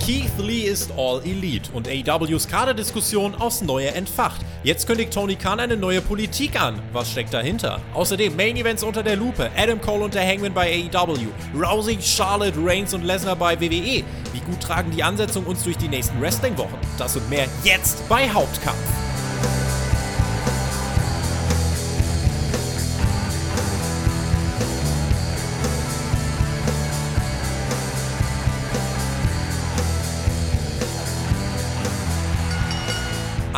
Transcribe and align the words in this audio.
Keith 0.00 0.38
Lee 0.38 0.62
ist 0.62 0.90
All 0.96 1.20
Elite 1.24 1.70
und 1.72 1.86
AEWs 1.86 2.48
Kaderdiskussion 2.48 3.34
aufs 3.34 3.60
Neue 3.60 3.88
entfacht. 3.88 4.40
Jetzt 4.62 4.86
kündigt 4.86 5.12
Tony 5.12 5.36
Khan 5.36 5.60
eine 5.60 5.76
neue 5.76 6.00
Politik 6.00 6.60
an. 6.60 6.80
Was 6.92 7.10
steckt 7.10 7.34
dahinter? 7.34 7.80
Außerdem 7.92 8.34
Main 8.34 8.56
Events 8.56 8.82
unter 8.82 9.02
der 9.02 9.16
Lupe, 9.16 9.50
Adam 9.56 9.80
Cole 9.80 10.04
und 10.04 10.14
der 10.14 10.26
Hangman 10.26 10.54
bei 10.54 10.88
AEW, 10.90 11.28
Rousey, 11.54 11.98
Charlotte, 12.00 12.58
Reigns 12.58 12.94
und 12.94 13.04
Lesnar 13.04 13.36
bei 13.36 13.60
WWE. 13.60 14.02
Wie 14.32 14.40
gut 14.46 14.60
tragen 14.60 14.90
die 14.90 15.02
Ansetzungen 15.02 15.46
uns 15.46 15.62
durch 15.62 15.76
die 15.76 15.88
nächsten 15.88 16.20
Wrestling-Wochen? 16.20 16.78
Das 16.96 17.16
und 17.16 17.28
mehr 17.28 17.46
jetzt 17.62 18.08
bei 18.08 18.28
Hauptkampf. 18.28 18.99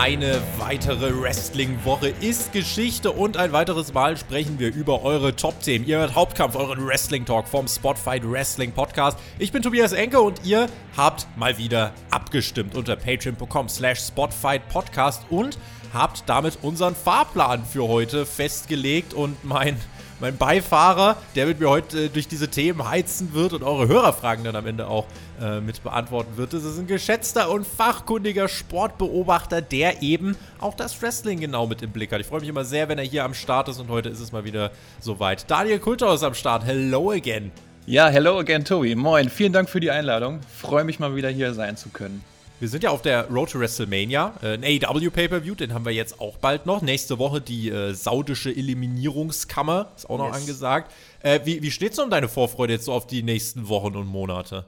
Eine 0.03 0.43
weitere 0.59 1.23
Wrestling-Woche 1.23 2.09
ist 2.09 2.53
Geschichte 2.53 3.13
und 3.13 3.37
ein 3.37 3.53
weiteres 3.53 3.95
Mal 3.95 4.17
sprechen 4.17 4.59
wir 4.59 4.75
über 4.75 5.05
eure 5.05 5.37
Top-Themen. 5.37 5.87
Ihr 5.87 5.99
hört 5.99 6.17
Hauptkampf, 6.17 6.57
euren 6.57 6.85
Wrestling-Talk 6.85 7.47
vom 7.47 7.69
Spotfight 7.69 8.29
Wrestling 8.29 8.73
Podcast. 8.73 9.17
Ich 9.39 9.53
bin 9.53 9.63
Tobias 9.63 9.93
Enke 9.93 10.21
und 10.21 10.45
ihr 10.45 10.67
habt 10.97 11.29
mal 11.37 11.57
wieder 11.57 11.93
abgestimmt 12.11 12.75
unter 12.75 12.97
patreon.com 12.97 13.69
slash 13.69 14.01
Spotfight 14.01 14.69
Podcast 14.69 15.23
und 15.31 15.57
habt 15.95 16.25
damit 16.27 16.59
unseren 16.63 16.97
Fahrplan 16.97 17.65
für 17.65 17.87
heute 17.87 18.27
festgelegt 18.27 19.15
und 19.15 19.45
mein 19.45 19.77
mein 20.23 20.37
Beifahrer, 20.37 21.17
der 21.35 21.47
mit 21.47 21.59
mir 21.59 21.69
heute 21.69 22.05
äh, 22.05 22.09
durch 22.09 22.29
diese 22.29 22.49
Themen 22.49 22.89
heizen 22.89 23.35
wird 23.35 23.53
und 23.53 23.65
eure 23.65 23.89
Hörerfragen 23.89 24.45
dann 24.45 24.55
am 24.55 24.67
Ende 24.67 24.87
auch 24.87 25.05
äh, 25.41 25.61
mit 25.61 25.83
beantworten 25.83 26.37
wird. 26.37 26.55
Das 26.55 26.63
ist 26.63 26.79
ein 26.79 26.87
geschätzter 26.87 27.51
und 27.51 27.67
fachkundiger 27.67 28.49
Sportbeobachter, 28.49 29.61
der 29.61 30.01
eben 30.01 30.37
auch 30.61 30.75
das 30.75 31.03
Wrestling 31.03 31.41
genau 31.41 31.67
mit 31.67 31.83
im 31.83 31.91
Blick 31.91 32.13
hat. 32.13 32.21
Ich 32.21 32.29
freue 32.29 32.41
mich 32.41 32.49
immer 32.49 32.65
sehr, 32.65 32.89
wenn 32.89 32.99
er 32.99 33.05
hier 33.05 33.25
am 33.25 33.35
Start 33.35 33.69
ist 33.69 33.81
und 33.81 33.89
heute 33.89 34.09
ist 34.09 34.21
es 34.21 34.31
mal 34.31 34.45
wieder 34.45 34.71
soweit. 35.01 35.51
Daniel 35.51 35.81
Kulthaus 35.81 36.21
ist 36.21 36.25
am 36.25 36.35
Start. 36.35 36.65
Hello 36.65 37.11
again. 37.11 37.51
Ja, 37.85 38.07
hello 38.07 38.39
again, 38.39 38.65
Tobi. 38.65 38.95
Moin. 38.95 39.29
Vielen 39.29 39.53
Dank 39.53 39.69
für 39.69 39.81
die 39.81 39.91
Einladung. 39.91 40.39
Freue 40.57 40.85
mich 40.85 41.01
mal 41.01 41.17
wieder 41.17 41.31
hier 41.31 41.53
sein 41.53 41.77
zu 41.77 41.89
können. 41.89 42.23
Wir 42.63 42.69
sind 42.69 42.85
ja 42.85 42.91
auf 42.91 43.03
der 43.03 43.29
Road 43.29 43.51
to 43.51 43.59
WrestleMania, 43.59 44.35
äh, 44.41 44.55
ein 44.55 44.63
AEW 44.63 45.11
Pay-Per-View, 45.11 45.57
den 45.57 45.75
haben 45.75 45.85
wir 45.85 45.91
jetzt 45.91 46.21
auch 46.21 46.37
bald 46.37 46.65
noch. 46.65 46.81
Nächste 46.81 47.19
Woche 47.19 47.41
die 47.41 47.69
äh, 47.69 47.93
saudische 47.93 48.51
Eliminierungskammer, 48.51 49.91
ist 49.97 50.09
auch 50.09 50.19
noch 50.19 50.29
yes. 50.29 50.37
angesagt. 50.37 50.93
Äh, 51.25 51.41
wie 51.43 51.61
wie 51.61 51.73
steht 51.73 51.95
es 51.95 51.99
um 51.99 52.09
deine 52.09 52.29
Vorfreude 52.29 52.75
jetzt 52.75 52.85
so 52.85 52.93
auf 52.93 53.09
die 53.09 53.25
nächsten 53.25 53.69
Wochen 53.69 53.97
und 53.97 54.07
Monate? 54.07 54.65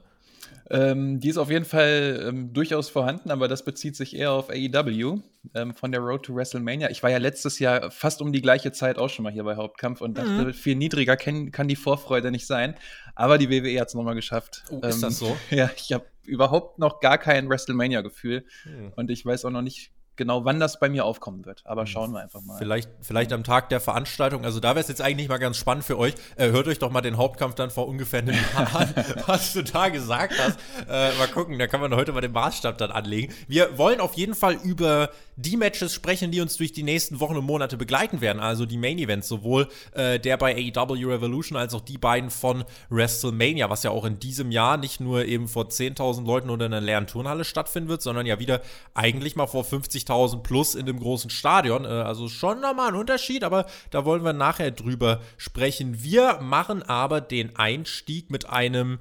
Ähm, 0.71 1.21
die 1.21 1.29
ist 1.29 1.37
auf 1.37 1.51
jeden 1.51 1.65
Fall 1.65 2.25
ähm, 2.27 2.53
durchaus 2.53 2.89
vorhanden, 2.89 3.31
aber 3.31 3.49
das 3.49 3.65
bezieht 3.65 3.97
sich 3.97 4.17
eher 4.17 4.33
auf 4.33 4.49
AEW 4.49 5.19
ähm, 5.55 5.75
von 5.75 5.93
der 5.93 6.01
Road 6.01 6.25
to 6.25 6.35
WrestleMania. 6.35 6.91
Ich 6.91 7.03
war 7.03 7.11
ja 7.11 7.19
letztes 7.19 7.59
Jahr 7.59 7.91
fast 7.91 8.23
um 8.23 8.33
die 8.33 8.41
gleiche 8.41 8.73
Zeit 8.73 8.99
auch 8.99 9.11
schon 9.11 9.25
mal 9.25 9.33
hier 9.33 9.45
bei 9.45 9.57
Hauptkampf 9.57 10.01
und 10.01 10.17
dachte, 10.17 10.47
mhm. 10.47 10.53
viel 10.55 10.77
niedriger 10.77 11.17
kann, 11.17 11.51
kann, 11.51 11.69
die 11.69 11.77
Vorfreude 11.77 12.31
nicht 12.31 12.47
sein. 12.47 12.75
Aber 13.15 13.37
die 13.37 13.51
WWE 13.51 13.79
hat 13.79 13.89
es 13.89 13.95
nochmal 13.95 14.15
geschafft. 14.15 14.65
Oh, 14.71 14.81
ist 14.81 15.03
das 15.03 15.19
so? 15.19 15.37
Ja, 15.51 15.71
ich 15.77 15.93
habe 15.93 16.07
überhaupt 16.23 16.79
noch 16.79 17.01
gar 17.01 17.19
kein 17.19 17.49
WrestleMania-Gefühl 17.51 18.47
mhm. 18.65 18.93
und 18.97 19.11
ich 19.11 19.25
weiß 19.27 19.45
auch 19.45 19.51
noch 19.51 19.63
nicht 19.63 19.93
genau, 20.17 20.45
wann 20.45 20.61
das 20.61 20.79
bei 20.79 20.89
mir 20.89 21.05
aufkommen 21.05 21.45
wird. 21.45 21.63
Aber 21.65 21.83
hm. 21.83 21.87
schauen 21.87 22.13
wir 22.13 22.21
einfach 22.21 22.41
mal. 22.41 22.59
Vielleicht, 22.59 22.91
vielleicht 23.01 23.33
am 23.33 23.45
Tag 23.45 23.69
der 23.69 23.81
Veranstaltung. 23.81 24.45
Also 24.45 24.61
da 24.61 24.71
wäre 24.71 24.81
es 24.81 24.89
jetzt 24.89 25.03
eigentlich 25.03 25.29
mal 25.29 25.39
ganz 25.39 25.57
spannend 25.57 25.85
für 25.85 25.99
euch. 25.99 26.15
Äh, 26.37 26.51
hört 26.51 26.69
euch 26.69 26.79
doch 26.79 26.91
mal 26.91 27.01
den 27.01 27.17
Hauptkampf 27.17 27.55
dann 27.55 27.71
vor 27.71 27.89
ungefähr 27.89 28.21
einem 28.21 28.35
Jahr 28.55 28.77
an, 28.77 28.95
was 29.27 29.53
du 29.53 29.63
da 29.63 29.89
gesagt 29.89 30.35
hast. 30.39 30.59
Äh, 30.89 31.17
mal 31.19 31.29
gucken, 31.29 31.59
da 31.59 31.67
kann 31.67 31.81
man 31.81 31.95
heute 31.95 32.13
mal 32.13 32.21
den 32.21 32.33
Maßstab 32.33 32.79
dann 32.79 32.91
anlegen. 32.91 33.33
Wir 33.49 33.79
wollen 33.79 34.01
auf 34.01 34.15
jeden 34.15 34.35
Fall 34.35 34.55
über 34.55 35.11
die 35.37 35.57
Matches 35.57 35.93
sprechen, 35.93 36.31
die 36.31 36.41
uns 36.41 36.57
durch 36.57 36.73
die 36.73 36.83
nächsten 36.83 37.21
Wochen 37.21 37.37
und 37.37 37.45
Monate 37.45 37.77
begleiten 37.77 38.21
werden. 38.21 38.41
Also 38.41 38.67
die 38.67 38.77
Main 38.77 38.99
Events, 38.99 39.29
sowohl 39.29 39.69
äh, 39.93 40.21
der 40.21 40.37
bei 40.37 40.55
AEW 40.55 41.09
Revolution 41.09 41.59
als 41.59 41.75
auch 41.75 41.81
die 41.81 41.99
beiden 41.99 42.31
von 42.31 42.65
WrestleMania, 42.91 43.71
was 43.71 43.83
ja 43.83 43.91
auch 43.91 44.05
in 44.05 44.19
diesem 44.19 44.51
Jahr 44.51 44.77
nicht 44.77 45.01
nur 45.01 45.25
eben 45.25 45.49
vor 45.49 45.65
10.000 45.65 46.25
Leuten 46.25 46.51
oder 46.51 46.67
in 46.67 46.73
einer 46.73 46.85
leeren 46.85 47.07
Turnhalle 47.07 47.45
stattfinden 47.45 47.89
wird, 47.89 48.03
sondern 48.03 48.27
ja 48.27 48.39
wieder 48.39 48.61
eigentlich 48.95 49.37
mal 49.37 49.47
vor 49.47 49.65
50.000 49.65 50.43
plus 50.43 50.75
in 50.75 50.87
dem 50.87 51.01
großen 51.01 51.31
Stadion. 51.31 51.85
Äh, 51.85 51.89
also 51.89 52.29
schon 52.29 52.61
nochmal 52.61 52.89
ein 52.89 52.95
Unterschied, 52.95 53.45
aber 53.45 53.67
da 53.91 54.05
wollen 54.05 54.25
wir 54.25 54.33
nachher 54.33 54.71
drüber 54.71 55.21
sprechen. 55.37 56.03
Wir 56.03 56.39
machen 56.41 56.83
aber 56.83 57.21
den 57.21 57.57
Einstieg 57.57 58.31
mit 58.31 58.49
einem 58.49 58.99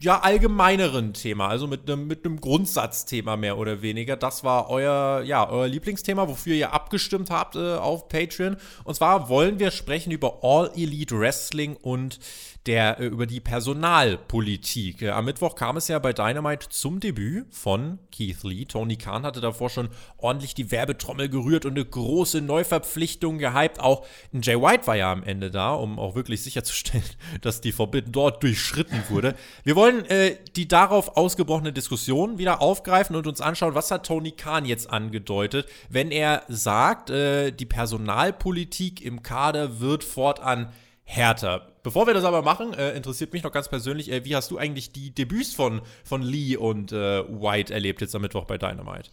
ja, 0.00 0.20
allgemeineren 0.20 1.12
Thema, 1.12 1.48
also 1.48 1.66
mit 1.66 1.90
einem 1.90 2.06
mit 2.06 2.22
Grundsatzthema 2.40 3.36
mehr 3.36 3.58
oder 3.58 3.82
weniger. 3.82 4.16
Das 4.16 4.44
war 4.44 4.70
euer, 4.70 5.22
ja, 5.22 5.48
euer 5.48 5.68
Lieblingsthema, 5.68 6.28
wofür 6.28 6.54
ihr 6.54 6.72
abgestimmt 6.72 7.30
habt 7.30 7.56
äh, 7.56 7.74
auf 7.74 8.08
Patreon. 8.08 8.56
Und 8.84 8.94
zwar 8.94 9.28
wollen 9.28 9.58
wir 9.58 9.70
sprechen 9.70 10.10
über 10.10 10.40
All 10.42 10.70
Elite 10.74 11.18
Wrestling 11.18 11.76
und 11.76 12.18
der 12.66 13.00
äh, 13.00 13.06
über 13.06 13.26
die 13.26 13.40
Personalpolitik. 13.40 15.02
Äh, 15.02 15.10
am 15.10 15.24
Mittwoch 15.24 15.54
kam 15.54 15.76
es 15.76 15.88
ja 15.88 15.98
bei 15.98 16.12
Dynamite 16.12 16.68
zum 16.68 17.00
Debüt 17.00 17.46
von 17.54 17.98
Keith 18.12 18.42
Lee. 18.42 18.66
Tony 18.66 18.96
Khan 18.96 19.22
hatte 19.22 19.40
davor 19.40 19.70
schon 19.70 19.88
ordentlich 20.18 20.54
die 20.54 20.70
Werbetrommel 20.70 21.28
gerührt 21.28 21.64
und 21.64 21.72
eine 21.72 21.84
große 21.84 22.40
Neuverpflichtung 22.42 23.38
gehypt. 23.38 23.80
Auch 23.80 24.06
Jay 24.32 24.60
White 24.60 24.86
war 24.86 24.96
ja 24.96 25.10
am 25.10 25.22
Ende 25.22 25.50
da, 25.50 25.72
um 25.72 25.98
auch 25.98 26.14
wirklich 26.14 26.42
sicherzustellen, 26.42 27.04
dass 27.40 27.60
die 27.60 27.72
Forbidden 27.72 28.12
dort 28.12 28.42
durchschritten 28.42 29.02
wurde. 29.08 29.34
Wir 29.64 29.76
wollen 29.80 30.04
äh, 30.10 30.36
die 30.56 30.68
darauf 30.68 31.16
ausgebrochene 31.16 31.72
Diskussion 31.72 32.36
wieder 32.36 32.60
aufgreifen 32.60 33.16
und 33.16 33.26
uns 33.26 33.40
anschauen, 33.40 33.74
was 33.74 33.90
hat 33.90 34.04
Tony 34.04 34.32
Khan 34.32 34.66
jetzt 34.66 34.90
angedeutet, 34.90 35.66
wenn 35.88 36.10
er 36.10 36.42
sagt, 36.48 37.08
äh, 37.08 37.50
die 37.50 37.64
Personalpolitik 37.64 39.02
im 39.02 39.22
Kader 39.22 39.80
wird 39.80 40.04
fortan 40.04 40.70
härter. 41.04 41.72
Bevor 41.82 42.06
wir 42.06 42.12
das 42.12 42.24
aber 42.24 42.42
machen, 42.42 42.74
äh, 42.74 42.94
interessiert 42.94 43.32
mich 43.32 43.42
noch 43.42 43.52
ganz 43.52 43.70
persönlich, 43.70 44.12
äh, 44.12 44.22
wie 44.26 44.36
hast 44.36 44.50
du 44.50 44.58
eigentlich 44.58 44.92
die 44.92 45.14
Debüts 45.14 45.54
von, 45.54 45.80
von 46.04 46.20
Lee 46.20 46.58
und 46.58 46.92
äh, 46.92 47.24
White 47.26 47.72
erlebt 47.72 48.02
jetzt 48.02 48.14
am 48.14 48.20
Mittwoch 48.20 48.44
bei 48.44 48.58
Dynamite? 48.58 49.08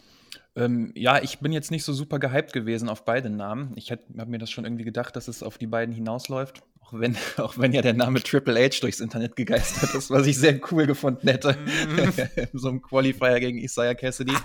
Ähm, 0.58 0.92
ja, 0.98 1.24
ich 1.24 1.40
bin 1.40 1.54
jetzt 1.54 1.72
nicht 1.72 1.86
so 1.86 1.94
super 1.94 2.20
gehypt 2.20 2.52
gewesen 2.52 2.90
auf 2.90 3.06
beide 3.06 3.30
Namen. 3.30 3.72
Ich 3.78 3.90
habe 3.90 4.02
mir 4.26 4.38
das 4.38 4.52
schon 4.52 4.66
irgendwie 4.66 4.84
gedacht, 4.84 5.16
dass 5.16 5.30
es 5.30 5.44
auf 5.44 5.58
die 5.58 5.68
beiden 5.68 5.96
hinausläuft. 5.96 6.62
Auch 6.88 7.00
wenn, 7.00 7.18
auch 7.38 7.58
wenn 7.58 7.74
ja 7.74 7.82
der 7.82 7.94
Name 7.94 8.22
Triple 8.22 8.60
H 8.60 8.80
durchs 8.82 9.00
Internet 9.00 9.36
gegeistert 9.36 9.94
ist, 9.94 10.10
was 10.10 10.26
ich 10.26 10.38
sehr 10.38 10.60
cool 10.72 10.88
gefunden 10.88 11.28
hätte. 11.28 11.56
Mhm. 11.56 12.48
so 12.54 12.70
ein 12.70 12.82
Qualifier 12.82 13.40
gegen 13.40 13.58
Isaiah 13.58 13.96
Cassidy. 13.96 14.36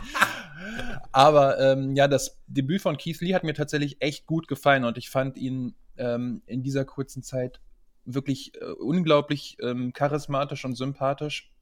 Aber 1.13 1.61
ähm, 1.61 1.95
ja, 1.95 2.09
das 2.09 2.41
Debüt 2.47 2.83
von 2.83 2.97
Keith 2.97 3.21
Lee 3.21 3.35
hat 3.35 3.45
mir 3.45 3.55
tatsächlich 3.55 4.01
echt 4.01 4.27
gut 4.27 4.49
gefallen 4.49 4.85
und 4.85 4.99
ich 4.99 5.11
fand 5.11 5.37
ihn 5.37 5.75
ähm, 5.99 6.43
in 6.47 6.63
dieser 6.63 6.85
kurzen 6.85 7.23
Zeit 7.23 7.61
wirklich 8.05 8.53
äh, 8.61 8.65
unglaublich 8.65 9.57
ähm, 9.63 9.93
charismatisch 9.93 10.65
und 10.65 10.75
sympathisch 10.75 11.53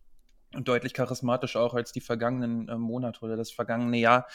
und 0.55 0.69
deutlich 0.69 0.95
charismatisch 0.95 1.57
auch 1.57 1.75
als 1.75 1.93
die 1.93 2.01
vergangenen 2.01 2.69
äh, 2.69 2.77
Monate 2.77 3.21
oder 3.23 3.37
das 3.37 3.51
vergangene 3.51 3.99
Jahr. 3.99 4.27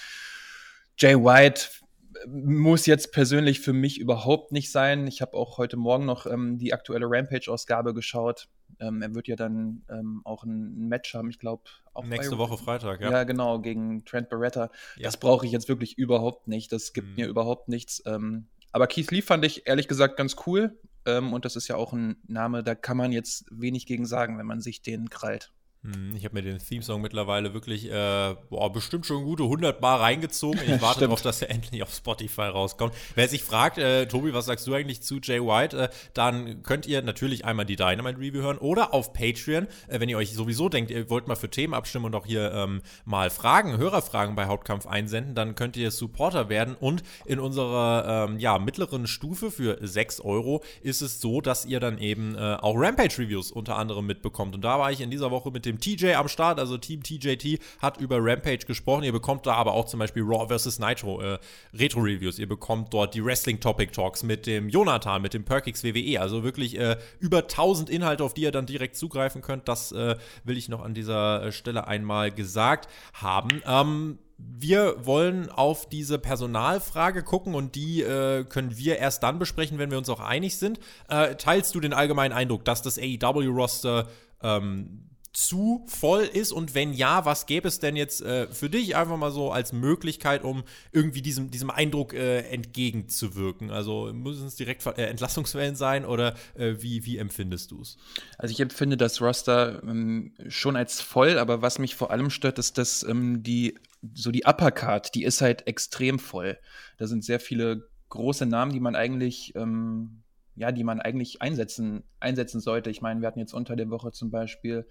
Jay 0.97 1.15
White 1.15 1.84
muss 2.27 2.85
jetzt 2.85 3.11
persönlich 3.11 3.59
für 3.59 3.73
mich 3.73 3.99
überhaupt 3.99 4.51
nicht 4.51 4.71
sein. 4.71 5.07
Ich 5.07 5.21
habe 5.21 5.33
auch 5.33 5.57
heute 5.57 5.77
Morgen 5.77 6.05
noch 6.05 6.25
ähm, 6.25 6.57
die 6.57 6.73
aktuelle 6.73 7.05
Rampage-Ausgabe 7.09 7.93
geschaut. 7.93 8.47
Ähm, 8.79 9.01
er 9.01 9.15
wird 9.15 9.27
ja 9.27 9.35
dann 9.35 9.83
ähm, 9.89 10.21
auch 10.23 10.43
ein 10.43 10.87
Match 10.87 11.13
haben, 11.13 11.29
ich 11.29 11.39
glaube. 11.39 11.63
Nächste 12.03 12.37
Woche 12.37 12.57
Freitag, 12.57 13.01
ja. 13.01 13.11
Ja, 13.11 13.23
genau, 13.23 13.59
gegen 13.59 14.03
Trent 14.05 14.29
Beretta. 14.29 14.69
Ja. 14.97 15.03
Das 15.03 15.17
brauche 15.17 15.45
ich 15.45 15.51
jetzt 15.51 15.69
wirklich 15.69 15.97
überhaupt 15.97 16.47
nicht. 16.47 16.71
Das 16.71 16.93
gibt 16.93 17.09
mhm. 17.09 17.15
mir 17.15 17.27
überhaupt 17.27 17.69
nichts. 17.69 18.03
Ähm, 18.05 18.47
aber 18.71 18.87
Keith 18.87 19.11
Lee 19.11 19.21
fand 19.21 19.45
ich 19.45 19.67
ehrlich 19.67 19.87
gesagt 19.87 20.17
ganz 20.17 20.35
cool. 20.45 20.77
Ähm, 21.05 21.33
und 21.33 21.45
das 21.45 21.55
ist 21.55 21.67
ja 21.67 21.75
auch 21.75 21.93
ein 21.93 22.17
Name, 22.27 22.63
da 22.63 22.75
kann 22.75 22.97
man 22.97 23.11
jetzt 23.11 23.45
wenig 23.51 23.85
gegen 23.85 24.05
sagen, 24.05 24.37
wenn 24.37 24.47
man 24.47 24.59
sich 24.59 24.81
den 24.81 25.09
krallt. 25.09 25.53
Hm, 25.85 26.15
ich 26.15 26.25
habe 26.25 26.33
mir 26.33 26.41
den 26.41 26.57
Theme-Song 26.57 26.99
mittlerweile 26.99 27.53
wirklich, 27.53 27.91
äh, 27.91 28.35
boah, 28.49 28.71
bestimmt 28.71 29.05
schon 29.05 29.23
gute 29.23 29.43
100 29.43 29.81
Mal 29.81 29.97
reingezogen. 29.97 30.59
Ich 30.65 30.81
warte 30.81 31.01
darauf, 31.01 31.21
dass 31.21 31.41
er 31.43 31.49
endlich 31.51 31.83
auf 31.83 31.93
Spotify 31.93 32.43
rauskommt. 32.43 32.93
Wer 33.13 33.27
sich 33.27 33.43
fragt, 33.43 33.77
äh, 33.77 34.07
Tobi, 34.07 34.33
was 34.33 34.47
sagst 34.47 34.65
du 34.65 34.73
eigentlich 34.73 35.03
zu 35.03 35.19
Jay 35.21 35.39
White, 35.39 35.77
äh, 35.77 35.89
dann 36.13 36.63
könnt 36.63 36.87
ihr 36.87 37.03
natürlich 37.03 37.45
einmal 37.45 37.65
die 37.65 37.75
Dynamite-Review 37.75 38.41
hören 38.41 38.57
oder 38.57 38.93
auf 38.95 39.13
Patreon, 39.13 39.67
äh, 39.87 39.99
wenn 39.99 40.09
ihr 40.09 40.17
euch 40.17 40.33
sowieso 40.33 40.69
denkt, 40.69 40.89
ihr 40.89 41.07
wollt 41.11 41.27
mal 41.27 41.35
für 41.35 41.49
Themen 41.49 41.75
abstimmen 41.75 42.05
und 42.05 42.15
auch 42.15 42.25
hier 42.25 42.51
ähm, 42.51 42.81
mal 43.05 43.29
Fragen, 43.29 43.77
Hörerfragen 43.77 44.35
bei 44.35 44.45
Hauptkampf 44.45 44.87
einsenden, 44.87 45.35
dann 45.35 45.53
könnt 45.53 45.77
ihr 45.77 45.91
Supporter 45.91 46.49
werden 46.49 46.75
und 46.79 47.03
in 47.25 47.39
unserer 47.39 48.27
ähm, 48.29 48.39
ja, 48.39 48.57
mittleren 48.57 49.05
Stufe 49.05 49.51
für 49.51 49.77
6 49.81 50.21
Euro 50.21 50.63
ist 50.81 51.01
es 51.01 51.21
so, 51.21 51.41
dass 51.41 51.65
ihr 51.65 51.79
dann 51.79 51.99
eben 51.99 52.35
äh, 52.35 52.55
auch 52.55 52.73
Rampage-Reviews 52.75 53.51
unter 53.51 53.77
anderem 53.77 54.07
mitbekommt. 54.07 54.55
Und 54.55 54.61
da 54.61 54.79
war 54.79 54.91
ich 54.91 55.01
in 55.01 55.11
dieser 55.11 55.29
Woche 55.29 55.51
mit 55.51 55.65
dem 55.65 55.74
dem 55.75 55.79
TJ 55.79 56.13
am 56.13 56.27
Start, 56.27 56.59
also 56.59 56.77
Team 56.77 57.03
TJT 57.03 57.59
hat 57.79 57.97
über 57.97 58.17
Rampage 58.19 58.65
gesprochen. 58.65 59.03
Ihr 59.03 59.11
bekommt 59.11 59.45
da 59.45 59.53
aber 59.53 59.73
auch 59.73 59.85
zum 59.85 59.99
Beispiel 59.99 60.23
Raw 60.23 60.47
vs. 60.47 60.79
Nitro 60.79 61.21
äh, 61.21 61.39
Retro-Reviews. 61.73 62.39
Ihr 62.39 62.47
bekommt 62.47 62.93
dort 62.93 63.13
die 63.13 63.23
Wrestling-Topic-Talks 63.23 64.23
mit 64.23 64.45
dem 64.47 64.69
Jonathan, 64.69 65.21
mit 65.21 65.33
dem 65.33 65.45
Perkix 65.45 65.83
WWE. 65.83 66.19
Also 66.19 66.43
wirklich 66.43 66.77
äh, 66.79 66.97
über 67.19 67.39
1000 67.39 67.89
Inhalte, 67.89 68.23
auf 68.23 68.33
die 68.33 68.41
ihr 68.41 68.51
dann 68.51 68.65
direkt 68.65 68.95
zugreifen 68.95 69.41
könnt. 69.41 69.67
Das 69.67 69.91
äh, 69.91 70.15
will 70.43 70.57
ich 70.57 70.69
noch 70.69 70.83
an 70.83 70.93
dieser 70.93 71.43
äh, 71.43 71.51
Stelle 71.51 71.87
einmal 71.87 72.31
gesagt 72.31 72.89
haben. 73.13 73.61
Ähm, 73.65 74.19
wir 74.37 75.05
wollen 75.05 75.49
auf 75.49 75.87
diese 75.87 76.19
Personalfrage 76.19 77.23
gucken 77.23 77.55
und 77.55 77.75
die 77.75 78.01
äh, 78.01 78.43
können 78.43 78.77
wir 78.77 78.97
erst 78.97 79.23
dann 79.23 79.39
besprechen, 79.39 79.77
wenn 79.77 79.91
wir 79.91 79.97
uns 79.97 80.09
auch 80.09 80.19
einig 80.19 80.57
sind. 80.57 80.79
Äh, 81.07 81.35
teilst 81.35 81.73
du 81.73 81.79
den 81.79 81.93
allgemeinen 81.93 82.33
Eindruck, 82.33 82.65
dass 82.65 82.81
das 82.81 82.99
AEW-Roster 82.99 84.07
ähm, 84.43 85.05
zu 85.35 85.83
voll 85.87 86.23
ist 86.23 86.53
und 86.53 86.75
wenn 86.75 86.93
ja, 86.93 87.25
was 87.25 87.45
gäbe 87.45 87.67
es 87.67 87.79
denn 87.79 87.97
jetzt 87.97 88.21
äh, 88.21 88.47
für 88.47 88.69
dich 88.69 88.95
einfach 88.95 89.17
mal 89.17 89.31
so 89.31 89.51
als 89.51 89.73
Möglichkeit, 89.73 90.45
um 90.45 90.63
irgendwie 90.93 91.21
diesem, 91.21 91.51
diesem 91.51 91.69
Eindruck 91.69 92.13
äh, 92.13 92.39
entgegenzuwirken? 92.49 93.69
Also 93.69 94.13
müssen 94.13 94.47
es 94.47 94.55
direkt 94.55 94.85
äh, 94.85 95.07
Entlassungswellen 95.07 95.75
sein 95.75 96.05
oder 96.05 96.35
äh, 96.55 96.75
wie, 96.79 97.05
wie 97.05 97.17
empfindest 97.17 97.71
du 97.71 97.81
es? 97.81 97.97
Also 98.37 98.53
ich 98.53 98.61
empfinde 98.61 98.95
das 98.95 99.21
Roster 99.21 99.83
ähm, 99.83 100.33
schon 100.47 100.77
als 100.77 101.01
voll, 101.01 101.37
aber 101.37 101.61
was 101.61 101.79
mich 101.79 101.95
vor 101.95 102.11
allem 102.11 102.29
stört, 102.29 102.57
ist, 102.57 102.77
dass 102.77 103.03
ähm, 103.03 103.43
die 103.43 103.77
so 104.13 104.31
die 104.31 104.45
Uppercard, 104.45 105.13
die 105.15 105.23
ist 105.23 105.41
halt 105.41 105.67
extrem 105.67 106.17
voll. 106.17 106.57
Da 106.97 107.07
sind 107.07 107.25
sehr 107.25 107.41
viele 107.41 107.89
große 108.09 108.45
Namen, 108.45 108.71
die 108.71 108.79
man 108.79 108.95
eigentlich 108.95 109.53
ähm, 109.55 110.23
ja, 110.55 110.71
die 110.71 110.83
man 110.83 111.01
eigentlich 111.01 111.41
einsetzen, 111.41 112.03
einsetzen 112.19 112.61
sollte. 112.61 112.89
Ich 112.89 113.01
meine, 113.01 113.21
wir 113.21 113.27
hatten 113.27 113.39
jetzt 113.39 113.53
unter 113.53 113.75
der 113.75 113.89
Woche 113.89 114.11
zum 114.11 114.31
Beispiel 114.31 114.85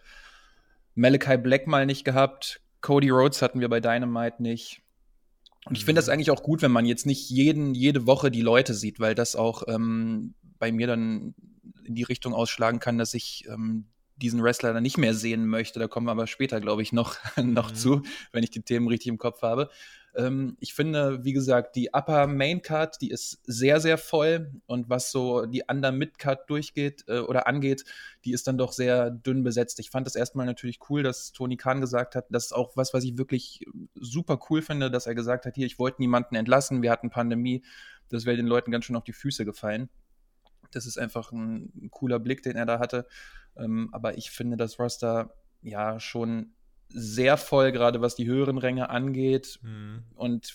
Malachi 0.94 1.36
Black 1.36 1.66
mal 1.66 1.86
nicht 1.86 2.04
gehabt. 2.04 2.60
Cody 2.80 3.10
Rhodes 3.10 3.42
hatten 3.42 3.60
wir 3.60 3.68
bei 3.68 3.80
Dynamite 3.80 4.42
nicht. 4.42 4.82
Und 5.64 5.78
ich 5.78 5.84
finde 5.84 6.00
das 6.00 6.06
mhm. 6.06 6.14
eigentlich 6.14 6.30
auch 6.30 6.42
gut, 6.42 6.62
wenn 6.62 6.70
man 6.70 6.84
jetzt 6.84 7.06
nicht 7.06 7.30
jeden, 7.30 7.74
jede 7.74 8.06
Woche 8.06 8.30
die 8.30 8.42
Leute 8.42 8.74
sieht, 8.74 9.00
weil 9.00 9.14
das 9.14 9.34
auch 9.34 9.62
ähm, 9.66 10.34
bei 10.58 10.72
mir 10.72 10.86
dann 10.86 11.34
in 11.84 11.94
die 11.94 12.02
Richtung 12.02 12.34
ausschlagen 12.34 12.80
kann, 12.80 12.98
dass 12.98 13.14
ich 13.14 13.44
ähm, 13.48 13.86
diesen 14.16 14.42
Wrestler 14.42 14.72
dann 14.72 14.82
nicht 14.82 14.98
mehr 14.98 15.14
sehen 15.14 15.46
möchte. 15.46 15.78
Da 15.78 15.88
kommen 15.88 16.06
wir 16.06 16.12
aber 16.12 16.26
später, 16.26 16.60
glaube 16.60 16.82
ich, 16.82 16.92
noch, 16.92 17.16
noch 17.42 17.70
mhm. 17.70 17.74
zu, 17.74 18.02
wenn 18.32 18.44
ich 18.44 18.50
die 18.50 18.62
Themen 18.62 18.88
richtig 18.88 19.08
im 19.08 19.18
Kopf 19.18 19.42
habe. 19.42 19.70
Ähm, 20.16 20.56
ich 20.60 20.74
finde, 20.74 21.24
wie 21.24 21.32
gesagt, 21.32 21.76
die 21.76 21.90
Upper 21.92 22.26
Main 22.26 22.62
Card, 22.62 23.00
die 23.00 23.10
ist 23.10 23.40
sehr, 23.44 23.80
sehr 23.80 23.98
voll. 23.98 24.52
Und 24.66 24.88
was 24.88 25.10
so 25.10 25.46
die 25.46 25.64
Under 25.68 25.92
Mid 25.92 26.18
Card 26.18 26.48
durchgeht 26.48 27.04
äh, 27.08 27.18
oder 27.18 27.46
angeht, 27.46 27.84
die 28.24 28.32
ist 28.32 28.46
dann 28.46 28.58
doch 28.58 28.72
sehr 28.72 29.10
dünn 29.10 29.42
besetzt. 29.42 29.80
Ich 29.80 29.90
fand 29.90 30.06
es 30.06 30.14
erstmal 30.14 30.46
natürlich 30.46 30.78
cool, 30.88 31.02
dass 31.02 31.32
Tony 31.32 31.56
Khan 31.56 31.80
gesagt 31.80 32.14
hat, 32.14 32.26
das 32.30 32.46
ist 32.46 32.52
auch 32.52 32.76
was, 32.76 32.94
was 32.94 33.04
ich 33.04 33.18
wirklich 33.18 33.64
super 33.94 34.38
cool 34.50 34.62
finde, 34.62 34.90
dass 34.90 35.06
er 35.06 35.14
gesagt 35.14 35.46
hat, 35.46 35.54
hier, 35.56 35.66
ich 35.66 35.78
wollte 35.78 36.00
niemanden 36.00 36.36
entlassen, 36.36 36.82
wir 36.82 36.90
hatten 36.90 37.10
Pandemie, 37.10 37.64
das 38.08 38.24
wäre 38.26 38.36
den 38.36 38.46
Leuten 38.46 38.70
ganz 38.70 38.84
schön 38.84 38.96
auf 38.96 39.04
die 39.04 39.12
Füße 39.12 39.44
gefallen. 39.44 39.88
Das 40.70 40.86
ist 40.86 40.98
einfach 40.98 41.32
ein, 41.32 41.72
ein 41.76 41.90
cooler 41.90 42.18
Blick, 42.18 42.42
den 42.42 42.56
er 42.56 42.66
da 42.66 42.78
hatte. 42.78 43.06
Ähm, 43.56 43.88
aber 43.92 44.18
ich 44.18 44.30
finde 44.30 44.56
das 44.56 44.78
Roster 44.78 45.34
ja 45.62 45.98
schon 46.00 46.54
sehr 46.94 47.36
voll, 47.36 47.72
gerade 47.72 48.00
was 48.00 48.14
die 48.14 48.26
höheren 48.26 48.56
Ränge 48.56 48.88
angeht. 48.88 49.58
Mhm. 49.62 50.04
Und 50.14 50.54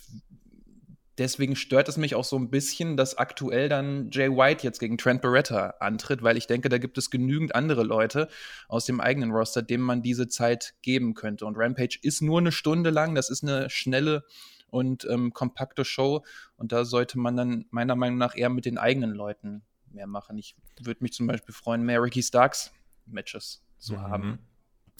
deswegen 1.17 1.57
stört 1.57 1.89
es 1.89 1.97
mich 1.97 2.15
auch 2.15 2.23
so 2.23 2.37
ein 2.37 2.49
bisschen, 2.49 2.95
dass 2.95 3.17
aktuell 3.17 3.67
dann 3.67 4.09
Jay 4.09 4.29
White 4.29 4.63
jetzt 4.63 4.79
gegen 4.79 4.97
Trent 4.97 5.21
Beretta 5.21 5.75
antritt, 5.79 6.23
weil 6.23 6.37
ich 6.37 6.47
denke, 6.47 6.69
da 6.69 6.77
gibt 6.77 6.97
es 6.97 7.11
genügend 7.11 7.53
andere 7.55 7.83
Leute 7.83 8.29
aus 8.69 8.85
dem 8.85 9.01
eigenen 9.01 9.31
Roster, 9.31 9.61
denen 9.61 9.83
man 9.83 10.01
diese 10.01 10.29
Zeit 10.29 10.75
geben 10.81 11.13
könnte. 11.13 11.45
Und 11.45 11.57
Rampage 11.57 11.99
ist 12.01 12.21
nur 12.21 12.39
eine 12.39 12.53
Stunde 12.53 12.89
lang, 12.89 13.15
das 13.15 13.29
ist 13.29 13.43
eine 13.43 13.69
schnelle 13.69 14.23
und 14.69 15.05
ähm, 15.09 15.33
kompakte 15.33 15.83
Show. 15.83 16.23
Und 16.55 16.71
da 16.71 16.85
sollte 16.85 17.19
man 17.19 17.35
dann 17.35 17.65
meiner 17.69 17.97
Meinung 17.97 18.17
nach 18.17 18.35
eher 18.35 18.49
mit 18.49 18.65
den 18.65 18.77
eigenen 18.77 19.11
Leuten 19.11 19.63
mehr 19.91 20.07
machen. 20.07 20.37
Ich 20.37 20.55
würde 20.79 21.03
mich 21.03 21.11
zum 21.11 21.27
Beispiel 21.27 21.53
freuen, 21.53 21.83
mehr 21.83 22.01
Ricky 22.01 22.23
Starks 22.23 22.71
Matches 23.05 23.61
zu 23.77 23.93
mhm. 23.93 24.01
haben 24.01 24.39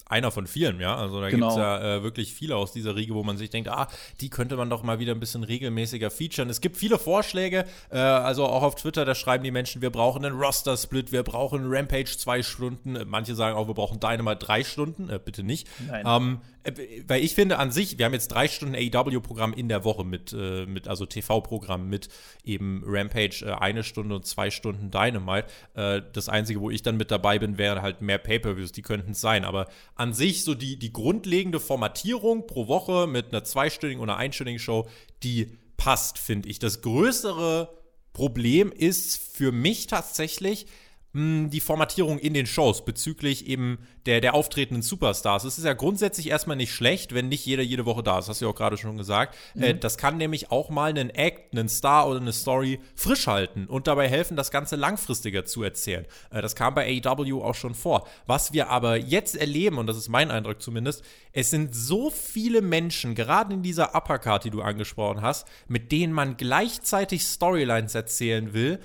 einer 0.06 0.30
von 0.30 0.46
vielen, 0.46 0.80
ja. 0.80 0.96
Also 0.96 1.20
da 1.20 1.30
genau. 1.30 1.48
gibt 1.48 1.58
es 1.58 1.62
ja 1.62 1.96
äh, 1.96 2.02
wirklich 2.02 2.34
viele 2.34 2.56
aus 2.56 2.72
dieser 2.72 2.96
Riege, 2.96 3.14
wo 3.14 3.22
man 3.22 3.36
sich 3.36 3.50
denkt, 3.50 3.68
ah, 3.68 3.88
die 4.20 4.30
könnte 4.30 4.56
man 4.56 4.70
doch 4.70 4.82
mal 4.82 4.98
wieder 4.98 5.12
ein 5.12 5.20
bisschen 5.20 5.44
regelmäßiger 5.44 6.10
featuren. 6.10 6.50
Es 6.50 6.60
gibt 6.60 6.76
viele 6.76 6.98
Vorschläge, 6.98 7.64
äh, 7.90 7.98
also 7.98 8.46
auch 8.46 8.62
auf 8.62 8.74
Twitter, 8.74 9.04
da 9.04 9.14
schreiben 9.14 9.44
die 9.44 9.50
Menschen, 9.50 9.82
wir 9.82 9.90
brauchen 9.90 10.24
einen 10.24 10.38
Roster-Split, 10.38 11.12
wir 11.12 11.22
brauchen 11.22 11.62
Rampage 11.66 12.16
zwei 12.18 12.42
Stunden. 12.42 12.98
Manche 13.06 13.34
sagen 13.34 13.56
auch, 13.56 13.68
wir 13.68 13.74
brauchen 13.74 14.00
Dynamite 14.00 14.44
drei 14.44 14.64
Stunden, 14.64 15.08
äh, 15.08 15.18
bitte 15.22 15.42
nicht. 15.42 15.68
Nein. 15.88 16.04
Ähm, 16.06 16.40
äh, 16.59 16.59
weil 17.06 17.24
ich 17.24 17.34
finde 17.34 17.58
an 17.58 17.70
sich, 17.70 17.98
wir 17.98 18.04
haben 18.04 18.12
jetzt 18.12 18.28
drei 18.28 18.46
Stunden 18.46 18.74
AEW-Programm 18.74 19.54
in 19.54 19.68
der 19.68 19.84
Woche 19.84 20.04
mit, 20.04 20.32
äh, 20.32 20.66
mit 20.66 20.88
also 20.88 21.06
TV-Programm 21.06 21.88
mit 21.88 22.08
eben 22.44 22.82
Rampage 22.84 23.44
äh, 23.46 23.52
eine 23.52 23.82
Stunde 23.82 24.14
und 24.14 24.26
zwei 24.26 24.50
Stunden 24.50 24.90
Dynamite. 24.90 25.46
Äh, 25.74 26.02
das 26.12 26.28
Einzige, 26.28 26.60
wo 26.60 26.70
ich 26.70 26.82
dann 26.82 26.98
mit 26.98 27.10
dabei 27.10 27.38
bin, 27.38 27.56
wären 27.56 27.80
halt 27.80 28.02
mehr 28.02 28.18
Pay-Per-Views, 28.18 28.72
die 28.72 28.82
könnten 28.82 29.12
es 29.12 29.20
sein. 29.20 29.44
Aber 29.44 29.68
an 29.94 30.12
sich 30.12 30.44
so 30.44 30.54
die, 30.54 30.78
die 30.78 30.92
grundlegende 30.92 31.60
Formatierung 31.60 32.46
pro 32.46 32.68
Woche 32.68 33.06
mit 33.06 33.28
einer 33.28 33.42
zweistündigen 33.42 34.02
oder 34.02 34.18
einstündigen 34.18 34.58
Show, 34.58 34.86
die 35.22 35.56
passt, 35.78 36.18
finde 36.18 36.50
ich. 36.50 36.58
Das 36.58 36.82
größere 36.82 37.74
Problem 38.12 38.70
ist 38.70 39.16
für 39.16 39.50
mich 39.50 39.86
tatsächlich, 39.86 40.66
die 41.12 41.60
Formatierung 41.60 42.20
in 42.20 42.34
den 42.34 42.46
Shows 42.46 42.84
bezüglich 42.84 43.48
eben 43.48 43.78
der, 44.06 44.20
der 44.20 44.32
auftretenden 44.34 44.82
Superstars. 44.82 45.42
Es 45.42 45.58
ist 45.58 45.64
ja 45.64 45.72
grundsätzlich 45.72 46.28
erstmal 46.28 46.56
nicht 46.56 46.72
schlecht, 46.72 47.14
wenn 47.14 47.28
nicht 47.28 47.44
jeder 47.44 47.64
jede 47.64 47.84
Woche 47.84 48.04
da 48.04 48.20
ist. 48.20 48.28
Hast 48.28 48.40
du 48.40 48.44
ja 48.44 48.50
auch 48.50 48.54
gerade 48.54 48.76
schon 48.76 48.96
gesagt. 48.96 49.36
Mhm. 49.54 49.62
Äh, 49.62 49.74
das 49.74 49.98
kann 49.98 50.18
nämlich 50.18 50.52
auch 50.52 50.70
mal 50.70 50.90
einen 50.90 51.10
Act, 51.10 51.52
einen 51.52 51.68
Star 51.68 52.08
oder 52.08 52.20
eine 52.20 52.32
Story 52.32 52.78
frisch 52.94 53.26
halten 53.26 53.66
und 53.66 53.88
dabei 53.88 54.08
helfen, 54.08 54.36
das 54.36 54.52
Ganze 54.52 54.76
langfristiger 54.76 55.44
zu 55.44 55.64
erzählen. 55.64 56.06
Äh, 56.30 56.42
das 56.42 56.54
kam 56.54 56.76
bei 56.76 56.86
AEW 57.04 57.42
auch 57.42 57.56
schon 57.56 57.74
vor. 57.74 58.06
Was 58.26 58.52
wir 58.52 58.70
aber 58.70 58.96
jetzt 58.96 59.36
erleben, 59.36 59.78
und 59.78 59.88
das 59.88 59.96
ist 59.96 60.08
mein 60.08 60.30
Eindruck 60.30 60.62
zumindest, 60.62 61.02
es 61.32 61.50
sind 61.50 61.74
so 61.74 62.10
viele 62.10 62.62
Menschen, 62.62 63.16
gerade 63.16 63.54
in 63.54 63.62
dieser 63.62 63.96
Uppercard, 63.96 64.44
die 64.44 64.50
du 64.50 64.62
angesprochen 64.62 65.22
hast, 65.22 65.48
mit 65.66 65.90
denen 65.90 66.12
man 66.12 66.36
gleichzeitig 66.36 67.24
Storylines 67.24 67.96
erzählen 67.96 68.52
will, 68.52 68.78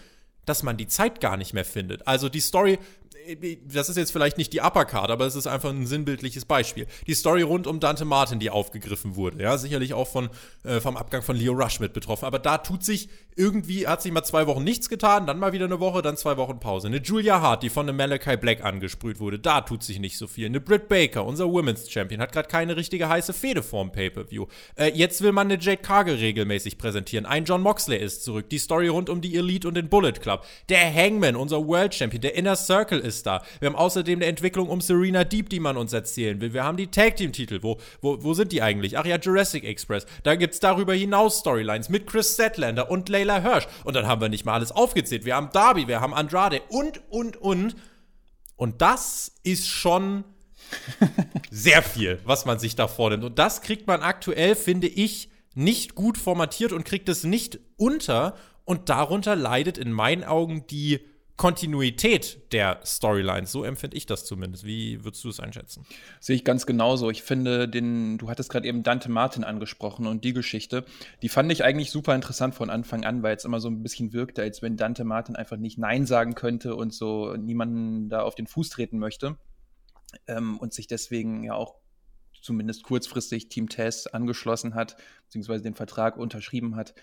dass 0.45 0.63
man 0.63 0.77
die 0.77 0.87
Zeit 0.87 1.21
gar 1.21 1.37
nicht 1.37 1.53
mehr 1.53 1.65
findet. 1.65 2.07
Also 2.07 2.29
die 2.29 2.39
Story 2.39 2.79
das 3.65 3.89
ist 3.89 3.97
jetzt 3.97 4.11
vielleicht 4.11 4.37
nicht 4.37 4.53
die 4.53 4.61
Uppercard, 4.61 5.09
aber 5.09 5.25
es 5.25 5.35
ist 5.35 5.47
einfach 5.47 5.69
ein 5.69 5.85
sinnbildliches 5.85 6.45
Beispiel. 6.45 6.87
Die 7.07 7.13
Story 7.13 7.41
rund 7.41 7.67
um 7.67 7.79
Dante 7.79 8.05
Martin, 8.05 8.39
die 8.39 8.49
aufgegriffen 8.49 9.15
wurde, 9.15 9.41
ja, 9.41 9.57
sicherlich 9.57 9.93
auch 9.93 10.07
von, 10.07 10.29
äh, 10.63 10.79
vom 10.79 10.97
Abgang 10.97 11.21
von 11.21 11.35
Leo 11.35 11.53
Rush 11.53 11.79
mit 11.79 11.93
betroffen. 11.93 12.25
Aber 12.25 12.39
da 12.39 12.57
tut 12.57 12.83
sich 12.83 13.09
irgendwie, 13.35 13.87
hat 13.87 14.01
sich 14.01 14.11
mal 14.11 14.23
zwei 14.23 14.47
Wochen 14.47 14.63
nichts 14.63 14.89
getan, 14.89 15.27
dann 15.27 15.39
mal 15.39 15.51
wieder 15.53 15.65
eine 15.65 15.79
Woche, 15.79 16.01
dann 16.01 16.17
zwei 16.17 16.37
Wochen 16.37 16.59
Pause. 16.59 16.87
Eine 16.87 17.01
Julia 17.01 17.41
Hart, 17.41 17.63
die 17.63 17.69
von 17.69 17.87
einem 17.87 17.97
Malachi 17.97 18.37
Black 18.37 18.63
angesprüht 18.63 19.19
wurde, 19.19 19.39
da 19.39 19.61
tut 19.61 19.83
sich 19.83 19.99
nicht 19.99 20.17
so 20.17 20.27
viel. 20.27 20.45
Eine 20.45 20.61
Britt 20.61 20.87
Baker, 20.87 21.25
unser 21.25 21.51
Women's 21.51 21.89
Champion, 21.89 22.21
hat 22.21 22.31
gerade 22.31 22.47
keine 22.47 22.77
richtige 22.77 23.09
heiße 23.09 23.33
Fehde 23.33 23.63
vorm 23.63 23.91
Pay-Per-View. 23.91 24.45
Äh, 24.75 24.91
jetzt 24.93 25.21
will 25.21 25.31
man 25.31 25.47
eine 25.47 25.59
Jade 25.59 25.81
Cargill 25.81 26.15
regelmäßig 26.15 26.77
präsentieren. 26.77 27.25
Ein 27.25 27.45
John 27.45 27.61
Moxley 27.61 27.97
ist 27.97 28.23
zurück. 28.23 28.49
Die 28.49 28.59
Story 28.59 28.87
rund 28.87 29.09
um 29.09 29.21
die 29.21 29.35
Elite 29.35 29.67
und 29.67 29.75
den 29.75 29.89
Bullet 29.89 30.13
Club. 30.13 30.45
Der 30.69 30.93
Hangman, 30.93 31.35
unser 31.35 31.65
World 31.67 31.93
Champion, 31.93 32.21
der 32.21 32.35
Inner 32.35 32.55
Circle 32.55 32.99
ist 32.99 33.14
ist 33.15 33.25
da. 33.25 33.41
Wir 33.59 33.67
haben 33.67 33.75
außerdem 33.75 34.19
eine 34.19 34.25
Entwicklung 34.25 34.69
um 34.69 34.81
Serena 34.81 35.23
Deep, 35.23 35.49
die 35.49 35.59
man 35.59 35.77
uns 35.77 35.93
erzählen 35.93 36.39
will. 36.41 36.53
Wir 36.53 36.63
haben 36.63 36.77
die 36.77 36.87
Tag 36.87 37.15
Team 37.15 37.31
Titel. 37.31 37.59
Wo, 37.61 37.77
wo, 38.01 38.23
wo 38.23 38.33
sind 38.33 38.51
die 38.51 38.61
eigentlich? 38.61 38.97
Ach 38.97 39.05
ja, 39.05 39.17
Jurassic 39.17 39.63
Express. 39.63 40.05
Da 40.23 40.35
gibt 40.35 40.53
es 40.53 40.59
darüber 40.59 40.93
hinaus 40.93 41.39
Storylines 41.39 41.89
mit 41.89 42.07
Chris 42.07 42.33
Statlander 42.33 42.89
und 42.91 43.09
Layla 43.09 43.41
Hirsch. 43.41 43.67
Und 43.83 43.95
dann 43.95 44.07
haben 44.07 44.21
wir 44.21 44.29
nicht 44.29 44.45
mal 44.45 44.53
alles 44.53 44.71
aufgezählt. 44.71 45.25
Wir 45.25 45.35
haben 45.35 45.49
Darby, 45.53 45.87
wir 45.87 46.01
haben 46.01 46.13
Andrade 46.13 46.61
und, 46.69 47.01
und, 47.09 47.37
und. 47.37 47.75
Und 48.55 48.81
das 48.81 49.33
ist 49.43 49.67
schon 49.67 50.23
sehr 51.51 51.81
viel, 51.83 52.19
was 52.25 52.45
man 52.45 52.59
sich 52.59 52.75
da 52.75 52.87
vornimmt. 52.87 53.23
Und 53.23 53.39
das 53.39 53.61
kriegt 53.61 53.87
man 53.87 54.01
aktuell, 54.01 54.55
finde 54.55 54.87
ich, 54.87 55.29
nicht 55.53 55.95
gut 55.95 56.17
formatiert 56.17 56.73
und 56.73 56.85
kriegt 56.85 57.09
es 57.09 57.23
nicht 57.23 57.59
unter. 57.77 58.35
Und 58.65 58.89
darunter 58.89 59.35
leidet 59.35 59.77
in 59.77 59.91
meinen 59.91 60.23
Augen 60.23 60.65
die 60.67 60.99
Kontinuität 61.37 62.53
der 62.53 62.79
Storylines. 62.85 63.51
So 63.51 63.63
empfinde 63.65 63.97
ich 63.97 64.05
das 64.05 64.25
zumindest. 64.25 64.63
Wie 64.63 65.03
würdest 65.03 65.23
du 65.23 65.29
es 65.29 65.39
einschätzen? 65.39 65.85
Sehe 66.21 66.35
ich 66.35 66.45
ganz 66.45 66.65
genauso. 66.65 67.09
Ich 67.09 67.23
finde, 67.23 67.67
den, 67.67 68.17
du 68.17 68.29
hattest 68.29 68.49
gerade 68.49 68.67
eben 68.67 68.83
Dante 68.83 69.11
Martin 69.11 69.43
angesprochen 69.43 70.07
und 70.07 70.23
die 70.23 70.33
Geschichte, 70.33 70.85
die 71.21 71.29
fand 71.29 71.51
ich 71.51 71.63
eigentlich 71.63 71.91
super 71.91 72.15
interessant 72.15 72.55
von 72.55 72.69
Anfang 72.69 73.03
an, 73.03 73.21
weil 73.21 73.35
es 73.35 73.43
immer 73.43 73.59
so 73.59 73.67
ein 73.67 73.83
bisschen 73.83 74.13
wirkte, 74.13 74.43
als 74.43 74.61
wenn 74.61 74.77
Dante 74.77 75.03
Martin 75.03 75.35
einfach 75.35 75.57
nicht 75.57 75.77
Nein 75.77 76.05
sagen 76.05 76.35
könnte 76.35 76.75
und 76.75 76.93
so 76.93 77.35
niemanden 77.35 78.07
da 78.07 78.21
auf 78.21 78.35
den 78.35 78.47
Fuß 78.47 78.69
treten 78.69 78.97
möchte. 78.97 79.37
Ähm, 80.27 80.57
und 80.59 80.73
sich 80.73 80.87
deswegen 80.87 81.43
ja 81.43 81.55
auch 81.55 81.75
zumindest 82.41 82.83
kurzfristig 82.83 83.49
Team 83.49 83.67
Tess 83.67 84.07
angeschlossen 84.07 84.75
hat, 84.75 84.95
beziehungsweise 85.25 85.63
den 85.63 85.75
Vertrag 85.75 86.15
unterschrieben 86.15 86.75
hat. 86.77 86.93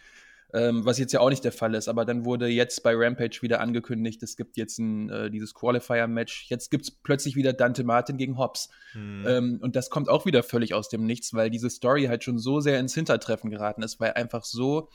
Ähm, 0.55 0.85
was 0.85 0.99
jetzt 0.99 1.13
ja 1.13 1.21
auch 1.21 1.31
nicht 1.31 1.45
der 1.45 1.53
Fall 1.53 1.75
ist. 1.75 1.89
Aber 1.89 2.05
dann 2.05 2.25
wurde 2.25 2.47
jetzt 2.47 2.83
bei 2.83 2.93
Rampage 2.95 3.41
wieder 3.41 3.61
angekündigt, 3.61 4.23
es 4.23 4.37
gibt 4.37 4.57
jetzt 4.57 4.79
ein, 4.79 5.09
äh, 5.09 5.31
dieses 5.31 5.55
Qualifier-Match. 5.55 6.47
Jetzt 6.49 6.71
gibt 6.71 6.85
es 6.85 6.91
plötzlich 6.91 7.37
wieder 7.37 7.53
Dante 7.55 7.85
Martin 7.85 8.19
gegen 8.19 8.37
Hobbs. 8.37 8.69
Hm. 8.93 9.25
Ähm, 9.27 9.59
und 9.63 9.77
das 9.77 9.89
kommt 9.89 10.09
auch 10.09 10.27
wieder 10.27 10.43
völlig 10.43 10.75
aus 10.75 10.91
dem 10.91 11.05
Nichts, 11.07 11.33
weil 11.33 11.49
diese 11.49 11.71
Story 11.71 12.05
halt 12.05 12.23
schon 12.23 12.39
so 12.39 12.61
sehr 12.61 12.79
ins 12.79 12.95
Hintertreffen 12.95 13.51
geraten 13.51 13.83
ist, 13.83 13.99
weil 13.99 14.13
einfach 14.13 14.45
so 14.45 14.91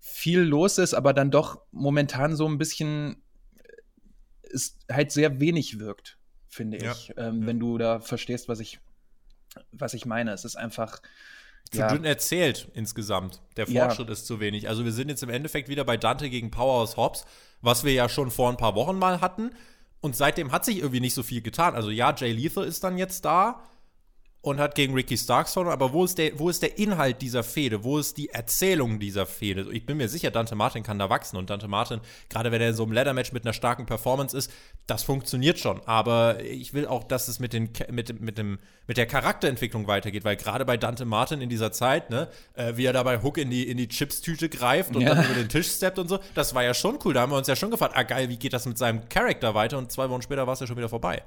viel 0.00 0.40
los 0.40 0.78
ist, 0.78 0.94
aber 0.94 1.12
dann 1.12 1.30
doch 1.30 1.60
momentan 1.70 2.34
so 2.34 2.46
ein 2.46 2.56
bisschen 2.56 3.22
äh, 3.56 4.54
es 4.54 4.78
halt 4.90 5.12
sehr 5.12 5.38
wenig 5.38 5.78
wirkt, 5.78 6.18
finde 6.48 6.82
ja. 6.82 6.92
ich. 6.92 7.12
Ähm, 7.18 7.42
ja. 7.42 7.46
Wenn 7.46 7.60
du 7.60 7.76
da 7.76 8.00
verstehst, 8.00 8.48
was 8.48 8.60
ich, 8.60 8.80
was 9.70 9.92
ich 9.92 10.06
meine. 10.06 10.32
Es 10.32 10.46
ist 10.46 10.56
einfach 10.56 11.02
zu 11.70 11.78
ja. 11.78 11.88
dünn 11.88 12.04
erzählt 12.04 12.68
insgesamt. 12.74 13.40
Der 13.56 13.66
Fortschritt 13.66 14.08
ja. 14.08 14.12
ist 14.12 14.26
zu 14.26 14.40
wenig. 14.40 14.68
Also 14.68 14.84
wir 14.84 14.92
sind 14.92 15.08
jetzt 15.08 15.22
im 15.22 15.30
Endeffekt 15.30 15.68
wieder 15.68 15.84
bei 15.84 15.96
Dante 15.96 16.30
gegen 16.30 16.50
Powerhouse 16.50 16.96
Hobbs, 16.96 17.24
was 17.62 17.84
wir 17.84 17.92
ja 17.92 18.08
schon 18.08 18.30
vor 18.30 18.50
ein 18.50 18.56
paar 18.56 18.74
Wochen 18.74 18.98
mal 18.98 19.20
hatten. 19.20 19.50
Und 20.00 20.14
seitdem 20.16 20.52
hat 20.52 20.64
sich 20.64 20.78
irgendwie 20.78 21.00
nicht 21.00 21.14
so 21.14 21.22
viel 21.22 21.40
getan. 21.40 21.74
Also 21.74 21.90
ja, 21.90 22.14
Jay 22.14 22.32
Lethal 22.32 22.64
ist 22.64 22.84
dann 22.84 22.98
jetzt 22.98 23.24
da 23.24 23.62
und 24.44 24.60
hat 24.60 24.74
gegen 24.74 24.92
Ricky 24.92 25.16
Starks 25.16 25.54
verloren. 25.54 25.72
Aber 25.72 25.94
wo 25.94 26.04
ist, 26.04 26.18
der, 26.18 26.38
wo 26.38 26.50
ist 26.50 26.62
der 26.62 26.78
Inhalt 26.78 27.22
dieser 27.22 27.42
Fehde? 27.42 27.82
Wo 27.82 27.98
ist 27.98 28.18
die 28.18 28.28
Erzählung 28.28 28.98
dieser 28.98 29.24
Fehde? 29.24 29.66
Ich 29.72 29.86
bin 29.86 29.96
mir 29.96 30.08
sicher, 30.08 30.30
Dante 30.30 30.54
Martin 30.54 30.82
kann 30.82 30.98
da 30.98 31.08
wachsen. 31.08 31.38
Und 31.38 31.48
Dante 31.48 31.66
Martin, 31.66 32.00
gerade 32.28 32.52
wenn 32.52 32.60
er 32.60 32.68
in 32.68 32.74
so 32.74 32.82
einem 32.82 32.92
Leather-Match 32.92 33.32
mit 33.32 33.46
einer 33.46 33.54
starken 33.54 33.86
Performance 33.86 34.36
ist, 34.36 34.52
das 34.86 35.02
funktioniert 35.02 35.58
schon. 35.58 35.80
Aber 35.86 36.44
ich 36.44 36.74
will 36.74 36.86
auch, 36.86 37.04
dass 37.04 37.28
es 37.28 37.40
mit, 37.40 37.54
den, 37.54 37.70
mit, 37.90 38.20
mit, 38.20 38.36
dem, 38.36 38.58
mit 38.86 38.98
der 38.98 39.06
Charakterentwicklung 39.06 39.86
weitergeht. 39.86 40.26
Weil 40.26 40.36
gerade 40.36 40.66
bei 40.66 40.76
Dante 40.76 41.06
Martin 41.06 41.40
in 41.40 41.48
dieser 41.48 41.72
Zeit, 41.72 42.10
ne, 42.10 42.28
äh, 42.52 42.74
wie 42.76 42.84
er 42.84 42.92
dabei 42.92 43.22
Hook 43.22 43.38
in 43.38 43.48
die, 43.48 43.66
in 43.66 43.78
die 43.78 43.88
Chips-Tüte 43.88 44.50
greift 44.50 44.94
und 44.94 45.00
ja. 45.00 45.14
dann 45.14 45.24
über 45.24 45.34
den 45.34 45.48
Tisch 45.48 45.70
steppt 45.70 45.98
und 45.98 46.08
so, 46.08 46.18
das 46.34 46.54
war 46.54 46.62
ja 46.62 46.74
schon 46.74 46.98
cool. 47.06 47.14
Da 47.14 47.22
haben 47.22 47.32
wir 47.32 47.38
uns 47.38 47.48
ja 47.48 47.56
schon 47.56 47.70
gefragt, 47.70 47.94
ah 47.96 48.02
geil, 48.02 48.28
wie 48.28 48.36
geht 48.36 48.52
das 48.52 48.66
mit 48.66 48.76
seinem 48.76 49.08
Charakter 49.08 49.54
weiter? 49.54 49.78
Und 49.78 49.90
zwei 49.90 50.10
Wochen 50.10 50.20
später 50.20 50.46
war 50.46 50.52
es 50.52 50.60
ja 50.60 50.66
schon 50.66 50.76
wieder 50.76 50.90
vorbei. 50.90 51.22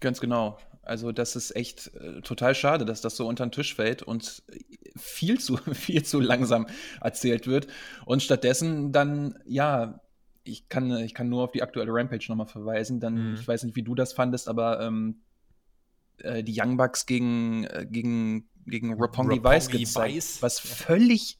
Ganz 0.00 0.20
genau. 0.20 0.56
Also 0.88 1.12
das 1.12 1.36
ist 1.36 1.54
echt 1.54 1.94
äh, 1.94 2.20
total 2.22 2.54
schade, 2.54 2.84
dass 2.84 3.00
das 3.00 3.16
so 3.16 3.26
unter 3.26 3.46
den 3.46 3.52
Tisch 3.52 3.74
fällt 3.74 4.02
und 4.02 4.42
viel 4.96 5.38
zu, 5.38 5.56
viel 5.72 6.02
zu 6.04 6.20
langsam 6.20 6.66
erzählt 7.00 7.46
wird. 7.46 7.66
Und 8.06 8.22
stattdessen 8.22 8.92
dann, 8.92 9.38
ja, 9.46 10.00
ich 10.44 10.68
kann, 10.68 10.90
ich 10.98 11.14
kann 11.14 11.28
nur 11.28 11.44
auf 11.44 11.52
die 11.52 11.62
aktuelle 11.62 11.92
Rampage 11.92 12.26
nochmal 12.28 12.46
verweisen. 12.46 13.00
Dann, 13.00 13.30
mhm. 13.30 13.34
ich 13.34 13.46
weiß 13.46 13.64
nicht, 13.64 13.76
wie 13.76 13.82
du 13.82 13.94
das 13.94 14.12
fandest, 14.12 14.48
aber 14.48 14.80
ähm, 14.80 15.20
äh, 16.18 16.42
die 16.42 16.58
Young 16.58 16.76
Bucks 16.76 17.06
gegen, 17.06 17.64
äh, 17.64 17.86
gegen, 17.88 18.48
gegen 18.66 18.94
Rapongi 19.00 19.42
Weiß 19.42 19.68
gezeigt, 19.68 20.42
was 20.42 20.58
völlig 20.58 21.38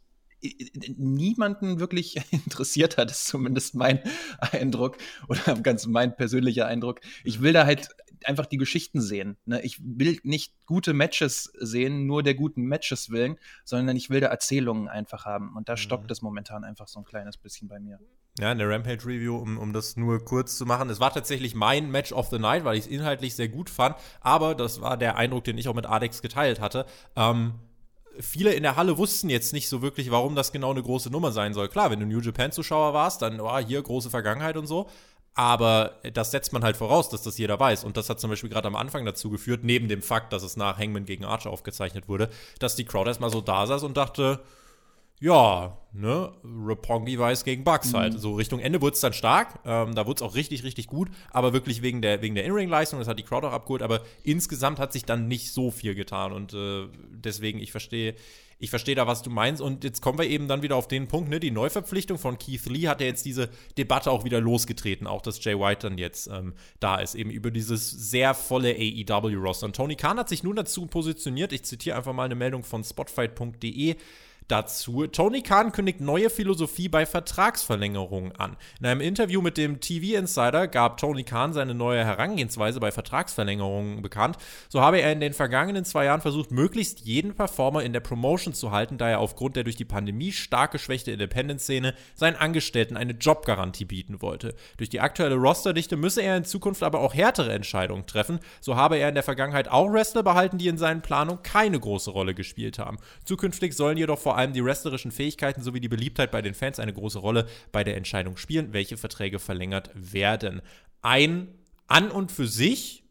niemanden 0.97 1.81
wirklich 1.81 2.17
interessiert 2.31 2.97
hat, 2.97 3.11
ist 3.11 3.26
zumindest 3.26 3.75
mein 3.75 4.00
Eindruck 4.38 4.99
oder 5.28 5.57
ganz 5.62 5.87
mein 5.87 6.14
persönlicher 6.17 6.67
Eindruck. 6.67 7.00
Ich 7.25 7.40
will 7.40 7.52
da 7.52 7.67
halt 7.67 7.88
einfach 8.26 8.46
die 8.46 8.56
Geschichten 8.56 9.00
sehen. 9.00 9.37
Ne? 9.44 9.60
Ich 9.62 9.80
will 9.82 10.18
nicht 10.22 10.54
gute 10.66 10.94
Matches 10.94 11.52
sehen, 11.58 12.06
nur 12.06 12.22
der 12.22 12.34
guten 12.34 12.62
Matches 12.62 13.10
willen, 13.10 13.37
sondern 13.64 13.96
ich 13.96 14.10
will 14.10 14.20
da 14.20 14.28
Erzählungen 14.28 14.88
einfach 14.88 15.25
haben. 15.25 15.56
Und 15.56 15.68
da 15.68 15.76
stockt 15.76 16.04
mhm. 16.04 16.12
es 16.12 16.22
momentan 16.22 16.64
einfach 16.64 16.88
so 16.88 17.00
ein 17.00 17.04
kleines 17.04 17.37
bisschen 17.37 17.68
bei 17.68 17.78
mir. 17.78 17.98
Ja, 18.38 18.52
in 18.52 18.58
der 18.58 18.70
Rampage-Review, 18.70 19.37
um, 19.37 19.58
um 19.58 19.72
das 19.72 19.96
nur 19.96 20.25
kurz 20.25 20.56
zu 20.56 20.64
machen. 20.64 20.88
Es 20.90 21.00
war 21.00 21.12
tatsächlich 21.12 21.54
mein 21.54 21.90
Match 21.90 22.12
of 22.12 22.28
the 22.28 22.38
Night, 22.38 22.64
weil 22.64 22.76
ich 22.76 22.84
es 22.84 22.90
inhaltlich 22.90 23.34
sehr 23.34 23.48
gut 23.48 23.68
fand. 23.68 23.96
Aber 24.20 24.54
das 24.54 24.80
war 24.80 24.96
der 24.96 25.16
Eindruck, 25.16 25.44
den 25.44 25.58
ich 25.58 25.68
auch 25.68 25.75
mit 25.75 25.87
Adex 25.87 26.22
geteilt 26.22 26.60
hatte. 26.60 26.87
Ähm, 27.16 27.54
viele 28.20 28.52
in 28.52 28.62
der 28.62 28.76
Halle 28.76 28.96
wussten 28.96 29.28
jetzt 29.28 29.52
nicht 29.52 29.68
so 29.68 29.82
wirklich, 29.82 30.10
warum 30.10 30.34
das 30.34 30.52
genau 30.52 30.70
eine 30.70 30.82
große 30.82 31.10
Nummer 31.10 31.32
sein 31.32 31.52
soll. 31.52 31.68
Klar, 31.68 31.90
wenn 31.90 32.00
du 32.00 32.06
New 32.06 32.20
Japan-Zuschauer 32.20 32.94
warst, 32.94 33.22
dann, 33.22 33.40
oh, 33.40 33.58
hier 33.58 33.82
große 33.82 34.10
Vergangenheit 34.10 34.56
und 34.56 34.66
so. 34.66 34.88
Aber 35.38 36.00
das 36.14 36.33
setzt 36.33 36.52
man 36.52 36.64
halt 36.64 36.76
voraus, 36.76 37.11
dass 37.11 37.23
das 37.23 37.38
jeder 37.38 37.61
weiß. 37.61 37.85
Und 37.85 37.97
das 37.97 38.11
hat 38.11 38.18
zum 38.18 38.28
Beispiel 38.28 38.50
gerade 38.50 38.66
am 38.66 38.75
Anfang 38.75 39.04
dazu 39.04 39.30
geführt, 39.30 39.62
neben 39.62 39.87
dem 39.87 40.02
Fakt, 40.02 40.33
dass 40.33 40.42
es 40.42 40.57
nach 40.57 40.78
Hangman 40.78 41.04
gegen 41.04 41.25
Archer 41.25 41.50
aufgezeichnet 41.50 42.09
wurde, 42.09 42.28
dass 42.59 42.75
die 42.75 42.85
Crowd 42.85 43.09
erstmal 43.09 43.30
so 43.30 43.40
da 43.40 43.64
saß 43.64 43.85
und 43.85 43.97
dachte, 43.97 44.40
ja, 45.21 45.78
ne, 45.92 46.33
Rapongi 46.42 47.16
weiß 47.21 47.45
gegen 47.45 47.62
Bucks 47.62 47.95
halt. 47.95 48.14
Mhm. 48.14 48.18
So 48.18 48.35
Richtung 48.35 48.59
Ende 48.59 48.83
wurde 48.83 48.95
es 48.95 49.00
dann 49.00 49.12
stark. 49.12 49.61
Ähm, 49.64 49.95
da 49.95 50.07
wurde 50.07 50.16
es 50.16 50.23
auch 50.23 50.35
richtig, 50.35 50.64
richtig 50.64 50.88
gut. 50.88 51.09
Aber 51.30 51.52
wirklich 51.52 51.83
wegen 51.83 52.02
der, 52.02 52.21
wegen 52.21 52.35
der 52.35 52.45
In-Ring-Leistung, 52.45 52.99
das 52.99 53.07
hat 53.07 53.21
die 53.21 53.23
Crowd 53.23 53.47
auch 53.47 53.52
abgeholt. 53.52 53.83
Aber 53.83 54.00
insgesamt 54.25 54.80
hat 54.80 54.92
sich 54.92 55.04
dann 55.04 55.28
nicht 55.28 55.52
so 55.52 55.71
viel 55.71 55.95
getan. 55.95 56.33
Und 56.33 56.52
äh, 56.52 56.88
deswegen, 57.12 57.61
ich 57.61 57.71
verstehe, 57.71 58.16
ich 58.59 58.71
verstehe 58.71 58.95
da, 58.95 59.07
was 59.07 59.23
du 59.23 59.31
meinst. 59.31 59.62
Und 59.62 59.85
jetzt 59.85 60.03
kommen 60.03 60.19
wir 60.19 60.27
eben 60.27 60.49
dann 60.49 60.62
wieder 60.62 60.77
auf 60.77 60.88
den 60.88 61.07
Punkt, 61.07 61.31
ne? 61.31 61.41
Die 61.41 61.50
Neuverpflichtung 61.50 62.19
von 62.19 62.38
Keith 62.38 62.67
Lee 62.67 62.88
hat 62.88 63.00
ja 63.00 63.07
jetzt 63.07 63.25
diese 63.25 63.49
Debatte 63.77 64.11
auch 64.11 64.25
wieder 64.25 64.41
losgetreten, 64.41 65.07
auch 65.07 65.23
dass 65.23 65.43
Jay 65.43 65.59
White 65.59 65.88
dann 65.88 65.99
jetzt 65.99 66.27
ähm, 66.27 66.55
da 66.81 66.97
ist, 66.97 67.15
eben 67.15 67.31
über 67.31 67.50
dieses 67.50 67.91
sehr 67.91 68.35
volle 68.35 68.75
AEW-Roster. 68.75 69.67
Und 69.67 69.77
Tony 69.77 69.95
Khan 69.95 70.19
hat 70.19 70.29
sich 70.29 70.43
nun 70.43 70.57
dazu 70.57 70.87
positioniert. 70.87 71.53
Ich 71.53 71.62
zitiere 71.65 71.97
einfach 71.97 72.12
mal 72.12 72.25
eine 72.25 72.35
Meldung 72.35 72.65
von 72.65 72.83
spotfight.de 72.83 73.97
dazu. 74.49 75.07
Tony 75.07 75.43
Khan 75.43 75.73
kündigt 75.73 76.00
neue 76.00 76.31
Philosophie 76.31 76.88
bei 76.88 77.07
Vertragsverlängerungen 77.07 78.33
an. 78.37 78.57
In 78.81 78.87
einem 78.87 79.00
Interview 79.00 79.43
mit 79.43 79.57
dem 79.57 79.81
TV 79.81 80.19
Insider 80.19 80.67
gab 80.67 80.97
Tony 80.97 81.23
Khan 81.23 81.52
seine 81.52 81.75
neue 81.75 82.05
Herangehensweise 82.05 82.81
bei 82.81 82.90
Vertragsverlängerungen 82.90 84.02
bekannt. 84.02 84.38
So 84.69 84.81
habe 84.81 85.00
er 85.00 85.12
in 85.12 85.21
den 85.21 85.35
vergangenen 85.35 85.85
zwei 85.85 86.07
Jahren 86.07 86.23
versucht, 86.23 86.50
möglichst 86.50 87.00
jeden 87.00 87.35
Performer 87.35 87.83
in 87.83 87.93
der 87.93 88.00
Promotion 88.00 88.55
zu 88.55 88.71
halten, 88.71 88.99
da 88.99 89.09
er 89.09 89.21
aufgrund 89.21 89.57
der 89.57 89.64
durch 89.64 89.76
die 89.76 89.85
Pandemie 89.85 90.33
stark 90.33 90.73
geschwächte 90.73 91.11
Independent-Szene 91.12 91.95
seinen 92.14 92.37
Angestellten 92.37 92.97
eine 92.97 93.12
Jobgarantie 93.12 93.85
bieten 93.85 94.23
wollte. 94.23 94.55
Durch 94.78 94.88
die 94.88 95.00
aktuelle 95.00 95.37
Rosterdichte 95.37 95.97
müsse 95.97 96.23
er 96.23 96.37
in 96.37 96.45
Zukunft 96.45 96.83
aber 96.83 97.00
auch 97.00 97.14
härtere 97.14 97.52
Entscheidungen 97.52 98.07
treffen. 98.07 98.40
So 98.61 98.76
habe 98.76 98.97
er 98.97 99.11
in 99.11 99.14
der 99.14 99.23
Vergangenheit 99.23 99.69
auch 99.69 99.93
Wrestler 99.93 100.23
behalten, 100.23 100.57
die 100.57 100.69
in 100.69 100.78
seinen 100.78 101.02
Planungen 101.02 101.43
keine 101.43 101.78
große 101.78 102.11
Rolle 102.11 102.35
gespielt 102.35 102.78
haben. 102.78 102.99
Zukünftig 103.25 103.75
sollen 103.75 103.99
jedoch 103.99 104.19
vor 104.19 104.38
allem 104.38 104.52
die 104.52 104.64
wrestlerischen 104.64 105.11
Fähigkeiten 105.11 105.62
sowie 105.62 105.80
die 105.80 105.88
Beliebtheit 105.88 106.30
bei 106.30 106.40
den 106.42 106.54
Fans 106.54 106.78
eine 106.78 106.92
große 106.92 107.18
Rolle 107.18 107.47
bei 107.73 107.85
der 107.85 107.97
Entscheidung 107.97 108.37
spielen, 108.37 108.73
welche 108.73 108.97
Verträge 108.97 109.38
verlängert 109.38 109.90
werden. 109.95 110.62
Ein 111.02 111.49
an 111.87 112.11
und 112.11 112.33
für 112.33 112.47
sich 112.47 113.04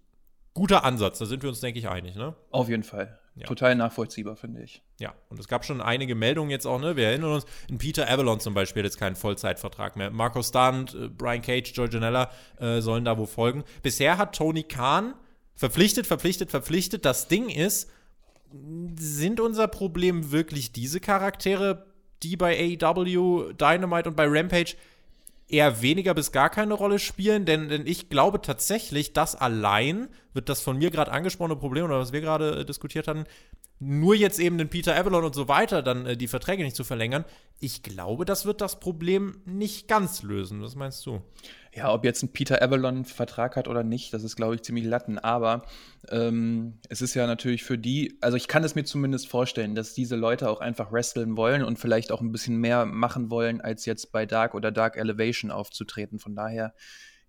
guter 0.54 0.84
Ansatz, 0.84 1.20
da 1.20 1.26
sind 1.26 1.44
wir 1.44 1.50
uns, 1.50 1.60
denke 1.60 1.80
ich, 1.80 1.88
einig, 1.88 2.16
ne? 2.16 2.36
Auf 2.50 2.70
jeden 2.70 2.84
Fall. 2.84 3.20
Ja. 3.36 3.46
Total 3.46 3.76
nachvollziehbar, 3.76 4.36
finde 4.36 4.64
ich. 4.64 4.82
Ja, 5.00 5.14
und 5.30 5.40
es 5.40 5.48
gab 5.48 5.64
schon 5.64 5.82
einige 5.82 6.16
Meldungen 6.16 6.50
jetzt 6.50 6.66
auch, 6.66 6.80
ne? 6.82 6.96
Wir 6.96 7.08
erinnern 7.08 7.34
uns, 7.34 7.46
ein 7.70 7.78
Peter 7.78 8.10
Avalon 8.10 8.40
zum 8.40 8.56
Beispiel 8.56 8.82
hat 8.82 8.86
jetzt 8.86 8.98
keinen 8.98 9.16
Vollzeitvertrag 9.16 9.96
mehr. 9.96 10.10
Marco 10.10 10.42
Stunt, 10.42 10.96
äh, 10.96 11.10
Brian 11.10 11.44
Cage, 11.44 11.72
Joe 11.76 11.88
Janella 11.88 12.32
äh, 12.60 12.82
sollen 12.82 13.06
da 13.06 13.18
wo 13.20 13.28
folgen. 13.28 13.64
Bisher 13.84 14.18
hat 14.18 14.36
Tony 14.36 14.64
Khan 14.64 15.14
verpflichtet, 15.54 16.08
verpflichtet, 16.08 16.50
verpflichtet. 16.50 17.06
Das 17.06 17.28
Ding 17.28 17.50
ist, 17.50 17.92
sind 18.98 19.40
unser 19.40 19.68
Problem 19.68 20.32
wirklich 20.32 20.72
diese 20.72 21.00
Charaktere, 21.00 21.86
die 22.24 22.38
bei 22.38 22.78
AEW, 22.82 23.54
Dynamite 23.54 24.10
und 24.10 24.16
bei 24.16 24.28
Rampage 24.28 24.76
eher 25.48 25.82
weniger 25.82 26.14
bis 26.14 26.32
gar 26.32 26.50
keine 26.50 26.74
Rolle 26.74 27.00
spielen? 27.00 27.46
Denn, 27.46 27.70
denn 27.70 27.86
ich 27.86 28.10
glaube 28.10 28.42
tatsächlich, 28.42 29.14
dass 29.14 29.36
allein 29.36 30.08
wird 30.38 30.48
das 30.48 30.62
von 30.62 30.78
mir 30.78 30.92
gerade 30.92 31.12
angesprochene 31.12 31.58
Problem 31.58 31.84
oder 31.84 32.00
was 32.00 32.14
wir 32.14 32.22
gerade 32.22 32.60
äh, 32.60 32.66
diskutiert 32.66 33.10
hatten, 33.10 33.26
nur 33.80 34.16
jetzt 34.16 34.40
eben 34.40 34.58
den 34.58 34.70
Peter 34.70 34.96
Avalon 34.96 35.26
und 35.26 35.36
so 35.36 35.48
weiter 35.50 35.82
dann 35.82 36.06
äh, 36.06 36.16
die 36.16 36.28
Verträge 36.28 36.64
nicht 36.64 36.76
zu 36.76 36.86
verlängern. 36.86 37.26
Ich 37.60 37.84
glaube, 37.84 38.24
das 38.24 38.46
wird 38.46 38.62
das 38.62 38.80
Problem 38.80 39.42
nicht 39.46 39.88
ganz 39.88 40.24
lösen. 40.24 40.62
Was 40.62 40.76
meinst 40.76 41.06
du? 41.06 41.22
Ja, 41.76 41.92
ob 41.94 42.06
jetzt 42.06 42.24
ein 42.24 42.32
Peter 42.32 42.62
Avalon 42.62 43.04
Vertrag 43.04 43.56
hat 43.56 43.68
oder 43.68 43.84
nicht, 43.84 44.14
das 44.14 44.24
ist, 44.24 44.36
glaube 44.36 44.56
ich, 44.56 44.62
ziemlich 44.62 44.86
latten. 44.86 45.20
Aber 45.20 45.64
ähm, 46.10 46.80
es 46.88 47.02
ist 47.02 47.16
ja 47.16 47.28
natürlich 47.28 47.64
für 47.64 47.78
die, 47.78 48.18
also 48.22 48.38
ich 48.38 48.48
kann 48.48 48.64
es 48.64 48.76
mir 48.76 48.84
zumindest 48.84 49.28
vorstellen, 49.28 49.76
dass 49.76 49.94
diese 49.94 50.16
Leute 50.16 50.50
auch 50.50 50.60
einfach 50.60 50.92
wresteln 50.92 51.36
wollen 51.36 51.64
und 51.64 51.78
vielleicht 51.78 52.12
auch 52.12 52.22
ein 52.22 52.32
bisschen 52.32 52.58
mehr 52.58 52.86
machen 52.86 53.30
wollen, 53.32 53.60
als 53.60 53.86
jetzt 53.86 54.12
bei 54.12 54.26
Dark 54.26 54.56
oder 54.56 54.72
Dark 54.72 54.98
Elevation 54.98 55.52
aufzutreten. 55.52 56.20
Von 56.20 56.36
daher 56.36 56.74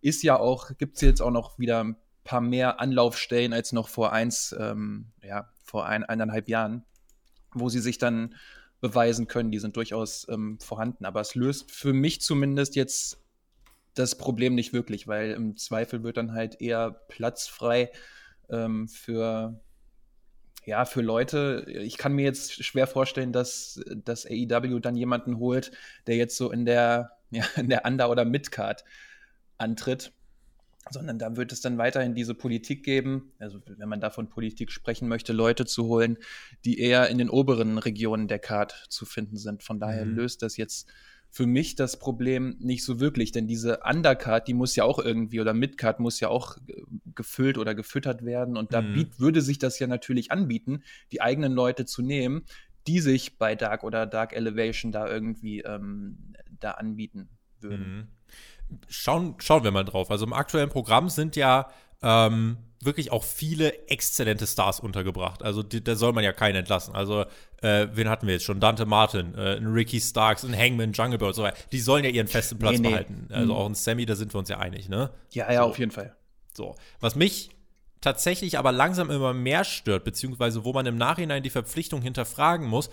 ist 0.01 0.23
ja 0.23 0.39
auch, 0.39 0.77
gibt 0.77 0.97
es 0.97 1.03
jetzt 1.03 1.21
auch 1.21 1.31
noch 1.31 1.59
wieder 1.59 1.83
ein 1.85 1.97
paar 2.29 2.41
mehr 2.43 2.79
Anlaufstellen 2.79 3.55
als 3.55 3.73
noch 3.73 3.89
vor 3.89 4.13
eins, 4.13 4.55
ähm, 4.59 5.07
ja, 5.23 5.49
vor 5.65 5.87
ein, 5.87 6.05
eineinhalb 6.05 6.47
Jahren, 6.47 6.85
wo 7.55 7.71
sie 7.71 7.81
sich 7.81 7.97
dann 7.97 8.35
beweisen 8.83 9.29
können. 9.29 9.51
Die 9.51 9.59
sind 9.59 9.77
durchaus 9.77 10.29
ähm, 10.29 10.59
vorhanden. 10.61 11.07
Aber 11.07 11.23
es 11.23 11.35
löst 11.35 11.73
für 11.73 11.95
mich 11.95 12.21
zumindest 12.21 12.77
jetzt 12.77 13.19
das 13.95 14.19
Problem 14.19 14.55
nicht 14.55 14.75
wirklich, 14.75 15.09
weil 15.09 15.31
im 15.31 15.57
Zweifel 15.57 16.03
wird 16.03 16.19
dann 16.19 16.33
halt 16.35 16.61
eher 16.61 16.91
Platz 17.09 17.49
frei 17.49 17.91
ähm, 18.51 18.89
für 18.89 19.59
ja, 20.67 20.85
für 20.85 21.01
Leute, 21.01 21.65
ich 21.67 21.97
kann 21.97 22.13
mir 22.13 22.27
jetzt 22.27 22.63
schwer 22.63 22.87
vorstellen, 22.87 23.33
dass 23.33 23.81
das 24.05 24.27
AEW 24.27 24.81
dann 24.81 24.97
jemanden 24.97 25.39
holt, 25.39 25.73
der 26.07 26.17
jetzt 26.17 26.37
so 26.37 26.53
in 26.53 26.67
der, 26.67 27.13
ja, 27.31 27.47
in 27.57 27.71
der 27.71 27.87
Under- 27.87 28.11
oder 28.11 28.27
Midcard 28.27 28.85
antritt, 29.57 30.13
sondern 30.91 31.19
da 31.19 31.37
wird 31.37 31.53
es 31.53 31.61
dann 31.61 31.79
weiterhin 31.79 32.15
diese 32.15 32.35
Politik 32.35 32.85
geben, 32.85 33.33
also 33.39 33.61
wenn 33.67 33.89
man 33.89 34.01
davon 34.01 34.29
Politik 34.29 34.73
sprechen 34.73 35.09
möchte, 35.09 35.33
Leute 35.33 35.67
zu 35.67 35.87
holen, 35.87 36.19
die 36.65 36.79
eher 36.79 37.09
in 37.09 37.19
den 37.19 37.31
oberen 37.31 37.79
Regionen 37.79 38.29
der 38.29 38.39
Card 38.39 38.87
zu 38.89 39.07
finden 39.07 39.37
sind. 39.37 39.63
Von 39.63 39.81
daher 39.81 40.05
mhm. 40.05 40.17
löst 40.17 40.43
das 40.43 40.57
jetzt 40.57 40.89
für 41.31 41.47
mich 41.47 41.75
das 41.75 41.99
Problem 41.99 42.57
nicht 42.59 42.85
so 42.85 43.01
wirklich, 43.01 43.33
denn 43.33 43.47
diese 43.47 43.81
Undercard, 43.85 44.49
die 44.49 44.55
muss 44.55 44.77
ja 44.77 44.85
auch 44.85 44.99
irgendwie 44.99 45.41
oder 45.41 45.53
Midcard 45.53 46.01
muss 46.01 46.21
ja 46.21 46.29
auch 46.29 46.57
gefüllt 47.15 47.59
oder 47.59 47.75
gefüttert 47.75 48.25
werden 48.25 48.57
und 48.57 48.73
da 48.73 48.81
mhm. 48.81 49.11
würde 49.19 49.43
sich 49.43 49.59
das 49.59 49.79
ja 49.79 49.87
natürlich 49.87 50.31
anbieten, 50.31 50.83
die 51.13 51.21
eigenen 51.21 51.53
Leute 51.53 51.85
zu 51.85 52.03
nehmen, 52.03 52.45
die 52.87 53.01
sich 53.01 53.37
bei 53.37 53.55
Dark 53.55 53.85
oder 53.85 54.07
Dark 54.07 54.33
Elevation 54.33 54.93
da 54.93 55.07
irgendwie 55.07 55.61
ähm, 55.61 56.33
da 56.59 56.73
anbieten 56.73 57.29
würden. 57.61 57.97
Mhm. 57.97 58.09
Schauen, 58.89 59.35
schauen 59.39 59.65
wir 59.65 59.71
mal 59.71 59.85
drauf. 59.85 60.11
Also 60.11 60.27
im 60.27 60.33
aktuellen 60.33 60.69
Programm 60.69 61.09
sind 61.09 61.37
ja 61.37 61.69
ähm, 62.03 62.59
wirklich 62.81 63.11
auch 63.11 63.25
viele 63.25 63.89
exzellente 63.89 64.47
Stars 64.47 64.81
untergebracht. 64.81 65.43
Also 65.43 65.63
die, 65.63 65.83
da 65.83 65.97
soll 65.97 66.13
man 66.13 66.23
ja 66.23 66.33
keinen 66.33 66.57
entlassen. 66.57 66.95
Also 66.95 67.25
äh, 67.61 67.89
wen 67.93 68.09
hatten 68.09 68.27
wir 68.27 68.35
jetzt 68.35 68.45
schon? 68.45 68.61
Dante 68.61 68.87
Martin, 68.87 69.35
äh, 69.35 69.57
ein 69.57 69.67
Ricky 69.67 70.01
Starks, 70.01 70.45
ein 70.45 70.57
Hangman, 70.57 70.93
Jungle 70.93 71.19
Bird 71.19 71.31
und 71.31 71.35
so 71.35 71.43
weiter. 71.43 71.57
Die 71.73 71.81
sollen 71.81 72.05
ja 72.05 72.11
ihren 72.11 72.29
festen 72.29 72.59
Platz 72.59 72.75
nee, 72.75 72.79
nee. 72.79 72.89
behalten. 72.91 73.29
Also 73.31 73.53
mhm. 73.53 73.59
auch 73.59 73.67
ein 73.67 73.75
Sammy, 73.75 74.07
da 74.07 74.15
sind 74.15 74.33
wir 74.33 74.39
uns 74.39 74.49
ja 74.49 74.59
einig, 74.59 74.89
ne? 74.89 75.11
Ja, 75.33 75.51
ja, 75.53 75.63
so. 75.63 75.71
auf 75.71 75.79
jeden 75.79 75.91
Fall. 75.91 76.15
So. 76.55 76.77
Was 77.01 77.17
mich 77.17 77.51
tatsächlich 78.01 78.59
aber 78.59 78.71
langsam 78.71 79.11
immer 79.11 79.35
mehr 79.35 79.65
stört, 79.65 80.05
beziehungsweise 80.05 80.65
wo 80.65 80.73
man 80.73 80.87
im 80.87 80.97
Nachhinein 80.97 81.43
die 81.43 81.51
Verpflichtung 81.51 82.01
hinterfragen 82.01 82.67
muss, 82.67 82.91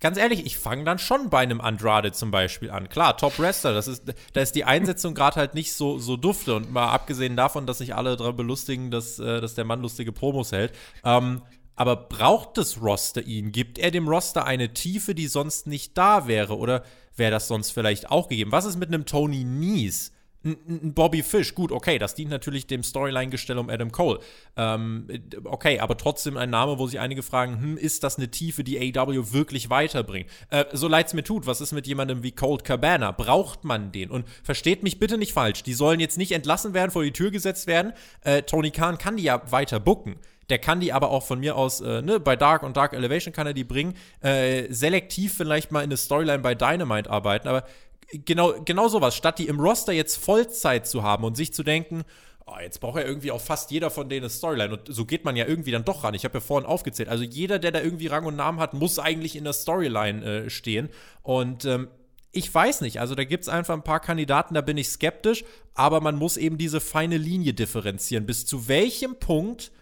ganz 0.00 0.18
ehrlich, 0.18 0.44
ich 0.46 0.58
fange 0.58 0.84
dann 0.84 0.98
schon 0.98 1.30
bei 1.30 1.38
einem 1.38 1.60
Andrade 1.60 2.12
zum 2.12 2.30
Beispiel 2.30 2.70
an. 2.70 2.88
Klar, 2.88 3.16
Top 3.16 3.38
Wrestler, 3.38 3.74
das 3.74 3.86
ist, 3.86 4.04
da 4.32 4.40
ist 4.40 4.54
die 4.54 4.64
Einsetzung 4.64 5.14
gerade 5.14 5.36
halt 5.36 5.54
nicht 5.54 5.74
so, 5.74 5.98
so 5.98 6.16
dufte. 6.16 6.54
Und 6.54 6.72
mal 6.72 6.90
abgesehen 6.90 7.36
davon, 7.36 7.66
dass 7.66 7.78
sich 7.78 7.94
alle 7.94 8.16
daran 8.16 8.36
belustigen, 8.36 8.90
dass, 8.90 9.18
äh, 9.18 9.40
dass 9.40 9.54
der 9.54 9.64
Mann 9.64 9.82
lustige 9.82 10.12
Promos 10.12 10.52
hält. 10.52 10.72
Ähm, 11.04 11.42
aber 11.76 11.96
braucht 11.96 12.58
das 12.58 12.82
Roster 12.82 13.22
ihn? 13.22 13.52
Gibt 13.52 13.78
er 13.78 13.90
dem 13.90 14.08
Roster 14.08 14.44
eine 14.44 14.74
Tiefe, 14.74 15.14
die 15.14 15.28
sonst 15.28 15.66
nicht 15.66 15.96
da 15.96 16.26
wäre? 16.26 16.58
Oder 16.58 16.84
wäre 17.16 17.30
das 17.30 17.48
sonst 17.48 17.70
vielleicht 17.70 18.10
auch 18.10 18.28
gegeben? 18.28 18.52
Was 18.52 18.64
ist 18.64 18.78
mit 18.78 18.88
einem 18.88 19.06
Tony 19.06 19.44
Nies? 19.44 20.12
Ein 20.44 20.94
Bobby 20.94 21.22
Fish, 21.22 21.54
gut, 21.54 21.70
okay, 21.70 21.98
das 21.98 22.14
dient 22.14 22.30
natürlich 22.30 22.66
dem 22.66 22.82
Storyline-Gestell 22.82 23.58
um 23.58 23.68
Adam 23.68 23.92
Cole. 23.92 24.20
Ähm, 24.56 25.06
okay, 25.44 25.80
aber 25.80 25.96
trotzdem 25.96 26.36
ein 26.36 26.50
Name, 26.50 26.78
wo 26.78 26.86
sich 26.86 26.98
einige 26.98 27.22
fragen, 27.22 27.60
hm, 27.60 27.76
ist 27.76 28.02
das 28.04 28.16
eine 28.16 28.30
Tiefe, 28.30 28.64
die 28.64 28.78
AEW 28.78 29.32
wirklich 29.32 29.68
weiterbringt? 29.68 30.30
Äh, 30.48 30.64
so 30.72 30.88
leid's 30.88 31.12
mir 31.12 31.24
tut, 31.24 31.46
was 31.46 31.60
ist 31.60 31.72
mit 31.72 31.86
jemandem 31.86 32.22
wie 32.22 32.32
Cold 32.32 32.64
Cabana? 32.64 33.12
Braucht 33.12 33.64
man 33.64 33.92
den? 33.92 34.10
Und 34.10 34.26
versteht 34.42 34.82
mich 34.82 34.98
bitte 34.98 35.18
nicht 35.18 35.32
falsch, 35.32 35.62
die 35.62 35.74
sollen 35.74 36.00
jetzt 36.00 36.16
nicht 36.16 36.32
entlassen 36.32 36.72
werden, 36.72 36.90
vor 36.90 37.02
die 37.02 37.12
Tür 37.12 37.30
gesetzt 37.30 37.66
werden. 37.66 37.92
Äh, 38.22 38.42
Tony 38.42 38.70
Khan 38.70 38.96
kann 38.96 39.16
die 39.16 39.24
ja 39.24 39.42
weiter 39.50 39.78
bucken. 39.78 40.16
Der 40.48 40.58
kann 40.58 40.80
die 40.80 40.92
aber 40.92 41.10
auch 41.10 41.22
von 41.22 41.38
mir 41.38 41.56
aus, 41.56 41.80
äh, 41.80 42.02
ne, 42.02 42.18
bei 42.18 42.34
Dark 42.34 42.64
und 42.64 42.76
Dark 42.76 42.92
Elevation 42.92 43.32
kann 43.32 43.46
er 43.46 43.54
die 43.54 43.64
bringen. 43.64 43.94
Äh, 44.20 44.64
selektiv 44.72 45.34
vielleicht 45.34 45.70
mal 45.70 45.80
in 45.80 45.90
eine 45.90 45.96
Storyline 45.96 46.40
bei 46.40 46.56
Dynamite 46.56 47.08
arbeiten, 47.08 47.46
aber 47.46 47.64
genau, 48.12 48.54
genau 48.64 48.88
sowas. 48.88 49.14
Statt 49.14 49.38
die 49.38 49.46
im 49.46 49.60
Roster 49.60 49.92
jetzt 49.92 50.16
Vollzeit 50.16 50.86
zu 50.86 51.02
haben 51.02 51.24
und 51.24 51.36
sich 51.36 51.52
zu 51.52 51.62
denken, 51.62 52.04
oh, 52.50 52.58
jetzt 52.60 52.80
braucht 52.80 52.98
ja 52.98 53.06
irgendwie 53.06 53.30
auch 53.30 53.40
fast 53.40 53.70
jeder 53.70 53.90
von 53.90 54.08
denen 54.08 54.24
eine 54.24 54.30
Storyline. 54.30 54.72
Und 54.72 54.94
so 54.94 55.04
geht 55.04 55.24
man 55.24 55.36
ja 55.36 55.46
irgendwie 55.46 55.70
dann 55.70 55.84
doch 55.84 56.04
ran. 56.04 56.14
Ich 56.14 56.24
habe 56.24 56.34
ja 56.34 56.40
vorhin 56.40 56.68
aufgezählt. 56.68 57.08
Also 57.08 57.24
jeder, 57.24 57.58
der 57.58 57.72
da 57.72 57.80
irgendwie 57.80 58.08
Rang 58.08 58.24
und 58.24 58.36
Namen 58.36 58.60
hat, 58.60 58.74
muss 58.74 58.98
eigentlich 58.98 59.36
in 59.36 59.44
der 59.44 59.52
Storyline 59.52 60.24
äh, 60.24 60.50
stehen. 60.50 60.88
Und 61.22 61.64
ähm, 61.64 61.88
ich 62.32 62.52
weiß 62.52 62.80
nicht. 62.82 63.00
Also 63.00 63.14
da 63.14 63.24
gibt 63.24 63.44
es 63.44 63.48
einfach 63.48 63.74
ein 63.74 63.84
paar 63.84 64.00
Kandidaten, 64.00 64.54
da 64.54 64.60
bin 64.60 64.76
ich 64.76 64.88
skeptisch. 64.88 65.44
Aber 65.74 66.00
man 66.00 66.16
muss 66.16 66.36
eben 66.36 66.58
diese 66.58 66.80
feine 66.80 67.16
Linie 67.16 67.54
differenzieren. 67.54 68.26
Bis 68.26 68.46
zu 68.46 68.68
welchem 68.68 69.18
Punkt 69.18 69.72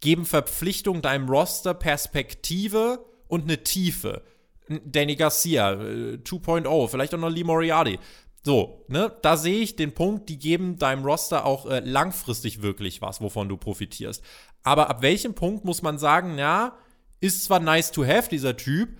geben 0.00 0.24
Verpflichtungen 0.26 1.02
deinem 1.02 1.28
Roster 1.28 1.74
Perspektive 1.74 3.04
und 3.28 3.44
eine 3.44 3.62
Tiefe? 3.62 4.22
Danny 4.68 5.16
Garcia, 5.16 5.72
2.0, 5.72 6.66
äh, 6.66 6.88
vielleicht 6.88 7.14
auch 7.14 7.18
noch 7.18 7.30
Lee 7.30 7.44
Moriarty. 7.44 7.98
So, 8.42 8.84
ne, 8.88 9.12
da 9.22 9.36
sehe 9.36 9.60
ich 9.60 9.74
den 9.74 9.92
Punkt, 9.92 10.28
die 10.28 10.38
geben 10.38 10.78
deinem 10.78 11.04
Roster 11.04 11.44
auch 11.44 11.66
äh, 11.66 11.80
langfristig 11.80 12.62
wirklich 12.62 13.02
was, 13.02 13.20
wovon 13.20 13.48
du 13.48 13.56
profitierst. 13.56 14.22
Aber 14.62 14.88
ab 14.88 15.02
welchem 15.02 15.34
Punkt 15.34 15.64
muss 15.64 15.82
man 15.82 15.98
sagen, 15.98 16.38
ja, 16.38 16.76
ist 17.20 17.44
zwar 17.44 17.60
nice 17.60 17.90
to 17.90 18.04
have, 18.04 18.28
dieser 18.28 18.56
Typ, 18.56 18.90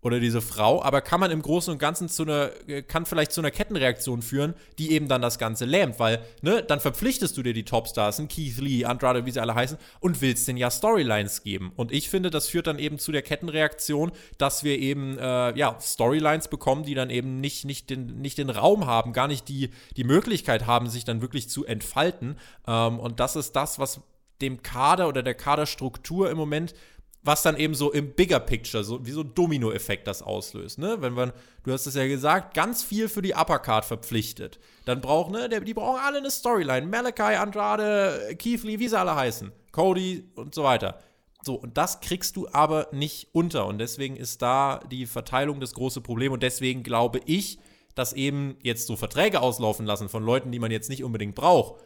oder 0.00 0.20
diese 0.20 0.40
Frau, 0.40 0.82
aber 0.82 1.00
kann 1.00 1.18
man 1.18 1.30
im 1.30 1.42
Großen 1.42 1.72
und 1.72 1.78
Ganzen 1.78 2.08
zu 2.08 2.22
einer, 2.22 2.50
kann 2.86 3.04
vielleicht 3.04 3.32
zu 3.32 3.40
einer 3.40 3.50
Kettenreaktion 3.50 4.22
führen, 4.22 4.54
die 4.78 4.92
eben 4.92 5.08
dann 5.08 5.20
das 5.20 5.38
Ganze 5.38 5.64
lähmt, 5.64 5.98
weil, 5.98 6.22
ne, 6.40 6.62
dann 6.62 6.78
verpflichtest 6.78 7.36
du 7.36 7.42
dir 7.42 7.52
die 7.52 7.64
Topstars, 7.64 8.22
Keith 8.28 8.58
Lee, 8.58 8.84
Andrade, 8.84 9.26
wie 9.26 9.32
sie 9.32 9.40
alle 9.40 9.54
heißen, 9.54 9.76
und 10.00 10.20
willst 10.20 10.46
denen 10.46 10.58
ja 10.58 10.70
Storylines 10.70 11.42
geben. 11.42 11.72
Und 11.74 11.90
ich 11.90 12.08
finde, 12.08 12.30
das 12.30 12.48
führt 12.48 12.68
dann 12.68 12.78
eben 12.78 12.98
zu 12.98 13.10
der 13.10 13.22
Kettenreaktion, 13.22 14.12
dass 14.38 14.62
wir 14.62 14.78
eben, 14.78 15.18
äh, 15.18 15.56
ja, 15.56 15.76
Storylines 15.80 16.48
bekommen, 16.48 16.84
die 16.84 16.94
dann 16.94 17.10
eben 17.10 17.40
nicht, 17.40 17.64
nicht, 17.64 17.90
den, 17.90 18.20
nicht 18.20 18.38
den 18.38 18.50
Raum 18.50 18.86
haben, 18.86 19.12
gar 19.12 19.26
nicht 19.26 19.48
die, 19.48 19.70
die 19.96 20.04
Möglichkeit 20.04 20.66
haben, 20.66 20.88
sich 20.88 21.04
dann 21.04 21.22
wirklich 21.22 21.48
zu 21.48 21.64
entfalten. 21.64 22.38
Ähm, 22.68 23.00
und 23.00 23.18
das 23.18 23.34
ist 23.34 23.56
das, 23.56 23.80
was 23.80 24.00
dem 24.40 24.62
Kader 24.62 25.08
oder 25.08 25.22
der 25.22 25.34
Kaderstruktur 25.34 26.30
im 26.30 26.36
Moment 26.36 26.74
was 27.22 27.42
dann 27.42 27.56
eben 27.56 27.74
so 27.74 27.92
im 27.92 28.12
Bigger 28.12 28.40
Picture, 28.40 28.84
so 28.84 29.04
wie 29.04 29.10
so 29.10 29.22
ein 29.22 29.34
Domino-Effekt 29.34 30.06
das 30.06 30.22
auslöst. 30.22 30.78
Ne? 30.78 30.96
Wenn 31.00 31.12
man, 31.12 31.32
du 31.64 31.72
hast 31.72 31.86
es 31.86 31.94
ja 31.94 32.06
gesagt, 32.06 32.54
ganz 32.54 32.82
viel 32.82 33.08
für 33.08 33.22
die 33.22 33.34
Uppercard 33.34 33.84
verpflichtet, 33.84 34.58
dann 34.84 35.00
brauchen, 35.00 35.32
ne, 35.32 35.48
die 35.48 35.74
brauchen 35.74 36.00
alle 36.00 36.18
eine 36.18 36.30
Storyline. 36.30 36.86
Malachi, 36.86 37.34
Andrade, 37.34 38.36
Keith 38.38 38.62
Lee, 38.62 38.78
wie 38.78 38.88
sie 38.88 38.98
alle 38.98 39.14
heißen, 39.14 39.52
Cody 39.72 40.30
und 40.36 40.54
so 40.54 40.62
weiter. 40.62 41.00
So, 41.42 41.54
und 41.54 41.76
das 41.76 42.00
kriegst 42.00 42.36
du 42.36 42.48
aber 42.52 42.88
nicht 42.92 43.28
unter. 43.32 43.66
Und 43.66 43.78
deswegen 43.78 44.16
ist 44.16 44.42
da 44.42 44.80
die 44.90 45.06
Verteilung 45.06 45.60
das 45.60 45.74
große 45.74 46.00
Problem. 46.00 46.32
Und 46.32 46.42
deswegen 46.42 46.82
glaube 46.82 47.20
ich, 47.26 47.58
dass 47.94 48.12
eben 48.12 48.56
jetzt 48.62 48.86
so 48.86 48.96
Verträge 48.96 49.40
auslaufen 49.40 49.86
lassen 49.86 50.08
von 50.08 50.24
Leuten, 50.24 50.52
die 50.52 50.58
man 50.58 50.70
jetzt 50.70 50.88
nicht 50.88 51.04
unbedingt 51.04 51.34
braucht, 51.34 51.82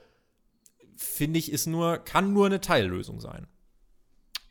finde 0.97 1.39
ich, 1.39 1.51
ist 1.51 1.67
nur, 1.67 1.99
kann 1.99 2.33
nur 2.33 2.47
eine 2.47 2.61
Teillösung 2.61 3.21
sein. 3.21 3.47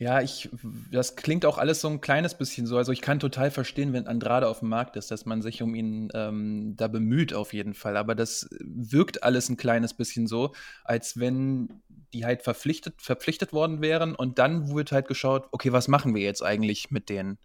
Ja, 0.02 0.20
ich, 0.20 0.50
das 0.90 1.16
klingt 1.16 1.46
auch 1.46 1.60
alles 1.60 1.80
so 1.80 1.88
ein 1.88 2.02
kleines 2.02 2.34
bisschen 2.34 2.66
so. 2.66 2.76
Also 2.76 2.92
ich 2.92 3.02
kann 3.02 3.20
total 3.20 3.52
verstehen, 3.52 3.94
wenn 3.94 4.08
Andrade 4.08 4.48
auf 4.48 4.62
dem 4.62 4.70
Markt 4.70 4.96
ist, 4.96 5.12
dass 5.12 5.28
man 5.28 5.44
sich 5.44 5.62
um 5.62 5.76
ihn 5.76 6.10
ähm, 6.16 6.74
da 6.76 6.88
bemüht 6.88 7.36
auf 7.36 7.54
jeden 7.54 7.76
Fall. 7.76 7.96
Aber 7.96 8.16
das 8.16 8.50
wirkt 8.62 9.22
alles 9.22 9.48
ein 9.50 9.58
kleines 9.58 9.94
bisschen 9.94 10.26
so, 10.26 10.56
als 10.84 11.20
wenn 11.20 11.84
die 12.14 12.26
halt 12.26 12.42
verpflichtet, 12.42 13.00
verpflichtet 13.00 13.54
worden 13.54 13.84
wären 13.84 14.16
und 14.16 14.40
dann 14.40 14.74
wird 14.74 14.92
halt 14.92 15.08
geschaut, 15.08 15.48
okay, 15.52 15.72
was 15.72 15.88
machen 15.88 16.16
wir 16.16 16.24
jetzt 16.24 16.42
eigentlich 16.42 16.90
mit 16.90 17.08
denen, 17.08 17.38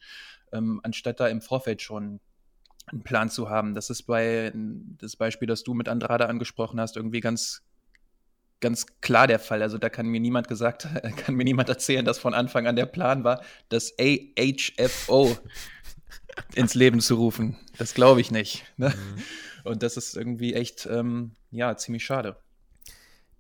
ähm, 0.50 0.80
anstatt 0.82 1.20
da 1.20 1.28
im 1.28 1.42
Vorfeld 1.42 1.82
schon 1.82 2.20
einen 2.86 3.02
Plan 3.02 3.28
zu 3.28 3.50
haben. 3.50 3.74
Das 3.74 3.90
ist 3.90 4.04
bei 4.04 4.50
das 4.96 5.16
Beispiel, 5.16 5.46
das 5.46 5.62
du 5.62 5.74
mit 5.74 5.90
Andrade 5.90 6.26
angesprochen 6.26 6.80
hast, 6.80 6.96
irgendwie 6.96 7.20
ganz 7.20 7.65
ganz 8.60 8.86
klar 9.00 9.26
der 9.26 9.38
Fall. 9.38 9.62
Also 9.62 9.78
da 9.78 9.88
kann 9.88 10.06
mir 10.06 10.20
niemand 10.20 10.48
gesagt, 10.48 10.88
kann 11.16 11.34
mir 11.34 11.44
niemand 11.44 11.68
erzählen, 11.68 12.04
dass 12.04 12.18
von 12.18 12.34
Anfang 12.34 12.66
an 12.66 12.76
der 12.76 12.86
Plan 12.86 13.24
war, 13.24 13.42
das 13.68 13.94
AHFO 13.98 15.36
ins 16.54 16.74
Leben 16.74 17.00
zu 17.00 17.16
rufen. 17.16 17.56
Das 17.78 17.94
glaube 17.94 18.20
ich 18.20 18.30
nicht. 18.30 18.64
Ne? 18.76 18.88
Mhm. 18.88 19.22
Und 19.70 19.82
das 19.82 19.96
ist 19.96 20.16
irgendwie 20.16 20.54
echt, 20.54 20.86
ähm, 20.86 21.32
ja, 21.50 21.76
ziemlich 21.76 22.04
schade. 22.04 22.36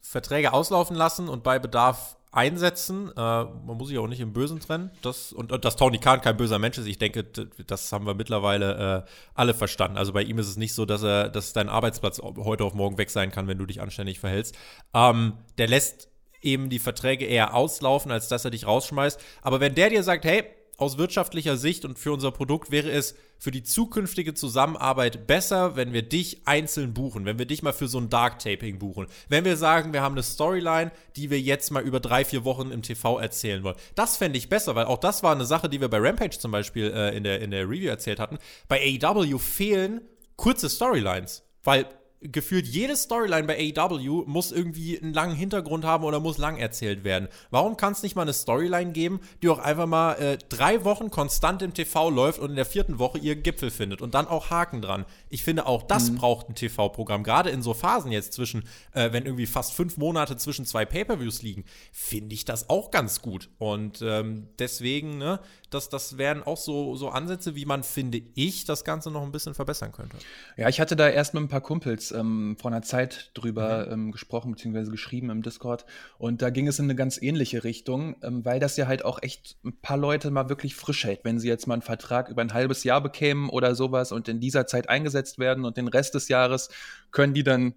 Verträge 0.00 0.52
auslaufen 0.52 0.96
lassen 0.96 1.28
und 1.28 1.42
bei 1.42 1.58
Bedarf 1.58 2.16
einsetzen. 2.36 3.10
Äh, 3.16 3.20
man 3.20 3.76
muss 3.76 3.88
sich 3.88 3.98
auch 3.98 4.06
nicht 4.06 4.20
im 4.20 4.32
Bösen 4.32 4.60
trennen. 4.60 4.90
Das, 5.02 5.32
und, 5.32 5.52
und 5.52 5.64
dass 5.64 5.76
Tony 5.76 5.98
Khan 5.98 6.20
kein 6.20 6.36
böser 6.36 6.58
Mensch 6.58 6.78
ist, 6.78 6.86
ich 6.86 6.98
denke, 6.98 7.24
das 7.24 7.92
haben 7.92 8.06
wir 8.06 8.14
mittlerweile 8.14 9.04
äh, 9.06 9.10
alle 9.34 9.54
verstanden. 9.54 9.96
Also 9.96 10.12
bei 10.12 10.22
ihm 10.22 10.38
ist 10.38 10.48
es 10.48 10.56
nicht 10.56 10.74
so, 10.74 10.84
dass 10.84 11.02
er, 11.02 11.30
dass 11.30 11.52
dein 11.52 11.68
Arbeitsplatz 11.68 12.20
heute 12.20 12.64
auf 12.64 12.74
morgen 12.74 12.98
weg 12.98 13.10
sein 13.10 13.32
kann, 13.32 13.48
wenn 13.48 13.58
du 13.58 13.66
dich 13.66 13.80
anständig 13.80 14.20
verhältst. 14.20 14.54
Ähm, 14.94 15.34
der 15.58 15.68
lässt 15.68 16.08
eben 16.42 16.68
die 16.68 16.78
Verträge 16.78 17.24
eher 17.24 17.54
auslaufen, 17.54 18.12
als 18.12 18.28
dass 18.28 18.44
er 18.44 18.50
dich 18.50 18.66
rausschmeißt. 18.66 19.20
Aber 19.42 19.60
wenn 19.60 19.74
der 19.74 19.88
dir 19.88 20.02
sagt, 20.02 20.24
hey, 20.24 20.44
aus 20.76 20.98
wirtschaftlicher 20.98 21.56
Sicht 21.56 21.84
und 21.84 21.98
für 21.98 22.12
unser 22.12 22.30
Produkt 22.30 22.70
wäre 22.70 22.90
es 22.90 23.14
für 23.38 23.50
die 23.50 23.62
zukünftige 23.62 24.34
Zusammenarbeit 24.34 25.26
besser, 25.26 25.76
wenn 25.76 25.92
wir 25.92 26.02
dich 26.02 26.42
einzeln 26.46 26.94
buchen, 26.94 27.24
wenn 27.24 27.38
wir 27.38 27.46
dich 27.46 27.62
mal 27.62 27.72
für 27.72 27.88
so 27.88 27.98
ein 27.98 28.08
Dark 28.08 28.38
Taping 28.38 28.78
buchen. 28.78 29.06
Wenn 29.28 29.44
wir 29.44 29.56
sagen, 29.56 29.92
wir 29.92 30.02
haben 30.02 30.14
eine 30.14 30.22
Storyline, 30.22 30.92
die 31.16 31.30
wir 31.30 31.40
jetzt 31.40 31.70
mal 31.70 31.82
über 31.82 32.00
drei, 32.00 32.24
vier 32.24 32.44
Wochen 32.44 32.70
im 32.70 32.82
TV 32.82 33.18
erzählen 33.18 33.62
wollen. 33.62 33.76
Das 33.94 34.16
fände 34.16 34.38
ich 34.38 34.48
besser, 34.48 34.74
weil 34.74 34.86
auch 34.86 34.98
das 34.98 35.22
war 35.22 35.32
eine 35.32 35.46
Sache, 35.46 35.68
die 35.68 35.80
wir 35.80 35.88
bei 35.88 35.98
Rampage 35.98 36.38
zum 36.38 36.50
Beispiel 36.50 36.92
äh, 36.94 37.16
in, 37.16 37.24
der, 37.24 37.40
in 37.40 37.50
der 37.50 37.68
Review 37.68 37.88
erzählt 37.88 38.18
hatten. 38.18 38.38
Bei 38.68 38.80
AEW 38.80 39.38
fehlen 39.38 40.02
kurze 40.36 40.68
Storylines, 40.68 41.42
weil 41.64 41.86
gefühlt 42.30 42.66
jede 42.66 42.96
Storyline 42.96 43.46
bei 43.46 43.72
AEW 43.76 44.24
muss 44.26 44.52
irgendwie 44.52 45.00
einen 45.00 45.14
langen 45.14 45.36
Hintergrund 45.36 45.84
haben 45.84 46.04
oder 46.04 46.20
muss 46.20 46.38
lang 46.38 46.56
erzählt 46.56 47.04
werden. 47.04 47.28
Warum 47.50 47.76
kann 47.76 47.92
es 47.92 48.02
nicht 48.02 48.16
mal 48.16 48.22
eine 48.22 48.32
Storyline 48.32 48.92
geben, 48.92 49.20
die 49.42 49.48
auch 49.48 49.58
einfach 49.58 49.86
mal 49.86 50.14
äh, 50.14 50.38
drei 50.48 50.84
Wochen 50.84 51.10
konstant 51.10 51.62
im 51.62 51.74
TV 51.74 52.10
läuft 52.10 52.38
und 52.38 52.50
in 52.50 52.56
der 52.56 52.64
vierten 52.64 52.98
Woche 52.98 53.18
ihren 53.18 53.42
Gipfel 53.42 53.70
findet 53.70 54.02
und 54.02 54.14
dann 54.14 54.26
auch 54.26 54.50
Haken 54.50 54.82
dran? 54.82 55.04
Ich 55.28 55.44
finde, 55.44 55.66
auch 55.66 55.82
das 55.82 56.10
mhm. 56.10 56.16
braucht 56.16 56.48
ein 56.48 56.54
TV-Programm. 56.54 57.22
Gerade 57.22 57.50
in 57.50 57.62
so 57.62 57.74
Phasen 57.74 58.12
jetzt 58.12 58.32
zwischen, 58.32 58.64
äh, 58.92 59.12
wenn 59.12 59.24
irgendwie 59.24 59.46
fast 59.46 59.74
fünf 59.74 59.96
Monate 59.96 60.36
zwischen 60.36 60.64
zwei 60.64 60.84
Pay-Per-Views 60.84 61.42
liegen, 61.42 61.64
finde 61.92 62.34
ich 62.34 62.44
das 62.44 62.68
auch 62.70 62.90
ganz 62.90 63.22
gut. 63.22 63.50
Und 63.58 64.02
ähm, 64.02 64.48
deswegen, 64.58 65.18
ne, 65.18 65.40
das, 65.70 65.88
das 65.88 66.16
wären 66.16 66.42
auch 66.42 66.56
so, 66.56 66.94
so 66.94 67.08
Ansätze, 67.08 67.54
wie 67.54 67.64
man, 67.64 67.82
finde 67.82 68.22
ich, 68.34 68.64
das 68.64 68.84
Ganze 68.84 69.10
noch 69.10 69.22
ein 69.22 69.32
bisschen 69.32 69.54
verbessern 69.54 69.92
könnte. 69.92 70.16
Ja, 70.56 70.68
ich 70.68 70.80
hatte 70.80 70.96
da 70.96 71.08
erst 71.08 71.34
mit 71.34 71.42
ein 71.42 71.48
paar 71.48 71.60
Kumpels 71.60 72.12
ähm, 72.12 72.56
vor 72.60 72.70
einer 72.70 72.82
Zeit 72.82 73.30
drüber 73.34 73.86
mhm. 73.86 73.92
ähm, 73.92 74.12
gesprochen, 74.12 74.52
beziehungsweise 74.52 74.90
geschrieben 74.90 75.30
im 75.30 75.42
Discord. 75.42 75.84
Und 76.18 76.40
da 76.42 76.50
ging 76.50 76.68
es 76.68 76.78
in 76.78 76.86
eine 76.86 76.94
ganz 76.94 77.20
ähnliche 77.20 77.64
Richtung, 77.64 78.16
ähm, 78.22 78.44
weil 78.44 78.60
das 78.60 78.76
ja 78.76 78.86
halt 78.86 79.04
auch 79.04 79.22
echt 79.22 79.56
ein 79.64 79.76
paar 79.80 79.96
Leute 79.96 80.30
mal 80.30 80.48
wirklich 80.48 80.74
frisch 80.74 81.04
hält, 81.04 81.24
wenn 81.24 81.38
sie 81.38 81.48
jetzt 81.48 81.66
mal 81.66 81.74
einen 81.74 81.82
Vertrag 81.82 82.28
über 82.28 82.42
ein 82.42 82.54
halbes 82.54 82.84
Jahr 82.84 83.00
bekämen 83.00 83.48
oder 83.48 83.74
sowas 83.74 84.12
und 84.12 84.28
in 84.28 84.40
dieser 84.40 84.66
Zeit 84.66 84.88
eingesetzt 84.88 85.25
werden 85.38 85.64
und 85.64 85.76
den 85.76 85.88
Rest 85.88 86.14
des 86.14 86.28
Jahres 86.28 86.68
können 87.10 87.34
die 87.34 87.42
dann 87.42 87.74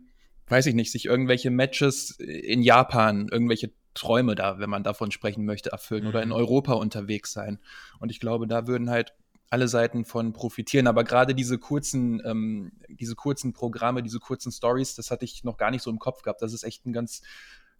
weiß 0.50 0.66
ich 0.66 0.76
nicht, 0.76 0.92
sich 0.92 1.06
irgendwelche 1.06 1.52
Matches 1.52 2.12
in 2.20 2.64
Japan, 2.64 3.28
irgendwelche 3.32 3.72
Träume 3.94 4.36
da, 4.36 4.60
wenn 4.60 4.70
man 4.70 4.84
davon 4.84 5.12
sprechen 5.12 5.46
möchte, 5.46 5.72
erfüllen 5.72 6.04
mhm. 6.04 6.10
oder 6.10 6.24
in 6.24 6.30
mhm. 6.30 6.36
Europa 6.36 6.74
unterwegs 6.74 7.32
sein. 7.32 7.60
Und 8.00 8.10
ich 8.12 8.20
glaube, 8.20 8.48
da 8.48 8.68
würden 8.68 8.90
halt 8.90 9.14
alle 9.50 9.68
Seiten 9.68 10.06
von 10.06 10.34
profitieren. 10.34 10.88
Aber 10.88 11.04
gerade 11.04 11.34
diese 11.34 11.58
kurzen, 11.58 12.22
ähm, 12.26 12.72
diese 12.88 13.16
kurzen 13.16 13.54
Programme, 13.54 14.04
diese 14.04 14.20
kurzen 14.20 14.52
Stories, 14.52 14.96
das 14.96 15.10
hatte 15.10 15.26
ich 15.26 15.44
noch 15.44 15.58
gar 15.58 15.72
nicht 15.72 15.82
so 15.82 15.90
im 15.90 16.00
Kopf 16.00 16.22
gehabt. 16.22 16.42
Das 16.42 16.54
ist 16.54 16.64
echt 16.64 16.86
ein 16.86 16.94
ganz 16.94 17.22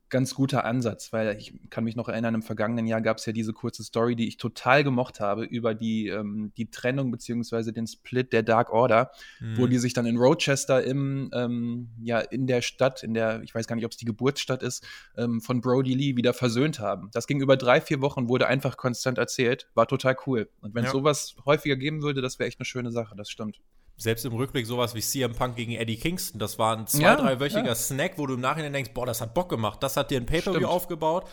ganz 0.09 0.35
guter 0.35 0.65
Ansatz, 0.65 1.13
weil 1.13 1.37
ich 1.37 1.53
kann 1.69 1.83
mich 1.83 1.95
noch 1.95 2.09
erinnern, 2.09 2.35
im 2.35 2.41
vergangenen 2.41 2.87
Jahr 2.87 3.01
gab 3.01 3.17
es 3.17 3.25
ja 3.25 3.33
diese 3.33 3.53
kurze 3.53 3.83
Story, 3.83 4.15
die 4.15 4.27
ich 4.27 4.37
total 4.37 4.83
gemocht 4.83 5.19
habe, 5.19 5.43
über 5.43 5.73
die, 5.73 6.07
ähm, 6.07 6.51
die 6.57 6.69
Trennung 6.69 7.11
beziehungsweise 7.11 7.73
den 7.73 7.87
Split 7.87 8.33
der 8.33 8.43
Dark 8.43 8.71
Order, 8.71 9.11
mhm. 9.39 9.57
wo 9.57 9.67
die 9.67 9.77
sich 9.77 9.93
dann 9.93 10.05
in 10.05 10.17
Rochester 10.17 10.83
im, 10.83 11.29
ähm, 11.33 11.89
ja, 12.01 12.19
in 12.19 12.47
der 12.47 12.61
Stadt, 12.61 13.03
in 13.03 13.13
der, 13.13 13.41
ich 13.43 13.53
weiß 13.53 13.67
gar 13.67 13.75
nicht, 13.75 13.85
ob 13.85 13.91
es 13.91 13.97
die 13.97 14.05
Geburtsstadt 14.05 14.63
ist, 14.63 14.85
ähm, 15.17 15.41
von 15.41 15.61
Brody 15.61 15.93
Lee 15.93 16.15
wieder 16.15 16.33
versöhnt 16.33 16.79
haben. 16.79 17.09
Das 17.13 17.27
ging 17.27 17.41
über 17.41 17.57
drei, 17.57 17.81
vier 17.81 18.01
Wochen, 18.01 18.29
wurde 18.29 18.47
einfach 18.47 18.77
konstant 18.77 19.17
erzählt, 19.17 19.69
war 19.73 19.87
total 19.87 20.15
cool. 20.25 20.49
Und 20.61 20.75
wenn 20.75 20.83
es 20.83 20.89
ja. 20.89 20.93
sowas 20.93 21.35
häufiger 21.45 21.75
geben 21.75 22.01
würde, 22.01 22.21
das 22.21 22.39
wäre 22.39 22.47
echt 22.47 22.59
eine 22.59 22.65
schöne 22.65 22.91
Sache, 22.91 23.15
das 23.15 23.29
stimmt 23.29 23.59
selbst 23.99 24.25
im 24.25 24.33
Rückblick 24.33 24.65
sowas 24.65 24.95
wie 24.95 25.01
CM 25.01 25.35
Punk 25.35 25.55
gegen 25.55 25.73
Eddie 25.73 25.97
Kingston, 25.97 26.39
das 26.39 26.57
war 26.57 26.75
ein 26.75 26.88
zwei-, 26.88 27.01
ja, 27.01 27.15
dreiwöchiger 27.15 27.65
ja. 27.65 27.75
Snack, 27.75 28.13
wo 28.17 28.25
du 28.25 28.33
im 28.33 28.41
Nachhinein 28.41 28.73
denkst, 28.73 28.91
boah, 28.93 29.05
das 29.05 29.21
hat 29.21 29.33
Bock 29.33 29.49
gemacht, 29.49 29.83
das 29.83 29.97
hat 29.97 30.09
dir 30.09 30.19
ein 30.19 30.25
Pay-Per-View 30.25 30.67
aufgebaut. 30.67 31.27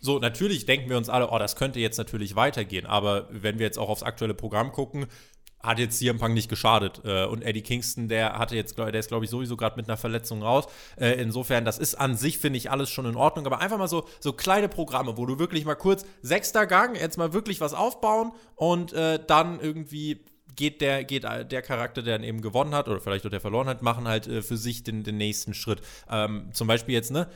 So, 0.00 0.18
natürlich 0.18 0.66
denken 0.66 0.88
wir 0.88 0.96
uns 0.96 1.08
alle, 1.08 1.30
oh, 1.30 1.38
das 1.38 1.56
könnte 1.56 1.78
jetzt 1.78 1.98
natürlich 1.98 2.34
weitergehen, 2.34 2.86
aber 2.86 3.28
wenn 3.30 3.58
wir 3.58 3.66
jetzt 3.66 3.78
auch 3.78 3.88
aufs 3.88 4.02
aktuelle 4.02 4.34
Programm 4.34 4.72
gucken, 4.72 5.06
hat 5.62 5.78
jetzt 5.78 5.98
CM 5.98 6.18
Punk 6.18 6.34
nicht 6.34 6.48
geschadet. 6.48 7.02
Äh, 7.04 7.24
und 7.26 7.42
Eddie 7.42 7.62
Kingston, 7.62 8.08
der 8.08 8.38
hatte 8.38 8.56
jetzt, 8.56 8.76
der 8.76 8.92
ist, 8.94 9.08
glaube 9.08 9.24
ich, 9.24 9.30
sowieso 9.30 9.56
gerade 9.56 9.76
mit 9.76 9.88
einer 9.88 9.96
Verletzung 9.96 10.42
raus. 10.42 10.66
Äh, 10.96 11.12
insofern, 11.22 11.64
das 11.64 11.78
ist 11.78 11.94
an 11.94 12.16
sich, 12.16 12.38
finde 12.38 12.56
ich, 12.56 12.70
alles 12.70 12.90
schon 12.90 13.06
in 13.06 13.14
Ordnung. 13.14 13.46
Aber 13.46 13.60
einfach 13.60 13.78
mal 13.78 13.88
so, 13.88 14.04
so 14.18 14.32
kleine 14.32 14.68
Programme, 14.68 15.16
wo 15.16 15.24
du 15.24 15.38
wirklich 15.38 15.64
mal 15.64 15.76
kurz 15.76 16.04
sechster 16.20 16.66
Gang, 16.66 16.96
jetzt 16.96 17.16
mal 17.16 17.32
wirklich 17.32 17.60
was 17.60 17.74
aufbauen 17.74 18.32
und 18.56 18.92
äh, 18.92 19.20
dann 19.24 19.60
irgendwie 19.60 20.24
geht 20.56 20.80
der, 20.80 21.04
geht 21.04 21.24
der 21.24 21.62
Charakter, 21.62 22.02
der 22.02 22.18
dann 22.18 22.26
eben 22.26 22.40
gewonnen 22.40 22.74
hat 22.74 22.88
oder 22.88 23.00
vielleicht 23.00 23.26
auch 23.26 23.30
der 23.30 23.40
verloren 23.40 23.68
hat, 23.68 23.82
machen 23.82 24.08
halt 24.08 24.26
äh, 24.26 24.42
für 24.42 24.56
sich 24.56 24.82
den, 24.82 25.02
den 25.02 25.16
nächsten 25.16 25.54
Schritt. 25.54 25.80
Ähm, 26.10 26.50
zum 26.52 26.66
Beispiel 26.68 26.94
jetzt, 26.94 27.10
ne? 27.10 27.28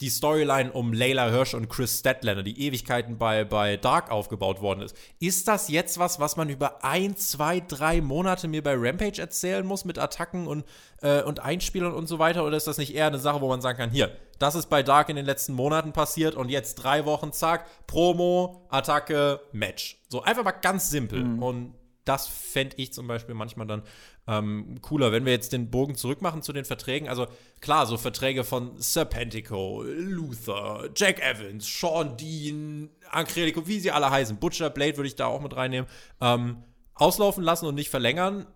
Die 0.00 0.08
Storyline 0.08 0.72
um 0.72 0.92
Layla 0.92 1.30
Hirsch 1.30 1.54
und 1.54 1.68
Chris 1.68 2.00
Statlander, 2.00 2.42
die 2.42 2.66
Ewigkeiten 2.66 3.18
bei, 3.18 3.44
bei 3.44 3.76
Dark 3.76 4.10
aufgebaut 4.10 4.60
worden 4.60 4.80
ist. 4.80 4.96
Ist 5.20 5.46
das 5.46 5.68
jetzt 5.68 5.98
was, 5.98 6.18
was 6.18 6.36
man 6.36 6.48
über 6.48 6.82
ein, 6.82 7.14
zwei, 7.16 7.60
drei 7.60 8.00
Monate 8.00 8.48
mir 8.48 8.62
bei 8.62 8.74
Rampage 8.74 9.20
erzählen 9.20 9.64
muss 9.64 9.84
mit 9.84 9.98
Attacken 9.98 10.48
und, 10.48 10.64
äh, 11.02 11.22
und 11.22 11.40
Einspielern 11.40 11.92
und 11.92 12.08
so 12.08 12.18
weiter? 12.18 12.44
Oder 12.44 12.56
ist 12.56 12.66
das 12.66 12.78
nicht 12.78 12.94
eher 12.94 13.06
eine 13.06 13.18
Sache, 13.18 13.42
wo 13.42 13.48
man 13.48 13.60
sagen 13.60 13.78
kann, 13.78 13.90
hier, 13.90 14.16
das 14.40 14.56
ist 14.56 14.68
bei 14.68 14.82
Dark 14.82 15.08
in 15.08 15.14
den 15.14 15.26
letzten 15.26 15.52
Monaten 15.52 15.92
passiert 15.92 16.34
und 16.34 16.48
jetzt 16.48 16.76
drei 16.76 17.04
Wochen, 17.04 17.32
zack, 17.32 17.66
Promo, 17.86 18.66
Attacke, 18.70 19.40
Match. 19.52 20.02
So 20.08 20.22
einfach 20.22 20.42
mal 20.42 20.50
ganz 20.50 20.90
simpel. 20.90 21.22
Mhm. 21.22 21.42
Und 21.42 21.74
das 22.04 22.26
fände 22.26 22.76
ich 22.78 22.92
zum 22.92 23.06
Beispiel 23.06 23.34
manchmal 23.34 23.66
dann 23.66 23.82
ähm, 24.26 24.78
cooler. 24.80 25.12
Wenn 25.12 25.24
wir 25.24 25.32
jetzt 25.32 25.52
den 25.52 25.70
Bogen 25.70 25.94
zurückmachen 25.94 26.42
zu 26.42 26.52
den 26.52 26.64
Verträgen, 26.64 27.08
also 27.08 27.26
klar, 27.60 27.86
so 27.86 27.96
Verträge 27.96 28.44
von 28.44 28.72
Serpentico, 28.78 29.82
Luther, 29.84 30.90
Jack 30.94 31.20
Evans, 31.20 31.66
Sean 31.66 32.16
Dean, 32.16 32.90
Ancredico, 33.10 33.66
wie 33.66 33.80
sie 33.80 33.90
alle 33.90 34.10
heißen, 34.10 34.38
Butcher, 34.38 34.70
Blade 34.70 34.96
würde 34.96 35.08
ich 35.08 35.16
da 35.16 35.26
auch 35.26 35.40
mit 35.40 35.56
reinnehmen, 35.56 35.88
ähm, 36.20 36.62
auslaufen 36.94 37.42
lassen 37.42 37.66
und 37.66 37.74
nicht 37.74 37.90
verlängern. 37.90 38.46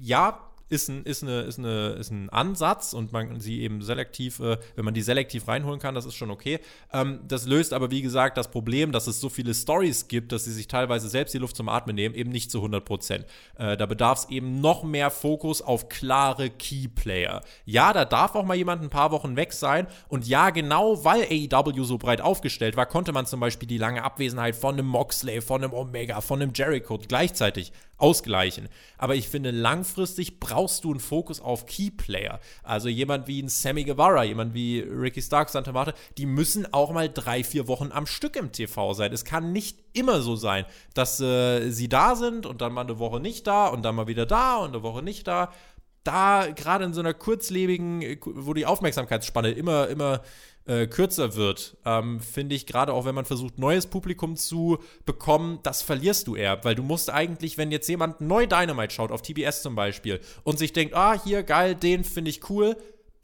Ja, 0.00 0.45
ist 0.68 0.88
ein, 0.88 1.04
ist, 1.04 1.22
eine, 1.22 1.42
ist, 1.42 1.58
eine, 1.58 1.90
ist 1.90 2.10
ein 2.10 2.28
Ansatz 2.30 2.92
und 2.92 3.12
man 3.12 3.38
sie 3.38 3.60
eben 3.60 3.82
selektiv, 3.82 4.40
äh, 4.40 4.58
wenn 4.74 4.84
man 4.84 4.94
die 4.94 5.02
selektiv 5.02 5.46
reinholen 5.46 5.78
kann, 5.78 5.94
das 5.94 6.06
ist 6.06 6.14
schon 6.14 6.30
okay. 6.30 6.58
Ähm, 6.92 7.20
das 7.28 7.46
löst 7.46 7.72
aber, 7.72 7.90
wie 7.90 8.02
gesagt, 8.02 8.36
das 8.36 8.50
Problem, 8.50 8.90
dass 8.90 9.06
es 9.06 9.20
so 9.20 9.28
viele 9.28 9.54
Stories 9.54 10.08
gibt, 10.08 10.32
dass 10.32 10.44
sie 10.44 10.52
sich 10.52 10.66
teilweise 10.66 11.08
selbst 11.08 11.34
die 11.34 11.38
Luft 11.38 11.56
zum 11.56 11.68
Atmen 11.68 11.94
nehmen, 11.94 12.14
eben 12.14 12.30
nicht 12.30 12.50
zu 12.50 12.58
100 12.58 12.84
Prozent. 12.84 13.26
Äh, 13.58 13.76
da 13.76 13.86
bedarf 13.86 14.20
es 14.20 14.30
eben 14.30 14.60
noch 14.60 14.82
mehr 14.82 15.10
Fokus 15.10 15.62
auf 15.62 15.88
klare 15.88 16.50
Keyplayer. 16.50 17.42
Ja, 17.64 17.92
da 17.92 18.04
darf 18.04 18.34
auch 18.34 18.44
mal 18.44 18.56
jemand 18.56 18.82
ein 18.82 18.90
paar 18.90 19.12
Wochen 19.12 19.36
weg 19.36 19.52
sein 19.52 19.86
und 20.08 20.26
ja, 20.26 20.50
genau 20.50 21.04
weil 21.04 21.22
AEW 21.22 21.84
so 21.84 21.98
breit 21.98 22.20
aufgestellt 22.20 22.76
war, 22.76 22.86
konnte 22.86 23.12
man 23.12 23.26
zum 23.26 23.38
Beispiel 23.38 23.68
die 23.68 23.78
lange 23.78 24.02
Abwesenheit 24.02 24.56
von 24.56 24.74
einem 24.74 24.86
Moxley, 24.86 25.40
von 25.40 25.62
einem 25.62 25.72
Omega, 25.72 26.20
von 26.20 26.42
einem 26.42 26.52
Jericho 26.54 26.98
gleichzeitig 26.98 27.72
ausgleichen. 27.98 28.68
Aber 28.98 29.14
ich 29.14 29.28
finde, 29.28 29.50
langfristig 29.50 30.40
brauchst 30.56 30.84
du 30.84 30.90
einen 30.90 31.00
Fokus 31.00 31.38
auf 31.38 31.66
Keyplayer. 31.66 32.40
Also 32.62 32.88
jemand 32.88 33.26
wie 33.28 33.42
ein 33.42 33.50
Sammy 33.50 33.84
Guevara, 33.84 34.24
jemand 34.24 34.54
wie 34.54 34.80
Ricky 34.80 35.20
Stark, 35.20 35.50
Santa 35.50 35.70
Marta, 35.70 35.92
die 36.16 36.24
müssen 36.24 36.72
auch 36.72 36.92
mal 36.92 37.10
drei, 37.10 37.44
vier 37.44 37.68
Wochen 37.68 37.90
am 37.92 38.06
Stück 38.06 38.36
im 38.36 38.52
TV 38.52 38.94
sein. 38.94 39.12
Es 39.12 39.26
kann 39.26 39.52
nicht 39.52 39.78
immer 39.92 40.22
so 40.22 40.34
sein, 40.34 40.64
dass 40.94 41.20
äh, 41.20 41.68
sie 41.68 41.90
da 41.90 42.16
sind 42.16 42.46
und 42.46 42.62
dann 42.62 42.72
mal 42.72 42.84
eine 42.84 42.98
Woche 42.98 43.20
nicht 43.20 43.46
da 43.46 43.66
und 43.66 43.82
dann 43.82 43.96
mal 43.96 44.06
wieder 44.06 44.24
da 44.24 44.56
und 44.56 44.70
eine 44.70 44.82
Woche 44.82 45.02
nicht 45.02 45.26
da. 45.28 45.52
Da, 46.04 46.46
gerade 46.46 46.86
in 46.86 46.94
so 46.94 47.00
einer 47.00 47.12
kurzlebigen, 47.12 48.16
wo 48.24 48.54
die 48.54 48.64
Aufmerksamkeitsspanne 48.64 49.50
immer, 49.50 49.88
immer 49.88 50.22
äh, 50.66 50.86
kürzer 50.86 51.34
wird, 51.34 51.76
ähm, 51.84 52.20
finde 52.20 52.54
ich, 52.54 52.66
gerade 52.66 52.92
auch 52.92 53.04
wenn 53.04 53.14
man 53.14 53.24
versucht, 53.24 53.58
neues 53.58 53.86
Publikum 53.86 54.36
zu 54.36 54.78
bekommen, 55.04 55.60
das 55.62 55.82
verlierst 55.82 56.26
du 56.26 56.36
eher, 56.36 56.62
weil 56.64 56.74
du 56.74 56.82
musst 56.82 57.10
eigentlich, 57.10 57.56
wenn 57.58 57.70
jetzt 57.70 57.88
jemand 57.88 58.20
neu 58.20 58.46
Dynamite 58.46 58.92
schaut, 58.92 59.12
auf 59.12 59.22
TBS 59.22 59.62
zum 59.62 59.74
Beispiel, 59.74 60.20
und 60.44 60.58
sich 60.58 60.72
denkt, 60.72 60.94
ah, 60.94 61.20
hier, 61.22 61.42
geil, 61.42 61.74
den 61.74 62.04
finde 62.04 62.30
ich 62.30 62.48
cool, 62.50 62.76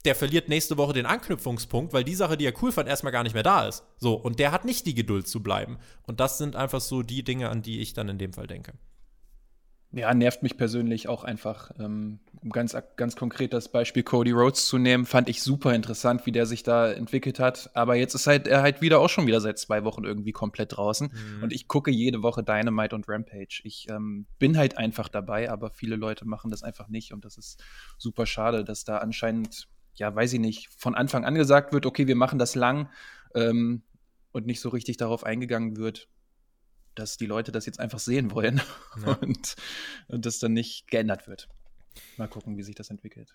der 0.05 0.15
verliert 0.15 0.49
nächste 0.49 0.77
Woche 0.77 0.93
den 0.93 1.05
Anknüpfungspunkt, 1.05 1.93
weil 1.93 2.03
die 2.03 2.15
Sache, 2.15 2.37
die 2.37 2.45
er 2.45 2.53
cool 2.61 2.71
fand, 2.71 2.89
erstmal 2.89 3.13
gar 3.13 3.23
nicht 3.23 3.33
mehr 3.33 3.43
da 3.43 3.67
ist. 3.67 3.83
So, 3.97 4.15
und 4.15 4.39
der 4.39 4.51
hat 4.51 4.65
nicht 4.65 4.85
die 4.85 4.95
Geduld 4.95 5.27
zu 5.27 5.41
bleiben. 5.41 5.77
Und 6.05 6.19
das 6.19 6.37
sind 6.37 6.55
einfach 6.55 6.81
so 6.81 7.03
die 7.03 7.23
Dinge, 7.23 7.49
an 7.49 7.61
die 7.61 7.79
ich 7.79 7.93
dann 7.93 8.09
in 8.09 8.17
dem 8.17 8.33
Fall 8.33 8.47
denke. 8.47 8.73
Ja, 9.95 10.11
nervt 10.11 10.41
mich 10.41 10.57
persönlich 10.57 11.07
auch 11.07 11.23
einfach. 11.23 11.69
Ähm, 11.79 12.19
um 12.41 12.49
ganz, 12.49 12.75
ganz 12.95 13.15
konkret 13.15 13.53
das 13.53 13.69
Beispiel 13.69 14.01
Cody 14.01 14.31
Rhodes 14.31 14.65
zu 14.65 14.79
nehmen, 14.79 15.05
fand 15.05 15.29
ich 15.29 15.43
super 15.43 15.75
interessant, 15.75 16.25
wie 16.25 16.31
der 16.31 16.47
sich 16.47 16.63
da 16.63 16.91
entwickelt 16.91 17.39
hat. 17.39 17.69
Aber 17.75 17.93
jetzt 17.93 18.15
ist 18.15 18.25
halt, 18.25 18.47
er 18.47 18.63
halt 18.63 18.81
wieder 18.81 18.99
auch 18.99 19.09
schon 19.09 19.27
wieder 19.27 19.39
seit 19.39 19.59
zwei 19.59 19.83
Wochen 19.83 20.03
irgendwie 20.03 20.31
komplett 20.31 20.75
draußen. 20.75 21.11
Mhm. 21.13 21.43
Und 21.43 21.53
ich 21.53 21.67
gucke 21.67 21.91
jede 21.91 22.23
Woche 22.23 22.43
Dynamite 22.43 22.95
und 22.95 23.07
Rampage. 23.07 23.61
Ich 23.65 23.87
ähm, 23.87 24.25
bin 24.39 24.57
halt 24.57 24.79
einfach 24.79 25.09
dabei, 25.09 25.51
aber 25.51 25.69
viele 25.69 25.95
Leute 25.95 26.25
machen 26.25 26.49
das 26.49 26.63
einfach 26.63 26.89
nicht. 26.89 27.13
Und 27.13 27.23
das 27.23 27.37
ist 27.37 27.63
super 27.99 28.25
schade, 28.25 28.63
dass 28.63 28.85
da 28.85 28.97
anscheinend, 28.97 29.67
ja, 29.93 30.13
weiß 30.13 30.33
ich 30.33 30.39
nicht, 30.39 30.69
von 30.75 30.95
Anfang 30.95 31.23
an 31.23 31.35
gesagt 31.35 31.71
wird, 31.71 31.85
okay, 31.85 32.07
wir 32.07 32.15
machen 32.15 32.39
das 32.39 32.55
lang 32.55 32.89
ähm, 33.35 33.83
und 34.31 34.47
nicht 34.47 34.59
so 34.59 34.69
richtig 34.69 34.97
darauf 34.97 35.23
eingegangen 35.23 35.77
wird, 35.77 36.07
dass 36.95 37.17
die 37.17 37.25
Leute 37.25 37.51
das 37.51 37.65
jetzt 37.65 37.79
einfach 37.79 37.99
sehen 37.99 38.31
wollen 38.31 38.61
ja. 39.05 39.13
und, 39.13 39.55
und 40.07 40.25
das 40.25 40.39
dann 40.39 40.53
nicht 40.53 40.87
geändert 40.87 41.27
wird. 41.27 41.47
Mal 42.17 42.27
gucken, 42.27 42.57
wie 42.57 42.63
sich 42.63 42.75
das 42.75 42.89
entwickelt. 42.89 43.33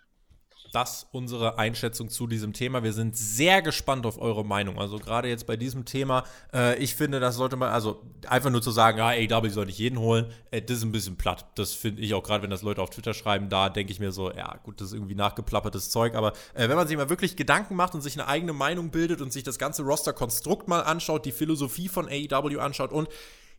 Das 0.73 1.07
unsere 1.12 1.59
Einschätzung 1.59 2.11
zu 2.11 2.27
diesem 2.27 2.53
Thema. 2.53 2.83
Wir 2.83 2.92
sind 2.92 3.16
sehr 3.16 3.62
gespannt 3.62 4.05
auf 4.05 4.21
eure 4.21 4.44
Meinung. 4.44 4.79
Also 4.79 4.99
gerade 4.99 5.29
jetzt 5.29 5.47
bei 5.47 5.57
diesem 5.57 5.87
Thema, 5.87 6.25
äh, 6.53 6.77
ich 6.79 6.94
finde, 6.94 7.21
das 7.21 7.37
sollte 7.37 7.57
man, 7.57 7.71
also 7.71 8.03
einfach 8.27 8.51
nur 8.51 8.61
zu 8.61 8.71
sagen, 8.71 8.99
ja, 8.99 9.09
AW 9.09 9.49
soll 9.49 9.66
nicht 9.66 9.79
jeden 9.79 9.99
holen, 9.99 10.27
äh, 10.51 10.61
das 10.61 10.79
ist 10.79 10.83
ein 10.83 10.92
bisschen 10.92 11.16
platt. 11.16 11.47
Das 11.55 11.73
finde 11.73 12.03
ich 12.03 12.12
auch 12.12 12.23
gerade, 12.23 12.42
wenn 12.42 12.51
das 12.51 12.62
Leute 12.62 12.83
auf 12.83 12.90
Twitter 12.90 13.14
schreiben, 13.14 13.49
da 13.49 13.71
denke 13.71 13.92
ich 13.92 14.01
mir 14.01 14.12
so, 14.12 14.31
ja 14.31 14.57
gut, 14.62 14.81
das 14.81 14.88
ist 14.88 14.94
irgendwie 14.94 15.14
nachgeplappertes 15.14 15.88
Zeug. 15.88 16.14
Aber 16.14 16.33
äh, 16.53 16.68
wenn 16.68 16.77
man 16.77 16.87
sich 16.87 16.97
mal 16.97 17.09
wirklich 17.09 17.37
Gedanken 17.37 17.75
macht 17.75 17.94
und 17.94 18.03
sich 18.03 18.18
eine 18.18 18.29
eigene 18.29 18.53
Meinung 18.53 18.90
bildet 18.90 19.23
und 19.23 19.33
sich 19.33 19.44
das 19.44 19.59
ganze 19.59 19.83
Roster-Konstrukt 19.85 20.68
mal 20.68 20.81
anschaut, 20.81 21.25
die 21.25 21.33
Philosophie 21.33 21.88
von 21.88 22.09
AEW 22.09 22.59
anschaut 22.59 22.92
und 22.92 23.09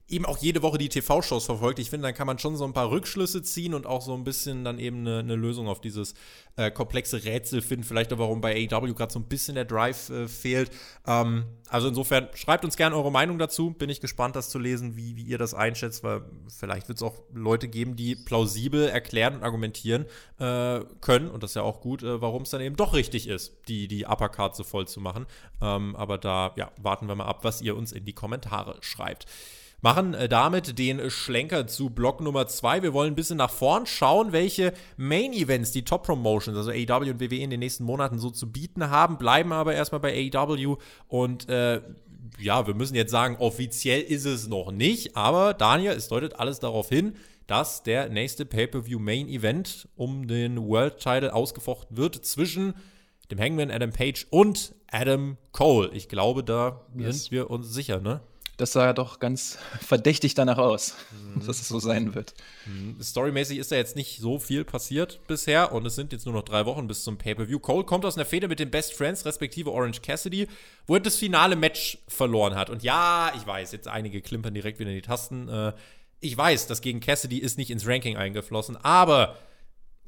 eben 0.09 0.25
auch 0.25 0.37
jede 0.39 0.61
Woche 0.61 0.77
die 0.77 0.89
TV-Shows 0.89 1.45
verfolgt. 1.45 1.79
Ich 1.79 1.89
finde, 1.89 2.07
dann 2.07 2.15
kann 2.15 2.27
man 2.27 2.39
schon 2.39 2.57
so 2.57 2.65
ein 2.65 2.73
paar 2.73 2.89
Rückschlüsse 2.89 3.43
ziehen 3.43 3.73
und 3.73 3.85
auch 3.85 4.01
so 4.01 4.13
ein 4.13 4.23
bisschen 4.23 4.63
dann 4.63 4.79
eben 4.79 4.99
eine, 4.99 5.19
eine 5.19 5.35
Lösung 5.35 5.67
auf 5.67 5.81
dieses 5.81 6.15
äh, 6.55 6.71
komplexe 6.71 7.23
Rätsel 7.23 7.61
finden. 7.61 7.83
Vielleicht 7.83 8.11
auch, 8.11 8.17
warum 8.17 8.41
bei 8.41 8.67
AEW 8.69 8.93
gerade 8.93 9.13
so 9.13 9.19
ein 9.19 9.27
bisschen 9.27 9.55
der 9.55 9.65
Drive 9.65 10.09
äh, 10.09 10.27
fehlt. 10.27 10.71
Ähm, 11.05 11.45
also 11.69 11.87
insofern, 11.87 12.27
schreibt 12.33 12.65
uns 12.65 12.75
gerne 12.75 12.95
eure 12.95 13.11
Meinung 13.11 13.37
dazu. 13.37 13.71
Bin 13.71 13.89
ich 13.89 14.01
gespannt, 14.01 14.35
das 14.35 14.49
zu 14.49 14.57
lesen, 14.57 14.97
wie, 14.97 15.15
wie 15.15 15.23
ihr 15.23 15.37
das 15.37 15.53
einschätzt, 15.53 16.03
weil 16.03 16.23
vielleicht 16.47 16.87
wird 16.87 16.97
es 16.97 17.03
auch 17.03 17.21
Leute 17.31 17.67
geben, 17.67 17.95
die 17.95 18.15
plausibel 18.15 18.89
erklären 18.89 19.35
und 19.35 19.43
argumentieren 19.43 20.05
äh, 20.39 20.79
können. 21.01 21.29
Und 21.29 21.43
das 21.43 21.51
ist 21.51 21.55
ja 21.55 21.61
auch 21.61 21.81
gut, 21.81 22.01
äh, 22.01 22.19
warum 22.19 22.41
es 22.41 22.49
dann 22.49 22.61
eben 22.61 22.75
doch 22.75 22.93
richtig 22.93 23.27
ist, 23.27 23.55
die, 23.67 23.87
die 23.87 24.07
Uppercard 24.07 24.55
so 24.55 24.63
voll 24.63 24.87
zu 24.87 25.01
machen. 25.01 25.27
Ähm, 25.61 25.95
aber 25.95 26.17
da 26.17 26.53
ja, 26.55 26.71
warten 26.81 27.07
wir 27.07 27.15
mal 27.15 27.25
ab, 27.25 27.43
was 27.43 27.61
ihr 27.61 27.77
uns 27.77 27.91
in 27.91 28.05
die 28.05 28.13
Kommentare 28.13 28.77
schreibt. 28.81 29.27
Machen 29.81 30.13
äh, 30.13 30.29
damit 30.29 30.77
den 30.77 31.09
Schlenker 31.09 31.67
zu 31.67 31.89
Block 31.89 32.21
Nummer 32.21 32.47
2. 32.47 32.83
Wir 32.83 32.93
wollen 32.93 33.13
ein 33.13 33.15
bisschen 33.15 33.37
nach 33.37 33.51
vorn 33.51 33.85
schauen, 33.85 34.31
welche 34.31 34.73
Main 34.97 35.33
Events 35.33 35.71
die 35.71 35.83
Top 35.83 36.03
Promotions, 36.03 36.57
also 36.57 36.71
AEW 36.71 37.11
und 37.11 37.19
WWE 37.19 37.37
in 37.37 37.49
den 37.49 37.59
nächsten 37.59 37.83
Monaten 37.83 38.19
so 38.19 38.29
zu 38.29 38.51
bieten 38.51 38.89
haben, 38.89 39.17
bleiben 39.17 39.51
aber 39.51 39.73
erstmal 39.73 40.01
bei 40.01 40.31
AEW 40.33 40.77
und 41.07 41.49
äh, 41.49 41.81
ja, 42.39 42.67
wir 42.67 42.73
müssen 42.73 42.95
jetzt 42.95 43.11
sagen, 43.11 43.37
offiziell 43.39 44.01
ist 44.01 44.25
es 44.25 44.47
noch 44.47 44.71
nicht, 44.71 45.17
aber 45.17 45.53
Daniel, 45.53 45.93
es 45.93 46.07
deutet 46.07 46.39
alles 46.39 46.59
darauf 46.59 46.89
hin, 46.89 47.15
dass 47.47 47.83
der 47.83 48.09
nächste 48.09 48.45
Pay-Per-View 48.45 48.99
Main 48.99 49.27
Event 49.27 49.89
um 49.95 50.27
den 50.27 50.57
World 50.67 50.99
Title 50.99 51.33
ausgefochten 51.33 51.97
wird 51.97 52.23
zwischen 52.23 52.75
dem 53.31 53.39
Hangman 53.39 53.71
Adam 53.71 53.91
Page 53.91 54.27
und 54.29 54.75
Adam 54.91 55.37
Cole. 55.51 55.89
Ich 55.93 56.09
glaube, 56.09 56.43
da 56.43 56.85
yes. 56.95 57.23
sind 57.23 57.31
wir 57.31 57.49
uns 57.49 57.73
sicher, 57.73 57.99
ne? 57.99 58.21
Das 58.59 58.73
sah 58.73 58.87
ja 58.87 58.93
doch 58.93 59.19
ganz 59.19 59.57
verdächtig 59.79 60.33
danach 60.33 60.57
aus, 60.57 60.95
mhm. 61.11 61.47
dass 61.47 61.61
es 61.61 61.69
so 61.69 61.79
sein 61.79 62.13
wird. 62.13 62.33
Mhm. 62.65 63.01
Storymäßig 63.01 63.57
ist 63.57 63.71
da 63.71 63.77
jetzt 63.77 63.95
nicht 63.95 64.19
so 64.19 64.37
viel 64.37 64.65
passiert 64.65 65.21
bisher 65.27 65.71
und 65.71 65.85
es 65.85 65.95
sind 65.95 66.11
jetzt 66.11 66.25
nur 66.25 66.35
noch 66.35 66.43
drei 66.43 66.65
Wochen 66.65 66.85
bis 66.85 67.05
zum 67.05 67.17
Pay-Per-View. 67.17 67.59
Cole 67.59 67.85
kommt 67.85 68.03
aus 68.03 68.17
einer 68.17 68.25
Fehde 68.25 68.49
mit 68.49 68.59
den 68.59 68.69
Best 68.69 68.93
Friends, 68.93 69.25
respektive 69.25 69.71
Orange 69.71 70.01
Cassidy, 70.01 70.49
wo 70.87 70.95
er 70.95 70.99
das 70.99 71.15
finale 71.15 71.55
Match 71.55 71.99
verloren 72.09 72.55
hat. 72.55 72.69
Und 72.69 72.83
ja, 72.83 73.31
ich 73.37 73.47
weiß, 73.47 73.71
jetzt 73.71 73.87
einige 73.87 74.21
klimpern 74.21 74.53
direkt 74.53 74.77
wieder 74.77 74.89
in 74.89 74.97
die 74.97 75.01
Tasten. 75.03 75.47
Äh, 75.47 75.71
ich 76.19 76.35
weiß, 76.35 76.67
das 76.67 76.81
gegen 76.81 76.99
Cassidy 76.99 77.37
ist 77.37 77.57
nicht 77.57 77.71
ins 77.71 77.87
Ranking 77.87 78.17
eingeflossen, 78.17 78.75
aber 78.75 79.37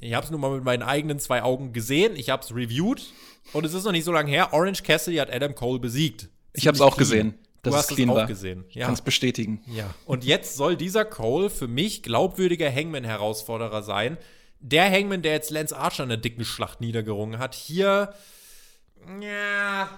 ich 0.02 0.14
habe 0.14 0.26
es 0.26 0.32
nun 0.32 0.42
mal 0.42 0.52
mit 0.52 0.66
meinen 0.66 0.84
eigenen 0.84 1.20
zwei 1.20 1.42
Augen 1.42 1.72
gesehen. 1.72 2.18
Ich 2.18 2.30
habe 2.30 2.44
es 2.44 2.54
reviewed 2.54 3.02
und 3.54 3.66
es 3.66 3.74
ist 3.74 3.86
noch 3.86 3.94
nicht 3.94 4.04
so 4.04 4.12
lange 4.12 4.30
her. 4.30 4.52
Orange 4.52 4.84
Cassidy 4.84 5.16
hat 5.18 5.34
Adam 5.34 5.56
Cole 5.56 5.80
besiegt. 5.80 6.28
Ich 6.52 6.68
habe 6.68 6.76
es 6.76 6.82
auch 6.82 6.98
gesehen. 6.98 7.36
Das 7.64 7.72
du 7.74 7.78
hast 7.78 7.92
es 7.92 8.10
auch 8.10 8.16
war. 8.16 8.26
gesehen. 8.28 8.66
Ja. 8.70 8.88
Kannst 8.88 9.06
bestätigen. 9.06 9.62
Ja. 9.68 9.94
Und 10.06 10.24
jetzt 10.24 10.56
soll 10.56 10.76
dieser 10.76 11.06
Cole 11.06 11.50
für 11.50 11.68
mich 11.68 12.02
glaubwürdiger 12.02 12.74
Hangman-Herausforderer 12.74 13.84
sein. 13.84 14.18
Der 14.60 14.92
Hangman, 14.92 15.22
der 15.22 15.34
jetzt 15.34 15.52
Lance 15.52 15.76
Archer 15.76 16.04
in 16.04 16.10
der 16.10 16.18
dicken 16.18 16.44
Schlacht 16.44 16.82
niedergerungen 16.82 17.40
hat. 17.40 17.54
Hier, 17.54 18.14
ja, 19.22 19.90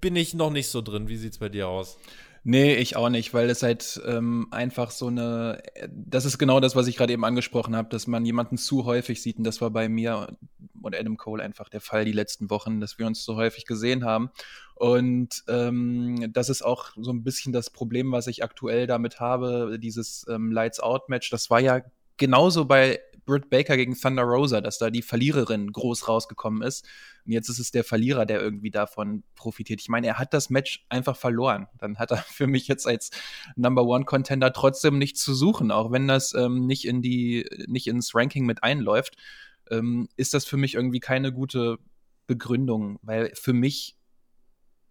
bin 0.00 0.16
ich 0.16 0.34
noch 0.34 0.50
nicht 0.50 0.68
so 0.68 0.80
drin. 0.82 1.08
Wie 1.08 1.16
sieht's 1.16 1.38
bei 1.38 1.48
dir 1.48 1.68
aus? 1.68 1.98
Nee, 2.46 2.74
ich 2.74 2.94
auch 2.94 3.08
nicht, 3.08 3.32
weil 3.32 3.48
es 3.48 3.62
halt 3.62 4.02
ähm, 4.06 4.48
einfach 4.50 4.90
so 4.90 5.06
eine, 5.06 5.62
das 5.88 6.26
ist 6.26 6.36
genau 6.36 6.60
das, 6.60 6.76
was 6.76 6.86
ich 6.86 6.96
gerade 6.96 7.14
eben 7.14 7.24
angesprochen 7.24 7.74
habe, 7.74 7.88
dass 7.88 8.06
man 8.06 8.26
jemanden 8.26 8.58
zu 8.58 8.84
häufig 8.84 9.22
sieht. 9.22 9.38
Und 9.38 9.44
das 9.44 9.62
war 9.62 9.70
bei 9.70 9.88
mir 9.88 10.36
und 10.82 10.94
Adam 10.94 11.16
Cole 11.16 11.42
einfach 11.42 11.70
der 11.70 11.80
Fall 11.80 12.04
die 12.04 12.12
letzten 12.12 12.50
Wochen, 12.50 12.80
dass 12.80 12.98
wir 12.98 13.06
uns 13.06 13.24
so 13.24 13.36
häufig 13.36 13.64
gesehen 13.64 14.04
haben. 14.04 14.28
Und 14.74 15.42
ähm, 15.48 16.30
das 16.34 16.50
ist 16.50 16.62
auch 16.62 16.90
so 16.96 17.10
ein 17.12 17.24
bisschen 17.24 17.54
das 17.54 17.70
Problem, 17.70 18.12
was 18.12 18.26
ich 18.26 18.44
aktuell 18.44 18.86
damit 18.86 19.20
habe, 19.20 19.78
dieses 19.80 20.26
ähm, 20.28 20.52
Lights-Out-Match, 20.52 21.30
das 21.30 21.48
war 21.48 21.60
ja 21.60 21.80
genauso 22.18 22.66
bei 22.66 23.00
Britt 23.24 23.50
Baker 23.50 23.76
gegen 23.76 23.98
Thunder 23.98 24.22
Rosa, 24.22 24.60
dass 24.60 24.78
da 24.78 24.90
die 24.90 25.02
Verliererin 25.02 25.72
groß 25.72 26.08
rausgekommen 26.08 26.62
ist. 26.62 26.86
Und 27.24 27.32
jetzt 27.32 27.48
ist 27.48 27.58
es 27.58 27.70
der 27.70 27.84
Verlierer, 27.84 28.26
der 28.26 28.40
irgendwie 28.40 28.70
davon 28.70 29.24
profitiert. 29.34 29.80
Ich 29.80 29.88
meine, 29.88 30.06
er 30.06 30.18
hat 30.18 30.34
das 30.34 30.50
Match 30.50 30.84
einfach 30.88 31.16
verloren. 31.16 31.66
Dann 31.78 31.98
hat 31.98 32.10
er 32.10 32.16
für 32.28 32.46
mich 32.46 32.68
jetzt 32.68 32.86
als 32.86 33.10
Number 33.56 33.84
One 33.84 34.04
Contender 34.04 34.52
trotzdem 34.52 34.98
nichts 34.98 35.22
zu 35.22 35.34
suchen, 35.34 35.70
auch 35.70 35.90
wenn 35.90 36.08
das 36.08 36.34
ähm, 36.34 36.66
nicht 36.66 36.86
in 36.86 37.02
die, 37.02 37.48
nicht 37.66 37.86
ins 37.86 38.14
Ranking 38.14 38.44
mit 38.46 38.62
einläuft, 38.62 39.16
ähm, 39.70 40.08
ist 40.16 40.34
das 40.34 40.44
für 40.44 40.56
mich 40.56 40.74
irgendwie 40.74 41.00
keine 41.00 41.32
gute 41.32 41.78
Begründung, 42.26 42.98
weil 43.02 43.32
für 43.34 43.52
mich 43.52 43.96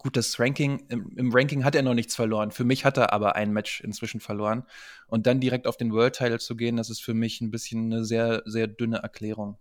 Gut, 0.03 0.17
das 0.17 0.37
Ranking, 0.37 0.83
im, 0.89 1.15
im, 1.15 1.33
Ranking 1.33 1.63
hat 1.63 1.75
er 1.75 1.81
noch 1.81 1.93
nichts 1.93 2.13
verloren. 2.13 2.51
Für 2.51 2.65
mich 2.65 2.83
hat 2.83 2.97
er 2.97 3.13
aber 3.13 3.37
ein 3.37 3.53
Match 3.53 3.79
inzwischen 3.79 4.19
verloren. 4.19 4.65
Und 5.07 5.25
dann 5.27 5.39
direkt 5.39 5.65
auf 5.65 5.77
den 5.77 5.93
World 5.93 6.15
Title 6.15 6.39
zu 6.39 6.57
gehen, 6.57 6.75
das 6.75 6.89
ist 6.89 7.01
für 7.01 7.13
mich 7.13 7.39
ein 7.39 7.51
bisschen 7.51 7.85
eine 7.85 8.03
sehr, 8.03 8.43
sehr 8.45 8.67
dünne 8.67 8.97
Erklärung. 8.97 9.57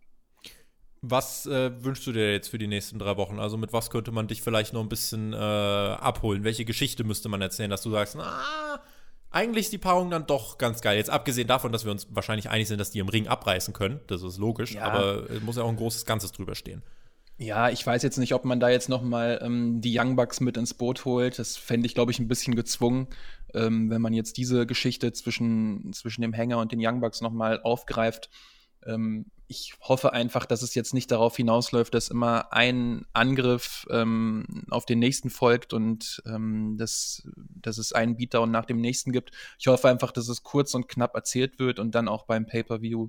Was 1.00 1.46
äh, 1.46 1.70
wünschst 1.84 2.04
du 2.08 2.12
dir 2.12 2.32
jetzt 2.32 2.48
für 2.48 2.58
die 2.58 2.66
nächsten 2.66 2.98
drei 2.98 3.16
Wochen? 3.16 3.38
Also 3.38 3.56
mit 3.56 3.72
was 3.72 3.90
könnte 3.90 4.10
man 4.10 4.26
dich 4.26 4.42
vielleicht 4.42 4.72
noch 4.72 4.80
ein 4.80 4.88
bisschen 4.88 5.32
äh, 5.32 5.36
abholen? 5.36 6.42
Welche 6.42 6.64
Geschichte 6.64 7.04
müsste 7.04 7.28
man 7.28 7.40
erzählen, 7.40 7.70
dass 7.70 7.82
du 7.82 7.92
sagst, 7.92 8.16
na, 8.16 8.80
eigentlich 9.30 9.66
ist 9.66 9.72
die 9.72 9.78
Paarung 9.78 10.10
dann 10.10 10.26
doch 10.26 10.58
ganz 10.58 10.80
geil. 10.80 10.96
Jetzt 10.96 11.10
abgesehen 11.10 11.46
davon, 11.46 11.70
dass 11.70 11.84
wir 11.84 11.92
uns 11.92 12.08
wahrscheinlich 12.10 12.50
einig 12.50 12.66
sind, 12.66 12.80
dass 12.80 12.90
die 12.90 12.98
im 12.98 13.08
Ring 13.08 13.28
abreißen 13.28 13.72
können. 13.74 14.00
Das 14.08 14.22
ist 14.22 14.38
logisch, 14.38 14.74
ja. 14.74 14.82
aber 14.82 15.30
es 15.30 15.40
muss 15.40 15.56
ja 15.56 15.62
auch 15.62 15.68
ein 15.68 15.76
großes 15.76 16.04
Ganzes 16.04 16.32
drüber 16.32 16.56
stehen. 16.56 16.82
Ja, 17.42 17.70
ich 17.70 17.84
weiß 17.84 18.04
jetzt 18.04 18.18
nicht, 18.18 18.34
ob 18.34 18.44
man 18.44 18.60
da 18.60 18.68
jetzt 18.68 18.88
noch 18.88 19.02
mal 19.02 19.40
ähm, 19.42 19.80
die 19.80 19.98
Young 19.98 20.14
Bucks 20.14 20.38
mit 20.38 20.56
ins 20.56 20.74
Boot 20.74 21.04
holt. 21.04 21.40
Das 21.40 21.56
fände 21.56 21.86
ich, 21.86 21.94
glaube 21.94 22.12
ich, 22.12 22.20
ein 22.20 22.28
bisschen 22.28 22.54
gezwungen, 22.54 23.08
ähm, 23.52 23.90
wenn 23.90 24.00
man 24.00 24.12
jetzt 24.12 24.36
diese 24.36 24.64
Geschichte 24.64 25.12
zwischen, 25.12 25.92
zwischen 25.92 26.22
dem 26.22 26.32
Hänger 26.32 26.58
und 26.58 26.70
den 26.70 26.78
Young 26.80 27.00
Bucks 27.00 27.20
noch 27.20 27.32
mal 27.32 27.60
aufgreift. 27.60 28.30
Ähm, 28.86 29.26
ich 29.48 29.74
hoffe 29.80 30.12
einfach, 30.12 30.46
dass 30.46 30.62
es 30.62 30.76
jetzt 30.76 30.94
nicht 30.94 31.10
darauf 31.10 31.36
hinausläuft, 31.36 31.92
dass 31.94 32.10
immer 32.10 32.52
ein 32.52 33.06
Angriff 33.12 33.88
ähm, 33.90 34.46
auf 34.70 34.86
den 34.86 35.00
nächsten 35.00 35.28
folgt 35.28 35.72
und 35.72 36.22
ähm, 36.26 36.76
dass, 36.78 37.28
dass 37.36 37.76
es 37.76 37.92
einen 37.92 38.16
Beatdown 38.16 38.52
nach 38.52 38.66
dem 38.66 38.80
nächsten 38.80 39.10
gibt. 39.10 39.32
Ich 39.58 39.66
hoffe 39.66 39.88
einfach, 39.88 40.12
dass 40.12 40.28
es 40.28 40.44
kurz 40.44 40.74
und 40.74 40.86
knapp 40.86 41.16
erzählt 41.16 41.58
wird 41.58 41.80
und 41.80 41.96
dann 41.96 42.06
auch 42.06 42.24
beim 42.24 42.46
Pay-Per-View 42.46 43.08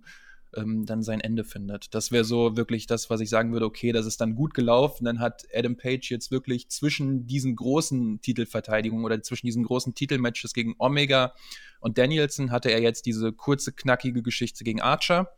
ähm, 0.55 0.85
dann 0.85 1.03
sein 1.03 1.19
Ende 1.19 1.43
findet. 1.43 1.93
Das 1.93 2.11
wäre 2.11 2.23
so 2.23 2.57
wirklich 2.57 2.87
das, 2.87 3.09
was 3.09 3.21
ich 3.21 3.29
sagen 3.29 3.53
würde, 3.53 3.65
okay, 3.65 3.91
das 3.91 4.05
ist 4.05 4.21
dann 4.21 4.35
gut 4.35 4.53
gelaufen. 4.53 5.05
Dann 5.05 5.19
hat 5.19 5.43
Adam 5.53 5.75
Page 5.75 6.09
jetzt 6.09 6.31
wirklich 6.31 6.69
zwischen 6.69 7.27
diesen 7.27 7.55
großen 7.55 8.21
Titelverteidigungen 8.21 9.05
oder 9.05 9.21
zwischen 9.21 9.45
diesen 9.45 9.63
großen 9.63 9.93
Titelmatches 9.95 10.53
gegen 10.53 10.75
Omega 10.77 11.33
und 11.83 11.97
Danielson 11.97 12.49
hatte 12.49 12.71
er 12.71 12.81
jetzt 12.81 13.05
diese 13.05 13.33
kurze, 13.33 13.73
knackige 13.73 14.23
Geschichte 14.23 14.63
gegen 14.63 14.79
Archer, 14.79 15.35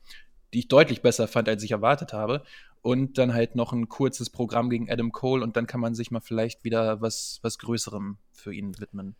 die 0.53 0.59
ich 0.59 0.67
deutlich 0.67 1.01
besser 1.01 1.27
fand, 1.27 1.49
als 1.49 1.63
ich 1.63 1.71
erwartet 1.71 2.13
habe. 2.13 2.43
Und 2.83 3.17
dann 3.17 3.33
halt 3.33 3.55
noch 3.55 3.73
ein 3.73 3.89
kurzes 3.89 4.29
Programm 4.29 4.69
gegen 4.69 4.87
Adam 4.91 5.11
Cole 5.11 5.43
und 5.43 5.57
dann 5.57 5.65
kann 5.65 5.79
man 5.79 5.95
sich 5.95 6.11
mal 6.11 6.19
vielleicht 6.19 6.63
wieder 6.63 7.01
was, 7.01 7.39
was 7.41 7.57
Größerem 7.57 8.19
für 8.31 8.53
ihn 8.53 8.79
widmen. 8.79 9.15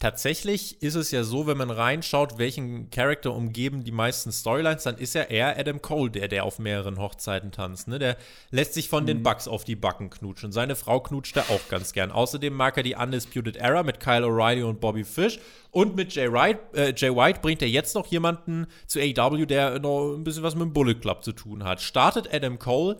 Tatsächlich 0.00 0.80
ist 0.80 0.94
es 0.94 1.10
ja 1.10 1.24
so, 1.24 1.46
wenn 1.46 1.58
man 1.58 1.70
reinschaut, 1.70 2.38
welchen 2.38 2.88
Charakter 2.88 3.34
umgeben 3.34 3.84
die 3.84 3.92
meisten 3.92 4.32
Storylines, 4.32 4.84
dann 4.84 4.96
ist 4.96 5.14
ja 5.14 5.24
eher 5.24 5.58
Adam 5.58 5.82
Cole 5.82 6.10
der, 6.10 6.26
der 6.26 6.44
auf 6.44 6.58
mehreren 6.58 6.98
Hochzeiten 6.98 7.52
tanzt. 7.52 7.86
Ne? 7.86 7.98
Der 7.98 8.16
lässt 8.50 8.72
sich 8.72 8.88
von 8.88 9.02
mhm. 9.02 9.08
den 9.08 9.22
Bugs 9.22 9.46
auf 9.46 9.64
die 9.64 9.76
Backen 9.76 10.08
knutschen. 10.08 10.52
Seine 10.52 10.74
Frau 10.74 11.00
knutscht 11.00 11.36
er 11.36 11.50
auch 11.50 11.68
ganz 11.68 11.92
gern. 11.92 12.12
Außerdem 12.12 12.54
mag 12.54 12.78
er 12.78 12.82
die 12.82 12.94
Undisputed 12.94 13.58
Era 13.58 13.82
mit 13.82 14.00
Kyle 14.00 14.24
O'Reilly 14.24 14.64
und 14.64 14.80
Bobby 14.80 15.04
Fish. 15.04 15.38
Und 15.70 15.96
mit 15.96 16.14
Jay, 16.14 16.32
Wright, 16.32 16.58
äh, 16.74 16.94
Jay 16.96 17.14
White 17.14 17.40
bringt 17.42 17.60
er 17.60 17.68
jetzt 17.68 17.94
noch 17.94 18.06
jemanden 18.06 18.68
zu 18.86 19.00
AW, 19.00 19.44
der 19.44 19.80
noch 19.80 20.14
ein 20.14 20.24
bisschen 20.24 20.42
was 20.42 20.54
mit 20.54 20.62
dem 20.62 20.72
Bullet 20.72 20.94
Club 20.94 21.22
zu 21.22 21.32
tun 21.32 21.64
hat. 21.64 21.82
Startet 21.82 22.32
Adam 22.32 22.58
Cole 22.58 22.96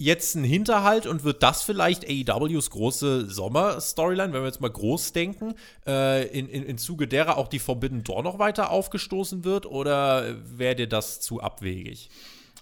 jetzt 0.00 0.34
ein 0.34 0.44
Hinterhalt 0.44 1.06
und 1.06 1.24
wird 1.24 1.42
das 1.42 1.62
vielleicht 1.62 2.08
AEWs 2.08 2.70
große 2.70 3.28
Sommer-Storyline, 3.28 4.32
wenn 4.32 4.40
wir 4.40 4.46
jetzt 4.46 4.62
mal 4.62 4.70
groß 4.70 5.12
denken, 5.12 5.54
äh, 5.86 6.26
in, 6.26 6.48
in, 6.48 6.62
in 6.62 6.78
Zuge 6.78 7.06
derer 7.06 7.36
auch 7.36 7.48
die 7.48 7.58
Forbidden 7.58 8.02
Door 8.02 8.22
noch 8.22 8.38
weiter 8.38 8.70
aufgestoßen 8.70 9.44
wird 9.44 9.66
oder 9.66 10.36
wäre 10.42 10.74
dir 10.74 10.88
das 10.88 11.20
zu 11.20 11.42
abwegig? 11.42 12.08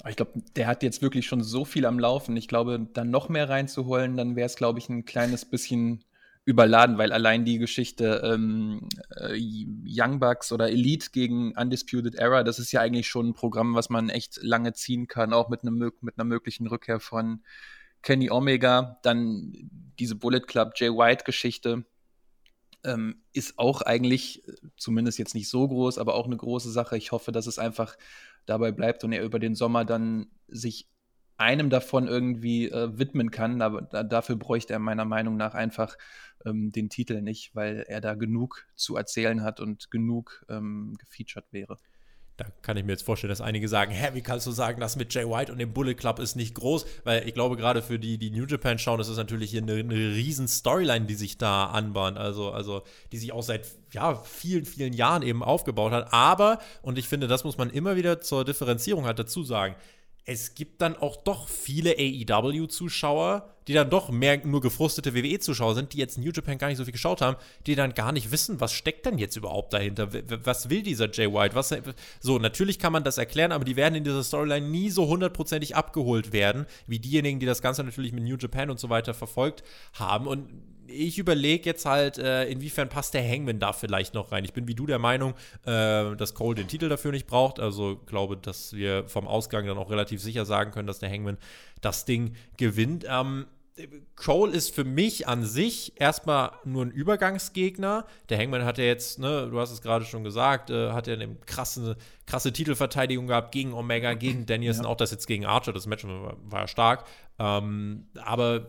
Ich 0.09 0.16
glaube, 0.16 0.33
der 0.57 0.66
hat 0.66 0.83
jetzt 0.83 1.01
wirklich 1.01 1.27
schon 1.27 1.42
so 1.42 1.64
viel 1.64 1.87
am 1.87 2.01
Laufen. 2.01 2.37
Ich 2.37 2.48
glaube, 2.48 2.88
dann 2.92 3.11
noch 3.11 3.29
mehr 3.29 3.48
reinzuholen, 3.48 4.16
dann 4.16 4.35
wäre 4.35 4.46
es, 4.46 4.57
glaube 4.57 4.81
ich, 4.81 4.88
ein 4.88 5.05
kleines 5.05 5.44
bisschen 5.44 6.05
überladen, 6.48 6.96
weil 6.96 7.12
allein 7.12 7.44
die 7.44 7.58
Geschichte 7.58 8.22
ähm, 8.24 8.88
äh, 9.14 9.38
Young 9.87 10.18
Bucks 10.18 10.50
oder 10.50 10.70
Elite 10.70 11.11
gegen 11.12 11.52
Undisputed 11.52 12.14
Era, 12.14 12.42
das 12.42 12.58
ist 12.58 12.72
ja 12.72 12.80
eigentlich 12.80 13.06
schon 13.06 13.28
ein 13.28 13.34
Programm, 13.34 13.74
was 13.74 13.90
man 13.90 14.08
echt 14.08 14.42
lange 14.42 14.72
ziehen 14.72 15.08
kann, 15.08 15.34
auch 15.34 15.50
mit, 15.50 15.61
einem, 15.61 15.92
mit 16.00 16.14
einer 16.16 16.24
möglichen 16.24 16.66
Rückkehr 16.66 17.00
von 17.00 17.42
Kenny 18.00 18.30
Omega. 18.30 18.98
Dann 19.02 19.52
diese 19.98 20.14
Bullet 20.14 20.40
Club 20.40 20.72
Jay 20.76 20.88
White 20.88 21.24
Geschichte 21.24 21.84
ähm, 22.82 23.20
ist 23.34 23.58
auch 23.58 23.82
eigentlich, 23.82 24.42
zumindest 24.78 25.18
jetzt 25.18 25.34
nicht 25.34 25.50
so 25.50 25.68
groß, 25.68 25.98
aber 25.98 26.14
auch 26.14 26.24
eine 26.24 26.38
große 26.38 26.70
Sache. 26.70 26.96
Ich 26.96 27.12
hoffe, 27.12 27.30
dass 27.30 27.46
es 27.46 27.58
einfach 27.58 27.94
dabei 28.46 28.72
bleibt 28.72 29.04
und 29.04 29.12
er 29.12 29.22
über 29.22 29.38
den 29.38 29.54
Sommer 29.54 29.84
dann 29.84 30.28
sich 30.46 30.88
einem 31.38 31.70
davon 31.70 32.09
irgendwie 32.09 32.68
äh, 32.68 32.98
widmen 32.98 33.31
kann. 33.31 33.62
Aber 33.62 33.83
da, 33.83 34.03
dafür 34.03 34.37
bräuchte 34.37 34.74
er 34.74 34.79
meiner 34.79 35.05
Meinung 35.05 35.37
nach 35.37 35.55
einfach 35.55 35.96
ähm, 36.44 36.72
den 36.72 36.90
Titel 36.90 37.22
nicht, 37.22 37.55
weil 37.55 37.85
er 37.88 38.01
da 38.01 38.14
genug 38.14 38.66
zu 38.74 38.96
erzählen 38.96 39.42
hat 39.42 39.61
und 39.61 39.90
genug 39.90 40.44
ähm, 40.48 40.96
gefeatured 40.98 41.46
wäre. 41.53 41.79
Da 42.38 42.46
kann 42.62 42.77
ich 42.77 42.85
mir 42.85 42.92
jetzt 42.92 43.03
vorstellen, 43.03 43.31
dass 43.31 43.40
einige 43.40 43.68
sagen, 43.68 43.90
hä, 43.90 44.11
wie 44.12 44.20
kannst 44.20 44.46
du 44.46 44.53
sagen, 44.53 44.81
das 44.81 44.94
mit 44.94 45.12
Jay 45.12 45.29
White 45.29 45.51
und 45.51 45.59
dem 45.59 45.72
Bullet 45.72 45.96
Club 45.96 46.20
ist 46.20 46.37
nicht 46.37 46.55
groß? 46.55 46.87
Weil 47.03 47.27
ich 47.27 47.35
glaube, 47.35 47.57
gerade 47.57 47.83
für 47.83 47.98
die, 47.98 48.16
die 48.16 48.31
New 48.31 48.46
Japan 48.46 48.79
schauen, 48.79 48.98
das 48.98 49.09
ist 49.09 49.16
natürlich 49.16 49.51
hier 49.51 49.61
eine, 49.61 49.72
eine 49.72 49.94
riesen 49.94 50.46
Storyline, 50.46 51.07
die 51.07 51.16
sich 51.16 51.37
da 51.37 51.66
anbahnt. 51.66 52.16
Also, 52.16 52.53
also, 52.53 52.83
die 53.11 53.18
sich 53.18 53.33
auch 53.33 53.42
seit 53.42 53.66
ja, 53.90 54.14
vielen, 54.14 54.66
vielen 54.66 54.92
Jahren 54.92 55.22
eben 55.22 55.42
aufgebaut 55.42 55.90
hat. 55.90 56.12
Aber, 56.12 56.61
und 56.81 56.96
ich 56.96 57.09
finde, 57.09 57.27
das 57.27 57.42
muss 57.42 57.59
man 57.59 57.70
immer 57.70 57.96
wieder 57.96 58.20
zur 58.20 58.44
Differenzierung 58.44 59.05
halt 59.05 59.18
dazu 59.18 59.42
sagen, 59.42 59.74
es 60.29 60.55
gibt 60.55 60.83
dann 60.83 60.95
auch 60.95 61.17
doch 61.17 61.49
viele 61.49 61.97
AEW-Zuschauer, 61.99 63.49
die 63.67 63.73
dann 63.73 63.88
doch 63.88 64.11
mehr 64.11 64.45
nur 64.45 64.61
gefrustete 64.61 65.14
WWE-Zuschauer 65.14 65.75
sind, 65.75 65.95
die 65.95 65.97
jetzt 65.97 66.19
New 66.19 66.31
Japan 66.31 66.59
gar 66.59 66.69
nicht 66.69 66.77
so 66.77 66.85
viel 66.85 66.93
geschaut 66.93 67.23
haben, 67.23 67.38
die 67.67 67.75
dann 67.75 67.95
gar 67.95 68.12
nicht 68.12 68.31
wissen, 68.31 68.61
was 68.61 68.75
steckt 68.75 69.07
denn 69.07 69.17
jetzt 69.17 69.37
überhaupt 69.37 69.73
dahinter? 69.73 70.11
Was 70.45 70.69
will 70.69 70.83
dieser 70.83 71.11
Jay 71.11 71.33
White? 71.33 71.55
Was, 71.55 71.75
so, 72.21 72.38
natürlich 72.38 72.79
kann 72.79 72.93
man 72.93 73.05
das 73.05 73.17
erklären, 73.17 73.53
aber 73.53 73.64
die 73.64 73.77
werden 73.77 73.95
in 73.95 74.05
dieser 74.05 74.23
Storyline 74.23 74.69
nie 74.69 74.91
so 74.91 75.07
hundertprozentig 75.07 75.75
abgeholt 75.75 76.31
werden, 76.35 76.67
wie 76.87 76.99
diejenigen, 76.99 77.41
die 77.41 77.47
das 77.47 77.62
Ganze 77.62 77.83
natürlich 77.83 78.12
mit 78.12 78.25
New 78.25 78.37
Japan 78.37 78.69
und 78.69 78.79
so 78.79 78.91
weiter 78.91 79.14
verfolgt 79.14 79.62
haben. 79.95 80.27
Und 80.27 80.51
ich 80.88 81.18
überlege 81.18 81.64
jetzt 81.66 81.85
halt, 81.87 82.18
äh, 82.18 82.46
inwiefern 82.46 82.88
passt 82.88 83.14
der 83.14 83.27
Hangman 83.27 83.59
da 83.59 83.72
vielleicht 83.72 84.14
noch 84.14 84.33
rein. 84.33 84.44
Ich 84.44 84.53
bin 84.53 84.66
wie 84.66 84.74
du 84.74 84.87
der 84.87 84.98
Meinung, 84.98 85.35
äh, 85.64 86.16
dass 86.16 86.35
Cole 86.35 86.57
den 86.57 86.68
Titel 86.68 86.88
dafür 86.88 87.12
nicht 87.12 87.27
braucht. 87.27 87.61
Also 87.61 87.96
glaube, 88.07 88.37
dass 88.37 88.72
wir 88.72 89.09
vom 89.09 89.27
Ausgang 89.27 89.66
dann 89.66 89.79
auch 89.79 89.90
relativ 89.90 90.20
sicher 90.20 90.44
sagen 90.44 90.70
können, 90.70 90.87
dass 90.87 90.98
der 90.98 91.11
Hangman 91.11 91.38
das 91.81 92.05
Ding 92.05 92.35
gewinnt. 92.57 93.05
Ähm, 93.09 93.46
Cole 94.16 94.53
ist 94.53 94.74
für 94.74 94.85
mich 94.85 95.29
an 95.29 95.44
sich 95.44 95.92
erstmal 96.01 96.51
nur 96.64 96.85
ein 96.85 96.90
Übergangsgegner. 96.90 98.07
Der 98.29 98.38
Hangman 98.38 98.64
hat 98.64 98.79
ja 98.79 98.85
jetzt, 98.85 99.18
ne, 99.18 99.48
du 99.51 99.61
hast 99.61 99.70
es 99.70 99.83
gerade 99.83 100.05
schon 100.05 100.24
gesagt, 100.24 100.70
äh, 100.70 100.90
hat 100.92 101.07
ja 101.07 101.14
eine 101.14 101.37
krasse, 101.46 101.96
krasse 102.27 102.53
Titelverteidigung 102.53 103.29
gehabt 103.29 103.53
gegen 103.53 103.72
Omega, 103.72 104.14
gegen 104.14 104.46
Danielson, 104.46 104.85
ja. 104.85 104.90
auch 104.90 104.96
das 104.96 105.11
jetzt 105.12 105.27
gegen 105.27 105.46
Archer, 105.46 105.72
das 105.72 105.87
Match 105.87 106.05
war, 106.05 106.37
war 106.42 106.66
stark. 106.66 107.05
Ähm, 107.38 108.07
aber 108.16 108.66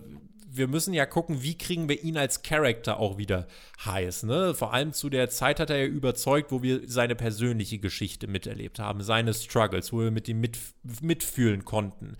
wir 0.51 0.67
müssen 0.67 0.93
ja 0.93 1.05
gucken, 1.05 1.43
wie 1.43 1.57
kriegen 1.57 1.89
wir 1.89 2.03
ihn 2.03 2.17
als 2.17 2.41
Charakter 2.41 2.99
auch 2.99 3.17
wieder 3.17 3.47
heiß. 3.85 4.23
Ne? 4.23 4.53
Vor 4.53 4.73
allem 4.73 4.93
zu 4.93 5.09
der 5.09 5.29
Zeit 5.29 5.59
hat 5.59 5.69
er 5.69 5.77
ja 5.77 5.85
überzeugt, 5.85 6.51
wo 6.51 6.63
wir 6.63 6.81
seine 6.85 7.15
persönliche 7.15 7.79
Geschichte 7.79 8.27
miterlebt 8.27 8.79
haben, 8.79 9.01
seine 9.01 9.33
Struggles, 9.33 9.93
wo 9.93 9.99
wir 9.99 10.11
mit 10.11 10.27
ihm 10.27 10.39
mit, 10.39 10.57
mitfühlen 11.01 11.65
konnten. 11.65 12.17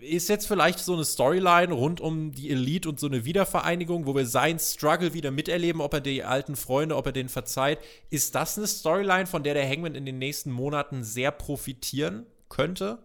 Ist 0.00 0.30
jetzt 0.30 0.46
vielleicht 0.46 0.78
so 0.78 0.94
eine 0.94 1.04
Storyline 1.04 1.74
rund 1.74 2.00
um 2.00 2.32
die 2.32 2.50
Elite 2.50 2.88
und 2.88 2.98
so 2.98 3.08
eine 3.08 3.26
Wiedervereinigung, 3.26 4.06
wo 4.06 4.14
wir 4.14 4.24
seinen 4.24 4.58
Struggle 4.58 5.12
wieder 5.12 5.30
miterleben, 5.30 5.82
ob 5.82 5.92
er 5.92 6.00
die 6.00 6.24
alten 6.24 6.56
Freunde, 6.56 6.96
ob 6.96 7.04
er 7.06 7.12
den 7.12 7.28
verzeiht. 7.28 7.78
Ist 8.08 8.34
das 8.34 8.56
eine 8.56 8.66
Storyline, 8.66 9.26
von 9.26 9.42
der 9.42 9.52
der 9.52 9.68
Hangman 9.68 9.94
in 9.94 10.06
den 10.06 10.18
nächsten 10.18 10.50
Monaten 10.50 11.04
sehr 11.04 11.30
profitieren 11.30 12.24
könnte? 12.48 13.00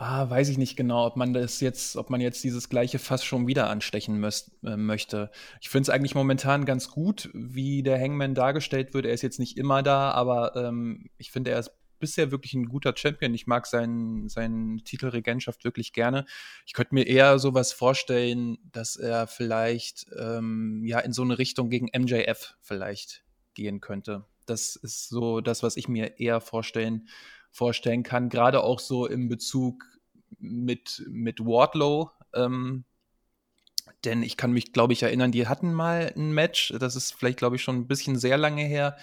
Ah, 0.00 0.30
weiß 0.30 0.48
ich 0.50 0.58
nicht 0.58 0.76
genau, 0.76 1.06
ob 1.06 1.16
man 1.16 1.32
das 1.32 1.60
jetzt, 1.60 1.96
ob 1.96 2.08
man 2.08 2.20
jetzt 2.20 2.44
dieses 2.44 2.68
gleiche 2.68 3.00
Fass 3.00 3.24
schon 3.24 3.48
wieder 3.48 3.68
anstechen 3.68 4.20
müsst, 4.20 4.52
äh, 4.62 4.76
möchte. 4.76 5.28
Ich 5.60 5.70
finde 5.70 5.82
es 5.82 5.90
eigentlich 5.90 6.14
momentan 6.14 6.64
ganz 6.66 6.88
gut, 6.88 7.30
wie 7.34 7.82
der 7.82 7.98
Hangman 8.00 8.36
dargestellt 8.36 8.94
wird. 8.94 9.06
Er 9.06 9.12
ist 9.12 9.22
jetzt 9.22 9.40
nicht 9.40 9.58
immer 9.58 9.82
da, 9.82 10.12
aber 10.12 10.54
ähm, 10.54 11.10
ich 11.18 11.32
finde, 11.32 11.50
er 11.50 11.58
ist 11.58 11.72
bisher 11.98 12.30
wirklich 12.30 12.54
ein 12.54 12.66
guter 12.66 12.96
Champion. 12.96 13.34
Ich 13.34 13.48
mag 13.48 13.66
seinen, 13.66 14.28
seinen 14.28 14.84
Titel 14.84 15.08
Regentschaft 15.08 15.64
wirklich 15.64 15.92
gerne. 15.92 16.26
Ich 16.64 16.74
könnte 16.74 16.94
mir 16.94 17.08
eher 17.08 17.40
sowas 17.40 17.72
vorstellen, 17.72 18.58
dass 18.70 18.94
er 18.94 19.26
vielleicht 19.26 20.06
ähm, 20.16 20.84
ja 20.84 21.00
in 21.00 21.12
so 21.12 21.22
eine 21.22 21.38
Richtung 21.38 21.70
gegen 21.70 21.88
MJF 21.92 22.54
vielleicht 22.60 23.24
gehen 23.54 23.80
könnte. 23.80 24.26
Das 24.46 24.76
ist 24.76 25.08
so 25.08 25.40
das, 25.40 25.64
was 25.64 25.76
ich 25.76 25.88
mir 25.88 26.20
eher 26.20 26.40
vorstellen 26.40 27.08
vorstellen 27.58 28.04
kann, 28.04 28.28
gerade 28.28 28.62
auch 28.62 28.78
so 28.78 29.06
im 29.06 29.28
Bezug 29.28 29.84
mit, 30.38 31.04
mit 31.08 31.40
Wardlow. 31.40 32.10
Ähm, 32.32 32.84
denn 34.04 34.22
ich 34.22 34.36
kann 34.36 34.52
mich, 34.52 34.72
glaube 34.72 34.92
ich, 34.92 35.02
erinnern, 35.02 35.32
die 35.32 35.48
hatten 35.48 35.74
mal 35.74 36.12
ein 36.16 36.30
Match, 36.32 36.72
das 36.78 36.94
ist 36.94 37.14
vielleicht, 37.14 37.38
glaube 37.38 37.56
ich, 37.56 37.62
schon 37.62 37.76
ein 37.76 37.88
bisschen 37.88 38.16
sehr 38.16 38.38
lange 38.38 38.62
her. 38.62 38.96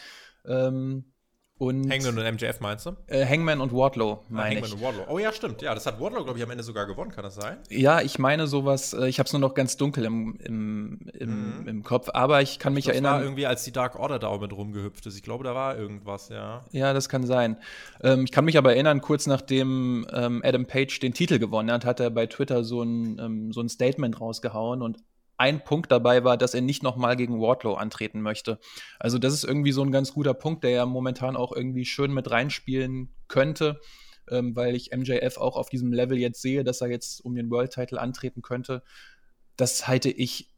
Ähm, 0.46 1.12
und 1.58 1.90
Hangman 1.90 2.18
und 2.18 2.34
MJF 2.36 2.60
meinst 2.60 2.86
du? 2.86 2.98
Äh, 3.08 3.26
Hangman 3.26 3.62
und 3.62 3.72
Wardlow, 3.72 4.12
ah, 4.12 4.26
meine 4.30 4.56
Hangman 4.56 4.66
ich. 4.66 4.74
und 4.74 4.82
Wardlow. 4.82 5.06
Oh 5.08 5.20
ja, 5.20 5.32
stimmt. 5.32 5.62
Ja, 5.62 5.74
das 5.74 5.86
hat 5.86 6.02
Wardlow, 6.02 6.24
glaube 6.26 6.38
ich, 6.38 6.44
am 6.44 6.52
Ende 6.52 6.64
sogar 6.64 6.86
gewonnen, 6.86 7.12
kann 7.12 7.24
das 7.24 7.36
sein? 7.36 7.58
Ja, 7.70 8.02
ich 8.02 8.20
meine 8.20 8.46
sowas, 8.48 8.94
äh, 8.94 9.08
ich 9.08 9.20
habe 9.20 9.28
es 9.28 9.34
nur 9.34 9.40
noch 9.40 9.54
ganz 9.54 9.78
dunkel 9.78 10.04
im, 10.04 10.38
im, 10.44 11.00
im, 11.14 11.60
mhm. 11.62 11.68
im, 11.68 11.84
Kopf, 11.84 12.10
aber 12.14 12.42
ich 12.42 12.60
kann 12.60 12.74
mich 12.74 12.86
das 12.86 12.94
erinnern. 12.94 13.14
Das 13.14 13.20
war 13.20 13.26
irgendwie, 13.26 13.46
als 13.46 13.64
die 13.64 13.72
Dark 13.72 13.98
Order 13.98 14.20
da 14.20 14.28
auch 14.28 14.42
mit 14.42 14.52
rumgehüpft 14.52 15.06
ist. 15.06 15.16
Ich 15.16 15.24
glaube, 15.24 15.46
da 15.46 15.56
war 15.56 15.78
irgendwas, 15.78 16.28
ja. 16.28 16.66
Ja, 16.72 16.92
das 16.92 17.08
kann 17.08 17.26
sein. 17.26 17.58
Ähm, 18.04 18.26
ich 18.26 18.34
kann 18.34 18.44
mich 18.44 18.58
aber 18.58 18.74
erinnern, 18.74 19.00
kurz 19.00 19.26
nachdem 19.26 20.06
ähm, 20.12 20.42
Adam 20.44 20.66
Page 20.66 21.00
den 21.00 21.14
Titel 21.14 21.40
gewonnen 21.40 21.72
hat, 21.72 21.86
hat 21.86 22.02
er 22.02 22.10
bei 22.10 22.26
Twitter 22.26 22.66
so 22.66 22.82
ein, 22.82 23.18
ähm, 23.20 23.54
so 23.54 23.62
ein 23.62 23.70
Statement 23.70 24.20
rausgehauen 24.20 24.82
und 24.82 24.98
ein 25.38 25.64
Punkt 25.64 25.92
dabei 25.92 26.24
war, 26.24 26.38
dass 26.38 26.54
er 26.54 26.62
nicht 26.62 26.84
nochmal 26.84 27.16
gegen 27.16 27.42
Wardlow 27.42 27.74
antreten 27.74 28.22
möchte. 28.22 28.60
Also 29.00 29.18
das 29.18 29.34
ist 29.34 29.44
irgendwie 29.44 29.72
so 29.72 29.82
ein 29.82 29.92
ganz 29.92 30.14
guter 30.14 30.34
Punkt, 30.34 30.64
der 30.64 30.72
ja 30.72 30.86
momentan 30.86 31.36
auch 31.36 31.52
irgendwie 31.52 31.86
schön 31.86 32.14
mit 32.14 32.32
reinspielen 32.32 33.10
könnte, 33.28 33.80
ähm, 34.30 34.56
weil 34.56 34.76
ich 34.76 34.96
MJF 34.96 35.38
auch 35.38 35.58
auf 35.58 35.70
diesem 35.70 35.92
Level 35.92 36.18
jetzt 36.18 36.42
sehe, 36.42 36.64
dass 36.64 36.82
er 36.82 36.90
jetzt 36.90 37.20
um 37.24 37.36
den 37.36 37.50
World 37.50 37.72
Title 37.72 38.00
antreten 38.00 38.42
könnte. 38.42 38.84
Das 39.58 39.88
halte 39.88 40.10
ich 40.10 40.55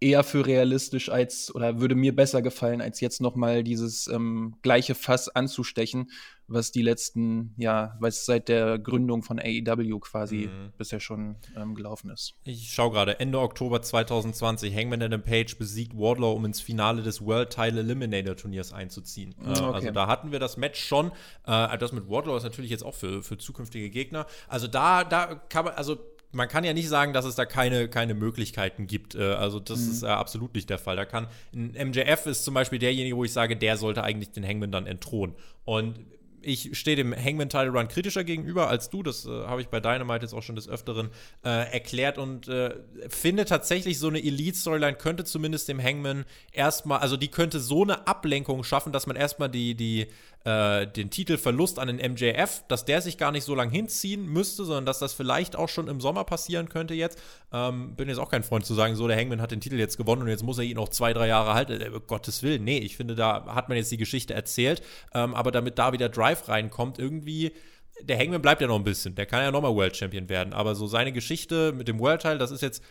eher 0.00 0.22
für 0.22 0.46
realistisch 0.46 1.08
als 1.08 1.54
oder 1.54 1.80
würde 1.80 1.94
mir 1.94 2.14
besser 2.14 2.42
gefallen, 2.42 2.80
als 2.80 3.00
jetzt 3.00 3.20
nochmal 3.20 3.64
dieses 3.64 4.06
ähm, 4.06 4.56
gleiche 4.62 4.94
Fass 4.94 5.28
anzustechen, 5.28 6.10
was 6.46 6.70
die 6.70 6.82
letzten, 6.82 7.52
ja, 7.56 7.96
was 8.00 8.24
seit 8.24 8.48
der 8.48 8.78
Gründung 8.78 9.22
von 9.22 9.38
AEW 9.38 9.98
quasi 9.98 10.48
mhm. 10.48 10.72
bisher 10.78 11.00
schon 11.00 11.36
ähm, 11.56 11.74
gelaufen 11.74 12.10
ist. 12.10 12.34
Ich 12.44 12.72
schaue 12.72 12.92
gerade, 12.92 13.20
Ende 13.20 13.40
Oktober 13.40 13.82
2020, 13.82 14.74
Hangman 14.74 15.02
Adam 15.02 15.22
Page 15.22 15.58
besiegt 15.58 15.94
Wardlow, 15.94 16.32
um 16.32 16.44
ins 16.44 16.60
Finale 16.60 17.02
des 17.02 17.24
World 17.24 17.50
Title 17.50 17.80
Eliminator 17.80 18.36
Turniers 18.36 18.72
einzuziehen. 18.72 19.34
Mhm, 19.38 19.50
okay. 19.50 19.62
Also 19.62 19.90
da 19.90 20.06
hatten 20.06 20.32
wir 20.32 20.38
das 20.38 20.56
Match 20.56 20.82
schon. 20.82 21.12
Äh, 21.44 21.76
das 21.76 21.92
mit 21.92 22.08
Wardlow 22.08 22.36
ist 22.36 22.44
natürlich 22.44 22.70
jetzt 22.70 22.84
auch 22.84 22.94
für, 22.94 23.22
für 23.22 23.36
zukünftige 23.36 23.90
Gegner. 23.90 24.26
Also 24.46 24.68
da, 24.68 25.04
da 25.04 25.34
kann 25.34 25.66
man, 25.66 25.74
also 25.74 25.98
man 26.32 26.48
kann 26.48 26.64
ja 26.64 26.74
nicht 26.74 26.88
sagen, 26.88 27.12
dass 27.12 27.24
es 27.24 27.34
da 27.34 27.46
keine, 27.46 27.88
keine 27.88 28.14
Möglichkeiten 28.14 28.86
gibt. 28.86 29.14
Äh, 29.14 29.22
also 29.22 29.60
das 29.60 29.80
mhm. 29.80 29.90
ist 29.90 30.02
äh, 30.02 30.06
absolut 30.06 30.54
nicht 30.54 30.68
der 30.70 30.78
Fall. 30.78 30.96
Da 30.96 31.04
kann 31.04 31.28
ein 31.54 31.74
MJF 31.88 32.26
ist 32.26 32.44
zum 32.44 32.54
Beispiel 32.54 32.78
derjenige, 32.78 33.16
wo 33.16 33.24
ich 33.24 33.32
sage, 33.32 33.56
der 33.56 33.76
sollte 33.76 34.02
eigentlich 34.02 34.30
den 34.30 34.46
Hangman 34.46 34.70
dann 34.70 34.86
entthronen. 34.86 35.34
Und 35.64 35.98
ich 36.40 36.78
stehe 36.78 36.96
dem 36.96 37.14
Hangman 37.14 37.48
Title 37.48 37.70
Run 37.70 37.88
kritischer 37.88 38.24
gegenüber 38.24 38.68
als 38.68 38.90
du. 38.90 39.02
Das 39.02 39.26
äh, 39.26 39.28
habe 39.28 39.60
ich 39.60 39.68
bei 39.68 39.80
Dynamite 39.80 40.24
jetzt 40.24 40.34
auch 40.34 40.42
schon 40.42 40.56
des 40.56 40.68
Öfteren 40.68 41.10
äh, 41.44 41.72
erklärt 41.72 42.18
und 42.18 42.48
äh, 42.48 42.74
finde 43.08 43.44
tatsächlich, 43.44 43.98
so 43.98 44.08
eine 44.08 44.22
Elite-Storyline 44.22 44.94
könnte 44.94 45.24
zumindest 45.24 45.68
dem 45.68 45.82
Hangman 45.82 46.24
erstmal, 46.52 47.00
also 47.00 47.16
die 47.16 47.28
könnte 47.28 47.60
so 47.60 47.82
eine 47.82 48.06
Ablenkung 48.06 48.64
schaffen, 48.64 48.92
dass 48.92 49.06
man 49.06 49.16
erstmal 49.16 49.48
die, 49.48 49.74
die 49.74 50.06
äh, 50.48 50.86
den 50.86 51.10
Titelverlust 51.10 51.78
an 51.78 51.88
den 51.88 52.12
MJF, 52.12 52.64
dass 52.68 52.86
der 52.86 53.02
sich 53.02 53.18
gar 53.18 53.32
nicht 53.32 53.44
so 53.44 53.54
lange 53.54 53.70
hinziehen 53.70 54.24
müsste, 54.24 54.64
sondern 54.64 54.86
dass 54.86 54.98
das 54.98 55.12
vielleicht 55.12 55.56
auch 55.56 55.68
schon 55.68 55.88
im 55.88 56.00
Sommer 56.00 56.24
passieren 56.24 56.70
könnte 56.70 56.94
jetzt. 56.94 57.18
Ähm, 57.52 57.94
bin 57.96 58.08
jetzt 58.08 58.16
auch 58.16 58.30
kein 58.30 58.42
Freund 58.42 58.64
zu 58.64 58.72
sagen, 58.72 58.96
so 58.96 59.06
der 59.06 59.18
Hangman 59.18 59.42
hat 59.42 59.50
den 59.50 59.60
Titel 59.60 59.76
jetzt 59.76 59.98
gewonnen 59.98 60.22
und 60.22 60.28
jetzt 60.28 60.42
muss 60.42 60.56
er 60.56 60.64
ihn 60.64 60.76
noch 60.76 60.88
zwei, 60.88 61.12
drei 61.12 61.26
Jahre 61.28 61.52
halten. 61.52 61.78
Äh, 61.78 61.90
Gottes 62.06 62.42
Willen, 62.42 62.64
nee, 62.64 62.78
ich 62.78 62.96
finde, 62.96 63.14
da 63.14 63.54
hat 63.54 63.68
man 63.68 63.76
jetzt 63.76 63.92
die 63.92 63.98
Geschichte 63.98 64.32
erzählt, 64.32 64.80
ähm, 65.12 65.34
aber 65.34 65.50
damit 65.50 65.78
da 65.78 65.92
wieder 65.92 66.08
Drive 66.08 66.48
reinkommt, 66.48 66.98
irgendwie 66.98 67.52
der 68.00 68.18
Hangman 68.18 68.40
bleibt 68.40 68.62
ja 68.62 68.68
noch 68.68 68.76
ein 68.76 68.84
bisschen. 68.84 69.16
Der 69.16 69.26
kann 69.26 69.42
ja 69.42 69.50
nochmal 69.50 69.74
World 69.74 69.96
Champion 69.96 70.28
werden. 70.28 70.52
Aber 70.54 70.76
so 70.76 70.86
seine 70.86 71.12
Geschichte 71.12 71.72
mit 71.72 71.88
dem 71.88 71.98
World 71.98 72.22
Teil, 72.22 72.38
das 72.38 72.52
ist 72.52 72.62
jetzt 72.62 72.82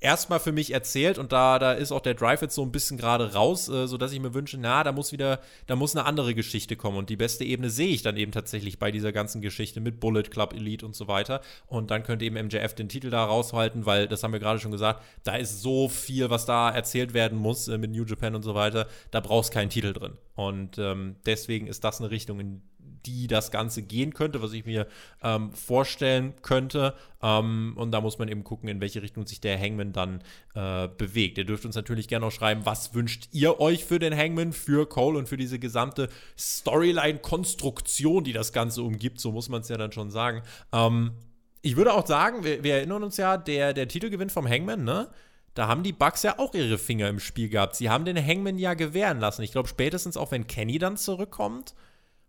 erstmal 0.00 0.38
für 0.38 0.52
mich 0.52 0.72
erzählt 0.72 1.18
und 1.18 1.32
da, 1.32 1.58
da 1.58 1.72
ist 1.72 1.90
auch 1.92 2.00
der 2.00 2.14
Drive 2.14 2.42
jetzt 2.42 2.54
so 2.54 2.62
ein 2.62 2.70
bisschen 2.70 2.98
gerade 2.98 3.34
raus, 3.34 3.68
äh, 3.68 3.86
sodass 3.86 4.12
ich 4.12 4.20
mir 4.20 4.34
wünsche, 4.34 4.58
na, 4.58 4.84
da 4.84 4.92
muss 4.92 5.12
wieder, 5.12 5.40
da 5.66 5.76
muss 5.76 5.96
eine 5.96 6.06
andere 6.06 6.34
Geschichte 6.34 6.76
kommen 6.76 6.96
und 6.96 7.10
die 7.10 7.16
beste 7.16 7.44
Ebene 7.44 7.70
sehe 7.70 7.88
ich 7.88 8.02
dann 8.02 8.16
eben 8.16 8.32
tatsächlich 8.32 8.78
bei 8.78 8.92
dieser 8.92 9.12
ganzen 9.12 9.40
Geschichte 9.40 9.80
mit 9.80 10.00
Bullet 10.00 10.24
Club 10.24 10.52
Elite 10.52 10.86
und 10.86 10.94
so 10.94 11.08
weiter. 11.08 11.40
Und 11.66 11.90
dann 11.90 12.04
könnte 12.04 12.24
eben 12.24 12.36
MJF 12.36 12.74
den 12.74 12.88
Titel 12.88 13.10
da 13.10 13.24
raushalten, 13.24 13.86
weil, 13.86 14.06
das 14.06 14.22
haben 14.22 14.32
wir 14.32 14.40
gerade 14.40 14.60
schon 14.60 14.72
gesagt, 14.72 15.02
da 15.24 15.36
ist 15.36 15.62
so 15.62 15.88
viel, 15.88 16.30
was 16.30 16.46
da 16.46 16.70
erzählt 16.70 17.12
werden 17.14 17.38
muss 17.38 17.68
äh, 17.68 17.78
mit 17.78 17.90
New 17.90 18.04
Japan 18.04 18.34
und 18.34 18.42
so 18.42 18.54
weiter, 18.54 18.86
da 19.10 19.20
brauchst 19.20 19.52
keinen 19.52 19.70
Titel 19.70 19.92
drin. 19.92 20.12
Und 20.34 20.78
ähm, 20.78 21.16
deswegen 21.26 21.66
ist 21.66 21.82
das 21.82 22.00
eine 22.00 22.10
Richtung, 22.10 22.38
in 22.38 22.62
die 23.06 23.26
das 23.26 23.50
Ganze 23.50 23.82
gehen 23.82 24.14
könnte, 24.14 24.42
was 24.42 24.52
ich 24.52 24.64
mir 24.64 24.86
ähm, 25.22 25.52
vorstellen 25.52 26.34
könnte. 26.42 26.94
Ähm, 27.22 27.74
und 27.76 27.92
da 27.92 28.00
muss 28.00 28.18
man 28.18 28.28
eben 28.28 28.44
gucken, 28.44 28.68
in 28.68 28.80
welche 28.80 29.02
Richtung 29.02 29.26
sich 29.26 29.40
der 29.40 29.58
Hangman 29.58 29.92
dann 29.92 30.22
äh, 30.54 30.88
bewegt. 30.88 31.38
Ihr 31.38 31.44
dürft 31.44 31.64
uns 31.64 31.74
natürlich 31.74 32.08
gerne 32.08 32.26
auch 32.26 32.32
schreiben, 32.32 32.64
was 32.64 32.94
wünscht 32.94 33.28
ihr 33.32 33.60
euch 33.60 33.84
für 33.84 33.98
den 33.98 34.16
Hangman, 34.16 34.52
für 34.52 34.88
Cole 34.88 35.18
und 35.18 35.28
für 35.28 35.36
diese 35.36 35.58
gesamte 35.58 36.08
Storyline-Konstruktion, 36.38 38.24
die 38.24 38.32
das 38.32 38.52
Ganze 38.52 38.82
umgibt. 38.82 39.20
So 39.20 39.32
muss 39.32 39.48
man 39.48 39.62
es 39.62 39.68
ja 39.68 39.76
dann 39.76 39.92
schon 39.92 40.10
sagen. 40.10 40.42
Ähm, 40.72 41.12
ich 41.62 41.76
würde 41.76 41.92
auch 41.92 42.06
sagen, 42.06 42.44
wir, 42.44 42.62
wir, 42.62 42.74
erinnern 42.76 43.02
uns 43.02 43.16
ja, 43.16 43.36
der, 43.36 43.72
der 43.74 43.88
Titelgewinn 43.88 44.30
vom 44.30 44.48
Hangman, 44.48 44.84
ne? 44.84 45.08
Da 45.54 45.66
haben 45.66 45.82
die 45.82 45.92
Bugs 45.92 46.22
ja 46.22 46.38
auch 46.38 46.54
ihre 46.54 46.78
Finger 46.78 47.08
im 47.08 47.18
Spiel 47.18 47.48
gehabt. 47.48 47.74
Sie 47.74 47.90
haben 47.90 48.04
den 48.04 48.16
Hangman 48.16 48.58
ja 48.58 48.74
gewähren 48.74 49.18
lassen. 49.18 49.42
Ich 49.42 49.50
glaube, 49.50 49.68
spätestens 49.68 50.16
auch 50.16 50.30
wenn 50.30 50.46
Kenny 50.46 50.78
dann 50.78 50.96
zurückkommt, 50.96 51.74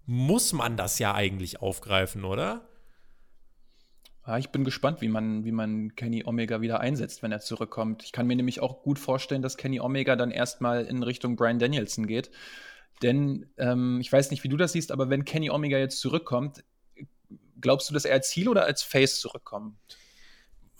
muss 0.10 0.54
man 0.54 0.76
das 0.76 0.98
ja 0.98 1.14
eigentlich 1.14 1.62
aufgreifen, 1.62 2.26
oder? 2.26 2.68
Ja, 4.26 4.40
ich 4.40 4.50
bin 4.50 4.64
gespannt, 4.64 5.02
wie 5.02 5.08
man, 5.08 5.46
wie 5.46 5.52
man 5.52 5.96
Kenny 5.96 6.24
Omega 6.26 6.62
wieder 6.62 6.80
einsetzt, 6.80 7.22
wenn 7.22 7.32
er 7.32 7.42
zurückkommt. 7.42 8.04
Ich 8.04 8.12
kann 8.12 8.26
mir 8.26 8.36
nämlich 8.36 8.60
auch 8.60 8.82
gut 8.82 8.98
vorstellen, 8.98 9.44
dass 9.44 9.56
Kenny 9.56 9.80
Omega 9.80 10.16
dann 10.16 10.32
erstmal 10.32 10.86
in 10.86 11.04
Richtung 11.04 11.36
Brian 11.36 11.60
Danielson 11.60 12.08
geht. 12.08 12.32
Denn 13.04 13.52
ähm, 13.58 14.00
ich 14.02 14.12
weiß 14.12 14.32
nicht, 14.32 14.44
wie 14.44 14.50
du 14.50 14.58
das 14.58 14.72
siehst, 14.72 14.92
aber 14.92 15.12
wenn 15.12 15.26
Kenny 15.26 15.52
Omega 15.52 15.78
jetzt 15.78 16.00
zurückkommt, 16.00 16.64
glaubst 17.62 17.88
du, 17.88 17.94
dass 17.94 18.06
er 18.06 18.16
als 18.16 18.30
Ziel 18.30 18.50
oder 18.50 18.66
als 18.66 18.82
Face 18.82 19.20
zurückkommt? 19.20 19.78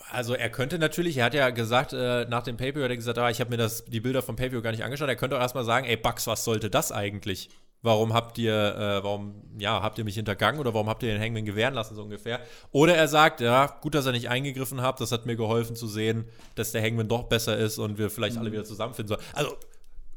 Also 0.10 0.34
er 0.34 0.50
könnte 0.50 0.80
natürlich, 0.80 1.18
er 1.18 1.26
hat 1.26 1.36
ja 1.36 1.52
gesagt, 1.52 1.94
äh, 1.94 2.26
nach 2.26 2.42
dem 2.42 2.58
Pay-Per 2.58 2.84
hat 2.84 2.90
er 2.90 2.96
gesagt, 2.96 3.20
ah, 3.20 3.30
ich 3.30 3.40
habe 3.42 3.52
mir 3.52 3.58
das, 3.58 3.86
die 3.86 4.00
Bilder 4.00 4.24
vom 4.24 4.38
Pay-Per 4.38 4.64
gar 4.64 4.72
nicht 4.72 4.84
angeschaut. 4.84 5.08
Er 5.08 5.16
könnte 5.16 5.38
auch 5.38 5.42
erstmal 5.42 5.66
sagen, 5.66 5.86
ey 5.86 5.98
Bugs, 5.98 6.26
was 6.26 6.44
sollte 6.44 6.72
das 6.72 6.92
eigentlich? 6.92 7.50
Warum 7.82 8.14
habt 8.14 8.38
ihr, 8.38 8.54
äh, 8.54 9.04
warum, 9.04 9.42
ja, 9.58 9.82
habt 9.82 9.98
ihr 9.98 10.04
mich 10.04 10.16
hintergangen 10.16 10.60
oder 10.60 10.74
warum 10.74 10.90
habt 10.90 11.02
ihr 11.04 11.14
den 11.14 11.22
Hangman 11.22 11.46
gewähren 11.46 11.74
lassen, 11.74 11.96
so 11.96 12.04
ungefähr? 12.04 12.42
Oder 12.72 12.96
er 12.96 13.08
sagt, 13.08 13.40
ja, 13.40 13.68
gut, 13.82 13.96
dass 13.96 14.06
er 14.06 14.12
nicht 14.12 14.30
eingegriffen 14.30 14.82
hat, 14.82 15.00
das 15.00 15.14
hat 15.14 15.26
mir 15.26 15.38
geholfen 15.38 15.78
zu 15.78 15.88
sehen, 15.88 16.26
dass 16.56 16.74
der 16.74 16.82
Hangman 16.82 17.08
doch 17.08 17.24
besser 17.24 17.58
ist 17.58 17.78
und 17.78 17.98
wir 17.98 18.10
vielleicht 18.10 18.36
mhm. 18.36 18.42
alle 18.42 18.52
wieder 18.52 18.66
zusammenfinden 18.66 19.16
sollen. 19.16 19.28
Also 19.34 19.56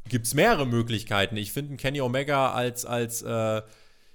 gibt 0.09 0.27
es 0.27 0.35
mehrere 0.35 0.67
Möglichkeiten. 0.67 1.37
Ich 1.37 1.53
finde 1.53 1.77
Kenny 1.77 2.01
Omega 2.01 2.53
als, 2.53 2.85
als, 2.85 3.23
äh, 3.23 3.63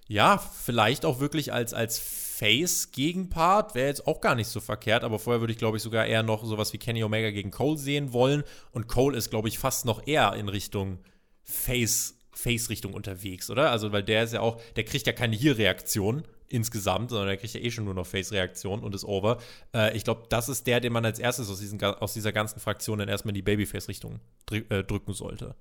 ja, 0.09 0.37
vielleicht 0.37 1.05
auch 1.05 1.19
wirklich 1.19 1.53
als, 1.53 1.73
als 1.73 1.99
Face-Gegenpart 1.99 3.75
wäre 3.75 3.87
jetzt 3.87 4.07
auch 4.07 4.21
gar 4.21 4.35
nicht 4.35 4.47
so 4.47 4.59
verkehrt, 4.59 5.03
aber 5.03 5.19
vorher 5.19 5.41
würde 5.41 5.53
ich, 5.53 5.59
glaube 5.59 5.77
ich, 5.77 5.83
sogar 5.83 6.05
eher 6.05 6.23
noch 6.23 6.43
sowas 6.45 6.71
wie 6.73 6.77
Kenny 6.77 7.03
Omega 7.03 7.31
gegen 7.31 7.51
Cole 7.51 7.77
sehen 7.77 8.13
wollen. 8.13 8.43
Und 8.71 8.87
Cole 8.87 9.17
ist, 9.17 9.29
glaube 9.29 9.47
ich, 9.47 9.57
fast 9.57 9.85
noch 9.85 10.05
eher 10.05 10.33
in 10.33 10.49
Richtung 10.49 10.99
Face 11.43 12.16
Face-Richtung 12.37 12.93
unterwegs, 12.93 13.49
oder? 13.49 13.71
Also, 13.71 13.91
weil 13.91 14.03
der 14.03 14.23
ist 14.23 14.33
ja 14.33 14.41
auch, 14.41 14.61
der 14.75 14.83
kriegt 14.85 15.07
ja 15.07 15.13
keine 15.13 15.35
Hier-Reaktion 15.35 16.23
insgesamt, 16.49 17.09
sondern 17.09 17.27
der 17.27 17.37
kriegt 17.37 17.53
ja 17.53 17.59
eh 17.59 17.71
schon 17.71 17.85
nur 17.85 17.93
noch 17.93 18.05
Face-Reaktion 18.05 18.81
und 18.81 18.95
ist 18.95 19.03
over. 19.03 19.39
Äh, 19.73 19.95
ich 19.97 20.03
glaube, 20.03 20.23
das 20.29 20.47
ist 20.47 20.67
der, 20.67 20.79
den 20.79 20.93
man 20.93 21.03
als 21.03 21.19
erstes 21.19 21.49
aus, 21.49 21.59
diesen, 21.59 21.83
aus 21.83 22.13
dieser 22.13 22.31
ganzen 22.31 22.59
Fraktion 22.59 22.99
dann 22.99 23.09
erstmal 23.09 23.31
in 23.31 23.35
die 23.35 23.41
Babyface-Richtung 23.41 24.19
drück, 24.45 24.71
äh, 24.71 24.83
drücken 24.83 25.13
sollte. 25.13 25.55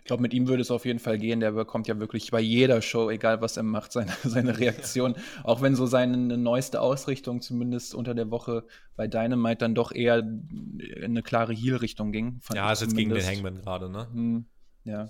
Ich 0.00 0.08
glaube, 0.08 0.22
mit 0.22 0.34
ihm 0.34 0.46
würde 0.46 0.62
es 0.62 0.70
auf 0.70 0.84
jeden 0.84 1.00
Fall 1.00 1.18
gehen. 1.18 1.40
Der 1.40 1.50
bekommt 1.50 1.88
ja 1.88 1.98
wirklich 1.98 2.30
bei 2.30 2.40
jeder 2.40 2.80
Show, 2.80 3.10
egal 3.10 3.40
was 3.40 3.56
er 3.56 3.64
macht, 3.64 3.92
seine, 3.92 4.12
seine 4.24 4.58
Reaktion. 4.58 5.16
Auch 5.42 5.62
wenn 5.62 5.74
so 5.74 5.86
seine 5.86 6.16
neueste 6.16 6.80
Ausrichtung, 6.80 7.40
zumindest 7.40 7.94
unter 7.94 8.14
der 8.14 8.30
Woche 8.30 8.64
bei 8.94 9.08
Dynamite, 9.08 9.58
dann 9.58 9.74
doch 9.74 9.92
eher 9.92 10.18
in 10.18 10.80
eine 11.02 11.22
klare 11.22 11.52
Heel-Richtung 11.52 12.12
ging. 12.12 12.40
Ja, 12.54 12.72
ist 12.72 12.82
jetzt 12.82 12.96
gegen 12.96 13.10
den 13.10 13.24
Hangman 13.24 13.58
gerade, 13.58 13.90
ne? 13.90 14.08
Hm, 14.12 14.46
ja. 14.84 15.08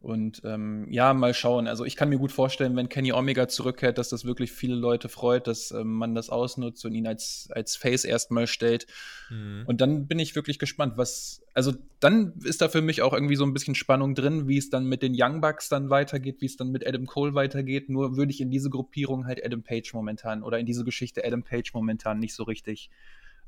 Und 0.00 0.42
ähm, 0.44 0.86
ja, 0.90 1.12
mal 1.12 1.34
schauen. 1.34 1.66
Also 1.66 1.84
ich 1.84 1.96
kann 1.96 2.08
mir 2.08 2.18
gut 2.18 2.30
vorstellen, 2.30 2.76
wenn 2.76 2.88
Kenny 2.88 3.12
Omega 3.12 3.48
zurückkehrt, 3.48 3.98
dass 3.98 4.10
das 4.10 4.24
wirklich 4.24 4.52
viele 4.52 4.76
Leute 4.76 5.08
freut, 5.08 5.48
dass 5.48 5.72
ähm, 5.72 5.94
man 5.94 6.14
das 6.14 6.30
ausnutzt 6.30 6.84
und 6.84 6.94
ihn 6.94 7.08
als, 7.08 7.48
als 7.52 7.74
Face 7.74 8.04
erstmal 8.04 8.46
stellt. 8.46 8.86
Mhm. 9.28 9.64
Und 9.66 9.80
dann 9.80 10.06
bin 10.06 10.20
ich 10.20 10.36
wirklich 10.36 10.60
gespannt, 10.60 10.92
was, 10.96 11.42
also 11.52 11.72
dann 11.98 12.34
ist 12.44 12.60
da 12.62 12.68
für 12.68 12.80
mich 12.80 13.02
auch 13.02 13.12
irgendwie 13.12 13.34
so 13.34 13.44
ein 13.44 13.52
bisschen 13.52 13.74
Spannung 13.74 14.14
drin, 14.14 14.46
wie 14.46 14.58
es 14.58 14.70
dann 14.70 14.86
mit 14.86 15.02
den 15.02 15.16
Young 15.16 15.40
Bucks 15.40 15.68
dann 15.68 15.90
weitergeht, 15.90 16.36
wie 16.40 16.46
es 16.46 16.56
dann 16.56 16.70
mit 16.70 16.86
Adam 16.86 17.06
Cole 17.06 17.34
weitergeht. 17.34 17.88
Nur 17.88 18.16
würde 18.16 18.30
ich 18.30 18.40
in 18.40 18.52
diese 18.52 18.70
Gruppierung 18.70 19.26
halt 19.26 19.44
Adam 19.44 19.64
Page 19.64 19.92
momentan 19.94 20.44
oder 20.44 20.60
in 20.60 20.66
diese 20.66 20.84
Geschichte 20.84 21.24
Adam 21.24 21.42
Page 21.42 21.74
momentan 21.74 22.20
nicht 22.20 22.34
so 22.36 22.44
richtig 22.44 22.88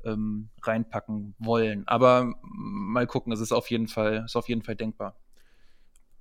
ähm, 0.03 0.49
reinpacken 0.61 1.33
wollen. 1.39 1.87
Aber 1.87 2.33
mal 2.43 3.07
gucken, 3.07 3.31
es 3.31 3.39
ist 3.39 3.53
auf 3.53 3.69
jeden 3.69 3.87
Fall, 3.87 4.23
ist 4.25 4.35
auf 4.35 4.49
jeden 4.49 4.63
Fall 4.63 4.75
denkbar. 4.75 5.15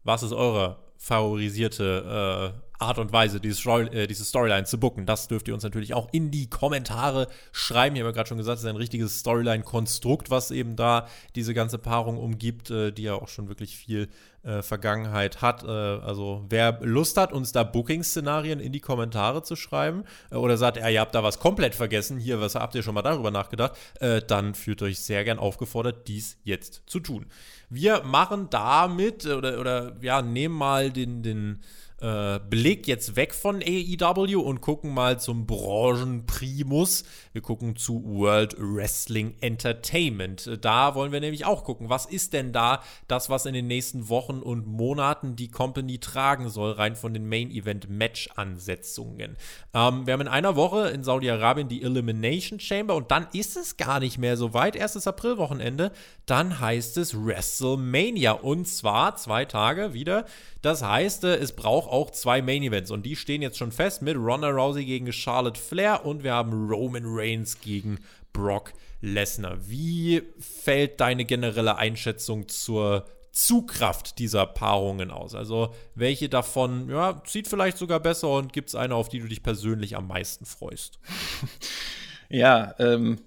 Was 0.02 0.22
ist 0.22 0.32
eure 0.32 0.78
favorisierte 1.00 2.52
äh, 2.54 2.70
Art 2.78 2.98
und 2.98 3.12
Weise, 3.12 3.40
diese, 3.40 3.56
Story, 3.56 3.86
äh, 3.86 4.06
diese 4.06 4.24
Storyline 4.24 4.64
zu 4.64 4.78
booken? 4.78 5.06
Das 5.06 5.28
dürft 5.28 5.48
ihr 5.48 5.54
uns 5.54 5.62
natürlich 5.62 5.94
auch 5.94 6.08
in 6.12 6.30
die 6.30 6.48
Kommentare 6.48 7.26
schreiben. 7.52 7.96
Ich 7.96 8.02
habe 8.02 8.10
ja 8.10 8.14
gerade 8.14 8.28
schon 8.28 8.38
gesagt, 8.38 8.58
es 8.58 8.64
ist 8.64 8.68
ein 8.68 8.76
richtiges 8.76 9.18
Storyline-Konstrukt, 9.18 10.30
was 10.30 10.50
eben 10.50 10.76
da 10.76 11.08
diese 11.34 11.54
ganze 11.54 11.78
Paarung 11.78 12.18
umgibt, 12.18 12.70
äh, 12.70 12.92
die 12.92 13.04
ja 13.04 13.14
auch 13.14 13.28
schon 13.28 13.48
wirklich 13.48 13.76
viel 13.76 14.08
äh, 14.42 14.62
Vergangenheit 14.62 15.42
hat. 15.42 15.64
Äh, 15.64 15.68
also 15.68 16.46
wer 16.48 16.78
Lust 16.80 17.18
hat, 17.18 17.30
uns 17.30 17.52
da 17.52 17.62
Booking-Szenarien 17.62 18.58
in 18.58 18.72
die 18.72 18.80
Kommentare 18.80 19.42
zu 19.42 19.54
schreiben 19.54 20.04
äh, 20.30 20.36
oder 20.36 20.56
sagt, 20.56 20.78
ja, 20.78 20.88
ihr 20.88 21.00
habt 21.00 21.14
da 21.14 21.22
was 21.22 21.38
komplett 21.38 21.74
vergessen, 21.74 22.16
hier, 22.16 22.40
was 22.40 22.54
habt 22.54 22.74
ihr 22.74 22.82
schon 22.82 22.94
mal 22.94 23.02
darüber 23.02 23.30
nachgedacht, 23.30 23.72
dann 24.28 24.54
fühlt 24.54 24.82
euch 24.82 24.98
sehr 25.00 25.24
gern 25.24 25.38
aufgefordert, 25.38 26.08
dies 26.08 26.38
jetzt 26.42 26.82
zu 26.86 27.00
tun. 27.00 27.26
Wir 27.68 28.02
machen 28.02 28.48
damit 28.50 29.26
oder, 29.26 29.60
oder 29.60 29.96
ja, 30.00 30.22
nehmen 30.22 30.54
mal 30.54 30.89
den, 30.92 31.22
den 31.22 31.60
äh, 32.00 32.40
Blick 32.48 32.86
jetzt 32.88 33.14
weg 33.16 33.34
von 33.34 33.62
AEW 33.62 34.40
und 34.40 34.60
gucken 34.60 34.94
mal 34.94 35.20
zum 35.20 35.46
Branchenprimus. 35.46 37.04
Wir 37.32 37.42
gucken 37.42 37.76
zu 37.76 38.02
World 38.04 38.56
Wrestling 38.58 39.34
Entertainment. 39.40 40.50
Da 40.62 40.94
wollen 40.94 41.12
wir 41.12 41.20
nämlich 41.20 41.44
auch 41.44 41.62
gucken, 41.64 41.90
was 41.90 42.06
ist 42.06 42.32
denn 42.32 42.52
da 42.52 42.82
das, 43.06 43.28
was 43.28 43.44
in 43.44 43.52
den 43.52 43.66
nächsten 43.66 44.08
Wochen 44.08 44.40
und 44.40 44.66
Monaten 44.66 45.36
die 45.36 45.48
Company 45.48 45.98
tragen 45.98 46.48
soll, 46.48 46.72
rein 46.72 46.96
von 46.96 47.12
den 47.12 47.28
Main 47.28 47.50
Event 47.50 47.90
Match 47.90 48.30
Ansetzungen. 48.34 49.36
Ähm, 49.74 50.06
wir 50.06 50.14
haben 50.14 50.22
in 50.22 50.28
einer 50.28 50.56
Woche 50.56 50.88
in 50.88 51.04
Saudi-Arabien 51.04 51.68
die 51.68 51.82
Elimination 51.82 52.60
Chamber 52.60 52.94
und 52.94 53.10
dann 53.10 53.26
ist 53.34 53.56
es 53.56 53.76
gar 53.76 54.00
nicht 54.00 54.16
mehr 54.16 54.38
so 54.38 54.54
weit. 54.54 54.74
Erstes 54.74 55.06
Aprilwochenende, 55.06 55.92
dann 56.24 56.60
heißt 56.60 56.96
es 56.96 57.14
WrestleMania 57.14 58.32
und 58.32 58.66
zwar 58.66 59.16
zwei 59.16 59.44
Tage 59.44 59.92
wieder. 59.92 60.24
Das 60.62 60.82
heißt, 60.82 61.24
äh, 61.24 61.36
es 61.36 61.52
braucht 61.52 61.90
auch 61.90 62.10
zwei 62.10 62.42
Main 62.42 62.62
Events 62.62 62.90
und 62.90 63.04
die 63.04 63.16
stehen 63.16 63.42
jetzt 63.42 63.58
schon 63.58 63.72
fest 63.72 64.02
mit 64.02 64.16
Ronda 64.16 64.48
Rousey 64.48 64.84
gegen 64.84 65.12
Charlotte 65.12 65.60
Flair 65.60 66.04
und 66.04 66.22
wir 66.22 66.34
haben 66.34 66.68
Roman 66.68 67.04
Reigns 67.06 67.60
gegen 67.60 67.98
Brock 68.32 68.72
Lesnar. 69.00 69.56
Wie 69.68 70.22
fällt 70.38 71.00
deine 71.00 71.24
generelle 71.24 71.76
Einschätzung 71.76 72.48
zur 72.48 73.06
Zugkraft 73.32 74.18
dieser 74.18 74.44
Paarungen 74.46 75.10
aus? 75.10 75.34
Also, 75.34 75.74
welche 75.94 76.28
davon 76.28 76.90
ja, 76.90 77.22
zieht 77.24 77.48
vielleicht 77.48 77.78
sogar 77.78 78.00
besser 78.00 78.28
und 78.28 78.52
gibt 78.52 78.68
es 78.68 78.74
eine, 78.74 78.94
auf 78.94 79.08
die 79.08 79.20
du 79.20 79.28
dich 79.28 79.42
persönlich 79.42 79.96
am 79.96 80.08
meisten 80.08 80.44
freust? 80.44 80.98
Ja, 82.32 82.76
ähm, 82.78 83.18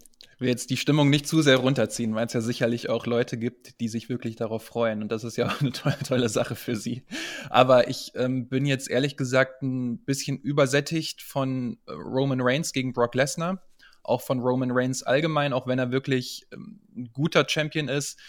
will 0.44 0.50
jetzt 0.50 0.70
die 0.70 0.78
Stimmung 0.78 1.10
nicht 1.10 1.28
zu 1.28 1.42
sehr 1.42 1.58
runterziehen, 1.58 2.14
weil 2.14 2.28
es 2.28 2.34
ja 2.34 2.42
sicherlich 2.42 2.90
auch 2.90 3.08
Leute 3.08 3.38
gibt, 3.38 3.80
die 3.80 3.88
sich 3.88 4.10
wirklich 4.10 4.36
darauf 4.36 4.64
freuen. 4.64 5.02
Und 5.02 5.12
das 5.12 5.24
ist 5.24 5.38
ja 5.38 5.48
auch 5.48 5.62
eine 5.62 5.72
tolle, 5.72 5.98
tolle 6.00 6.30
Sache 6.30 6.56
für 6.56 6.76
sie. 6.76 7.04
Aber 7.50 7.88
ich 7.88 8.12
ähm, 8.16 8.48
bin 8.50 8.66
jetzt 8.66 8.90
ehrlich 8.90 9.18
gesagt 9.18 9.64
ein 9.64 10.04
bisschen 10.04 10.38
übersättigt 10.38 11.24
von 11.24 11.80
Roman 11.88 12.42
Reigns 12.42 12.74
gegen 12.74 12.94
Brock 12.94 13.16
Lesnar. 13.16 13.64
Auch 14.04 14.22
von 14.22 14.42
Roman 14.42 14.72
Reigns 14.72 15.02
allgemein, 15.02 15.54
auch 15.54 15.66
wenn 15.66 15.80
er 15.80 15.92
wirklich 15.92 16.46
ähm, 16.54 16.82
ein 16.96 17.10
guter 17.14 17.48
Champion 17.48 17.88
ist. 17.88 18.20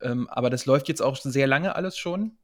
Ähm, 0.00 0.28
aber 0.28 0.50
das 0.50 0.66
läuft 0.66 0.88
jetzt 0.88 1.00
auch 1.00 1.16
sehr 1.16 1.46
lange 1.46 1.74
alles 1.74 1.96
schon 1.96 2.36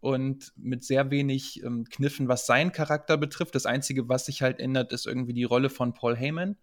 und 0.00 0.52
mit 0.56 0.84
sehr 0.84 1.10
wenig 1.10 1.62
ähm, 1.64 1.84
Kniffen, 1.84 2.28
was 2.28 2.46
seinen 2.46 2.72
Charakter 2.72 3.16
betrifft. 3.16 3.54
Das 3.54 3.66
Einzige, 3.66 4.08
was 4.08 4.26
sich 4.26 4.42
halt 4.42 4.60
ändert, 4.60 4.92
ist 4.92 5.06
irgendwie 5.06 5.32
die 5.32 5.44
Rolle 5.44 5.70
von 5.70 5.94
Paul 5.94 6.16
Heyman. 6.16 6.56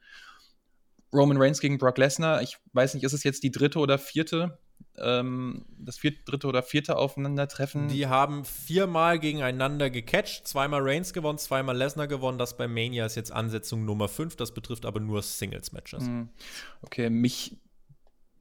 Roman 1.13 1.37
Reigns 1.37 1.59
gegen 1.59 1.77
Brock 1.77 1.97
Lesnar. 1.97 2.41
Ich 2.41 2.57
weiß 2.73 2.93
nicht, 2.93 3.03
ist 3.03 3.13
es 3.13 3.23
jetzt 3.23 3.43
die 3.43 3.51
dritte 3.51 3.79
oder 3.79 3.97
vierte, 3.97 4.57
ähm, 4.97 5.65
das 5.77 5.97
vierte, 5.97 6.23
dritte 6.25 6.47
oder 6.47 6.63
vierte 6.63 6.97
Aufeinandertreffen? 6.97 7.87
Die 7.87 8.07
haben 8.07 8.45
viermal 8.45 9.19
gegeneinander 9.19 9.89
gecatcht, 9.89 10.47
zweimal 10.47 10.81
Reigns 10.81 11.13
gewonnen, 11.13 11.37
zweimal 11.37 11.77
Lesnar 11.77 12.07
gewonnen. 12.07 12.37
Das 12.37 12.57
bei 12.57 12.67
Mania 12.67 13.05
ist 13.05 13.15
jetzt 13.15 13.31
Ansetzung 13.31 13.85
Nummer 13.85 14.07
5, 14.07 14.35
das 14.35 14.53
betrifft 14.53 14.85
aber 14.85 14.99
nur 14.99 15.21
Singles-Matches. 15.21 16.05
Hm. 16.05 16.29
Okay, 16.81 17.09
mich 17.09 17.57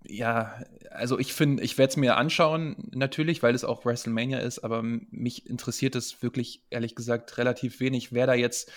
ja, 0.05 0.61
also 0.91 1.19
ich 1.19 1.33
finde, 1.33 1.63
ich 1.63 1.79
werde 1.79 1.91
es 1.91 1.97
mir 1.97 2.17
anschauen, 2.17 2.77
natürlich, 2.93 3.43
weil 3.43 3.55
es 3.55 3.65
auch 3.65 3.85
WrestleMania 3.85 4.39
ist, 4.39 4.59
aber 4.61 4.83
mich 4.83 5.49
interessiert 5.49 5.95
es 5.95 6.23
wirklich, 6.23 6.63
ehrlich 6.71 6.95
gesagt, 6.95 7.39
relativ 7.39 7.81
wenig, 7.81 8.13
wer 8.13 8.27
da 8.27 8.35
jetzt 8.35 8.71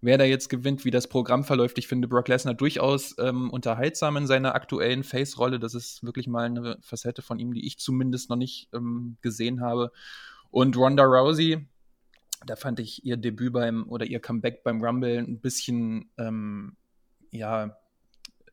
wer 0.00 0.18
da 0.18 0.24
jetzt 0.24 0.48
gewinnt, 0.48 0.84
wie 0.84 0.90
das 0.90 1.08
Programm 1.08 1.44
verläuft. 1.44 1.78
Ich 1.78 1.88
finde 1.88 2.08
Brock 2.08 2.28
Lesnar 2.28 2.54
durchaus 2.54 3.16
ähm, 3.18 3.50
unterhaltsam 3.50 4.16
in 4.16 4.26
seiner 4.26 4.54
aktuellen 4.54 5.04
Face-Rolle. 5.04 5.58
Das 5.58 5.74
ist 5.74 6.02
wirklich 6.02 6.26
mal 6.26 6.46
eine 6.46 6.78
Facette 6.80 7.22
von 7.22 7.38
ihm, 7.38 7.52
die 7.52 7.66
ich 7.66 7.78
zumindest 7.78 8.30
noch 8.30 8.36
nicht 8.36 8.68
ähm, 8.72 9.16
gesehen 9.20 9.60
habe. 9.60 9.92
Und 10.50 10.76
Ronda 10.76 11.04
Rousey, 11.04 11.66
da 12.46 12.56
fand 12.56 12.80
ich 12.80 13.04
ihr 13.04 13.16
Debüt 13.16 13.52
beim 13.52 13.88
oder 13.88 14.06
ihr 14.06 14.20
Comeback 14.20 14.64
beim 14.64 14.82
Rumble 14.82 15.18
ein 15.18 15.40
bisschen, 15.40 16.10
ähm, 16.18 16.76
ja, 17.30 17.76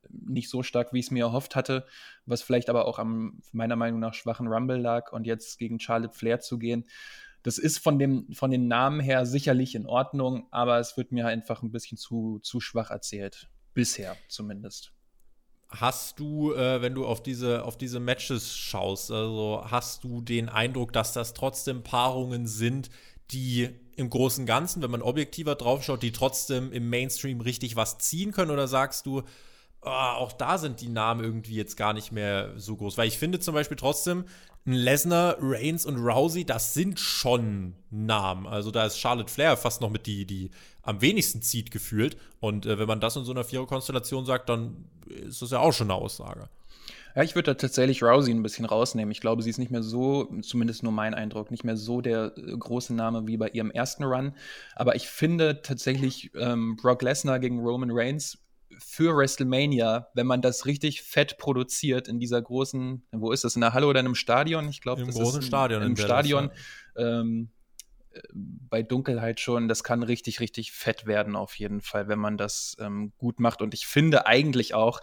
nicht 0.09 0.49
so 0.49 0.63
stark, 0.63 0.93
wie 0.93 0.99
ich 0.99 1.07
es 1.07 1.11
mir 1.11 1.25
erhofft 1.25 1.55
hatte, 1.55 1.85
was 2.25 2.41
vielleicht 2.41 2.69
aber 2.69 2.85
auch 2.85 2.97
am 2.99 3.39
meiner 3.51 3.75
Meinung 3.75 3.99
nach 3.99 4.13
schwachen 4.13 4.47
Rumble 4.47 4.77
lag 4.79 5.11
und 5.11 5.25
jetzt 5.25 5.59
gegen 5.59 5.79
Charlotte 5.79 6.15
Flair 6.15 6.39
zu 6.39 6.57
gehen 6.57 6.85
das 7.47 7.57
ist 7.57 7.77
von, 7.77 7.97
dem, 7.97 8.27
von 8.33 8.51
den 8.51 8.67
Namen 8.67 8.99
her 8.99 9.25
sicherlich 9.25 9.73
in 9.73 9.85
Ordnung, 9.85 10.47
aber 10.51 10.79
es 10.79 10.97
wird 10.97 11.13
mir 11.13 11.27
einfach 11.27 11.63
ein 11.63 11.71
bisschen 11.71 11.97
zu, 11.97 12.39
zu 12.43 12.59
schwach 12.59 12.91
erzählt. 12.91 13.47
Bisher 13.73 14.17
zumindest. 14.27 14.91
Hast 15.69 16.19
du, 16.19 16.53
äh, 16.53 16.81
wenn 16.81 16.93
du 16.93 17.05
auf 17.05 17.23
diese, 17.23 17.63
auf 17.63 17.77
diese 17.77 18.01
Matches 18.01 18.53
schaust, 18.53 19.11
also 19.11 19.63
hast 19.63 20.03
du 20.03 20.19
den 20.19 20.49
Eindruck, 20.49 20.91
dass 20.91 21.13
das 21.13 21.33
trotzdem 21.33 21.83
Paarungen 21.83 22.47
sind, 22.47 22.89
die 23.31 23.69
im 23.95 24.09
Großen 24.09 24.41
und 24.41 24.45
Ganzen, 24.45 24.81
wenn 24.81 24.91
man 24.91 25.01
objektiver 25.01 25.55
draufschaut, 25.55 26.03
die 26.03 26.11
trotzdem 26.11 26.73
im 26.73 26.89
Mainstream 26.89 27.39
richtig 27.39 27.77
was 27.77 27.97
ziehen 27.97 28.33
können? 28.33 28.51
Oder 28.51 28.67
sagst 28.67 29.05
du, 29.05 29.19
oh, 29.83 29.89
auch 29.89 30.33
da 30.33 30.57
sind 30.57 30.81
die 30.81 30.89
Namen 30.89 31.23
irgendwie 31.23 31.55
jetzt 31.55 31.77
gar 31.77 31.93
nicht 31.93 32.11
mehr 32.11 32.59
so 32.59 32.75
groß? 32.75 32.97
Weil 32.97 33.07
ich 33.07 33.17
finde 33.17 33.39
zum 33.39 33.53
Beispiel 33.53 33.77
trotzdem, 33.77 34.25
Lesnar, 34.73 35.37
Reigns 35.39 35.85
und 35.85 35.97
Rousey, 35.97 36.45
das 36.45 36.73
sind 36.73 36.99
schon 36.99 37.75
Namen. 37.89 38.47
Also 38.47 38.71
da 38.71 38.85
ist 38.85 38.99
Charlotte 38.99 39.31
Flair 39.31 39.55
fast 39.57 39.81
noch 39.81 39.89
mit 39.89 40.05
die, 40.05 40.25
die 40.25 40.51
am 40.81 41.01
wenigsten 41.01 41.41
zieht 41.41 41.71
gefühlt. 41.71 42.17
Und 42.39 42.65
äh, 42.65 42.77
wenn 42.77 42.87
man 42.87 42.99
das 42.99 43.15
in 43.15 43.23
so 43.23 43.31
einer 43.31 43.43
Vierer-Konstellation 43.43 44.25
sagt, 44.25 44.49
dann 44.49 44.85
ist 45.07 45.41
das 45.41 45.51
ja 45.51 45.59
auch 45.59 45.73
schon 45.73 45.89
eine 45.89 45.99
Aussage. 45.99 46.49
Ja, 47.15 47.23
ich 47.23 47.33
würde 47.33 47.51
da 47.51 47.53
tatsächlich 47.55 48.03
Rousey 48.03 48.31
ein 48.31 48.43
bisschen 48.43 48.65
rausnehmen. 48.65 49.11
Ich 49.11 49.21
glaube, 49.21 49.41
sie 49.41 49.49
ist 49.49 49.57
nicht 49.57 49.71
mehr 49.71 49.81
so, 49.81 50.25
zumindest 50.43 50.83
nur 50.83 50.91
mein 50.91 51.15
Eindruck, 51.15 51.49
nicht 51.49 51.63
mehr 51.63 51.75
so 51.75 51.99
der 52.01 52.33
äh, 52.37 52.57
große 52.57 52.93
Name 52.93 53.25
wie 53.25 53.37
bei 53.37 53.49
ihrem 53.49 53.71
ersten 53.71 54.03
Run. 54.03 54.33
Aber 54.75 54.95
ich 54.95 55.07
finde 55.07 55.61
tatsächlich 55.63 56.29
ähm, 56.35 56.75
Brock 56.75 57.01
Lesnar 57.01 57.39
gegen 57.39 57.59
Roman 57.59 57.89
Reigns 57.91 58.37
für 58.79 59.15
WrestleMania, 59.15 60.09
wenn 60.13 60.27
man 60.27 60.41
das 60.41 60.65
richtig 60.65 61.01
fett 61.01 61.37
produziert 61.37 62.07
in 62.07 62.19
dieser 62.19 62.41
großen, 62.41 63.05
wo 63.11 63.31
ist 63.31 63.43
das, 63.43 63.55
in 63.55 63.61
der 63.61 63.73
Halle 63.73 63.87
oder 63.87 63.99
in 63.99 64.05
einem 64.05 64.15
Stadion? 64.15 64.69
Ich 64.69 64.81
glaube, 64.81 65.01
Im 65.01 65.07
das 65.07 65.15
großen 65.15 65.39
ist 65.39 65.47
Stadion. 65.47 65.81
Im 65.81 65.95
Stadion. 65.95 66.49
Dallas, 66.95 67.21
Ähm, 67.21 67.49
äh, 68.11 68.19
bei 68.33 68.83
Dunkelheit 68.83 69.39
schon, 69.39 69.67
das 69.67 69.83
kann 69.83 70.03
richtig, 70.03 70.39
richtig 70.39 70.71
fett 70.71 71.05
werden 71.05 71.35
auf 71.35 71.55
jeden 71.55 71.81
Fall, 71.81 72.07
wenn 72.07 72.19
man 72.19 72.37
das 72.37 72.75
ähm, 72.79 73.13
gut 73.17 73.39
macht. 73.39 73.61
Und 73.61 73.73
ich 73.73 73.87
finde 73.87 74.25
eigentlich 74.25 74.73
auch, 74.73 75.01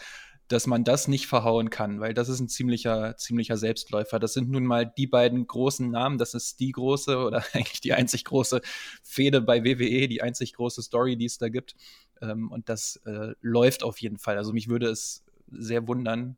dass 0.49 0.67
man 0.67 0.85
das 0.85 1.09
nicht 1.09 1.27
verhauen 1.27 1.71
kann, 1.71 2.01
weil 2.01 2.13
das 2.13 2.29
ist 2.29 2.39
ein 2.39 2.49
ziemlicher, 2.49 3.17
ziemlicher 3.17 3.57
Selbstläufer. 3.57 4.19
Das 4.19 4.35
sind 4.35 4.51
nun 4.51 4.65
mal 4.65 4.85
die 4.85 5.07
beiden 5.07 5.47
großen 5.47 5.91
Namen. 5.91 6.19
Das 6.19 6.35
ist 6.35 6.61
die 6.61 6.73
große 6.73 7.17
oder 7.17 7.43
eigentlich 7.55 7.81
die 7.81 7.95
einzig 7.95 8.25
große 8.25 8.61
Fehde 9.03 9.41
bei 9.41 9.65
WWE, 9.65 10.07
die 10.07 10.23
einzig 10.23 10.53
große 10.55 10.83
Story, 10.83 11.17
die 11.17 11.25
es 11.25 11.39
da 11.39 11.49
gibt. 11.49 11.75
Ähm, 12.21 12.51
und 12.51 12.69
das 12.69 12.97
äh, 13.05 13.35
läuft 13.41 13.83
auf 13.83 13.99
jeden 13.99 14.19
Fall. 14.19 14.37
Also 14.37 14.53
mich 14.53 14.69
würde 14.69 14.89
es 14.89 15.23
sehr 15.51 15.87
wundern, 15.87 16.37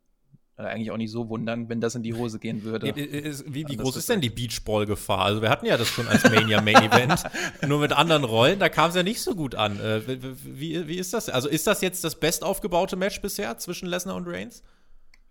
äh, 0.58 0.62
eigentlich 0.62 0.90
auch 0.90 0.96
nicht 0.96 1.10
so 1.10 1.28
wundern, 1.28 1.68
wenn 1.68 1.80
das 1.80 1.94
in 1.94 2.02
die 2.02 2.14
Hose 2.14 2.38
gehen 2.38 2.62
würde. 2.62 2.86
Wie, 2.96 3.44
wie, 3.46 3.68
wie 3.68 3.76
groß 3.76 3.96
ist 3.96 4.08
denn 4.08 4.20
die 4.20 4.30
Beachball-Gefahr? 4.30 5.20
Also 5.20 5.42
wir 5.42 5.50
hatten 5.50 5.66
ja 5.66 5.76
das 5.76 5.88
schon 5.88 6.08
als 6.08 6.24
Mania-Main-Event, 6.24 7.24
nur 7.68 7.80
mit 7.80 7.92
anderen 7.92 8.24
Rollen, 8.24 8.58
da 8.58 8.68
kam 8.68 8.88
es 8.90 8.96
ja 8.96 9.02
nicht 9.02 9.20
so 9.20 9.34
gut 9.34 9.54
an. 9.54 9.78
Äh, 9.78 10.06
wie, 10.06 10.20
wie, 10.44 10.88
wie 10.88 10.96
ist 10.96 11.12
das? 11.12 11.28
Also 11.28 11.48
ist 11.48 11.66
das 11.66 11.82
jetzt 11.82 12.04
das 12.04 12.18
bestaufgebaute 12.18 12.96
Match 12.96 13.20
bisher 13.20 13.58
zwischen 13.58 13.86
Lesnar 13.86 14.16
und 14.16 14.26
Reigns? 14.26 14.62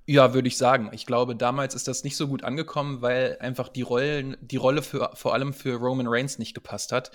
Ja, 0.07 0.35
würde 0.35 0.47
ich 0.47 0.57
sagen. 0.57 0.91
Ich 0.93 1.07
glaube, 1.07 1.35
damals 1.35 1.73
ist 1.73 1.87
das 1.87 2.03
nicht 2.03 2.15
so 2.15 2.27
gut 2.27 2.43
angekommen, 2.43 3.01
weil 3.01 3.37
einfach 3.39 3.69
die 3.69 3.81
Rollen, 3.81 4.37
die 4.39 4.57
Rolle 4.57 4.83
für, 4.83 5.09
vor 5.15 5.33
allem 5.33 5.53
für 5.53 5.77
Roman 5.77 6.07
Reigns 6.07 6.37
nicht 6.37 6.53
gepasst 6.53 6.91
hat. 6.91 7.11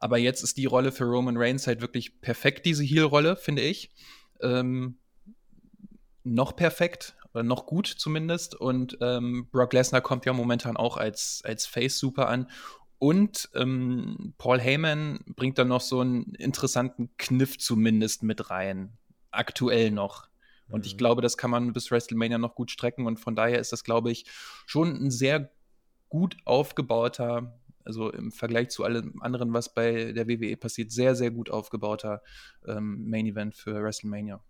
Aber 0.00 0.18
jetzt 0.18 0.42
ist 0.42 0.56
die 0.56 0.66
Rolle 0.66 0.92
für 0.92 1.04
Roman 1.04 1.36
Reigns 1.36 1.66
halt 1.66 1.80
wirklich 1.80 2.20
perfekt, 2.20 2.66
diese 2.66 2.82
Heel-Rolle, 2.82 3.36
finde 3.36 3.62
ich. 3.62 3.90
Ähm, 4.40 4.98
noch 6.24 6.56
perfekt, 6.56 7.16
oder 7.32 7.42
noch 7.42 7.66
gut 7.66 7.86
zumindest. 7.86 8.54
Und 8.54 8.98
ähm, 9.00 9.48
Brock 9.52 9.72
Lesnar 9.72 10.00
kommt 10.00 10.26
ja 10.26 10.32
momentan 10.32 10.76
auch 10.76 10.96
als, 10.96 11.42
als 11.44 11.66
Face 11.66 11.98
super 11.98 12.28
an. 12.28 12.50
Und 12.98 13.48
ähm, 13.54 14.34
Paul 14.36 14.60
Heyman 14.60 15.20
bringt 15.36 15.58
dann 15.58 15.68
noch 15.68 15.80
so 15.80 16.00
einen 16.00 16.34
interessanten 16.34 17.10
Kniff 17.16 17.58
zumindest 17.58 18.22
mit 18.22 18.50
rein. 18.50 18.98
Aktuell 19.30 19.90
noch. 19.90 20.28
Und 20.68 20.86
ich 20.86 20.94
Mhm. 20.94 20.98
glaube, 20.98 21.22
das 21.22 21.36
kann 21.36 21.50
man 21.50 21.72
bis 21.72 21.90
WrestleMania 21.90 22.38
noch 22.38 22.54
gut 22.54 22.70
strecken. 22.70 23.06
Und 23.06 23.18
von 23.18 23.34
daher 23.34 23.58
ist 23.58 23.72
das, 23.72 23.84
glaube 23.84 24.10
ich, 24.10 24.24
schon 24.66 24.96
ein 24.96 25.10
sehr 25.10 25.50
gut 26.08 26.36
aufgebauter, 26.44 27.59
also 27.84 28.10
im 28.10 28.30
Vergleich 28.32 28.70
zu 28.70 28.84
allem 28.84 29.20
anderen, 29.22 29.52
was 29.52 29.72
bei 29.74 30.12
der 30.12 30.28
WWE 30.28 30.56
passiert, 30.56 30.90
sehr, 30.92 31.14
sehr 31.14 31.30
gut 31.30 31.50
aufgebauter 31.50 32.22
ähm, 32.66 33.08
Main 33.08 33.26
Event 33.26 33.54
für 33.54 33.82
WrestleMania. 33.82 34.40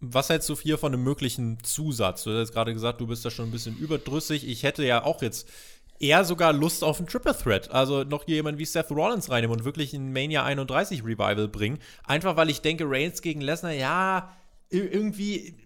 Was 0.00 0.28
hältst 0.30 0.48
du 0.48 0.56
hier 0.56 0.78
von 0.78 0.94
einem 0.94 1.02
möglichen 1.02 1.62
Zusatz? 1.64 2.22
Du 2.24 2.30
hast 2.30 2.52
gerade 2.52 2.72
gesagt, 2.72 3.00
du 3.00 3.06
bist 3.06 3.24
da 3.24 3.30
schon 3.30 3.46
ein 3.48 3.50
bisschen 3.50 3.76
überdrüssig. 3.76 4.46
Ich 4.46 4.62
hätte 4.62 4.84
ja 4.86 5.02
auch 5.02 5.22
jetzt 5.22 5.50
eher 5.98 6.24
sogar 6.24 6.52
Lust 6.52 6.84
auf 6.84 6.98
einen 6.98 7.08
Triple 7.08 7.36
Threat. 7.36 7.72
Also 7.72 8.04
noch 8.04 8.28
jemand 8.28 8.58
wie 8.58 8.64
Seth 8.64 8.90
Rollins 8.92 9.28
reinnehmen 9.28 9.56
und 9.58 9.64
wirklich 9.64 9.92
ein 9.94 10.12
Mania 10.12 10.44
31 10.44 11.02
Revival 11.04 11.48
bringen. 11.48 11.78
Einfach 12.04 12.36
weil 12.36 12.48
ich 12.50 12.60
denke, 12.60 12.84
Reigns 12.86 13.22
gegen 13.22 13.40
Lesnar, 13.40 13.72
ja, 13.72 14.36
ir- 14.70 14.92
irgendwie, 14.92 15.56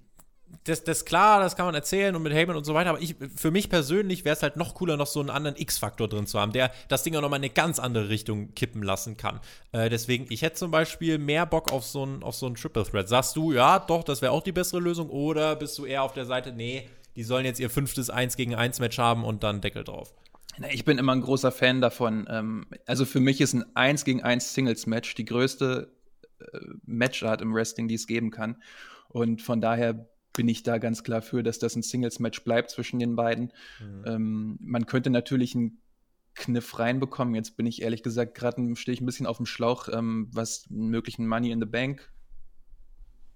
das, 0.65 0.85
das 0.85 1.05
klar, 1.05 1.41
das 1.41 1.57
kann 1.57 1.67
man 1.67 1.75
erzählen 1.75 2.15
und 2.15 2.23
mit 2.23 2.33
Heyman 2.33 2.57
und 2.57 2.65
so 2.65 2.75
weiter, 2.75 2.91
aber 2.91 3.01
ich, 3.01 3.17
für 3.35 3.51
mich 3.51 3.69
persönlich 3.69 4.25
wäre 4.25 4.37
es 4.37 4.43
halt 4.43 4.57
noch 4.57 4.75
cooler, 4.75 4.97
noch 4.97 5.07
so 5.07 5.21
einen 5.21 5.31
anderen 5.31 5.57
X-Faktor 5.57 6.09
drin 6.09 6.27
zu 6.27 6.39
haben, 6.39 6.53
der 6.53 6.71
das 6.89 7.03
Ding 7.03 7.17
auch 7.17 7.21
nochmal 7.21 7.39
in 7.39 7.45
eine 7.45 7.53
ganz 7.53 7.79
andere 7.79 8.09
Richtung 8.09 8.55
kippen 8.55 8.83
lassen 8.83 9.17
kann. 9.17 9.41
Äh, 9.73 9.91
deswegen, 9.91 10.27
ich 10.31 10.43
hätte 10.43 10.57
zum 10.57 10.71
Beispiel 10.71 11.19
mehr 11.19 11.47
Bock 11.47 11.73
auf 11.73 11.85
so 11.85 12.03
einen 12.03 12.23
auf 12.23 12.35
so 12.35 12.47
einen 12.47 12.55
Triple 12.55 12.85
Threat. 12.85 13.09
Sagst 13.09 13.37
du, 13.37 13.53
ja, 13.53 13.79
doch, 13.79 14.05
das 14.05 14.23
wäre 14.23 14.33
auch 14.33 14.43
die 14.43 14.53
bessere 14.53 14.81
Lösung, 14.81 15.11
oder 15.11 15.57
bist 15.57 15.79
du 15.79 15.85
eher 15.85 16.03
auf 16.03 16.13
der 16.13 16.27
Seite, 16.27 16.53
nee, 16.53 16.89
die 17.17 17.25
sollen 17.25 17.45
jetzt 17.45 17.61
ihr 17.61 17.71
fünftes 17.71 18.11
1 18.11 18.37
gegen 18.37 18.55
1 18.55 18.81
Match 18.81 18.99
haben 18.99 19.25
und 19.25 19.43
dann 19.43 19.61
Deckel 19.61 19.85
drauf? 19.85 20.15
Ich 20.71 20.85
bin 20.85 20.99
immer 20.99 21.13
ein 21.13 21.23
großer 21.23 21.51
Fan 21.51 21.81
davon. 21.81 22.27
Ähm, 22.31 22.67
also 22.87 23.05
für 23.05 23.21
mich 23.21 23.41
ist 23.41 23.55
ein 23.55 23.65
1 23.75 24.05
gegen 24.05 24.23
1 24.23 24.55
Singles-Match 24.55 25.15
die 25.15 25.25
größte 25.25 25.91
äh, 26.41 26.45
Matchart 26.85 27.41
im 27.41 27.55
Wrestling, 27.55 27.89
die 27.89 27.95
es 27.95 28.07
geben 28.07 28.31
kann. 28.31 28.63
Und 29.09 29.43
von 29.43 29.61
daher 29.61 30.09
bin 30.35 30.49
ich 30.49 30.63
da 30.63 30.79
ganz 30.79 31.03
klar 31.05 31.23
für, 31.23 31.43
dass 31.43 31.59
das 31.59 31.77
ein 31.77 31.83
Singles-Match 31.83 32.43
bleibt 32.45 32.71
zwischen 32.71 32.99
den 32.99 33.17
beiden. 33.17 33.53
Ähm, 34.07 34.59
man 34.61 34.87
könnte 34.87 35.11
natürlich 35.11 35.55
einen 35.55 35.79
Kniff 36.35 36.79
reinbekommen. 36.79 37.35
Jetzt 37.35 37.57
bin 37.57 37.67
ich 37.67 37.83
ehrlich 37.83 38.03
gesagt 38.03 38.35
gerade 38.35 38.75
stehe 38.77 38.95
ich 38.95 39.01
ein 39.01 39.07
bisschen 39.07 39.27
auf 39.27 39.37
dem 39.37 39.47
Schlauch, 39.47 39.89
ähm, 39.93 40.29
was 40.33 40.67
einen 40.71 40.89
möglichen 40.89 41.27
Money 41.27 41.51
in 41.51 41.61
the 41.61 41.67
Bank 41.67 42.11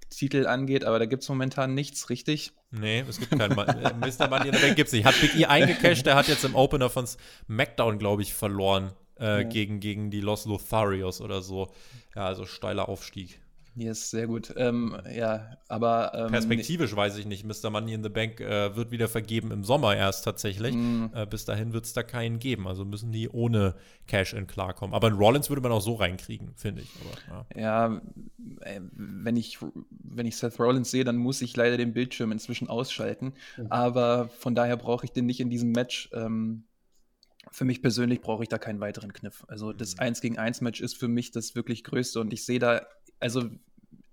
Titel 0.09 0.47
angeht, 0.47 0.85
aber 0.85 1.01
da 1.01 1.07
gibt 1.07 1.25
es 1.25 1.29
momentan 1.29 1.75
nichts, 1.75 2.11
richtig? 2.11 2.53
Nee, 2.71 3.05
es 3.09 3.19
gibt 3.19 3.37
keinen 3.37 3.57
Mann. 3.57 3.69
äh, 3.69 3.93
Mr. 3.95 4.29
Money 4.29 4.49
in 4.49 4.55
the 4.55 4.61
Bank 4.61 4.77
gibt's 4.77 4.93
nicht. 4.93 5.05
Hat 5.05 5.21
Big 5.21 5.35
E 5.37 5.47
eingecashed, 5.47 6.07
der 6.07 6.15
hat 6.15 6.29
jetzt 6.29 6.45
im 6.45 6.55
Opener 6.55 6.89
von 6.91 7.07
SmackDown, 7.07 7.99
glaube 7.99 8.23
ich, 8.23 8.33
verloren. 8.33 8.93
Äh, 9.19 9.43
Ja. 9.43 9.49
gegen, 9.49 9.81
gegen 9.81 10.11
die 10.11 10.21
Los 10.21 10.45
Lotharios 10.45 11.21
oder 11.21 11.43
so. 11.43 11.73
Ja, 12.15 12.27
also 12.27 12.45
steiler 12.47 12.89
Aufstieg. 12.89 13.41
Yes, 13.77 14.11
sehr 14.11 14.27
gut. 14.27 14.55
Ähm, 14.57 14.97
ja, 15.15 15.59
aber 15.69 16.13
ähm, 16.15 16.29
Perspektivisch 16.29 16.97
weiß 16.97 17.19
ich 17.19 17.27
nicht. 17.27 17.45
Mr. 17.45 17.69
Money 17.69 17.93
in 17.93 18.03
the 18.03 18.09
Bank 18.09 18.41
äh, 18.41 18.75
wird 18.75 18.91
wieder 18.91 19.07
vergeben 19.07 19.51
im 19.51 19.65
Sommer 19.65 19.95
erst 19.95 20.25
tatsächlich. 20.25 20.75
Mm. 20.75 21.09
Äh, 21.13 21.27
bis 21.27 21.45
dahin 21.45 21.75
wird 21.75 21.85
es 21.85 21.93
da 21.93 22.03
keinen 22.03 22.39
geben. 22.39 22.67
Also 22.67 22.87
müssen 22.87 23.13
die 23.13 23.29
ohne 23.29 23.75
Cash-In 24.07 24.47
klarkommen. 24.47 24.95
Aber 24.95 25.09
in 25.09 25.15
Rollins 25.15 25.51
würde 25.51 25.61
man 25.61 25.73
auch 25.73 25.83
so 25.83 25.95
reinkriegen, 25.95 26.55
finde 26.57 26.83
ich. 26.83 26.91
Aber, 27.29 27.47
ja. 27.55 27.61
Ja, 27.61 28.03
äh, 28.63 28.81
wenn 28.93 29.37
ich, 29.37 29.59
wenn 29.91 30.25
ich 30.25 30.39
Seth 30.39 30.59
Rollins 30.59 30.91
sehe, 30.91 31.05
dann 31.05 31.17
muss 31.19 31.43
ich 31.43 31.55
leider 31.55 31.77
den 31.77 31.93
Bildschirm 31.93 32.33
inzwischen 32.33 32.69
ausschalten. 32.69 33.35
Aber 33.69 34.31
von 34.39 34.55
daher 34.55 34.79
brauche 34.79 35.05
ich 35.05 35.13
den 35.13 35.27
nicht 35.27 35.41
in 35.41 35.51
diesem 35.51 35.73
Match. 35.73 36.09
Ähm, 36.15 36.65
für 37.51 37.67
mich 37.67 37.83
persönlich 37.83 38.23
brauche 38.23 38.43
ich 38.43 38.49
da 38.49 38.57
keinen 38.57 38.81
weiteren 38.81 39.13
Kniff. 39.13 39.45
Also 39.49 39.75
das 39.75 39.99
1 39.99 40.23
gegen 40.23 40.39
1 40.39 40.63
Match 40.63 40.81
ist 40.81 40.97
für 40.97 41.09
mich 41.09 41.31
das 41.31 41.55
wirklich 41.55 41.85
größte 41.85 42.21
und 42.21 42.33
ich 42.33 42.45
sehe 42.45 42.59
da 42.59 42.81
also 43.21 43.49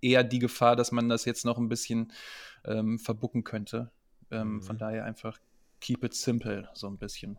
eher 0.01 0.23
die 0.23 0.39
Gefahr, 0.39 0.75
dass 0.75 0.91
man 0.91 1.09
das 1.09 1.25
jetzt 1.25 1.45
noch 1.45 1.57
ein 1.57 1.69
bisschen 1.69 2.11
ähm, 2.65 2.99
verbucken 2.99 3.43
könnte. 3.43 3.91
Ähm, 4.31 4.55
Mhm. 4.55 4.61
Von 4.61 4.77
daher 4.77 5.05
einfach 5.05 5.39
keep 5.79 6.03
it 6.03 6.13
simple, 6.13 6.67
so 6.73 6.87
ein 6.87 6.97
bisschen. 6.97 7.37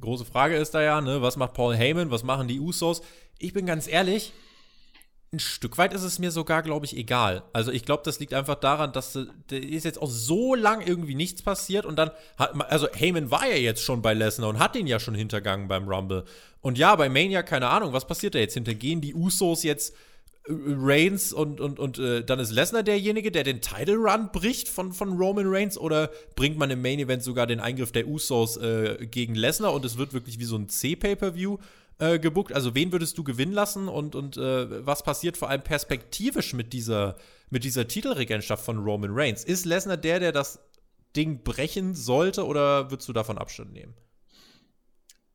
Große 0.00 0.24
Frage 0.24 0.56
ist 0.56 0.72
da 0.72 0.82
ja, 0.82 1.00
ne, 1.00 1.22
was 1.22 1.36
macht 1.36 1.54
Paul 1.54 1.76
Heyman, 1.76 2.10
was 2.10 2.22
machen 2.22 2.48
die 2.48 2.60
Usos? 2.60 3.02
Ich 3.38 3.52
bin 3.52 3.66
ganz 3.66 3.86
ehrlich, 3.86 4.32
ein 5.32 5.38
Stück 5.38 5.78
weit 5.78 5.94
ist 5.94 6.02
es 6.02 6.18
mir 6.18 6.30
sogar, 6.30 6.62
glaube 6.62 6.84
ich, 6.84 6.96
egal. 6.96 7.42
Also 7.52 7.72
ich 7.72 7.84
glaube, 7.84 8.02
das 8.04 8.20
liegt 8.20 8.34
einfach 8.34 8.56
daran, 8.56 8.92
dass 8.92 9.16
äh, 9.16 9.26
da 9.48 9.56
ist 9.56 9.84
jetzt 9.84 10.00
auch 10.00 10.10
so 10.10 10.54
lang 10.54 10.80
irgendwie 10.80 11.14
nichts 11.14 11.42
passiert 11.42 11.86
und 11.86 11.96
dann 11.96 12.10
hat 12.36 12.54
man, 12.54 12.66
also 12.66 12.88
Heyman 12.92 13.30
war 13.30 13.46
ja 13.46 13.56
jetzt 13.56 13.82
schon 13.82 14.02
bei 14.02 14.12
Lesnar 14.12 14.50
und 14.50 14.58
hat 14.58 14.76
ihn 14.76 14.86
ja 14.86 15.00
schon 15.00 15.14
hintergangen 15.14 15.68
beim 15.68 15.88
Rumble. 15.88 16.24
Und 16.60 16.78
ja, 16.78 16.94
bei 16.96 17.08
Mania, 17.08 17.42
keine 17.42 17.68
Ahnung, 17.68 17.92
was 17.92 18.06
passiert 18.06 18.34
da 18.34 18.38
jetzt? 18.38 18.54
Hintergehen 18.54 19.00
die 19.00 19.14
Usos 19.14 19.62
jetzt 19.62 19.94
Reigns 20.48 21.32
und, 21.32 21.60
und, 21.60 21.78
und 21.78 21.98
äh, 21.98 22.24
dann 22.24 22.40
ist 22.40 22.50
Lesnar 22.50 22.82
derjenige, 22.82 23.30
der 23.30 23.44
den 23.44 23.60
Title 23.60 23.96
Run 23.96 24.30
bricht 24.32 24.68
von, 24.68 24.92
von 24.92 25.16
Roman 25.16 25.46
Reigns 25.46 25.78
oder 25.78 26.10
bringt 26.34 26.58
man 26.58 26.70
im 26.70 26.82
Main 26.82 26.98
Event 26.98 27.22
sogar 27.22 27.46
den 27.46 27.60
Eingriff 27.60 27.92
der 27.92 28.08
Usos 28.08 28.56
äh, 28.56 29.06
gegen 29.08 29.36
Lesnar 29.36 29.72
und 29.72 29.84
es 29.84 29.98
wird 29.98 30.12
wirklich 30.12 30.40
wie 30.40 30.44
so 30.44 30.56
ein 30.56 30.68
C-Pay-Per-View 30.68 31.58
äh, 31.98 32.18
gebuckt? 32.18 32.52
Also 32.52 32.74
wen 32.74 32.90
würdest 32.90 33.16
du 33.18 33.24
gewinnen 33.24 33.52
lassen 33.52 33.86
und, 33.86 34.16
und 34.16 34.36
äh, 34.36 34.84
was 34.84 35.04
passiert 35.04 35.36
vor 35.36 35.48
allem 35.48 35.62
perspektivisch 35.62 36.54
mit 36.54 36.72
dieser, 36.72 37.16
mit 37.50 37.62
dieser 37.62 37.86
Titelregentschaft 37.86 38.64
von 38.64 38.78
Roman 38.78 39.10
Reigns? 39.12 39.44
Ist 39.44 39.64
Lesnar 39.64 39.96
der, 39.96 40.18
der 40.18 40.32
das 40.32 40.58
Ding 41.14 41.44
brechen 41.44 41.94
sollte 41.94 42.44
oder 42.46 42.90
würdest 42.90 43.08
du 43.08 43.12
davon 43.12 43.38
Abstand 43.38 43.72
nehmen? 43.72 43.94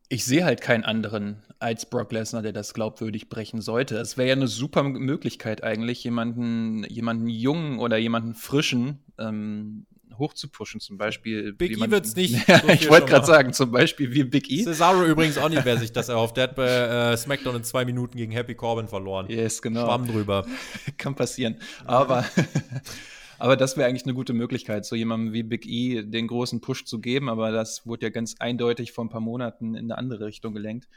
Ich 0.10 0.24
sehe 0.26 0.45
halt 0.45 0.62
keinen 0.62 0.84
anderen 0.86 1.43
als 1.60 1.89
Brock 1.89 2.12
Lesnar, 2.14 2.41
der 2.41 2.53
das 2.53 2.74
glaubwürdig 2.74 3.30
brechen 3.30 3.62
sollte. 3.62 3.97
Es 3.97 4.16
wäre 4.18 4.30
ja 4.30 4.36
eine 4.36 4.47
super 4.47 4.84
Möglichkeit 4.84 5.64
eigentlich, 5.64 6.03
jemanden, 6.03 6.84
jemanden 6.86 7.28
jungen 7.28 7.80
oder 7.80 7.97
jemanden 7.97 8.34
frischen 8.36 8.99
ähm, 9.20 9.86
hochzupushen, 10.18 10.80
zum 10.80 10.97
Beispiel. 10.97 11.51
Big 11.53 11.72
E 11.72 11.74
jemanden- 11.74 11.91
wird's 11.93 12.16
nicht. 12.16 12.36
So 12.47 12.70
ich 12.70 12.89
wollte 12.89 13.08
gerade 13.08 13.26
sagen, 13.26 13.53
zum 13.53 13.70
Beispiel 13.72 14.14
wie 14.14 14.24
Big 14.24 14.49
E. 14.49 14.64
Cesaro 14.64 15.03
übrigens 15.03 15.38
auch 15.38 15.49
nicht, 15.49 15.66
wer 15.66 15.78
sich 15.78 15.91
das 15.91 16.10
erhofft. 16.10 16.38
Der 16.38 16.43
hat 16.45 16.55
bei 16.55 16.68
äh, 16.68 17.18
SmackDown 17.18 17.58
in 17.58 17.64
zwei 17.64 17.84
Minuten 17.84 18.18
gegen 18.18 18.32
Happy 18.32 18.55
Corbin 18.55 18.88
verloren. 18.88 19.26
Yes, 19.30 19.62
genau. 19.62 19.86
Schwamm 19.86 20.08
drüber. 20.08 20.45
Kann 20.97 21.16
passieren. 21.16 21.58
Aber, 21.86 22.26
Aber 23.39 23.55
das 23.55 23.77
wäre 23.77 23.88
eigentlich 23.88 24.05
eine 24.05 24.15
gute 24.15 24.33
Möglichkeit, 24.33 24.85
so 24.85 24.95
jemandem 24.95 25.33
wie 25.33 25.43
Big 25.43 25.67
E 25.67 26.03
den 26.03 26.27
großen 26.27 26.59
Push 26.59 26.85
zu 26.85 26.99
geben. 26.99 27.29
Aber 27.29 27.51
das 27.51 27.85
wurde 27.85 28.07
ja 28.07 28.09
ganz 28.09 28.35
eindeutig 28.39 28.91
vor 28.91 29.05
ein 29.05 29.09
paar 29.09 29.21
Monaten 29.21 29.75
in 29.75 29.85
eine 29.85 29.97
andere 29.97 30.25
Richtung 30.25 30.53
gelenkt, 30.53 30.88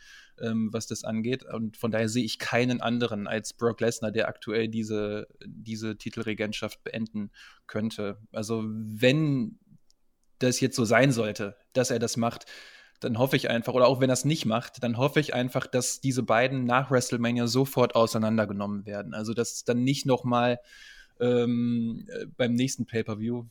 ähm, 0.41 0.73
was 0.73 0.87
das 0.87 1.05
angeht. 1.05 1.45
Und 1.45 1.77
von 1.77 1.91
daher 1.91 2.09
sehe 2.09 2.25
ich 2.25 2.39
keinen 2.39 2.81
anderen 2.81 3.27
als 3.27 3.53
Brock 3.53 3.81
Lesnar, 3.81 4.11
der 4.11 4.29
aktuell 4.29 4.69
diese, 4.69 5.29
diese 5.45 5.99
Titelregentschaft 5.99 6.83
beenden 6.83 7.31
könnte. 7.67 8.19
Also 8.33 8.65
wenn 8.67 9.59
das 10.39 10.61
jetzt 10.61 10.77
so 10.77 10.87
sein 10.87 11.13
sollte, 11.13 11.57
dass 11.75 11.91
er 11.91 11.99
das 11.99 12.17
macht, 12.17 12.47
dann 13.01 13.19
hoffe 13.19 13.37
ich 13.37 13.49
einfach, 13.49 13.75
oder 13.75 13.87
auch 13.87 14.01
wenn 14.01 14.11
er 14.11 14.15
es 14.15 14.25
nicht 14.25 14.45
macht, 14.45 14.83
dann 14.83 14.99
hoffe 14.99 15.21
ich 15.21 15.35
einfach, 15.35 15.67
dass 15.67 16.01
diese 16.01 16.23
beiden 16.23 16.65
nach 16.65 16.91
WrestleMania 16.91 17.47
sofort 17.47 17.95
auseinandergenommen 17.95 18.87
werden. 18.87 19.15
Also 19.15 19.35
dass 19.35 19.65
dann 19.65 19.85
nicht 19.85 20.07
noch 20.07 20.25
mal 20.25 20.59
ähm, 21.21 22.07
äh, 22.09 22.27
beim 22.37 22.55
nächsten 22.55 22.87
Pay-Per-View, 22.87 23.45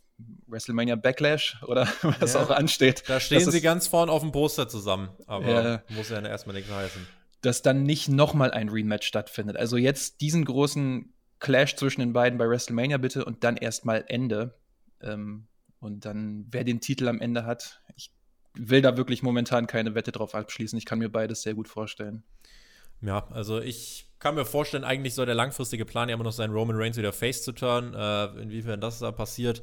WrestleMania 0.48 0.96
Backlash 0.96 1.62
oder 1.68 1.88
was 2.20 2.34
ja, 2.34 2.44
auch 2.44 2.50
ansteht. 2.50 3.04
Da 3.08 3.20
stehen 3.20 3.50
sie 3.50 3.62
ganz 3.62 3.88
vorne 3.88 4.12
auf 4.12 4.22
dem 4.22 4.32
Poster 4.32 4.68
zusammen, 4.68 5.10
aber 5.28 5.84
äh, 5.88 5.94
muss 5.94 6.10
ja 6.10 6.20
erstmal 6.22 6.56
nichts 6.56 6.72
heißen. 6.72 7.06
Dass 7.42 7.62
dann 7.62 7.84
nicht 7.84 8.10
nochmal 8.10 8.52
ein 8.52 8.70
Rematch 8.70 9.08
stattfindet. 9.08 9.56
Also 9.56 9.78
jetzt 9.78 10.22
diesen 10.22 10.44
großen 10.44 11.14
Clash 11.40 11.76
zwischen 11.76 12.02
den 12.02 12.14
beiden 12.14 12.38
bei 12.38 12.50
WrestleMania 12.50 12.98
bitte 12.98 13.24
und 13.24 13.44
dann 13.44 13.56
erstmal 13.56 14.04
Ende. 14.08 14.56
Ähm, 15.02 15.48
und 15.80 16.04
dann, 16.04 16.46
wer 16.52 16.66
den 16.66 16.82
Titel 16.82 17.08
am 17.08 17.22
Ende 17.22 17.46
hat, 17.46 17.82
ich 17.96 18.12
will 18.54 18.82
da 18.82 18.98
wirklich 18.98 19.24
momentan 19.24 19.68
keine 19.68 19.96
Wette 19.96 20.12
drauf 20.12 20.36
abschließen. 20.36 20.78
Ich 20.78 20.86
kann 20.86 21.00
mir 21.00 21.10
beides 21.10 21.44
sehr 21.44 21.54
gut 21.54 21.70
vorstellen. 21.70 22.24
Ja, 23.02 23.28
also 23.30 23.62
ich 23.62 24.09
kann 24.20 24.36
mir 24.36 24.46
vorstellen, 24.46 24.84
eigentlich 24.84 25.16
soll 25.16 25.26
der 25.26 25.36
langfristige 25.36 25.86
Plan 25.86 26.10
ja 26.10 26.16
immer 26.16 26.26
noch 26.26 26.34
sein, 26.34 26.52
Roman 26.52 26.76
Reigns 26.78 26.98
wieder 26.98 27.14
face 27.14 27.44
zu 27.44 27.54
turnen. 27.54 27.94
Äh, 27.94 28.26
inwiefern 28.42 28.82
das 28.82 29.00
da 29.00 29.12
passiert, 29.12 29.62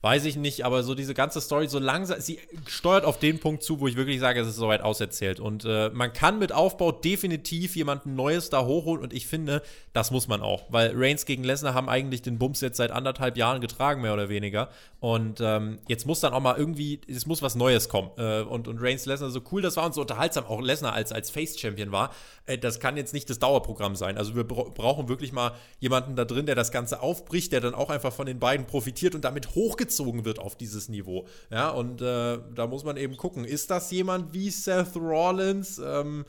Weiß 0.00 0.26
ich 0.26 0.36
nicht, 0.36 0.64
aber 0.64 0.84
so 0.84 0.94
diese 0.94 1.12
ganze 1.12 1.40
Story, 1.40 1.66
so 1.66 1.80
langsam, 1.80 2.20
sie 2.20 2.38
steuert 2.68 3.04
auf 3.04 3.18
den 3.18 3.40
Punkt 3.40 3.64
zu, 3.64 3.80
wo 3.80 3.88
ich 3.88 3.96
wirklich 3.96 4.20
sage, 4.20 4.40
es 4.40 4.46
ist 4.46 4.54
soweit 4.54 4.80
auserzählt. 4.80 5.40
Und 5.40 5.64
äh, 5.64 5.90
man 5.90 6.12
kann 6.12 6.38
mit 6.38 6.52
Aufbau 6.52 6.92
definitiv 6.92 7.74
jemanden 7.74 8.14
Neues 8.14 8.48
da 8.48 8.64
hochholen 8.64 9.02
und 9.02 9.12
ich 9.12 9.26
finde, 9.26 9.60
das 9.92 10.12
muss 10.12 10.28
man 10.28 10.40
auch. 10.40 10.66
Weil 10.68 10.92
Reigns 10.94 11.26
gegen 11.26 11.42
Lesnar 11.42 11.74
haben 11.74 11.88
eigentlich 11.88 12.22
den 12.22 12.38
Bums 12.38 12.60
jetzt 12.60 12.76
seit 12.76 12.92
anderthalb 12.92 13.36
Jahren 13.36 13.60
getragen, 13.60 14.00
mehr 14.00 14.14
oder 14.14 14.28
weniger. 14.28 14.68
Und 15.00 15.40
ähm, 15.40 15.80
jetzt 15.88 16.06
muss 16.06 16.20
dann 16.20 16.32
auch 16.32 16.40
mal 16.40 16.56
irgendwie, 16.56 17.00
es 17.08 17.26
muss 17.26 17.42
was 17.42 17.56
Neues 17.56 17.88
kommen. 17.88 18.10
Äh, 18.18 18.42
und, 18.42 18.68
und 18.68 18.80
Reigns 18.80 19.04
Lesnar, 19.04 19.30
so 19.30 19.40
cool 19.50 19.62
das 19.62 19.76
war 19.76 19.84
und 19.84 19.94
so 19.94 20.02
unterhaltsam 20.02 20.44
auch 20.44 20.60
Lesnar 20.60 20.92
als, 20.92 21.10
als 21.10 21.30
Face-Champion 21.30 21.90
war, 21.90 22.14
äh, 22.46 22.56
das 22.56 22.78
kann 22.78 22.96
jetzt 22.96 23.14
nicht 23.14 23.28
das 23.30 23.40
Dauerprogramm 23.40 23.96
sein. 23.96 24.16
Also 24.16 24.36
wir 24.36 24.44
bra 24.44 24.62
brauchen 24.72 25.08
wirklich 25.08 25.32
mal 25.32 25.54
jemanden 25.80 26.14
da 26.14 26.24
drin, 26.24 26.46
der 26.46 26.54
das 26.54 26.70
Ganze 26.70 27.02
aufbricht, 27.02 27.50
der 27.50 27.60
dann 27.60 27.74
auch 27.74 27.90
einfach 27.90 28.12
von 28.12 28.26
den 28.26 28.38
beiden 28.38 28.66
profitiert 28.66 29.16
und 29.16 29.24
damit 29.24 29.56
hochgezogen 29.56 29.87
hochgezogen 29.88 30.24
wird 30.24 30.38
auf 30.38 30.56
dieses 30.56 30.88
Niveau. 30.88 31.26
Ja, 31.50 31.70
und 31.70 32.00
äh, 32.00 32.38
da 32.54 32.66
muss 32.66 32.84
man 32.84 32.96
eben 32.96 33.16
gucken, 33.16 33.44
ist 33.44 33.70
das 33.70 33.90
jemand 33.90 34.32
wie 34.32 34.50
Seth 34.50 34.96
Rollins? 34.96 35.80
Ähm, 35.84 36.24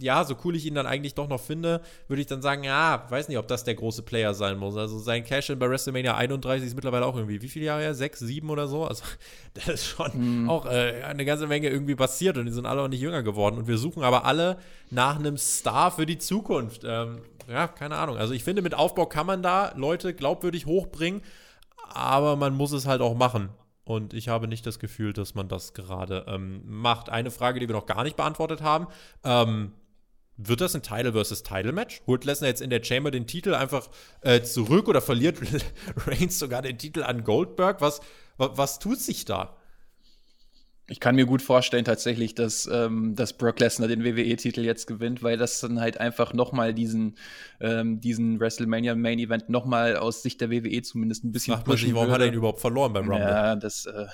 ja, 0.00 0.24
so 0.24 0.34
cool 0.44 0.56
ich 0.56 0.66
ihn 0.66 0.74
dann 0.74 0.86
eigentlich 0.86 1.14
doch 1.14 1.28
noch 1.28 1.40
finde, 1.40 1.80
würde 2.08 2.20
ich 2.20 2.26
dann 2.26 2.42
sagen, 2.42 2.64
ja, 2.64 3.06
weiß 3.08 3.28
nicht, 3.28 3.38
ob 3.38 3.46
das 3.46 3.62
der 3.62 3.76
große 3.76 4.02
Player 4.02 4.34
sein 4.34 4.58
muss. 4.58 4.76
Also 4.76 4.98
sein 4.98 5.22
Cash-In 5.22 5.60
bei 5.60 5.70
WrestleMania 5.70 6.16
31 6.16 6.66
ist 6.66 6.74
mittlerweile 6.74 7.06
auch 7.06 7.14
irgendwie, 7.14 7.40
wie 7.40 7.48
viele 7.48 7.66
Jahre 7.66 7.82
her? 7.82 7.94
Sechs, 7.94 8.18
sieben 8.18 8.50
oder 8.50 8.66
so? 8.66 8.84
Also, 8.84 9.04
das 9.54 9.68
ist 9.68 9.86
schon 9.86 10.46
mm. 10.46 10.50
auch 10.50 10.66
äh, 10.66 11.04
eine 11.04 11.24
ganze 11.24 11.46
Menge 11.46 11.68
irgendwie 11.68 11.94
passiert 11.94 12.36
und 12.36 12.46
die 12.46 12.52
sind 12.52 12.66
alle 12.66 12.82
auch 12.82 12.88
nicht 12.88 13.00
jünger 13.00 13.22
geworden. 13.22 13.58
Und 13.58 13.68
wir 13.68 13.78
suchen 13.78 14.02
aber 14.02 14.24
alle 14.24 14.58
nach 14.90 15.20
einem 15.20 15.36
Star 15.36 15.92
für 15.92 16.06
die 16.06 16.18
Zukunft. 16.18 16.82
Ähm, 16.84 17.20
ja, 17.48 17.68
keine 17.68 17.94
Ahnung. 17.94 18.16
Also 18.16 18.34
ich 18.34 18.42
finde, 18.42 18.62
mit 18.62 18.74
Aufbau 18.74 19.06
kann 19.06 19.26
man 19.26 19.40
da 19.40 19.72
Leute 19.76 20.14
glaubwürdig 20.14 20.66
hochbringen 20.66 21.22
aber 21.90 22.36
man 22.36 22.54
muss 22.54 22.72
es 22.72 22.86
halt 22.86 23.00
auch 23.00 23.14
machen. 23.14 23.50
Und 23.84 24.14
ich 24.14 24.28
habe 24.28 24.46
nicht 24.46 24.66
das 24.66 24.78
Gefühl, 24.78 25.12
dass 25.12 25.34
man 25.34 25.48
das 25.48 25.74
gerade 25.74 26.24
ähm, 26.28 26.62
macht. 26.64 27.08
Eine 27.08 27.30
Frage, 27.30 27.60
die 27.60 27.68
wir 27.68 27.74
noch 27.74 27.86
gar 27.86 28.04
nicht 28.04 28.16
beantwortet 28.16 28.62
haben. 28.62 28.86
Ähm, 29.24 29.72
wird 30.36 30.60
das 30.60 30.74
ein 30.74 30.82
Title 30.82 31.12
versus 31.12 31.42
Title 31.42 31.72
Match? 31.72 32.00
Holt 32.06 32.24
Lesnar 32.24 32.48
jetzt 32.48 32.62
in 32.62 32.70
der 32.70 32.82
Chamber 32.82 33.10
den 33.10 33.26
Titel 33.26 33.54
einfach 33.54 33.88
äh, 34.22 34.42
zurück 34.42 34.88
oder 34.88 35.00
verliert 35.00 35.38
Reigns 36.06 36.38
sogar 36.38 36.62
den 36.62 36.78
Titel 36.78 37.02
an 37.02 37.24
Goldberg? 37.24 37.80
Was, 37.80 38.00
was, 38.36 38.50
was 38.54 38.78
tut 38.78 38.98
sich 39.00 39.24
da? 39.24 39.56
Ich 40.90 40.98
kann 40.98 41.14
mir 41.14 41.24
gut 41.24 41.40
vorstellen 41.40 41.84
tatsächlich, 41.84 42.34
dass, 42.34 42.68
ähm, 42.70 43.14
dass 43.14 43.32
Brock 43.32 43.60
Lesnar 43.60 43.86
den 43.86 44.04
WWE-Titel 44.04 44.62
jetzt 44.62 44.86
gewinnt, 44.86 45.22
weil 45.22 45.36
das 45.36 45.60
dann 45.60 45.80
halt 45.80 45.98
einfach 45.98 46.32
nochmal 46.32 46.74
diesen, 46.74 47.16
ähm, 47.60 48.00
diesen 48.00 48.40
WrestleMania 48.40 48.96
Main 48.96 49.20
Event 49.20 49.48
nochmal 49.48 49.96
aus 49.96 50.22
Sicht 50.22 50.40
der 50.40 50.50
WWE 50.50 50.82
zumindest 50.82 51.22
ein 51.22 51.30
bisschen 51.30 51.54
Macht 51.54 51.68
man 51.68 51.76
sich, 51.76 51.94
warum 51.94 52.08
würde. 52.08 52.14
hat 52.14 52.20
er 52.22 52.26
ihn 52.26 52.34
überhaupt 52.34 52.60
verloren 52.60 52.92
beim 52.92 53.08
Rumble? 53.08 53.28
Ja, 53.28 53.54
das 53.54 53.86
äh, 53.86 54.06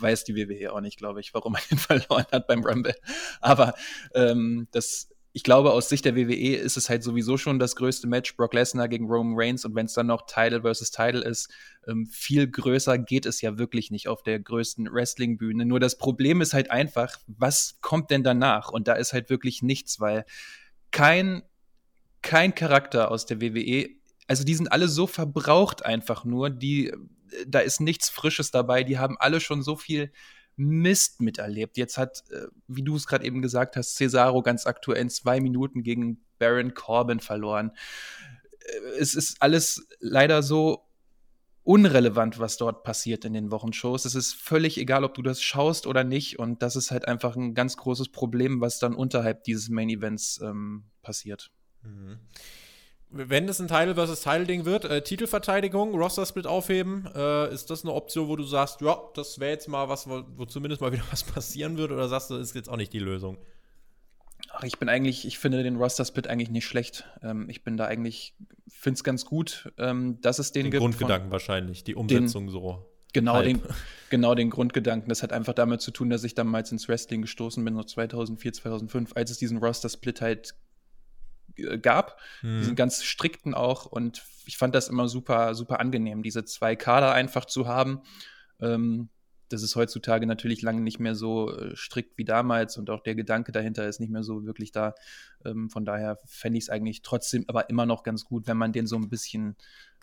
weiß 0.00 0.24
die 0.24 0.34
WWE 0.34 0.72
auch 0.72 0.80
nicht, 0.80 0.98
glaube 0.98 1.20
ich, 1.20 1.32
warum 1.32 1.54
er 1.54 1.60
ihn 1.70 1.78
verloren 1.78 2.26
hat 2.32 2.48
beim 2.48 2.64
Rumble. 2.64 2.94
Aber 3.40 3.74
ähm, 4.12 4.66
das 4.72 5.09
ich 5.32 5.44
glaube, 5.44 5.72
aus 5.72 5.88
Sicht 5.88 6.04
der 6.04 6.16
WWE 6.16 6.56
ist 6.56 6.76
es 6.76 6.88
halt 6.88 7.04
sowieso 7.04 7.36
schon 7.36 7.60
das 7.60 7.76
größte 7.76 8.08
Match, 8.08 8.36
Brock 8.36 8.52
Lesnar 8.52 8.88
gegen 8.88 9.06
Roman 9.06 9.34
Reigns. 9.36 9.64
Und 9.64 9.76
wenn 9.76 9.86
es 9.86 9.92
dann 9.92 10.08
noch 10.08 10.26
Title 10.26 10.62
versus 10.62 10.90
Title 10.90 11.22
ist, 11.22 11.48
ähm, 11.86 12.06
viel 12.06 12.50
größer 12.50 12.98
geht 12.98 13.26
es 13.26 13.40
ja 13.40 13.56
wirklich 13.56 13.92
nicht 13.92 14.08
auf 14.08 14.24
der 14.24 14.40
größten 14.40 14.92
Wrestling-Bühne. 14.92 15.64
Nur 15.66 15.78
das 15.78 15.98
Problem 15.98 16.40
ist 16.40 16.52
halt 16.52 16.72
einfach, 16.72 17.16
was 17.28 17.78
kommt 17.80 18.10
denn 18.10 18.24
danach? 18.24 18.70
Und 18.70 18.88
da 18.88 18.94
ist 18.94 19.12
halt 19.12 19.30
wirklich 19.30 19.62
nichts, 19.62 20.00
weil 20.00 20.24
kein, 20.90 21.42
kein 22.22 22.54
Charakter 22.54 23.12
aus 23.12 23.24
der 23.24 23.40
WWE, 23.40 23.88
also 24.26 24.42
die 24.42 24.54
sind 24.54 24.72
alle 24.72 24.88
so 24.88 25.06
verbraucht 25.06 25.84
einfach 25.84 26.24
nur, 26.24 26.50
die, 26.50 26.92
da 27.46 27.60
ist 27.60 27.80
nichts 27.80 28.08
Frisches 28.08 28.50
dabei, 28.50 28.82
die 28.82 28.98
haben 28.98 29.16
alle 29.18 29.38
schon 29.40 29.62
so 29.62 29.76
viel 29.76 30.10
Mist 30.60 31.22
miterlebt. 31.22 31.78
Jetzt 31.78 31.96
hat, 31.96 32.22
äh, 32.30 32.48
wie 32.68 32.82
du 32.82 32.94
es 32.94 33.06
gerade 33.06 33.24
eben 33.24 33.40
gesagt 33.40 33.76
hast, 33.76 33.96
Cesaro 33.96 34.42
ganz 34.42 34.66
aktuell 34.66 35.00
in 35.00 35.08
zwei 35.08 35.40
Minuten 35.40 35.82
gegen 35.82 36.22
Baron 36.38 36.74
Corbin 36.74 37.20
verloren. 37.20 37.72
Äh, 38.60 38.98
es 38.98 39.14
ist 39.14 39.40
alles 39.40 39.86
leider 40.00 40.42
so 40.42 40.86
unrelevant, 41.62 42.38
was 42.38 42.58
dort 42.58 42.84
passiert 42.84 43.24
in 43.24 43.32
den 43.32 43.50
Wochenshows. 43.50 44.04
Es 44.04 44.14
ist 44.14 44.34
völlig 44.34 44.76
egal, 44.76 45.04
ob 45.04 45.14
du 45.14 45.22
das 45.22 45.40
schaust 45.40 45.86
oder 45.86 46.04
nicht. 46.04 46.38
Und 46.38 46.62
das 46.62 46.76
ist 46.76 46.90
halt 46.90 47.08
einfach 47.08 47.36
ein 47.36 47.54
ganz 47.54 47.78
großes 47.78 48.10
Problem, 48.10 48.60
was 48.60 48.78
dann 48.78 48.94
unterhalb 48.94 49.44
dieses 49.44 49.70
Main 49.70 49.88
Events 49.88 50.40
ähm, 50.42 50.84
passiert. 51.00 51.50
Mhm 51.82 52.18
wenn 53.12 53.48
es 53.48 53.60
ein 53.60 53.68
Title 53.68 53.94
versus 53.94 54.20
Title 54.20 54.46
Ding 54.46 54.64
wird, 54.64 54.84
äh, 54.84 55.02
Titelverteidigung, 55.02 55.94
Roster 55.94 56.24
Split 56.24 56.46
aufheben, 56.46 57.08
äh, 57.14 57.52
ist 57.52 57.70
das 57.70 57.84
eine 57.84 57.92
Option, 57.92 58.28
wo 58.28 58.36
du 58.36 58.44
sagst, 58.44 58.80
ja, 58.80 58.96
das 59.14 59.40
wäre 59.40 59.50
jetzt 59.50 59.68
mal 59.68 59.88
was, 59.88 60.08
wo, 60.08 60.22
wo, 60.36 60.44
zumindest 60.44 60.80
mal 60.80 60.92
wieder 60.92 61.04
was 61.10 61.24
passieren 61.24 61.76
wird, 61.76 61.90
oder 61.90 62.08
sagst 62.08 62.30
du, 62.30 62.38
das 62.38 62.48
ist 62.48 62.54
jetzt 62.54 62.68
auch 62.68 62.76
nicht 62.76 62.92
die 62.92 63.00
Lösung? 63.00 63.38
Ach, 64.52 64.62
ich 64.62 64.78
bin 64.78 64.88
eigentlich, 64.88 65.26
ich 65.26 65.38
finde 65.38 65.62
den 65.62 65.76
Roster 65.76 66.04
Split 66.04 66.26
eigentlich 66.28 66.50
nicht 66.50 66.66
schlecht. 66.66 67.04
Ähm, 67.22 67.48
ich 67.48 67.62
bin 67.62 67.76
da 67.76 67.86
eigentlich, 67.86 68.34
finde 68.68 68.96
es 68.96 69.04
ganz 69.04 69.24
gut, 69.24 69.72
ähm, 69.76 70.20
dass 70.22 70.38
es 70.38 70.52
den, 70.52 70.64
den 70.64 70.70
gibt. 70.70 70.80
Grundgedanken 70.80 71.30
wahrscheinlich, 71.30 71.84
die 71.84 71.94
Umsetzung 71.94 72.46
den, 72.46 72.52
so. 72.52 72.86
Genau 73.12 73.42
den, 73.42 73.60
genau 74.08 74.34
den 74.34 74.50
Grundgedanken. 74.50 75.08
Das 75.08 75.22
hat 75.22 75.32
einfach 75.32 75.54
damit 75.54 75.80
zu 75.80 75.90
tun, 75.90 76.10
dass 76.10 76.22
ich 76.24 76.34
damals 76.34 76.70
ins 76.70 76.88
Wrestling 76.88 77.22
gestoßen 77.22 77.64
bin, 77.64 77.74
so 77.74 77.82
2004, 77.82 78.52
2005, 78.52 79.16
als 79.16 79.30
es 79.32 79.38
diesen 79.38 79.58
Roster 79.58 79.88
Split 79.88 80.20
halt 80.20 80.54
gab. 81.80 82.18
Mhm. 82.42 82.58
Die 82.58 82.64
sind 82.64 82.76
ganz 82.76 83.02
strikten 83.02 83.54
auch 83.54 83.86
und 83.86 84.22
ich 84.46 84.56
fand 84.56 84.74
das 84.74 84.88
immer 84.88 85.08
super, 85.08 85.54
super 85.54 85.80
angenehm, 85.80 86.22
diese 86.22 86.44
zwei 86.44 86.76
Kader 86.76 87.12
einfach 87.12 87.44
zu 87.44 87.68
haben. 87.68 88.00
Ähm, 88.60 89.08
das 89.50 89.64
ist 89.64 89.74
heutzutage 89.74 90.26
natürlich 90.26 90.62
lange 90.62 90.80
nicht 90.80 91.00
mehr 91.00 91.16
so 91.16 91.52
äh, 91.52 91.74
strikt 91.76 92.16
wie 92.16 92.24
damals 92.24 92.78
und 92.78 92.88
auch 92.88 93.00
der 93.00 93.16
Gedanke 93.16 93.50
dahinter 93.50 93.86
ist 93.88 93.98
nicht 93.98 94.10
mehr 94.10 94.22
so 94.22 94.46
wirklich 94.46 94.70
da. 94.70 94.94
Ähm, 95.44 95.70
von 95.70 95.84
daher 95.84 96.18
fände 96.24 96.56
ich 96.56 96.64
es 96.64 96.70
eigentlich 96.70 97.02
trotzdem 97.02 97.44
aber 97.48 97.68
immer 97.68 97.84
noch 97.84 98.04
ganz 98.04 98.24
gut, 98.24 98.46
wenn 98.46 98.56
man 98.56 98.72
den 98.72 98.86
so 98.86 98.96
ein 98.96 99.08
bisschen 99.08 99.56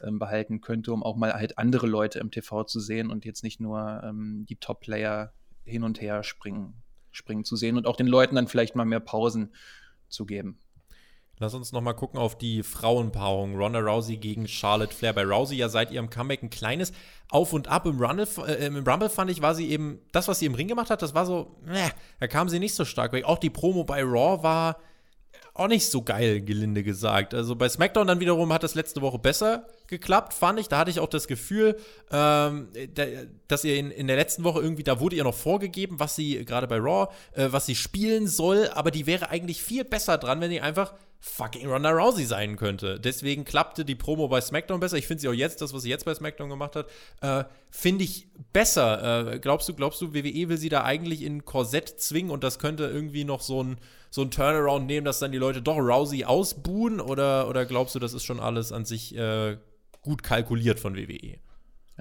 ähm, 0.03 0.20
behalten 0.20 0.60
könnte, 0.60 0.91
um 0.91 1.01
auch 1.01 1.16
mal 1.16 1.34
halt 1.34 1.58
andere 1.58 1.88
Leute 1.88 2.20
im 2.20 2.30
TV 2.30 2.66
zu 2.66 2.82
sehen 2.82 3.10
und 3.10 3.24
jetzt 3.24 3.43
nicht 3.43 3.62
nur 3.62 4.01
ähm, 4.03 4.45
die 4.47 4.58
Top-Player 4.58 5.34
hin 5.64 5.84
und 5.84 6.01
her 6.01 6.24
springen, 6.24 6.74
springen 7.12 7.45
zu 7.45 7.55
sehen 7.55 7.78
und 7.78 7.88
auch 7.88 7.95
den 7.95 8.08
Leuten 8.08 8.36
dann 8.36 8.47
vielleicht 8.47 8.76
mal 8.76 8.86
mehr 8.86 8.99
Pausen 8.99 9.53
zu 10.10 10.26
geben. 10.26 10.60
Lass 11.40 11.54
uns 11.54 11.72
noch 11.72 11.82
mal 11.82 11.94
gucken 11.94 12.20
auf 12.20 12.36
die 12.36 12.64
Frauenpaarung. 12.64 13.56
Ronda 13.56 13.80
Rousey 13.80 14.18
gegen 14.18 14.48
Charlotte 14.48 14.94
Flair. 14.94 15.14
Bei 15.14 15.24
Rousey 15.24 15.56
ja 15.56 15.70
seit 15.70 15.92
ihrem 15.92 16.10
Comeback 16.10 16.42
ein 16.42 16.50
kleines 16.50 16.94
Auf 17.30 17.54
und 17.54 17.68
Ab. 17.68 17.86
Im 17.86 18.00
Rumble, 18.00 18.28
äh, 18.48 18.66
im 18.66 18.88
Rumble 18.88 19.10
fand 19.10 19.30
ich, 19.30 19.42
war 19.42 19.54
sie 19.54 19.70
eben, 19.70 20.00
das, 20.12 20.28
was 20.28 20.40
sie 20.40 20.48
im 20.48 20.56
Ring 20.56 20.68
gemacht 20.68 20.90
hat, 20.90 21.04
das 21.04 21.14
war 21.14 21.28
so, 21.28 21.56
äh, 21.68 21.90
da 22.20 22.28
kam 22.28 22.50
sie 22.50 22.60
nicht 22.60 22.74
so 22.74 22.86
stark 22.86 23.14
weg. 23.14 23.26
Auch 23.26 23.38
die 23.38 23.52
Promo 23.52 23.84
bei 23.84 24.02
Raw 24.02 24.42
war 24.42 24.78
auch 25.54 25.68
nicht 25.68 25.90
so 25.90 26.04
geil, 26.04 26.42
gelinde 26.42 26.84
gesagt. 26.84 27.34
Also 27.34 27.56
bei 27.56 27.68
SmackDown 27.68 28.08
dann 28.08 28.20
wiederum 28.20 28.54
hat 28.54 28.64
das 28.64 28.76
letzte 28.76 29.02
Woche 29.02 29.18
besser 29.18 29.66
geklappt, 29.88 30.34
fand 30.34 30.60
ich. 30.60 30.68
Da 30.68 30.78
hatte 30.78 30.92
ich 30.92 31.00
auch 31.00 31.10
das 31.10 31.28
Gefühl, 31.28 31.78
ähm, 32.12 32.70
dass 33.48 33.64
ihr 33.64 33.76
in, 33.76 33.90
in 33.90 34.08
der 34.08 34.18
letzten 34.18 34.44
Woche 34.44 34.62
irgendwie, 34.62 34.84
da 34.84 35.00
wurde 35.00 35.16
ihr 35.16 35.24
noch 35.24 35.34
vorgegeben, 35.34 36.00
was 36.00 36.16
sie, 36.16 36.46
gerade 36.46 36.68
bei 36.68 36.78
Raw, 36.78 37.12
äh, 37.34 37.48
was 37.52 37.66
sie 37.66 37.76
spielen 37.76 38.28
soll, 38.28 38.70
aber 38.74 38.92
die 38.92 39.08
wäre 39.08 39.30
eigentlich 39.30 39.64
viel 39.64 39.84
besser 39.84 40.18
dran, 40.18 40.42
wenn 40.42 40.52
sie 40.52 40.62
einfach 40.62 40.94
fucking 41.20 41.68
Ronda 41.68 41.91
Rousey 41.91 42.26
sein 42.26 42.55
könnte. 42.55 42.99
Deswegen 42.99 43.43
klappte 43.43 43.86
die 43.86 43.95
Promo 43.95 44.28
bei 44.28 44.41
SmackDown 44.41 44.80
besser. 44.80 44.97
Ich 44.97 45.07
finde 45.07 45.22
sie 45.22 45.28
auch 45.28 45.34
jetzt, 45.34 45.61
das, 45.61 45.74
was 45.74 45.84
sie 45.84 45.89
jetzt 45.89 46.05
bei 46.05 46.13
SmackDown 46.13 46.49
gemacht 46.49 46.76
hat, 46.76 46.88
äh, 47.22 47.43
finde 47.70 48.03
ich 48.03 48.28
besser. 48.53 49.34
Äh, 49.34 49.39
glaubst 49.39 49.68
du, 49.68 49.74
glaubst 49.74 50.01
du, 50.01 50.13
WWE 50.13 50.49
will 50.49 50.57
sie 50.57 50.70
da 50.70 50.84
eigentlich 50.84 51.24
in 51.24 51.45
Korsett 51.45 51.99
zwingen 51.99 52.32
und 52.32 52.43
das 52.43 52.59
könnte 52.59 52.86
irgendwie 52.86 53.24
noch 53.24 53.41
so 53.41 53.63
ein, 53.63 53.78
so 54.09 54.22
ein 54.22 54.32
Turnaround 54.32 54.86
nehmen, 54.86 55.05
dass 55.05 55.20
dann 55.20 55.32
die 55.32 55.38
Leute 55.38 55.61
doch 55.61 55.78
Rousey 55.78 56.24
ausbuhen? 56.24 57.01
Oder, 57.01 57.47
oder 57.49 57.65
glaubst 57.65 57.95
du, 57.95 57.99
das 57.99 58.13
ist 58.13 58.24
schon 58.24 58.39
alles 58.39 58.72
an 58.72 58.86
sich 58.86 59.15
äh, 59.15 59.57
gut 60.01 60.24
kalkuliert 60.24 60.80
von 60.80 60.95
WWE? 60.95 61.39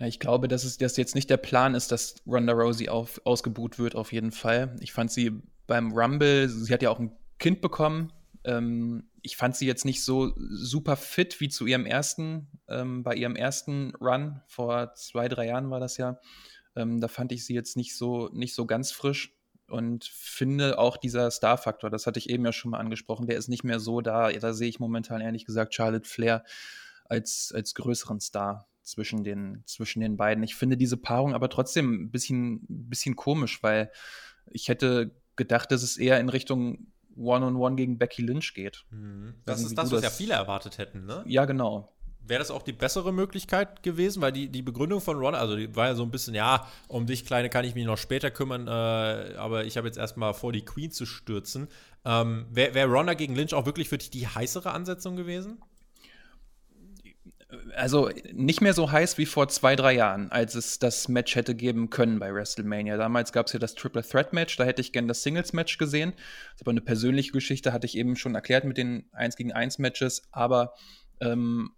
Ich 0.02 0.20
glaube, 0.20 0.46
dass 0.46 0.64
es 0.64 0.76
dass 0.76 0.98
jetzt 0.98 1.14
nicht 1.14 1.30
der 1.30 1.38
Plan 1.38 1.74
ist, 1.74 1.90
dass 1.90 2.16
Ronda 2.26 2.52
Rousey 2.52 2.88
ausgebuht 2.90 3.78
wird, 3.78 3.94
auf 3.94 4.12
jeden 4.12 4.30
Fall. 4.30 4.76
Ich 4.80 4.92
fand 4.92 5.10
sie 5.10 5.40
beim 5.66 5.92
Rumble, 5.92 6.48
sie 6.50 6.72
hat 6.72 6.82
ja 6.82 6.90
auch 6.90 6.98
ein 6.98 7.12
Kind 7.38 7.62
bekommen, 7.62 8.12
ähm, 8.46 9.10
ich 9.22 9.36
fand 9.36 9.56
sie 9.56 9.66
jetzt 9.66 9.84
nicht 9.84 10.02
so 10.02 10.32
super 10.36 10.96
fit 10.96 11.40
wie 11.40 11.48
zu 11.48 11.66
ihrem 11.66 11.84
ersten, 11.84 12.48
ähm, 12.68 13.02
bei 13.02 13.14
ihrem 13.14 13.36
ersten 13.36 13.94
Run, 13.96 14.40
vor 14.46 14.94
zwei, 14.94 15.28
drei 15.28 15.46
Jahren 15.46 15.70
war 15.70 15.80
das 15.80 15.96
ja. 15.96 16.18
Ähm, 16.76 17.00
da 17.00 17.08
fand 17.08 17.32
ich 17.32 17.44
sie 17.44 17.54
jetzt 17.54 17.76
nicht 17.76 17.96
so, 17.96 18.30
nicht 18.32 18.54
so 18.54 18.64
ganz 18.66 18.92
frisch 18.92 19.34
und 19.68 20.04
finde 20.04 20.78
auch 20.78 20.96
dieser 20.96 21.30
Star-Faktor, 21.30 21.90
das 21.90 22.06
hatte 22.06 22.20
ich 22.20 22.30
eben 22.30 22.44
ja 22.44 22.52
schon 22.52 22.70
mal 22.70 22.78
angesprochen, 22.78 23.26
der 23.26 23.36
ist 23.36 23.48
nicht 23.48 23.64
mehr 23.64 23.80
so 23.80 24.00
da. 24.00 24.30
Da 24.30 24.52
sehe 24.52 24.68
ich 24.68 24.78
momentan 24.78 25.20
ehrlich 25.20 25.44
gesagt 25.44 25.74
Charlotte 25.74 26.08
Flair 26.08 26.44
als, 27.04 27.52
als 27.54 27.74
größeren 27.74 28.20
Star 28.20 28.68
zwischen 28.82 29.24
den, 29.24 29.64
zwischen 29.66 30.00
den 30.00 30.16
beiden. 30.16 30.44
Ich 30.44 30.54
finde 30.54 30.76
diese 30.76 30.96
Paarung 30.96 31.34
aber 31.34 31.48
trotzdem 31.48 32.04
ein 32.04 32.10
bisschen, 32.12 32.60
bisschen 32.68 33.16
komisch, 33.16 33.62
weil 33.64 33.90
ich 34.48 34.68
hätte 34.68 35.10
gedacht, 35.34 35.72
dass 35.72 35.82
es 35.82 35.96
eher 35.96 36.20
in 36.20 36.28
Richtung 36.28 36.92
One-on-One 37.16 37.56
-on 37.56 37.72
-one 37.72 37.76
gegen 37.76 37.98
Becky 37.98 38.22
Lynch 38.22 38.54
geht. 38.54 38.84
Mhm. 38.90 39.34
Das 39.44 39.62
ist 39.62 39.76
das, 39.76 39.90
was 39.90 40.02
ja 40.02 40.10
viele 40.10 40.34
erwartet 40.34 40.78
hätten, 40.78 41.06
ne? 41.06 41.24
Ja, 41.26 41.44
genau. 41.44 41.92
Wäre 42.28 42.40
das 42.40 42.50
auch 42.50 42.62
die 42.62 42.72
bessere 42.72 43.12
Möglichkeit 43.12 43.84
gewesen? 43.84 44.20
Weil 44.20 44.32
die, 44.32 44.48
die 44.48 44.62
Begründung 44.62 45.00
von 45.00 45.16
Ron, 45.16 45.34
also 45.34 45.54
die 45.54 45.74
war 45.76 45.86
ja 45.86 45.94
so 45.94 46.02
ein 46.02 46.10
bisschen, 46.10 46.34
ja, 46.34 46.66
um 46.88 47.06
dich, 47.06 47.24
Kleine, 47.24 47.50
kann 47.50 47.64
ich 47.64 47.76
mich 47.76 47.86
noch 47.86 47.98
später 47.98 48.32
kümmern, 48.32 48.66
äh, 48.66 49.36
aber 49.36 49.64
ich 49.64 49.76
habe 49.76 49.86
jetzt 49.86 49.96
erstmal 49.96 50.34
vor, 50.34 50.52
die 50.52 50.64
Queen 50.64 50.90
zu 50.90 51.06
stürzen. 51.06 51.68
Ähm, 52.04 52.46
Wäre 52.50 52.74
wär 52.74 52.86
Ronda 52.86 53.14
gegen 53.14 53.36
Lynch 53.36 53.54
auch 53.54 53.66
wirklich 53.66 53.88
für 53.88 53.98
dich 53.98 54.10
die 54.10 54.26
heißere 54.26 54.72
Ansetzung 54.72 55.14
gewesen? 55.14 55.58
Also 57.76 58.10
nicht 58.32 58.60
mehr 58.60 58.72
so 58.72 58.90
heiß 58.90 59.18
wie 59.18 59.26
vor 59.26 59.48
zwei, 59.48 59.76
drei 59.76 59.94
Jahren, 59.94 60.32
als 60.32 60.54
es 60.54 60.78
das 60.78 61.08
Match 61.08 61.36
hätte 61.36 61.54
geben 61.54 61.90
können 61.90 62.18
bei 62.18 62.34
WrestleMania. 62.34 62.96
Damals 62.96 63.32
gab 63.32 63.46
es 63.46 63.52
ja 63.52 63.58
das 63.58 63.74
Triple 63.74 64.02
Threat 64.02 64.32
Match, 64.32 64.56
da 64.56 64.64
hätte 64.64 64.80
ich 64.80 64.92
gern 64.92 65.06
das 65.06 65.22
Singles 65.22 65.52
Match 65.52 65.78
gesehen. 65.78 66.12
Das 66.16 66.56
ist 66.56 66.62
aber 66.62 66.72
eine 66.72 66.80
persönliche 66.80 67.32
Geschichte, 67.32 67.72
hatte 67.72 67.86
ich 67.86 67.96
eben 67.96 68.16
schon 68.16 68.34
erklärt 68.34 68.64
mit 68.64 68.76
den 68.76 69.08
1 69.12 69.36
gegen 69.36 69.52
1 69.52 69.78
Matches, 69.78 70.22
aber 70.32 70.74
ähm, 71.20 71.70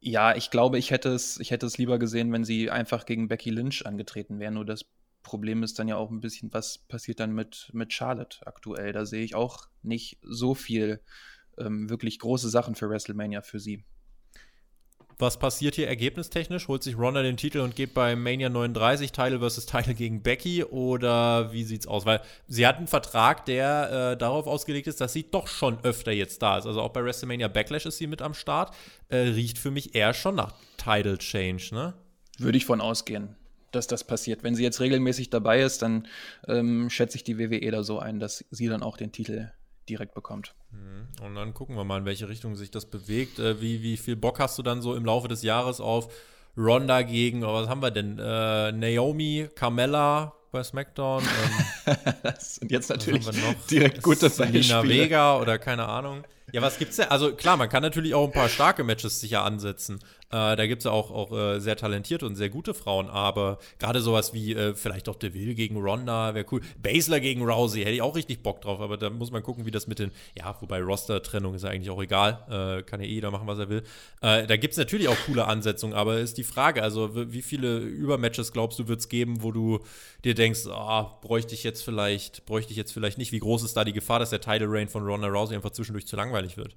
ja, 0.00 0.34
ich 0.34 0.50
glaube, 0.50 0.78
ich 0.78 0.90
hätte 0.90 1.10
es, 1.10 1.38
ich 1.38 1.52
hätte 1.52 1.66
es 1.66 1.78
lieber 1.78 2.00
gesehen, 2.00 2.32
wenn 2.32 2.44
sie 2.44 2.70
einfach 2.70 3.06
gegen 3.06 3.28
Becky 3.28 3.50
Lynch 3.50 3.86
angetreten 3.86 4.40
wären. 4.40 4.54
Nur 4.54 4.64
das 4.64 4.86
Problem 5.22 5.62
ist 5.62 5.78
dann 5.78 5.86
ja 5.86 5.94
auch 5.96 6.10
ein 6.10 6.20
bisschen, 6.20 6.52
was 6.52 6.78
passiert 6.78 7.20
dann 7.20 7.32
mit, 7.32 7.70
mit 7.72 7.92
Charlotte 7.92 8.44
aktuell. 8.44 8.92
Da 8.92 9.06
sehe 9.06 9.22
ich 9.22 9.36
auch 9.36 9.68
nicht 9.82 10.18
so 10.22 10.56
viel 10.56 11.00
ähm, 11.56 11.88
wirklich 11.88 12.18
große 12.18 12.48
Sachen 12.48 12.74
für 12.74 12.90
WrestleMania 12.90 13.42
für 13.42 13.60
sie. 13.60 13.84
Was 15.22 15.36
passiert 15.36 15.76
hier 15.76 15.86
ergebnistechnisch? 15.86 16.66
Holt 16.66 16.82
sich 16.82 16.98
Ronda 16.98 17.22
den 17.22 17.36
Titel 17.36 17.60
und 17.60 17.76
geht 17.76 17.94
bei 17.94 18.16
Mania 18.16 18.48
39 18.48 19.12
Title 19.12 19.38
versus 19.38 19.66
Title 19.66 19.94
gegen 19.94 20.20
Becky 20.20 20.64
oder 20.64 21.52
wie 21.52 21.62
sieht's 21.62 21.86
aus? 21.86 22.04
Weil 22.04 22.22
sie 22.48 22.66
hat 22.66 22.78
einen 22.78 22.88
Vertrag, 22.88 23.44
der 23.44 24.14
äh, 24.14 24.16
darauf 24.16 24.48
ausgelegt 24.48 24.88
ist, 24.88 25.00
dass 25.00 25.12
sie 25.12 25.30
doch 25.30 25.46
schon 25.46 25.78
öfter 25.84 26.10
jetzt 26.10 26.42
da 26.42 26.58
ist. 26.58 26.66
Also 26.66 26.80
auch 26.80 26.88
bei 26.88 27.04
WrestleMania 27.04 27.46
Backlash 27.46 27.86
ist 27.86 27.98
sie 27.98 28.08
mit 28.08 28.20
am 28.20 28.34
Start. 28.34 28.74
Äh, 29.10 29.18
riecht 29.18 29.58
für 29.58 29.70
mich 29.70 29.94
eher 29.94 30.12
schon 30.12 30.34
nach 30.34 30.54
Title 30.76 31.16
Change, 31.18 31.68
ne? 31.70 31.94
Würde 32.38 32.58
ich 32.58 32.64
von 32.64 32.80
ausgehen, 32.80 33.36
dass 33.70 33.86
das 33.86 34.02
passiert. 34.02 34.42
Wenn 34.42 34.56
sie 34.56 34.64
jetzt 34.64 34.80
regelmäßig 34.80 35.30
dabei 35.30 35.62
ist, 35.62 35.82
dann 35.82 36.08
ähm, 36.48 36.90
schätze 36.90 37.16
ich 37.16 37.22
die 37.22 37.38
WWE 37.38 37.70
da 37.70 37.84
so 37.84 38.00
ein, 38.00 38.18
dass 38.18 38.44
sie 38.50 38.66
dann 38.66 38.82
auch 38.82 38.96
den 38.96 39.12
Titel 39.12 39.52
direkt 39.88 40.14
bekommt. 40.14 40.54
Mhm. 40.70 41.08
Und 41.24 41.34
dann 41.34 41.54
gucken 41.54 41.76
wir 41.76 41.84
mal, 41.84 41.98
in 41.98 42.04
welche 42.04 42.28
Richtung 42.28 42.56
sich 42.56 42.70
das 42.70 42.86
bewegt. 42.86 43.38
Äh, 43.38 43.60
wie, 43.60 43.82
wie 43.82 43.96
viel 43.96 44.16
Bock 44.16 44.38
hast 44.38 44.58
du 44.58 44.62
dann 44.62 44.82
so 44.82 44.94
im 44.94 45.04
Laufe 45.04 45.28
des 45.28 45.42
Jahres 45.42 45.80
auf 45.80 46.12
Ronda 46.56 47.02
gegen, 47.02 47.42
was 47.42 47.68
haben 47.68 47.82
wir 47.82 47.90
denn? 47.90 48.18
Äh, 48.18 48.72
Naomi, 48.72 49.48
Carmella 49.54 50.34
bei 50.50 50.62
SmackDown. 50.62 51.22
Ähm, 51.86 51.96
das 52.22 52.56
sind 52.56 52.70
jetzt 52.70 52.90
natürlich 52.90 53.26
direkt 53.70 54.02
gute 54.02 54.28
Selina 54.28 54.82
Vega 54.82 55.38
oder 55.38 55.58
keine 55.58 55.88
Ahnung. 55.88 56.24
Ja, 56.52 56.60
was 56.60 56.78
gibt's 56.78 56.96
denn? 56.96 57.08
Also 57.08 57.34
klar, 57.34 57.56
man 57.56 57.70
kann 57.70 57.82
natürlich 57.82 58.14
auch 58.14 58.26
ein 58.26 58.32
paar 58.32 58.50
starke 58.50 58.84
Matches 58.84 59.20
sicher 59.20 59.42
ansetzen. 59.44 60.00
Äh, 60.32 60.56
da 60.56 60.66
gibt 60.66 60.80
es 60.80 60.86
auch, 60.86 61.10
auch 61.10 61.30
äh, 61.32 61.60
sehr 61.60 61.76
talentierte 61.76 62.24
und 62.24 62.36
sehr 62.36 62.48
gute 62.48 62.72
Frauen, 62.72 63.10
aber 63.10 63.58
gerade 63.78 64.00
sowas 64.00 64.32
wie 64.32 64.54
äh, 64.54 64.74
vielleicht 64.74 65.10
auch 65.10 65.16
Deville 65.16 65.54
gegen 65.54 65.76
Ronda 65.76 66.34
wäre 66.34 66.46
cool. 66.50 66.62
Basler 66.82 67.20
gegen 67.20 67.42
Rousey 67.42 67.80
hätte 67.80 67.92
ich 67.92 68.02
auch 68.02 68.16
richtig 68.16 68.42
Bock 68.42 68.62
drauf, 68.62 68.80
aber 68.80 68.96
da 68.96 69.10
muss 69.10 69.30
man 69.30 69.42
gucken, 69.42 69.66
wie 69.66 69.70
das 69.70 69.86
mit 69.86 69.98
den, 69.98 70.10
ja, 70.34 70.56
wobei 70.60 70.80
Roster-Trennung 70.80 71.54
ist 71.54 71.64
ja 71.64 71.70
eigentlich 71.70 71.90
auch 71.90 72.02
egal, 72.02 72.38
äh, 72.48 72.82
kann 72.82 73.00
ja 73.00 73.06
eh 73.06 73.12
jeder 73.12 73.30
machen, 73.30 73.46
was 73.46 73.58
er 73.58 73.68
will. 73.68 73.82
Äh, 74.22 74.46
da 74.46 74.56
gibt 74.56 74.72
es 74.72 74.78
natürlich 74.78 75.08
auch 75.08 75.16
coole 75.26 75.46
Ansetzungen, 75.46 75.92
aber 75.92 76.18
ist 76.18 76.38
die 76.38 76.44
Frage, 76.44 76.82
also 76.82 77.10
wie 77.30 77.42
viele 77.42 77.78
Übermatches 77.78 78.52
glaubst 78.52 78.78
du, 78.78 78.88
wird 78.88 79.00
es 79.00 79.10
geben, 79.10 79.42
wo 79.42 79.52
du 79.52 79.80
dir 80.24 80.34
denkst, 80.34 80.66
ah, 80.68 81.18
bräuchte 81.20 81.52
ich 81.54 81.62
jetzt 81.62 81.82
vielleicht, 81.82 82.46
bräuchte 82.46 82.70
ich 82.70 82.78
jetzt 82.78 82.92
vielleicht 82.92 83.18
nicht, 83.18 83.32
wie 83.32 83.38
groß 83.38 83.64
ist 83.64 83.76
da 83.76 83.84
die 83.84 83.92
Gefahr, 83.92 84.18
dass 84.18 84.30
der 84.30 84.40
Title 84.40 84.68
Reign 84.70 84.88
von 84.88 85.04
Ronda 85.04 85.28
Rousey 85.28 85.54
einfach 85.54 85.72
zwischendurch 85.72 86.06
zu 86.06 86.16
langweilig 86.16 86.56
wird? 86.56 86.74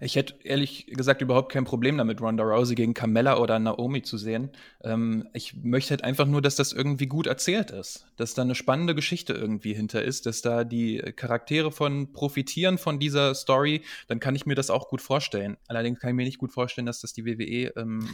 Ich 0.00 0.16
hätte 0.16 0.34
ehrlich 0.42 0.86
gesagt 0.86 1.22
überhaupt 1.22 1.52
kein 1.52 1.64
Problem 1.64 1.96
damit, 1.98 2.20
Ronda 2.20 2.44
Rousey 2.44 2.74
gegen 2.74 2.94
Carmella 2.94 3.38
oder 3.38 3.58
Naomi 3.58 4.02
zu 4.02 4.18
sehen. 4.18 4.50
Ähm, 4.82 5.28
ich 5.32 5.54
möchte 5.56 5.90
halt 5.90 6.04
einfach 6.04 6.26
nur, 6.26 6.42
dass 6.42 6.56
das 6.56 6.72
irgendwie 6.72 7.06
gut 7.06 7.26
erzählt 7.26 7.70
ist, 7.70 8.06
dass 8.16 8.34
da 8.34 8.42
eine 8.42 8.54
spannende 8.54 8.94
Geschichte 8.94 9.32
irgendwie 9.32 9.74
hinter 9.74 10.02
ist, 10.02 10.26
dass 10.26 10.42
da 10.42 10.64
die 10.64 10.98
Charaktere 11.16 11.72
von 11.72 12.12
profitieren 12.12 12.78
von 12.78 12.98
dieser 12.98 13.34
Story. 13.34 13.82
Dann 14.08 14.20
kann 14.20 14.34
ich 14.34 14.46
mir 14.46 14.54
das 14.54 14.70
auch 14.70 14.88
gut 14.88 15.00
vorstellen. 15.00 15.56
Allerdings 15.68 16.00
kann 16.00 16.10
ich 16.10 16.16
mir 16.16 16.24
nicht 16.24 16.38
gut 16.38 16.52
vorstellen, 16.52 16.86
dass 16.86 17.00
das 17.00 17.12
die 17.12 17.24
WWE 17.24 17.72
ähm, 17.76 18.08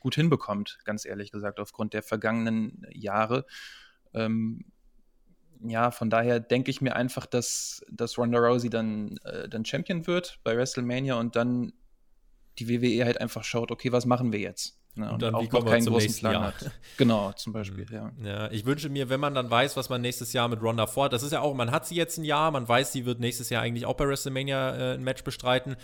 gut 0.00 0.14
hinbekommt, 0.14 0.78
ganz 0.84 1.04
ehrlich 1.04 1.30
gesagt, 1.30 1.60
aufgrund 1.60 1.94
der 1.94 2.02
vergangenen 2.02 2.86
Jahre. 2.92 3.46
Ähm, 4.14 4.64
ja, 5.64 5.90
von 5.90 6.10
daher 6.10 6.40
denke 6.40 6.70
ich 6.70 6.80
mir 6.80 6.96
einfach, 6.96 7.26
dass, 7.26 7.84
dass 7.90 8.18
Ronda 8.18 8.38
Rousey 8.38 8.70
dann, 8.70 9.16
äh, 9.24 9.48
dann 9.48 9.64
Champion 9.64 10.06
wird 10.06 10.38
bei 10.44 10.56
WrestleMania 10.56 11.14
und 11.18 11.36
dann 11.36 11.72
die 12.58 12.68
WWE 12.68 13.04
halt 13.04 13.20
einfach 13.20 13.44
schaut, 13.44 13.70
okay, 13.70 13.92
was 13.92 14.06
machen 14.06 14.32
wir 14.32 14.40
jetzt? 14.40 14.78
Ne, 14.94 15.06
und, 15.06 15.14
und, 15.14 15.22
dann, 15.22 15.34
auch 15.34 15.50
noch 15.50 15.64
keinen 15.64 15.86
großen 15.86 16.14
Plan 16.16 16.32
Jahr. 16.34 16.42
hat. 16.48 16.70
Genau, 16.98 17.32
zum 17.32 17.52
Beispiel, 17.54 17.86
ja. 17.90 18.12
ja. 18.22 18.50
Ich 18.50 18.66
wünsche 18.66 18.90
mir, 18.90 19.08
wenn 19.08 19.20
man 19.20 19.34
dann 19.34 19.50
weiß, 19.50 19.76
was 19.76 19.88
man 19.88 20.02
nächstes 20.02 20.34
Jahr 20.34 20.48
mit 20.48 20.60
Ronda 20.60 20.86
vorhat, 20.86 21.14
das 21.14 21.22
ist 21.22 21.32
ja 21.32 21.40
auch, 21.40 21.54
man 21.54 21.70
hat 21.70 21.86
sie 21.86 21.94
jetzt 21.94 22.18
ein 22.18 22.24
Jahr, 22.24 22.50
man 22.50 22.68
weiß, 22.68 22.92
sie 22.92 23.06
wird 23.06 23.18
nächstes 23.18 23.48
Jahr 23.48 23.62
eigentlich 23.62 23.86
auch 23.86 23.96
bei 23.96 24.06
WrestleMania 24.06 24.76
äh, 24.76 24.94
ein 24.94 25.02
Match 25.02 25.24
bestreiten 25.24 25.76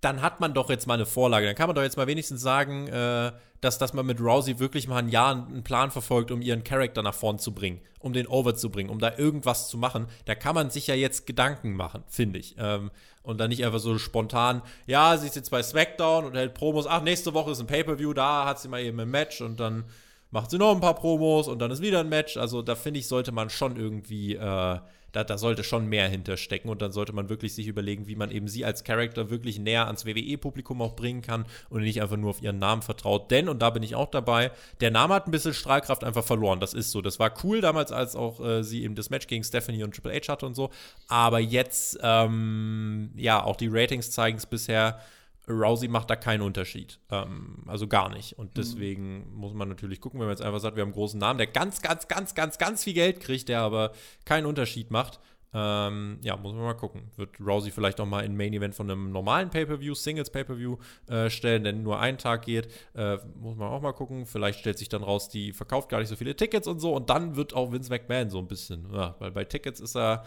dann 0.00 0.22
hat 0.22 0.40
man 0.40 0.54
doch 0.54 0.70
jetzt 0.70 0.86
mal 0.86 0.94
eine 0.94 1.06
Vorlage. 1.06 1.46
Dann 1.46 1.54
kann 1.56 1.68
man 1.68 1.74
doch 1.74 1.82
jetzt 1.82 1.96
mal 1.96 2.06
wenigstens 2.06 2.42
sagen, 2.42 2.86
äh, 2.88 3.32
dass, 3.60 3.78
dass 3.78 3.94
man 3.94 4.06
mit 4.06 4.20
Rousey 4.20 4.58
wirklich 4.58 4.86
mal 4.88 4.98
ein 4.98 5.08
Jahr 5.08 5.32
einen 5.32 5.64
Plan 5.64 5.90
verfolgt, 5.90 6.30
um 6.30 6.42
ihren 6.42 6.64
Charakter 6.64 7.02
nach 7.02 7.14
vorn 7.14 7.38
zu 7.38 7.54
bringen, 7.54 7.80
um 8.00 8.12
den 8.12 8.26
over 8.26 8.54
zu 8.54 8.70
bringen, 8.70 8.90
um 8.90 8.98
da 8.98 9.16
irgendwas 9.16 9.68
zu 9.68 9.78
machen. 9.78 10.06
Da 10.26 10.34
kann 10.34 10.54
man 10.54 10.70
sich 10.70 10.86
ja 10.86 10.94
jetzt 10.94 11.26
Gedanken 11.26 11.74
machen, 11.74 12.04
finde 12.08 12.38
ich. 12.38 12.56
Ähm, 12.58 12.90
und 13.22 13.38
dann 13.38 13.48
nicht 13.48 13.64
einfach 13.64 13.80
so 13.80 13.98
spontan, 13.98 14.62
ja, 14.86 15.16
sie 15.16 15.26
ist 15.26 15.34
jetzt 15.34 15.50
bei 15.50 15.62
SmackDown 15.62 16.26
und 16.26 16.36
hält 16.36 16.54
Promos, 16.54 16.86
ach, 16.86 17.02
nächste 17.02 17.34
Woche 17.34 17.50
ist 17.50 17.60
ein 17.60 17.66
Pay-Per-View, 17.66 18.12
da 18.12 18.44
hat 18.44 18.60
sie 18.60 18.68
mal 18.68 18.82
eben 18.82 19.00
ein 19.00 19.10
Match 19.10 19.40
und 19.40 19.58
dann 19.58 19.84
macht 20.30 20.50
sie 20.50 20.58
noch 20.58 20.72
ein 20.72 20.80
paar 20.80 20.94
Promos 20.94 21.48
und 21.48 21.58
dann 21.58 21.70
ist 21.70 21.82
wieder 21.82 22.00
ein 22.00 22.08
Match. 22.08 22.36
Also 22.36 22.62
da 22.62 22.76
finde 22.76 23.00
ich, 23.00 23.08
sollte 23.08 23.32
man 23.32 23.50
schon 23.50 23.76
irgendwie 23.76 24.36
äh, 24.36 24.78
da, 25.16 25.24
da 25.24 25.38
sollte 25.38 25.64
schon 25.64 25.86
mehr 25.86 26.08
hinterstecken 26.08 26.70
und 26.70 26.82
dann 26.82 26.92
sollte 26.92 27.14
man 27.14 27.30
wirklich 27.30 27.54
sich 27.54 27.66
überlegen, 27.68 28.06
wie 28.06 28.16
man 28.16 28.30
eben 28.30 28.48
sie 28.48 28.66
als 28.66 28.84
Charakter 28.84 29.30
wirklich 29.30 29.58
näher 29.58 29.86
ans 29.86 30.04
WWE-Publikum 30.04 30.82
auch 30.82 30.94
bringen 30.94 31.22
kann 31.22 31.46
und 31.70 31.80
nicht 31.80 32.02
einfach 32.02 32.18
nur 32.18 32.30
auf 32.30 32.42
ihren 32.42 32.58
Namen 32.58 32.82
vertraut. 32.82 33.30
Denn, 33.30 33.48
und 33.48 33.60
da 33.60 33.70
bin 33.70 33.82
ich 33.82 33.94
auch 33.94 34.10
dabei, 34.10 34.50
der 34.80 34.90
Name 34.90 35.14
hat 35.14 35.26
ein 35.26 35.30
bisschen 35.30 35.54
Strahlkraft 35.54 36.04
einfach 36.04 36.24
verloren. 36.24 36.60
Das 36.60 36.74
ist 36.74 36.90
so. 36.90 37.00
Das 37.00 37.18
war 37.18 37.32
cool 37.42 37.62
damals, 37.62 37.92
als 37.92 38.14
auch 38.14 38.44
äh, 38.44 38.62
sie 38.62 38.84
eben 38.84 38.94
das 38.94 39.08
Match 39.08 39.26
gegen 39.26 39.42
Stephanie 39.42 39.84
und 39.84 39.94
Triple 39.94 40.12
H 40.12 40.30
hatte 40.30 40.44
und 40.44 40.54
so. 40.54 40.70
Aber 41.08 41.38
jetzt, 41.38 41.98
ähm, 42.02 43.10
ja, 43.16 43.42
auch 43.42 43.56
die 43.56 43.68
Ratings 43.68 44.10
zeigen 44.10 44.36
es 44.36 44.44
bisher 44.44 45.00
Rousey 45.48 45.88
macht 45.88 46.10
da 46.10 46.16
keinen 46.16 46.42
Unterschied. 46.42 46.98
Ähm, 47.10 47.62
also 47.66 47.86
gar 47.86 48.08
nicht. 48.08 48.38
Und 48.38 48.50
mhm. 48.50 48.54
deswegen 48.56 49.30
mhm. 49.30 49.36
muss 49.36 49.54
man 49.54 49.68
natürlich 49.68 50.00
gucken, 50.00 50.20
wenn 50.20 50.26
man 50.26 50.36
jetzt 50.36 50.44
einfach 50.44 50.60
sagt, 50.60 50.76
wir 50.76 50.82
haben 50.82 50.88
einen 50.88 50.94
großen 50.94 51.20
Namen, 51.20 51.38
der 51.38 51.46
ganz, 51.46 51.82
ganz, 51.82 52.08
ganz, 52.08 52.34
ganz, 52.34 52.58
ganz 52.58 52.84
viel 52.84 52.94
Geld 52.94 53.20
kriegt, 53.20 53.48
der 53.48 53.60
aber 53.60 53.92
keinen 54.24 54.46
Unterschied 54.46 54.90
macht. 54.90 55.20
Ähm, 55.54 56.18
ja, 56.22 56.36
muss 56.36 56.52
man 56.52 56.64
mal 56.64 56.74
gucken. 56.74 57.10
Wird 57.16 57.40
Rousey 57.40 57.70
vielleicht 57.70 57.98
auch 58.00 58.06
mal 58.06 58.24
in 58.24 58.36
Main 58.36 58.52
Event 58.52 58.74
von 58.74 58.90
einem 58.90 59.10
normalen 59.10 59.48
Pay-Per-View, 59.48 59.94
Singles 59.94 60.28
Pay-Per-View 60.30 60.76
äh, 61.08 61.30
stellen, 61.30 61.64
denn 61.64 61.82
nur 61.82 61.98
einen 61.98 62.18
Tag 62.18 62.44
geht. 62.44 62.68
Äh, 62.94 63.18
muss 63.36 63.56
man 63.56 63.68
auch 63.68 63.80
mal 63.80 63.92
gucken. 63.92 64.26
Vielleicht 64.26 64.58
stellt 64.58 64.78
sich 64.78 64.88
dann 64.88 65.02
raus, 65.02 65.28
die 65.28 65.52
verkauft 65.52 65.88
gar 65.88 66.00
nicht 66.00 66.08
so 66.08 66.16
viele 66.16 66.36
Tickets 66.36 66.66
und 66.66 66.80
so. 66.80 66.94
Und 66.94 67.08
dann 67.08 67.36
wird 67.36 67.54
auch 67.54 67.72
Vince 67.72 67.90
McMahon 67.90 68.28
so 68.28 68.38
ein 68.38 68.48
bisschen, 68.48 68.92
ja, 68.92 69.14
weil 69.18 69.30
bei 69.30 69.44
Tickets 69.44 69.80
ist 69.80 69.96
er 69.96 70.24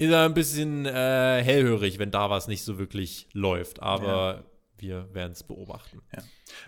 ist 0.00 0.10
er 0.10 0.24
ein 0.24 0.32
bisschen 0.32 0.86
äh, 0.86 1.42
hellhörig, 1.44 1.98
wenn 1.98 2.10
da 2.10 2.30
was 2.30 2.48
nicht 2.48 2.64
so 2.64 2.78
wirklich 2.78 3.28
läuft. 3.34 3.82
Aber 3.82 4.06
ja. 4.06 4.44
wir 4.78 5.14
werden 5.14 5.32
es 5.32 5.42
beobachten. 5.42 6.00
Ja. 6.16 6.22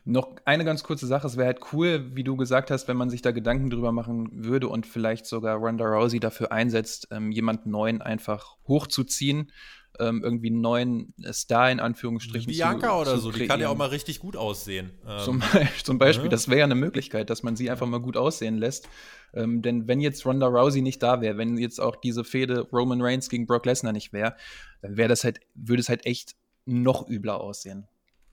Noch 0.04 0.36
eine 0.44 0.66
ganz 0.66 0.84
kurze 0.84 1.06
Sache. 1.06 1.26
Es 1.26 1.38
wäre 1.38 1.46
halt 1.46 1.60
cool, 1.72 2.14
wie 2.14 2.24
du 2.24 2.36
gesagt 2.36 2.70
hast, 2.70 2.88
wenn 2.88 2.98
man 2.98 3.08
sich 3.08 3.22
da 3.22 3.30
Gedanken 3.30 3.70
drüber 3.70 3.90
machen 3.90 4.44
würde 4.44 4.68
und 4.68 4.86
vielleicht 4.86 5.24
sogar 5.24 5.56
Ronda 5.56 5.86
Rousey 5.86 6.20
dafür 6.20 6.52
einsetzt, 6.52 7.08
ähm, 7.10 7.32
jemanden 7.32 7.70
neuen 7.70 8.02
einfach 8.02 8.58
hochzuziehen 8.68 9.50
ähm, 9.98 10.22
irgendwie 10.22 10.48
einen 10.48 10.60
neuen 10.60 11.14
Star 11.32 11.70
in 11.70 11.80
Anführungsstrichen. 11.80 12.50
Bianca 12.50 12.88
zu, 12.88 12.94
oder 12.94 13.14
zu 13.14 13.18
so, 13.18 13.28
kreieren. 13.30 13.42
die 13.42 13.48
kann 13.48 13.60
ja 13.60 13.68
auch 13.68 13.76
mal 13.76 13.88
richtig 13.88 14.20
gut 14.20 14.36
aussehen. 14.36 14.90
Zum, 15.24 15.42
ähm, 15.54 15.68
zum 15.84 15.98
Beispiel, 15.98 16.26
ja. 16.26 16.30
das 16.30 16.48
wäre 16.48 16.60
ja 16.60 16.64
eine 16.64 16.74
Möglichkeit, 16.74 17.30
dass 17.30 17.42
man 17.42 17.56
sie 17.56 17.70
einfach 17.70 17.86
mal 17.86 18.00
gut 18.00 18.16
aussehen 18.16 18.58
lässt. 18.58 18.88
Ähm, 19.34 19.62
denn 19.62 19.88
wenn 19.88 20.00
jetzt 20.00 20.26
Ronda 20.26 20.46
Rousey 20.46 20.82
nicht 20.82 21.02
da 21.02 21.20
wäre, 21.20 21.38
wenn 21.38 21.56
jetzt 21.56 21.80
auch 21.80 21.96
diese 21.96 22.24
Fehde 22.24 22.68
Roman 22.72 23.00
Reigns 23.00 23.28
gegen 23.28 23.46
Brock 23.46 23.66
Lesnar 23.66 23.92
nicht 23.92 24.12
wäre, 24.12 24.36
dann 24.82 24.96
wäre 24.96 25.08
das 25.08 25.24
halt, 25.24 25.40
würde 25.54 25.80
es 25.80 25.88
halt 25.88 26.06
echt 26.06 26.36
noch 26.64 27.08
übler 27.08 27.40
aussehen. 27.40 27.86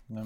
Ja. 0.09 0.25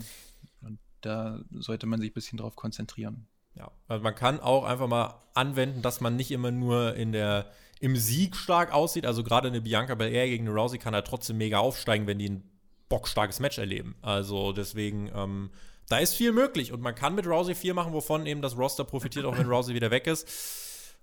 Und 0.62 0.80
da 1.02 1.42
sollte 1.52 1.86
man 1.86 2.00
sich 2.00 2.12
ein 2.12 2.14
bisschen 2.14 2.38
drauf 2.38 2.56
konzentrieren. 2.56 3.28
Ja, 3.56 3.72
also 3.88 4.04
man 4.04 4.16
kann 4.16 4.40
auch 4.40 4.64
einfach 4.64 4.88
mal 4.88 5.22
anwenden, 5.36 5.82
dass 5.84 6.02
man 6.02 6.16
nicht 6.16 6.32
immer 6.32 6.50
nur 6.50 6.96
in 6.96 7.12
der 7.12 7.52
im 7.84 7.98
Sieg 7.98 8.38
stark 8.38 8.74
aussieht. 8.74 9.06
Also 9.06 9.26
gerade 9.26 9.50
eine 9.50 9.60
Bianca 9.60 9.94
Belair 9.94 10.28
gegen 10.28 10.48
eine 10.48 10.58
Rousey 10.58 10.78
kann 10.78 10.94
er 10.94 11.04
trotzdem 11.04 11.38
mega 11.38 11.58
aufsteigen, 11.58 12.08
wenn 12.08 12.18
die 12.18 12.30
ein 12.30 12.50
bockstarkes 12.88 13.42
Match 13.42 13.58
erleben. 13.58 13.96
Also 14.02 14.54
deswegen, 14.54 15.12
ähm, 15.14 15.50
da 15.90 15.98
ist 15.98 16.14
viel 16.14 16.32
möglich 16.32 16.72
und 16.72 16.80
man 16.80 16.96
kann 16.96 17.14
mit 17.14 17.28
Rousey 17.28 17.56
viel 17.56 17.74
machen, 17.74 17.92
wovon 17.92 18.26
eben 18.26 18.42
das 18.42 18.58
Roster 18.58 18.86
profitiert, 18.86 19.26
auch 19.26 19.38
wenn 19.38 19.50
Rousey 19.50 19.76
wieder 19.76 19.92
weg 19.92 20.08
ist. 20.08 20.30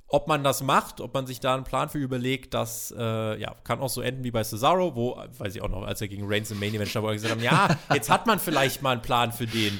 Ob 0.08 0.26
man 0.26 0.42
das 0.42 0.62
macht, 0.62 1.02
ob 1.02 1.12
man 1.12 1.26
sich 1.26 1.38
da 1.38 1.54
einen 1.54 1.64
Plan 1.64 1.90
für 1.90 1.98
überlegt, 1.98 2.54
das 2.54 2.94
äh, 2.96 3.38
ja, 3.38 3.54
kann 3.62 3.80
auch 3.80 3.90
so 3.90 4.00
enden 4.00 4.24
wie 4.24 4.30
bei 4.30 4.42
Cesaro, 4.42 4.96
wo, 4.96 5.22
weiß 5.36 5.54
ich 5.54 5.60
auch 5.60 5.68
noch, 5.68 5.82
als 5.82 6.00
er 6.00 6.08
gegen 6.08 6.24
Reigns 6.26 6.50
im 6.50 6.60
Main 6.60 6.72
Event 6.72 6.88
stand, 6.88 7.04
wo 7.04 7.08
er 7.08 7.14
gesagt 7.14 7.34
haben, 7.34 7.42
ja, 7.42 7.76
jetzt 7.92 8.08
hat 8.08 8.26
man 8.26 8.38
vielleicht 8.38 8.80
mal 8.80 8.92
einen 8.92 9.02
Plan 9.02 9.32
für 9.32 9.46
den. 9.46 9.78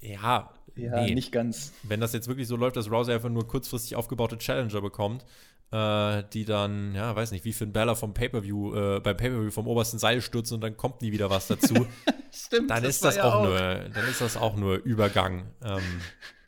Ja, 0.00 0.50
ja, 0.78 1.02
nee. 1.02 1.14
nicht 1.14 1.32
ganz. 1.32 1.72
Wenn 1.82 2.00
das 2.00 2.12
jetzt 2.12 2.28
wirklich 2.28 2.46
so 2.46 2.56
läuft, 2.56 2.76
dass 2.76 2.90
Rousey 2.90 3.12
einfach 3.12 3.30
nur 3.30 3.48
kurzfristig 3.48 3.96
aufgebaute 3.96 4.38
Challenger 4.38 4.80
bekommt, 4.80 5.24
äh, 5.70 6.22
die 6.32 6.44
dann, 6.44 6.94
ja, 6.94 7.14
weiß 7.14 7.30
nicht, 7.32 7.44
wie 7.44 7.52
Finn 7.52 7.72
Bella 7.72 7.94
vom 7.94 8.14
Pay-Per-View, 8.14 8.74
äh, 8.74 9.00
beim 9.00 9.16
Pay-Per-View 9.16 9.50
vom 9.50 9.66
obersten 9.66 9.98
Seil 9.98 10.20
stürzen 10.22 10.54
und 10.54 10.60
dann 10.62 10.76
kommt 10.76 11.02
nie 11.02 11.12
wieder 11.12 11.30
was 11.30 11.48
dazu. 11.48 11.74
Stimmt, 12.32 12.70
dann 12.70 12.82
das 12.82 12.96
ist 12.96 13.04
das 13.04 13.16
ja 13.16 13.24
auch, 13.24 13.44
nur, 13.44 13.58
dann 13.58 14.08
ist 14.08 14.20
das 14.20 14.36
auch 14.36 14.56
nur 14.56 14.76
Übergang. 14.76 15.50
Ähm, 15.62 16.00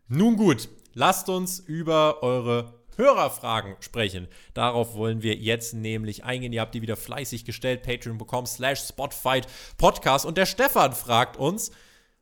nun 0.08 0.36
gut, 0.36 0.68
lasst 0.94 1.28
uns 1.28 1.58
über 1.60 2.22
eure 2.22 2.80
Hörerfragen 2.96 3.76
sprechen. 3.80 4.28
Darauf 4.52 4.94
wollen 4.94 5.22
wir 5.22 5.34
jetzt 5.34 5.72
nämlich 5.72 6.24
eingehen. 6.24 6.52
Ihr 6.52 6.60
habt 6.60 6.74
die 6.74 6.82
wieder 6.82 6.96
fleißig 6.96 7.44
gestellt. 7.44 7.82
Patreon.com 7.82 8.46
slash 8.46 8.80
Spotfight 8.80 9.46
Podcast. 9.78 10.26
Und 10.26 10.36
der 10.36 10.46
Stefan 10.46 10.92
fragt 10.92 11.38
uns, 11.38 11.70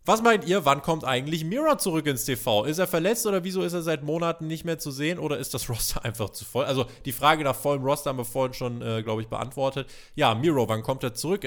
was 0.08 0.22
meint 0.22 0.46
ihr, 0.46 0.64
wann 0.64 0.80
kommt 0.80 1.04
eigentlich 1.04 1.44
Mira 1.44 1.76
zurück 1.76 2.06
ins 2.06 2.24
TV? 2.24 2.64
Ist 2.64 2.78
er 2.78 2.86
verletzt 2.86 3.26
oder 3.26 3.44
wieso 3.44 3.62
ist 3.62 3.74
er 3.74 3.82
seit 3.82 4.02
Monaten 4.02 4.46
nicht 4.46 4.64
mehr 4.64 4.78
zu 4.78 4.90
sehen 4.90 5.18
oder 5.18 5.36
ist 5.36 5.52
das 5.52 5.68
Roster 5.70 6.02
einfach 6.02 6.30
zu 6.30 6.46
voll? 6.46 6.64
Also 6.64 6.86
die 7.04 7.12
Frage 7.12 7.44
nach 7.44 7.54
vollem 7.54 7.84
Roster 7.84 8.08
haben 8.10 8.16
wir 8.16 8.24
vorhin 8.24 8.54
schon, 8.54 8.80
äh, 8.80 9.02
glaube 9.02 9.20
ich, 9.20 9.28
beantwortet. 9.28 9.88
Ja, 10.14 10.34
Miro, 10.34 10.66
wann 10.66 10.82
kommt 10.82 11.04
er 11.04 11.12
zurück? 11.12 11.46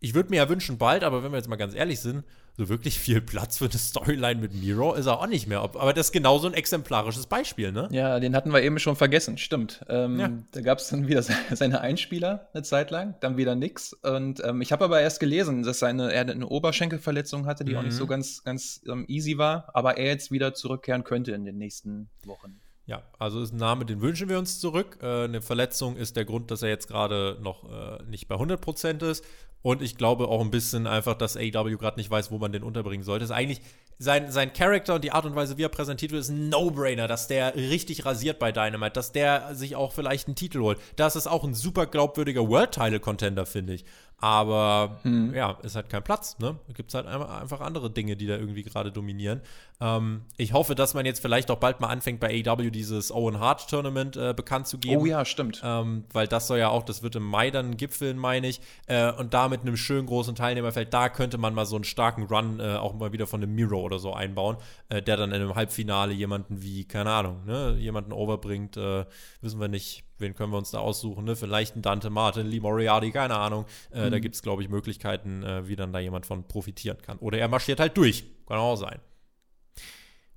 Ich 0.00 0.14
würde 0.14 0.28
mir 0.28 0.36
ja 0.36 0.48
wünschen 0.50 0.76
bald, 0.76 1.04
aber 1.04 1.24
wenn 1.24 1.32
wir 1.32 1.38
jetzt 1.38 1.48
mal 1.48 1.56
ganz 1.56 1.74
ehrlich 1.74 2.00
sind, 2.00 2.22
so 2.56 2.68
wirklich 2.70 2.98
viel 2.98 3.20
Platz 3.20 3.58
für 3.58 3.66
eine 3.66 3.78
Storyline 3.78 4.40
mit 4.40 4.54
Miro 4.54 4.94
ist 4.94 5.06
er 5.06 5.20
auch 5.20 5.26
nicht 5.26 5.46
mehr. 5.46 5.60
Aber 5.60 5.92
das 5.92 6.06
ist 6.06 6.12
genauso 6.12 6.46
ein 6.46 6.54
exemplarisches 6.54 7.26
Beispiel, 7.26 7.70
ne? 7.70 7.88
Ja, 7.90 8.18
den 8.18 8.34
hatten 8.34 8.52
wir 8.52 8.62
eben 8.62 8.78
schon 8.78 8.96
vergessen, 8.96 9.36
stimmt. 9.36 9.84
Ähm, 9.88 10.18
ja. 10.18 10.30
Da 10.52 10.60
gab 10.62 10.78
es 10.78 10.88
dann 10.88 11.06
wieder 11.06 11.22
seine 11.52 11.80
Einspieler 11.80 12.48
eine 12.54 12.62
Zeit 12.62 12.90
lang, 12.90 13.14
dann 13.20 13.36
wieder 13.36 13.54
nix. 13.54 13.92
Und 13.92 14.42
ähm, 14.42 14.62
ich 14.62 14.72
habe 14.72 14.84
aber 14.86 15.00
erst 15.00 15.20
gelesen, 15.20 15.64
dass 15.64 15.80
seine, 15.80 16.12
er 16.12 16.22
eine 16.22 16.48
Oberschenkelverletzung 16.48 17.46
hatte, 17.46 17.64
die 17.64 17.72
mhm. 17.72 17.78
auch 17.78 17.82
nicht 17.82 17.96
so 17.96 18.04
mhm. 18.04 18.08
ganz, 18.08 18.42
ganz 18.42 18.80
ähm, 18.88 19.04
easy 19.08 19.36
war, 19.36 19.68
aber 19.74 19.98
er 19.98 20.06
jetzt 20.06 20.30
wieder 20.30 20.54
zurückkehren 20.54 21.04
könnte 21.04 21.32
in 21.32 21.44
den 21.44 21.58
nächsten 21.58 22.08
Wochen. 22.24 22.60
Ja, 22.86 23.02
also 23.18 23.42
ist 23.42 23.52
ein 23.52 23.56
Name, 23.56 23.84
den 23.84 24.00
wünschen 24.00 24.28
wir 24.28 24.38
uns 24.38 24.60
zurück. 24.60 24.98
Äh, 25.02 25.24
eine 25.24 25.42
Verletzung 25.42 25.96
ist 25.96 26.16
der 26.16 26.24
Grund, 26.24 26.52
dass 26.52 26.62
er 26.62 26.68
jetzt 26.68 26.86
gerade 26.86 27.36
noch 27.42 27.64
äh, 27.68 28.02
nicht 28.04 28.28
bei 28.28 28.36
100% 28.36 29.04
ist. 29.04 29.24
Und 29.66 29.82
ich 29.82 29.96
glaube 29.96 30.28
auch 30.28 30.42
ein 30.42 30.52
bisschen 30.52 30.86
einfach, 30.86 31.14
dass 31.14 31.36
AEW 31.36 31.76
gerade 31.76 31.98
nicht 31.98 32.08
weiß, 32.08 32.30
wo 32.30 32.38
man 32.38 32.52
den 32.52 32.62
unterbringen 32.62 33.02
sollte. 33.02 33.24
Ist 33.24 33.32
eigentlich 33.32 33.60
sein, 33.98 34.30
sein 34.30 34.52
Charakter 34.52 34.94
und 34.94 35.02
die 35.02 35.10
Art 35.10 35.24
und 35.24 35.34
Weise, 35.34 35.58
wie 35.58 35.64
er 35.64 35.68
präsentiert 35.68 36.12
wird, 36.12 36.20
ist 36.20 36.28
ein 36.28 36.50
No-Brainer, 36.50 37.08
dass 37.08 37.26
der 37.26 37.56
richtig 37.56 38.04
rasiert 38.04 38.38
bei 38.38 38.52
Dynamite, 38.52 38.92
dass 38.92 39.10
der 39.10 39.56
sich 39.56 39.74
auch 39.74 39.92
vielleicht 39.92 40.28
einen 40.28 40.36
Titel 40.36 40.60
holt. 40.60 40.78
Das 40.94 41.16
ist 41.16 41.26
auch 41.26 41.42
ein 41.42 41.52
super 41.52 41.86
glaubwürdiger 41.86 42.48
World-Title-Contender, 42.48 43.44
finde 43.44 43.74
ich. 43.74 43.84
Aber 44.18 44.98
hm. 45.02 45.34
ja, 45.34 45.58
ist 45.62 45.76
halt 45.76 45.90
kein 45.90 46.02
Platz. 46.02 46.38
Ne? 46.38 46.56
Gibt 46.72 46.88
es 46.88 46.94
halt 46.94 47.06
einfach 47.06 47.60
andere 47.60 47.90
Dinge, 47.90 48.16
die 48.16 48.26
da 48.26 48.36
irgendwie 48.36 48.62
gerade 48.62 48.90
dominieren. 48.90 49.42
Ähm, 49.78 50.22
ich 50.38 50.54
hoffe, 50.54 50.74
dass 50.74 50.94
man 50.94 51.04
jetzt 51.04 51.20
vielleicht 51.20 51.50
auch 51.50 51.58
bald 51.58 51.80
mal 51.80 51.88
anfängt, 51.88 52.18
bei 52.18 52.42
AEW 52.42 52.70
dieses 52.70 53.12
Owen 53.12 53.38
Hart 53.38 53.68
Tournament 53.68 54.16
äh, 54.16 54.32
bekannt 54.34 54.68
zu 54.68 54.78
geben. 54.78 55.02
Oh 55.02 55.04
ja, 55.04 55.26
stimmt. 55.26 55.60
Ähm, 55.62 56.04
weil 56.14 56.26
das 56.26 56.46
soll 56.46 56.58
ja 56.58 56.70
auch, 56.70 56.82
das 56.82 57.02
wird 57.02 57.14
im 57.16 57.24
Mai 57.24 57.50
dann 57.50 57.76
gipfeln, 57.76 58.16
meine 58.16 58.48
ich. 58.48 58.62
Äh, 58.86 59.12
und 59.12 59.34
da 59.34 59.50
mit 59.50 59.60
einem 59.60 59.76
schönen 59.76 60.06
großen 60.06 60.34
Teilnehmerfeld, 60.34 60.94
da 60.94 61.10
könnte 61.10 61.36
man 61.36 61.52
mal 61.52 61.66
so 61.66 61.76
einen 61.76 61.84
starken 61.84 62.22
Run 62.22 62.58
äh, 62.58 62.76
auch 62.76 62.94
mal 62.94 63.12
wieder 63.12 63.26
von 63.26 63.42
einem 63.42 63.54
Miro 63.54 63.82
oder 63.82 63.98
so 63.98 64.14
einbauen, 64.14 64.56
äh, 64.88 65.02
der 65.02 65.18
dann 65.18 65.32
in 65.32 65.42
einem 65.42 65.54
Halbfinale 65.54 66.14
jemanden 66.14 66.62
wie, 66.62 66.86
keine 66.86 67.10
Ahnung, 67.10 67.44
ne, 67.44 67.76
jemanden 67.78 68.12
overbringt. 68.14 68.78
Äh, 68.78 69.04
wissen 69.42 69.60
wir 69.60 69.68
nicht, 69.68 70.05
wen 70.18 70.34
können 70.34 70.52
wir 70.52 70.58
uns 70.58 70.70
da 70.70 70.78
aussuchen, 70.78 71.24
ne? 71.24 71.36
Vielleicht 71.36 71.76
ein 71.76 71.82
Dante 71.82 72.10
Martin, 72.10 72.46
Lee 72.46 72.60
Moriarty, 72.60 73.10
keine 73.10 73.36
Ahnung. 73.36 73.66
Äh, 73.92 74.06
mhm. 74.06 74.10
Da 74.10 74.18
gibt 74.18 74.34
es, 74.34 74.42
glaube 74.42 74.62
ich, 74.62 74.68
Möglichkeiten, 74.68 75.42
äh, 75.42 75.68
wie 75.68 75.76
dann 75.76 75.92
da 75.92 75.98
jemand 75.98 76.26
von 76.26 76.44
profitieren 76.44 76.98
kann. 77.02 77.18
Oder 77.18 77.38
er 77.38 77.48
marschiert 77.48 77.80
halt 77.80 77.96
durch. 77.96 78.24
Kann 78.46 78.58
auch 78.58 78.76
sein. 78.76 79.00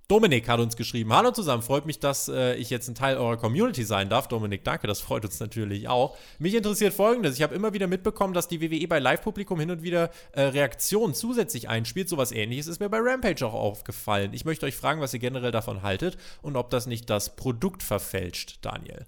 Dominik 0.10 0.50
hat 0.50 0.60
uns 0.60 0.76
geschrieben: 0.76 1.14
Hallo 1.14 1.30
zusammen, 1.30 1.62
freut 1.62 1.86
mich, 1.86 2.00
dass 2.00 2.28
äh, 2.30 2.56
ich 2.56 2.72
jetzt 2.72 2.88
ein 2.88 2.96
Teil 2.96 3.18
eurer 3.18 3.38
Community 3.38 3.84
sein 3.84 4.10
darf. 4.10 4.28
Dominik, 4.28 4.64
danke, 4.64 4.88
das 4.88 5.02
freut 5.02 5.24
uns 5.24 5.40
natürlich 5.40 5.88
auch. 5.88 6.18
Mich 6.40 6.56
interessiert 6.56 6.96
folgendes: 6.96 7.36
Ich 7.36 7.44
habe 7.44 7.54
immer 7.54 7.74
wieder 7.74 7.86
mitbekommen, 7.86 8.34
dass 8.34 8.48
die 8.48 8.60
WWE 8.60 8.88
bei 8.88 8.98
Live-Publikum 8.98 9.60
hin 9.60 9.70
und 9.70 9.84
wieder 9.84 10.10
äh, 10.32 10.42
Reaktionen 10.42 11.14
zusätzlich 11.14 11.70
einspielt. 11.70 12.10
Sowas 12.10 12.32
ähnliches 12.32 12.66
ist 12.66 12.80
mir 12.80 12.90
bei 12.90 12.98
Rampage 13.00 13.46
auch 13.46 13.54
aufgefallen. 13.54 14.34
Ich 14.34 14.46
möchte 14.46 14.66
euch 14.66 14.76
fragen, 14.76 15.00
was 15.00 15.14
ihr 15.14 15.20
generell 15.20 15.52
davon 15.52 15.84
haltet 15.84 16.18
und 16.42 16.56
ob 16.56 16.72
das 16.72 16.88
nicht 16.88 17.08
das 17.12 17.36
Produkt 17.36 17.84
verfälscht, 17.84 18.58
Daniel. 18.64 19.06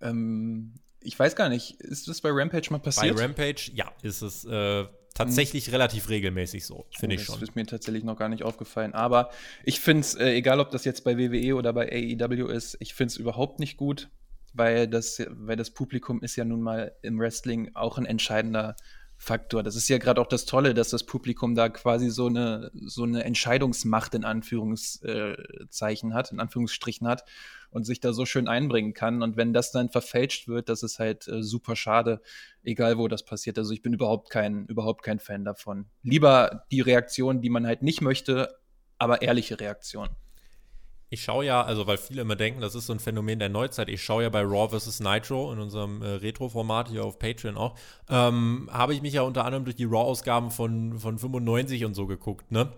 Ähm, 0.00 0.74
ich 1.00 1.18
weiß 1.18 1.36
gar 1.36 1.48
nicht, 1.48 1.80
ist 1.80 2.08
das 2.08 2.20
bei 2.20 2.30
Rampage 2.30 2.68
mal 2.70 2.78
passiert? 2.78 3.16
Bei 3.16 3.22
Rampage, 3.22 3.70
ja, 3.74 3.90
ist 4.02 4.22
es 4.22 4.44
äh, 4.44 4.84
tatsächlich 5.14 5.66
hm. 5.66 5.72
relativ 5.72 6.08
regelmäßig 6.08 6.66
so, 6.66 6.86
finde 6.98 7.16
oh, 7.16 7.18
ich 7.18 7.24
schon. 7.24 7.40
Das 7.40 7.48
ist 7.48 7.56
mir 7.56 7.66
tatsächlich 7.66 8.04
noch 8.04 8.16
gar 8.16 8.28
nicht 8.28 8.42
aufgefallen. 8.42 8.94
Aber 8.94 9.30
ich 9.64 9.80
finde 9.80 10.00
es, 10.00 10.14
äh, 10.14 10.30
egal 10.30 10.60
ob 10.60 10.70
das 10.70 10.84
jetzt 10.84 11.04
bei 11.04 11.16
WWE 11.16 11.54
oder 11.54 11.72
bei 11.72 11.90
AEW 11.90 12.48
ist, 12.48 12.76
ich 12.80 12.94
finde 12.94 13.12
es 13.12 13.16
überhaupt 13.16 13.60
nicht 13.60 13.76
gut, 13.76 14.10
weil 14.52 14.88
das, 14.88 15.22
weil 15.28 15.56
das 15.56 15.70
Publikum 15.70 16.22
ist 16.22 16.36
ja 16.36 16.44
nun 16.44 16.62
mal 16.62 16.92
im 17.02 17.18
Wrestling 17.18 17.70
auch 17.74 17.98
ein 17.98 18.06
entscheidender 18.06 18.76
Faktor. 19.20 19.64
Das 19.64 19.74
ist 19.74 19.88
ja 19.88 19.98
gerade 19.98 20.20
auch 20.20 20.28
das 20.28 20.46
Tolle, 20.46 20.74
dass 20.74 20.90
das 20.90 21.04
Publikum 21.04 21.56
da 21.56 21.68
quasi 21.68 22.08
so 22.08 22.26
eine, 22.26 22.70
so 22.72 23.02
eine 23.02 23.24
Entscheidungsmacht 23.24 24.14
in 24.14 24.24
Anführungszeichen 24.24 26.14
hat, 26.14 26.30
in 26.30 26.38
Anführungsstrichen 26.38 27.06
hat 27.06 27.24
und 27.70 27.84
sich 27.84 27.98
da 27.98 28.12
so 28.12 28.24
schön 28.26 28.46
einbringen 28.46 28.94
kann. 28.94 29.22
Und 29.22 29.36
wenn 29.36 29.52
das 29.52 29.72
dann 29.72 29.90
verfälscht 29.90 30.46
wird, 30.46 30.68
das 30.68 30.84
ist 30.84 31.00
halt 31.00 31.26
äh, 31.26 31.42
super 31.42 31.74
schade, 31.74 32.22
egal 32.62 32.96
wo 32.96 33.08
das 33.08 33.24
passiert. 33.24 33.58
Also 33.58 33.72
ich 33.74 33.82
bin 33.82 33.92
überhaupt 33.92 34.30
kein, 34.30 34.66
überhaupt 34.66 35.02
kein 35.02 35.18
Fan 35.18 35.44
davon. 35.44 35.86
Lieber 36.04 36.64
die 36.70 36.80
Reaktion, 36.80 37.42
die 37.42 37.50
man 37.50 37.66
halt 37.66 37.82
nicht 37.82 38.00
möchte, 38.00 38.56
aber 38.98 39.20
ehrliche 39.20 39.58
Reaktion 39.58 40.08
ich 41.10 41.22
schaue 41.22 41.44
ja, 41.44 41.62
also 41.62 41.86
weil 41.86 41.96
viele 41.96 42.22
immer 42.22 42.36
denken, 42.36 42.60
das 42.60 42.74
ist 42.74 42.86
so 42.86 42.92
ein 42.92 42.98
Phänomen 42.98 43.38
der 43.38 43.48
Neuzeit, 43.48 43.88
ich 43.88 44.02
schaue 44.02 44.24
ja 44.24 44.28
bei 44.28 44.42
Raw 44.42 44.68
vs. 44.68 45.00
Nitro 45.00 45.52
in 45.52 45.58
unserem 45.58 46.02
äh, 46.02 46.08
Retro-Format 46.08 46.88
hier 46.88 47.04
auf 47.04 47.18
Patreon 47.18 47.56
auch, 47.56 47.74
ähm, 48.08 48.68
habe 48.72 48.94
ich 48.94 49.02
mich 49.02 49.14
ja 49.14 49.22
unter 49.22 49.44
anderem 49.44 49.64
durch 49.64 49.76
die 49.76 49.84
Raw-Ausgaben 49.84 50.50
von, 50.50 50.98
von 50.98 51.18
95 51.18 51.84
und 51.84 51.94
so 51.94 52.06
geguckt, 52.06 52.50
ne? 52.52 52.72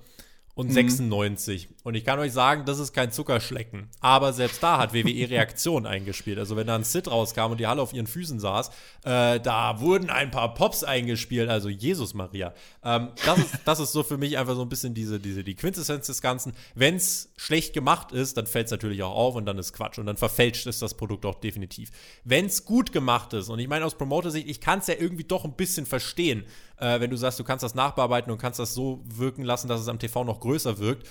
Und 0.55 0.69
mhm. 0.69 0.73
96. 0.73 1.69
Und 1.85 1.95
ich 1.95 2.05
kann 2.05 2.19
euch 2.19 2.33
sagen, 2.33 2.65
das 2.67 2.79
ist 2.79 2.93
kein 2.93 3.13
Zuckerschlecken. 3.13 3.89
Aber 4.01 4.33
selbst 4.33 4.63
da 4.63 4.79
hat 4.79 4.93
WWE 4.93 5.05
Reaktion 5.31 5.87
eingespielt. 5.87 6.39
Also 6.39 6.57
wenn 6.57 6.67
da 6.67 6.75
ein 6.75 6.85
Sid 6.85 7.11
rauskam 7.11 7.53
und 7.53 7.61
die 7.61 7.67
Halle 7.67 7.81
auf 7.81 7.93
ihren 7.93 8.07
Füßen 8.07 8.41
saß, 8.41 8.69
äh, 9.05 9.41
da 9.41 9.81
wurden 9.81 10.11
ein 10.11 10.31
paar 10.31 10.55
Pops 10.55 10.85
eingespielt. 10.85 11.49
Also 11.49 11.69
Jesus 11.69 12.15
Maria. 12.15 12.53
Ähm, 12.85 13.09
das, 13.25 13.39
ist, 13.39 13.55
das 13.65 13.81
ist 13.81 13.93
so 13.93 14.03
für 14.03 14.19
mich 14.19 14.37
einfach 14.39 14.55
so 14.55 14.63
ein 14.63 14.69
bisschen 14.69 14.93
diese, 14.93 15.21
diese 15.21 15.45
die 15.45 15.55
Quintessenz 15.55 16.07
des 16.07 16.21
Ganzen. 16.21 16.53
Wenn 16.75 16.97
es 16.97 17.33
schlecht 17.37 17.73
gemacht 17.73 18.13
ist, 18.13 18.37
dann 18.37 18.47
fällt 18.47 18.67
es 18.67 18.73
natürlich 18.73 19.03
auch 19.03 19.15
auf 19.15 19.37
und 19.37 19.47
dann 19.47 19.59
ist 19.59 19.73
Quatsch. 19.73 19.99
Und 19.99 20.07
dann 20.07 20.17
verfälscht 20.17 20.67
ist 20.67 20.83
das 20.83 20.95
Produkt 20.95 21.25
auch 21.25 21.37
definitiv. 21.37 21.91
Wenn 22.25 22.47
es 22.47 22.65
gut 22.65 22.93
gemacht 22.93 23.33
ist, 23.33 23.49
und 23.49 23.59
ich 23.59 23.69
meine 23.69 23.85
aus 23.85 23.97
Promoter-Sicht, 23.97 24.49
ich 24.49 24.61
kann 24.61 24.81
es 24.81 24.89
ja 24.89 24.95
irgendwie 24.99 25.25
doch 25.25 25.45
ein 25.45 25.55
bisschen 25.55 25.87
verstehen, 25.87 26.45
äh, 26.81 27.01
wenn 27.01 27.11
du 27.11 27.17
sagst, 27.17 27.39
du 27.39 27.45
kannst 27.45 27.63
das 27.63 27.75
nachbearbeiten 27.75 28.33
und 28.33 28.39
kannst 28.39 28.59
das 28.59 28.75
so 28.75 29.01
wirken 29.05 29.43
lassen, 29.43 29.69
dass 29.69 29.81
es 29.81 29.89
am 29.89 29.99
TV 29.99 30.25
noch 30.25 30.41
größer 30.41 30.79
wirkt. 30.79 31.07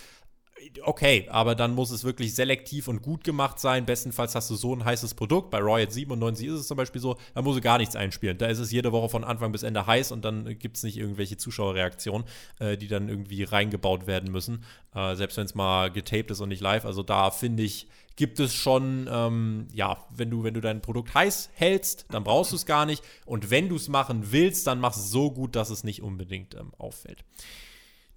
Okay, 0.84 1.28
aber 1.30 1.56
dann 1.56 1.76
muss 1.76 1.92
es 1.92 2.04
wirklich 2.04 2.36
selektiv 2.36 2.88
und 2.88 3.02
gut 3.02 3.24
gemacht 3.24 3.60
sein. 3.60 3.86
Bestenfalls 3.86 4.36
hast 4.36 4.50
du 4.50 4.56
so 4.56 4.76
ein 4.76 4.86
heißes 4.86 5.14
Produkt. 5.14 5.50
Bei 5.52 5.60
Royal 5.60 5.90
97 5.90 6.48
ist 6.48 6.54
es 6.54 6.68
zum 6.68 6.78
Beispiel 6.78 7.02
so, 7.02 7.18
da 7.34 7.42
muss 7.42 7.56
du 7.56 7.62
gar 7.62 7.78
nichts 7.78 7.96
einspielen. 7.96 8.38
Da 8.38 8.48
ist 8.48 8.60
es 8.60 8.72
jede 8.72 8.92
Woche 8.92 9.10
von 9.10 9.24
Anfang 9.24 9.52
bis 9.52 9.64
Ende 9.64 9.86
heiß 9.86 10.12
und 10.12 10.24
dann 10.26 10.58
gibt 10.60 10.78
es 10.78 10.84
nicht 10.84 10.98
irgendwelche 10.98 11.38
Zuschauerreaktionen, 11.38 12.28
äh, 12.60 12.78
die 12.78 12.88
dann 12.88 13.10
irgendwie 13.10 13.44
reingebaut 13.44 14.08
werden 14.08 14.32
müssen. 14.32 14.64
Äh, 14.94 15.16
selbst 15.16 15.38
wenn 15.38 15.46
es 15.46 15.56
mal 15.56 15.92
getaped 15.92 16.32
ist 16.32 16.42
und 16.42 16.50
nicht 16.50 16.62
live. 16.62 16.86
Also 16.86 17.04
da 17.04 17.32
finde 17.32 17.64
ich, 17.64 17.88
gibt 18.16 18.40
es 18.40 18.54
schon, 18.54 19.10
ähm, 19.10 19.68
ja, 19.74 20.06
wenn 20.10 20.30
du, 20.30 20.44
wenn 20.44 20.54
du 20.54 20.62
dein 20.62 20.82
Produkt 20.82 21.14
heiß 21.14 21.52
hältst, 21.54 22.06
dann 22.10 22.24
brauchst 22.26 22.52
du 22.52 22.58
es 22.58 22.66
gar 22.66 22.86
nicht. 22.86 23.04
Und 23.26 23.50
wenn 23.50 23.70
du 23.70 23.78
es 23.78 23.88
machen 23.88 24.32
willst, 24.32 24.68
dann 24.68 24.80
mach 24.80 24.96
es 24.96 25.10
so 25.10 25.32
gut, 25.32 25.56
dass 25.56 25.70
es 25.70 25.84
nicht 25.84 26.02
unbedingt 26.02 26.54
ähm, 26.56 26.74
auffällt. 26.78 27.24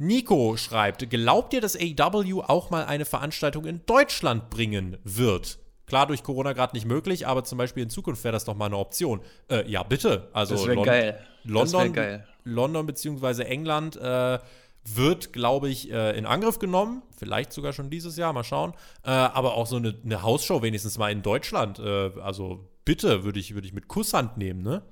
Nico 0.03 0.57
schreibt, 0.57 1.09
glaubt 1.11 1.55
ihr, 1.55 1.61
dass 1.61 1.76
AEW 1.76 2.40
auch 2.40 2.70
mal 2.70 2.84
eine 2.86 3.05
Veranstaltung 3.05 3.66
in 3.66 3.86
Deutschland 3.86 4.50
bringen 4.50 4.98
wird? 5.05 5.59
Klar, 5.86 6.07
durch 6.07 6.24
Corona 6.24 6.55
gerade 6.55 6.74
nicht 6.74 6.86
möglich, 6.86 7.26
aber 7.26 7.44
zum 7.44 7.59
Beispiel 7.59 7.84
in 7.84 7.90
Zukunft 7.90 8.24
wäre 8.24 8.32
das 8.32 8.44
doch 8.44 8.57
mal 8.57 8.66
eine 8.66 8.78
Option. 8.78 9.20
Äh, 9.48 9.70
ja, 9.70 9.82
bitte. 9.84 10.28
Also 10.32 10.57
das 10.57 10.66
wäre 10.66 10.82
geil. 10.82 11.20
London, 11.44 11.82
wär 11.82 11.90
geil. 11.90 12.26
London 12.44 12.86
bzw. 12.86 13.42
England 13.42 13.96
äh, 13.96 14.38
wird, 14.84 15.32
glaube 15.32 15.68
ich, 15.68 15.92
äh, 15.92 16.16
in 16.18 16.26
Angriff 16.26 16.59
genommen. 16.59 17.03
Vielleicht 17.16 17.53
sogar 17.53 17.72
schon 17.72 17.88
dieses 17.88 18.16
Jahr, 18.16 18.32
mal 18.32 18.42
schauen. 18.42 18.72
Äh, 19.05 19.11
aber 19.11 19.55
auch 19.55 19.66
so 19.66 19.76
eine, 19.76 19.94
eine 20.05 20.22
Hausshow 20.22 20.62
wenigstens 20.62 20.98
mal 20.98 21.12
in 21.12 21.22
Deutschland. 21.22 21.78
Äh, 21.78 22.11
also 22.20 22.68
bitte, 22.84 23.22
würde 23.22 23.38
ich, 23.38 23.55
würd 23.55 23.66
ich 23.66 23.72
mit 23.72 23.86
Kusshand 23.86 24.36
nehmen, 24.36 24.62
ne? 24.62 24.82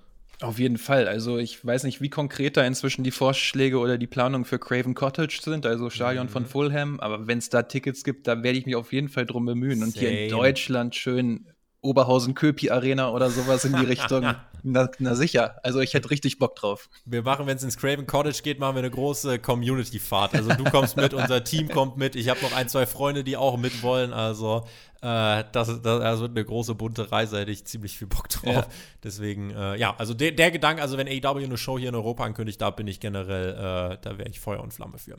Auf 0.40 0.58
jeden 0.58 0.78
Fall. 0.78 1.06
Also 1.06 1.36
ich 1.36 1.64
weiß 1.64 1.84
nicht, 1.84 2.00
wie 2.00 2.08
konkret 2.08 2.56
da 2.56 2.64
inzwischen 2.64 3.04
die 3.04 3.10
Vorschläge 3.10 3.78
oder 3.78 3.98
die 3.98 4.06
Planungen 4.06 4.46
für 4.46 4.58
Craven 4.58 4.94
Cottage 4.94 5.40
sind, 5.42 5.66
also 5.66 5.90
Stadion 5.90 6.26
mhm. 6.26 6.30
von 6.30 6.46
Fulham. 6.46 6.98
Aber 7.00 7.26
wenn 7.26 7.38
es 7.38 7.50
da 7.50 7.62
Tickets 7.62 8.04
gibt, 8.04 8.26
da 8.26 8.42
werde 8.42 8.58
ich 8.58 8.64
mich 8.64 8.74
auf 8.74 8.92
jeden 8.92 9.08
Fall 9.08 9.26
drum 9.26 9.44
bemühen. 9.44 9.82
Und 9.82 9.96
hier 9.96 10.10
in 10.10 10.30
Deutschland 10.30 10.94
schön 10.94 11.46
Oberhausen-Köpi-Arena 11.82 13.10
oder 13.10 13.30
sowas 13.30 13.64
in 13.64 13.74
die 13.74 13.84
Richtung. 13.84 14.34
na, 14.62 14.90
na, 14.98 15.14
sicher. 15.14 15.56
Also 15.62 15.80
ich 15.80 15.94
hätte 15.94 16.10
richtig 16.10 16.38
Bock 16.38 16.56
drauf. 16.56 16.88
Wir 17.04 17.22
machen, 17.22 17.46
wenn 17.46 17.56
es 17.56 17.62
ins 17.62 17.78
Craven 17.78 18.06
Cottage 18.06 18.42
geht, 18.42 18.58
machen 18.58 18.74
wir 18.76 18.80
eine 18.80 18.90
große 18.90 19.38
Community-Fahrt. 19.38 20.34
Also 20.34 20.50
du 20.54 20.64
kommst 20.64 20.96
mit, 20.96 21.14
unser 21.14 21.42
Team 21.44 21.68
kommt 21.68 21.96
mit. 21.96 22.16
Ich 22.16 22.28
habe 22.28 22.40
noch 22.42 22.54
ein, 22.54 22.68
zwei 22.68 22.86
Freunde, 22.86 23.24
die 23.24 23.36
auch 23.36 23.56
mit 23.56 23.82
wollen. 23.82 24.12
Also 24.12 24.66
äh, 25.02 25.44
das, 25.52 25.68
das, 25.68 25.82
das, 25.82 26.20
wird 26.20 26.32
eine 26.32 26.44
große 26.44 26.74
bunte 26.74 27.10
Reise, 27.10 27.38
hätte 27.38 27.50
ich 27.50 27.64
ziemlich 27.64 27.96
viel 27.96 28.08
Bock 28.08 28.28
drauf. 28.28 28.54
Ja. 28.54 28.66
Deswegen, 29.02 29.50
äh, 29.50 29.76
ja, 29.76 29.94
also 29.96 30.12
der, 30.12 30.32
der 30.32 30.50
Gedanke, 30.50 30.82
also 30.82 30.98
wenn 30.98 31.08
AEW 31.08 31.42
eine 31.42 31.56
Show 31.56 31.78
hier 31.78 31.88
in 31.88 31.94
Europa 31.94 32.24
ankündigt, 32.24 32.60
da 32.60 32.68
bin 32.70 32.86
ich 32.86 33.00
generell, 33.00 33.54
äh, 33.54 33.98
da 34.02 34.18
wäre 34.18 34.28
ich 34.28 34.40
Feuer 34.40 34.60
und 34.60 34.74
Flamme 34.74 34.98
für. 34.98 35.16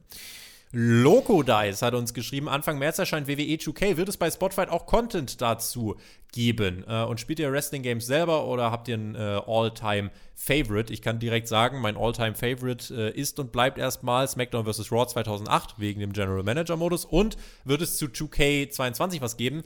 Loco 0.74 1.44
Dice 1.44 1.82
hat 1.82 1.94
uns 1.94 2.14
geschrieben, 2.14 2.48
Anfang 2.48 2.80
März 2.80 2.98
erscheint 2.98 3.28
WWE 3.28 3.58
2K. 3.58 3.98
Wird 3.98 4.08
es 4.08 4.16
bei 4.16 4.32
Spotify 4.32 4.68
auch 4.70 4.86
Content 4.86 5.42
dazu 5.42 5.98
geben? 6.32 6.86
Äh, 6.88 7.04
und 7.04 7.20
spielt 7.20 7.40
ihr 7.40 7.52
Wrestling 7.52 7.84
Games 7.84 8.06
selber 8.06 8.46
oder 8.46 8.72
habt 8.72 8.88
ihr 8.88 8.96
ein 8.96 9.16
äh, 9.16 9.42
All-Time 9.46 10.12
Favorite? 10.34 10.94
Ich 10.94 11.02
kann 11.02 11.20
direkt 11.20 11.50
sagen, 11.50 11.82
mein 11.82 11.98
All-Time 11.98 12.36
Favorite 12.36 12.94
äh, 12.94 13.20
ist 13.20 13.38
und 13.40 13.52
bleibt 13.52 13.78
erstmal 13.78 14.26
SmackDown 14.30 14.66
vs. 14.66 14.94
Raw 14.94 15.06
2008 15.06 15.78
wegen 15.78 16.00
dem 16.00 16.14
General 16.14 16.44
Manager 16.44 16.78
Modus. 16.78 17.04
Und 17.04 17.36
wird 17.66 17.82
es 17.82 17.98
zu 17.98 18.06
2K22 18.06 19.20
was 19.20 19.36
geben? 19.36 19.64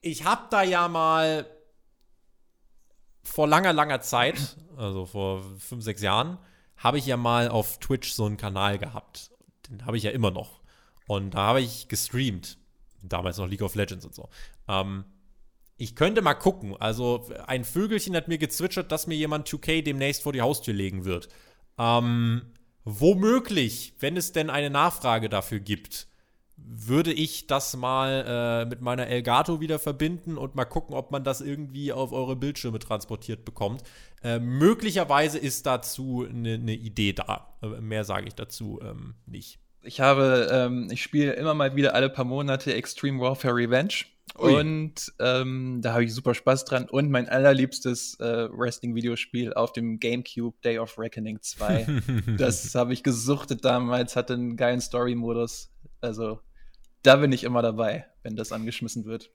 Ich 0.00 0.24
hab 0.24 0.50
da 0.50 0.64
ja 0.64 0.88
mal 0.88 1.46
vor 3.22 3.46
langer, 3.46 3.72
langer 3.72 4.00
Zeit, 4.00 4.56
also 4.76 5.06
vor 5.06 5.44
fünf, 5.60 5.84
sechs 5.84 6.02
Jahren, 6.02 6.38
habe 6.76 6.98
ich 6.98 7.06
ja 7.06 7.16
mal 7.16 7.48
auf 7.48 7.78
Twitch 7.78 8.10
so 8.12 8.24
einen 8.24 8.36
Kanal 8.36 8.78
gehabt 8.78 9.27
den 9.68 9.86
habe 9.86 9.96
ich 9.96 10.02
ja 10.02 10.10
immer 10.10 10.30
noch. 10.30 10.60
Und 11.06 11.34
da 11.34 11.38
habe 11.38 11.60
ich 11.60 11.88
gestreamt. 11.88 12.58
Damals 13.02 13.38
noch 13.38 13.46
League 13.46 13.62
of 13.62 13.74
Legends 13.74 14.04
und 14.04 14.14
so. 14.14 14.28
Ähm, 14.68 15.04
ich 15.76 15.94
könnte 15.94 16.22
mal 16.22 16.34
gucken. 16.34 16.76
Also, 16.76 17.30
ein 17.46 17.64
Vögelchen 17.64 18.16
hat 18.16 18.28
mir 18.28 18.38
gezwitschert, 18.38 18.90
dass 18.90 19.06
mir 19.06 19.14
jemand 19.14 19.48
2K 19.48 19.82
demnächst 19.82 20.22
vor 20.22 20.32
die 20.32 20.40
Haustür 20.40 20.74
legen 20.74 21.04
wird. 21.04 21.28
Ähm, 21.78 22.42
womöglich, 22.84 23.94
wenn 24.00 24.16
es 24.16 24.32
denn 24.32 24.50
eine 24.50 24.70
Nachfrage 24.70 25.28
dafür 25.28 25.60
gibt, 25.60 26.08
würde 26.64 27.12
ich 27.12 27.46
das 27.46 27.76
mal 27.76 28.64
äh, 28.64 28.68
mit 28.68 28.80
meiner 28.80 29.06
Elgato 29.06 29.60
wieder 29.60 29.78
verbinden 29.78 30.36
und 30.36 30.54
mal 30.54 30.64
gucken, 30.64 30.94
ob 30.94 31.10
man 31.10 31.24
das 31.24 31.40
irgendwie 31.40 31.92
auf 31.92 32.12
eure 32.12 32.36
Bildschirme 32.36 32.78
transportiert 32.78 33.44
bekommt. 33.44 33.82
Äh, 34.22 34.38
möglicherweise 34.38 35.38
ist 35.38 35.66
dazu 35.66 36.26
eine 36.28 36.58
ne 36.58 36.74
Idee 36.74 37.12
da. 37.12 37.54
Äh, 37.62 37.80
mehr 37.80 38.04
sage 38.04 38.28
ich 38.28 38.34
dazu 38.34 38.80
ähm, 38.82 39.14
nicht. 39.26 39.60
Ich 39.82 40.00
habe, 40.00 40.48
ähm, 40.50 40.88
ich 40.90 41.02
spiele 41.02 41.32
immer 41.32 41.54
mal 41.54 41.76
wieder 41.76 41.94
alle 41.94 42.10
paar 42.10 42.24
Monate 42.24 42.74
Extreme 42.74 43.20
Warfare 43.20 43.54
Revenge. 43.54 44.04
Ui. 44.38 44.54
Und 44.54 45.12
ähm, 45.18 45.80
da 45.82 45.92
habe 45.92 46.04
ich 46.04 46.14
super 46.14 46.34
Spaß 46.34 46.64
dran. 46.64 46.88
Und 46.88 47.10
mein 47.10 47.28
allerliebstes 47.28 48.18
äh, 48.20 48.48
Wrestling-Videospiel 48.50 49.52
auf 49.54 49.72
dem 49.72 49.98
GameCube 49.98 50.56
Day 50.62 50.78
of 50.78 50.98
Reckoning 50.98 51.40
2. 51.40 52.02
das 52.38 52.74
habe 52.74 52.92
ich 52.92 53.02
gesuchtet 53.02 53.64
damals, 53.64 54.16
hatte 54.16 54.34
einen 54.34 54.56
geilen 54.56 54.80
Story-Modus. 54.80 55.70
Also 56.00 56.40
da 57.02 57.16
bin 57.16 57.32
ich 57.32 57.44
immer 57.44 57.62
dabei, 57.62 58.06
wenn 58.22 58.36
das 58.36 58.52
angeschmissen 58.52 59.04
wird. 59.04 59.30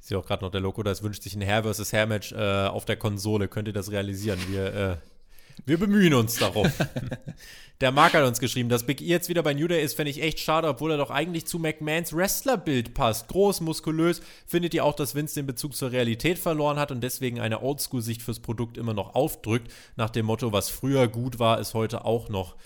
Ich 0.00 0.06
sehe 0.06 0.18
auch 0.18 0.26
gerade 0.26 0.44
noch 0.44 0.50
der 0.50 0.62
Loco, 0.62 0.82
das 0.82 1.02
wünscht 1.02 1.22
sich 1.22 1.34
ein 1.34 1.42
Hair 1.42 1.64
vs. 1.64 1.92
Hair 1.92 2.06
Match 2.06 2.32
äh, 2.32 2.66
auf 2.66 2.84
der 2.86 2.96
Konsole. 2.96 3.48
Könnt 3.48 3.68
ihr 3.68 3.74
das 3.74 3.90
realisieren? 3.90 4.38
Wir, 4.48 4.74
äh, 4.74 4.96
wir 5.66 5.78
bemühen 5.78 6.14
uns 6.14 6.36
darum. 6.36 6.70
der 7.80 7.92
Mark 7.92 8.14
hat 8.14 8.24
uns 8.24 8.40
geschrieben, 8.40 8.68
dass 8.68 8.86
Big 8.86 9.00
E 9.00 9.06
jetzt 9.06 9.28
wieder 9.28 9.42
bei 9.42 9.54
New 9.54 9.68
Day 9.68 9.82
ist, 9.82 9.94
fände 9.94 10.10
ich 10.10 10.22
echt 10.22 10.40
schade, 10.40 10.68
obwohl 10.68 10.92
er 10.92 10.96
doch 10.96 11.10
eigentlich 11.10 11.46
zu 11.46 11.58
McMahons 11.58 12.14
Wrestlerbild 12.14 12.94
passt. 12.94 13.28
Groß, 13.28 13.60
muskulös. 13.60 14.20
Findet 14.46 14.74
ihr 14.74 14.84
auch, 14.84 14.94
dass 14.94 15.14
Vince 15.14 15.36
den 15.36 15.46
Bezug 15.46 15.74
zur 15.74 15.92
Realität 15.92 16.38
verloren 16.38 16.78
hat 16.78 16.90
und 16.90 17.02
deswegen 17.02 17.40
eine 17.40 17.62
Oldschool-Sicht 17.62 18.22
fürs 18.22 18.40
Produkt 18.40 18.76
immer 18.76 18.94
noch 18.94 19.14
aufdrückt? 19.14 19.72
Nach 19.96 20.10
dem 20.10 20.26
Motto, 20.26 20.52
was 20.52 20.68
früher 20.68 21.08
gut 21.08 21.38
war, 21.38 21.60
ist 21.60 21.74
heute 21.74 22.04
auch 22.04 22.28
noch 22.28 22.56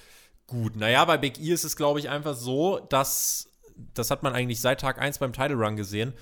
gut. 0.47 0.76
Naja, 0.76 1.05
bei 1.05 1.18
Big 1.18 1.40
E 1.40 1.53
ist 1.53 1.64
es, 1.64 1.76
glaube 1.76 2.01
ich, 2.01 2.09
einfach 2.09 2.34
so, 2.34 2.80
dass 2.88 3.51
das 3.95 4.11
hat 4.11 4.22
man 4.22 4.34
eigentlich 4.34 4.61
seit 4.61 4.80
Tag 4.80 5.01
1 5.01 5.18
beim 5.18 5.32
Title 5.32 5.57
Run 5.57 5.76
gesehen. 5.76 6.14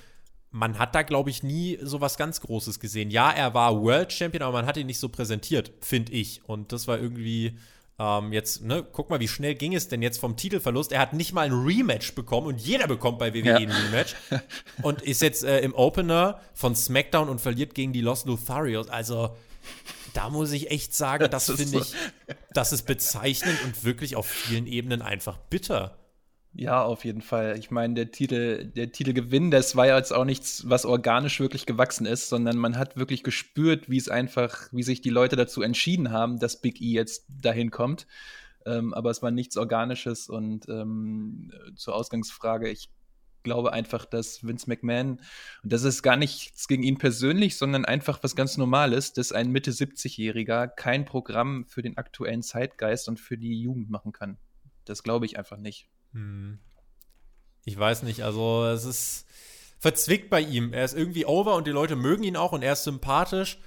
Man 0.53 0.79
hat 0.79 0.95
da, 0.95 1.03
glaube 1.03 1.31
ich, 1.31 1.43
nie 1.43 1.79
so 1.83 2.01
was 2.01 2.17
ganz 2.17 2.41
Großes 2.41 2.79
gesehen. 2.79 3.11
Ja, 3.11 3.31
er 3.31 3.55
war 3.55 3.83
World 3.83 4.13
Champion, 4.13 4.43
aber 4.43 4.59
man 4.59 4.67
hat 4.67 4.77
ihn 4.77 4.87
nicht 4.87 5.01
so 5.01 5.09
präsentiert, 5.09 5.73
finde 5.81 6.13
ich. 6.13 6.43
Und 6.45 6.73
das 6.73 6.87
war 6.87 6.99
irgendwie 6.99 7.57
ähm, 7.99 8.33
jetzt, 8.33 8.63
ne, 8.63 8.85
guck 8.91 9.11
mal, 9.11 9.21
wie 9.21 9.29
schnell 9.29 9.55
ging 9.55 9.75
es 9.75 9.89
denn 9.89 10.03
jetzt 10.03 10.19
vom 10.19 10.37
Titelverlust? 10.37 10.93
Er 10.93 11.01
hat 11.01 11.13
nicht 11.13 11.33
mal 11.33 11.43
ein 11.43 11.53
Rematch 11.53 12.15
bekommen 12.15 12.49
und 12.49 12.61
jeder 12.61 12.89
bekommt 12.89 13.19
bei 13.19 13.33
WWE 13.33 13.45
ja. 13.45 13.57
ein 13.57 13.71
Rematch. 13.71 14.17
und 14.83 15.03
ist 15.03 15.23
jetzt 15.23 15.45
äh, 15.45 15.61
im 15.61 15.75
Opener 15.75 16.41
von 16.55 16.75
SmackDown 16.75 17.29
und 17.29 17.41
verliert 17.41 17.75
gegen 17.75 17.93
die 17.93 18.01
Los 18.01 18.25
Lotharios. 18.25 18.89
Also, 18.89 19.37
da 20.15 20.31
muss 20.31 20.53
ich 20.53 20.71
echt 20.71 20.95
sagen, 20.95 21.31
das, 21.31 21.47
das 21.47 21.57
finde 21.57 21.79
so. 21.79 21.81
ich, 21.81 21.95
das 22.53 22.73
ist 22.73 22.87
bezeichnend 22.87 23.63
und 23.65 23.85
wirklich 23.85 24.17
auf 24.17 24.27
vielen 24.27 24.67
Ebenen 24.67 25.01
einfach 25.01 25.37
bitter. 25.37 25.97
Ja, 26.55 26.83
auf 26.83 27.07
jeden 27.07 27.23
Fall. 27.23 27.59
Ich 27.59 27.71
meine, 27.71 27.95
der 27.95 28.11
Titel, 28.11 28.67
der 28.67 28.93
Titelgewinn, 28.93 29.51
das 29.51 29.75
war 29.75 29.87
ja 29.87 29.97
jetzt 29.97 30.13
auch 30.13 30.27
nichts, 30.27 30.69
was 30.69 30.85
organisch 30.85 31.41
wirklich 31.41 31.65
gewachsen 31.65 32.05
ist, 32.05 32.29
sondern 32.29 32.59
man 32.59 32.77
hat 32.77 32.97
wirklich 32.97 33.23
gespürt, 33.23 33.89
wie 33.89 33.97
es 33.97 34.11
einfach, 34.11 34.69
wie 34.71 34.83
sich 34.83 35.01
die 35.01 35.11
Leute 35.11 35.37
dazu 35.37 35.63
entschieden 35.63 36.11
haben, 36.11 36.39
dass 36.39 36.61
Big 36.61 36.81
E 36.83 36.93
jetzt 36.93 37.25
dahin 37.41 37.71
kommt. 37.71 38.07
Ähm, 38.67 38.93
aber 38.93 39.11
es 39.11 39.23
war 39.23 39.31
nichts 39.31 39.57
Organisches 39.57 40.29
und 40.29 40.69
ähm, 40.69 41.53
zur 41.75 41.95
Ausgangsfrage, 41.95 42.69
ich 42.69 42.91
glaube 43.43 43.73
einfach, 43.73 44.05
dass 44.05 44.45
Vince 44.47 44.69
McMahon, 44.69 45.21
und 45.63 45.73
das 45.73 45.85
ist 45.85 46.03
gar 46.03 46.17
nichts 46.17 46.69
gegen 46.69 46.83
ihn 46.83 46.99
persönlich, 46.99 47.57
sondern 47.57 47.87
einfach 47.87 48.23
was 48.23 48.37
ganz 48.37 48.59
Normales, 48.59 49.15
dass 49.15 49.33
ein 49.33 49.51
Mitte 49.51 49.71
70-Jähriger 49.71 50.69
kein 50.69 51.07
Programm 51.07 51.65
für 51.67 51.83
den 51.83 51.97
aktuellen 51.97 52.43
Zeitgeist 52.43 53.09
und 53.09 53.19
für 53.19 53.39
die 53.39 53.61
Jugend 53.61 53.91
machen 53.91 54.13
kann. 54.13 54.37
Das 54.85 55.03
glaube 55.03 55.27
ich 55.27 55.39
einfach 55.39 55.59
nicht. 55.59 55.89
Hm. 56.13 56.59
Ich 57.65 57.79
weiß 57.79 58.03
nicht, 58.03 58.23
also 58.23 58.65
es 58.67 58.85
ist 58.85 59.27
verzwickt 59.79 60.31
bei 60.31 60.41
ihm. 60.41 60.73
Er 60.73 60.85
ist 60.85 60.97
irgendwie 60.97 61.27
over 61.27 61.55
und 61.55 61.67
die 61.67 61.73
Leute 61.73 61.97
mögen 61.97 62.25
ihn 62.25 62.37
auch 62.37 62.53
und 62.53 62.63
er 62.63 62.75
ist 62.75 62.85
sympathisch. 62.85 63.59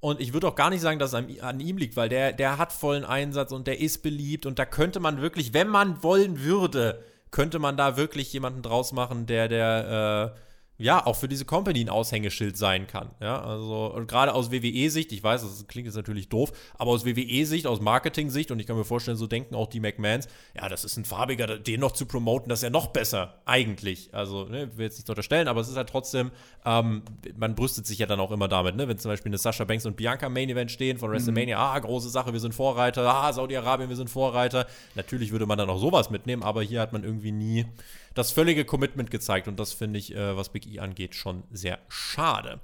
Und 0.00 0.20
ich 0.20 0.32
würde 0.32 0.48
auch 0.48 0.56
gar 0.56 0.70
nicht 0.70 0.80
sagen, 0.80 0.98
dass 0.98 1.10
es 1.10 1.14
an, 1.14 1.28
an, 1.40 1.60
ihm 1.60 1.76
liegt, 1.76 1.96
weil 1.96 2.08
der, 2.08 2.32
der 2.32 2.58
hat 2.58 2.72
vollen 2.72 3.04
Einsatz 3.04 3.52
und 3.52 3.66
der 3.66 3.80
ist 3.80 4.02
beliebt 4.02 4.46
und 4.46 4.58
da 4.58 4.64
könnte 4.64 4.98
man 4.98 5.20
wirklich, 5.20 5.54
wenn 5.54 5.68
man 5.68 6.02
wollen 6.02 6.40
würde, 6.40 7.04
könnte 7.30 7.58
man 7.58 7.76
da 7.76 7.96
wirklich 7.96 8.32
jemanden 8.32 8.62
draus 8.62 8.92
machen, 8.92 9.26
der, 9.26 9.48
der, 9.48 10.34
äh, 10.34 10.40
ja, 10.78 11.04
auch 11.06 11.14
für 11.14 11.28
diese 11.28 11.44
Company 11.44 11.80
ein 11.80 11.88
Aushängeschild 11.88 12.56
sein 12.56 12.86
kann. 12.86 13.10
Ja, 13.20 13.40
also 13.40 14.02
gerade 14.06 14.34
aus 14.34 14.50
WWE-Sicht, 14.50 15.12
ich 15.12 15.22
weiß, 15.22 15.42
das 15.42 15.66
klingt 15.68 15.86
jetzt 15.86 15.94
natürlich 15.94 16.28
doof, 16.28 16.52
aber 16.76 16.90
aus 16.90 17.04
WWE-Sicht, 17.04 17.66
aus 17.66 17.80
Marketing-Sicht, 17.80 18.50
und 18.50 18.58
ich 18.58 18.66
kann 18.66 18.76
mir 18.76 18.84
vorstellen, 18.84 19.16
so 19.16 19.26
denken 19.26 19.54
auch 19.54 19.68
die 19.68 19.80
McMahons, 19.80 20.26
ja, 20.56 20.68
das 20.68 20.84
ist 20.84 20.96
ein 20.96 21.04
farbiger, 21.04 21.58
den 21.58 21.80
noch 21.80 21.92
zu 21.92 22.06
promoten, 22.06 22.48
das 22.48 22.60
ist 22.60 22.64
ja 22.64 22.70
noch 22.70 22.88
besser, 22.88 23.34
eigentlich. 23.44 24.12
Also, 24.12 24.44
ne, 24.44 24.76
will 24.76 24.86
jetzt 24.86 24.98
nicht 24.98 25.08
unterstellen, 25.08 25.46
aber 25.46 25.60
es 25.60 25.68
ist 25.68 25.76
halt 25.76 25.88
trotzdem, 25.88 26.32
ähm, 26.64 27.02
man 27.36 27.54
brüstet 27.54 27.86
sich 27.86 27.98
ja 27.98 28.06
dann 28.06 28.18
auch 28.18 28.32
immer 28.32 28.48
damit, 28.48 28.74
ne, 28.74 28.88
wenn 28.88 28.98
zum 28.98 29.10
Beispiel 29.10 29.30
eine 29.30 29.38
Sasha 29.38 29.64
Banks 29.64 29.86
und 29.86 29.96
Bianca 29.96 30.28
Main 30.28 30.48
Event 30.48 30.70
stehen 30.70 30.98
von. 30.98 31.12
WrestleMania, 31.12 31.56
mhm. 31.56 31.62
ah, 31.62 31.78
große 31.78 32.08
Sache, 32.08 32.32
wir 32.32 32.40
sind 32.40 32.54
Vorreiter, 32.54 33.02
ah, 33.02 33.32
Saudi-Arabien, 33.32 33.88
wir 33.88 33.96
sind 33.96 34.10
Vorreiter. 34.10 34.66
Natürlich 34.94 35.30
würde 35.30 35.46
man 35.46 35.58
dann 35.58 35.68
auch 35.68 35.78
sowas 35.78 36.10
mitnehmen, 36.10 36.42
aber 36.42 36.62
hier 36.62 36.80
hat 36.80 36.92
man 36.92 37.04
irgendwie 37.04 37.32
nie 37.32 37.66
das 38.14 38.32
völlige 38.32 38.64
Commitment 38.64 39.10
gezeigt 39.10 39.48
und 39.48 39.58
das 39.58 39.72
finde 39.72 39.98
ich, 39.98 40.14
äh, 40.14 40.36
was 40.36 40.50
Big 40.50 40.66
E 40.66 40.80
angeht, 40.80 41.14
schon 41.14 41.44
sehr 41.50 41.78
schade. 41.88 42.60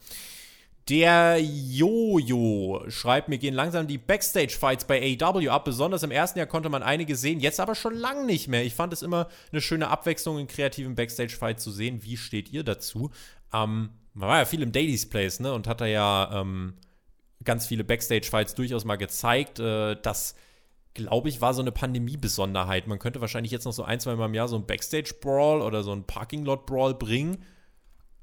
Der 0.89 1.39
Jojo 1.39 2.85
schreibt, 2.89 3.29
mir 3.29 3.37
gehen 3.37 3.53
langsam 3.53 3.87
die 3.87 3.99
Backstage-Fights 3.99 4.87
bei 4.87 5.19
AEW 5.21 5.51
ab. 5.51 5.67
Besonders 5.67 6.03
im 6.03 6.11
ersten 6.11 6.39
Jahr 6.39 6.49
konnte 6.49 6.71
man 6.71 6.83
einige 6.83 7.15
sehen, 7.15 7.41
jetzt 7.41 7.61
aber 7.61 7.75
schon 7.75 7.95
lange 7.95 8.25
nicht 8.25 8.49
mehr. 8.49 8.65
Ich 8.65 8.75
fand 8.75 8.95
es 8.95 9.03
immer 9.03 9.29
eine 9.53 9.61
schöne 9.61 9.89
Abwechslung 9.89 10.39
in 10.39 10.47
kreativen 10.47 10.95
Backstage-Fights 10.95 11.63
zu 11.63 11.73
sehen. 11.73 12.03
Wie 12.05 12.17
steht 12.17 12.51
ihr 12.53 12.65
dazu? 12.65 13.11
Ähm, 13.53 13.91
man 14.15 14.29
war 14.31 14.39
ja 14.39 14.45
viel 14.47 14.63
im 14.63 14.73
Daily's 14.73 15.07
Place, 15.07 15.41
ne? 15.41 15.53
Und 15.53 15.67
hat 15.67 15.83
da 15.83 15.87
ja 15.87 16.41
ähm, 16.41 16.73
ganz 17.45 17.67
viele 17.67 17.85
Backstage-Fights 17.85 18.55
durchaus 18.55 18.87
mal 18.87 18.97
gezeigt. 18.97 19.59
Äh, 19.59 19.97
das, 20.01 20.37
glaube 20.95 21.28
ich, 21.28 21.41
war 21.41 21.55
so 21.55 21.62
eine 21.62 21.72
Pandemie-Besonderheit. 21.72 22.86
Man 22.86 22.99
könnte 22.99 23.20
wahrscheinlich 23.20 23.53
jetzt 23.53 23.64
noch 23.64 23.72
so 23.72 23.84
ein, 23.84 24.01
zwei 24.01 24.16
Mal 24.16 24.26
im 24.26 24.34
Jahr 24.34 24.49
so 24.49 24.57
ein 24.57 24.66
Backstage-Brawl 24.66 25.62
oder 25.62 25.82
so 25.82 25.93
ein 25.93 26.05
Parking-Lot-Brawl 26.05 26.95
bringen. 26.95 27.45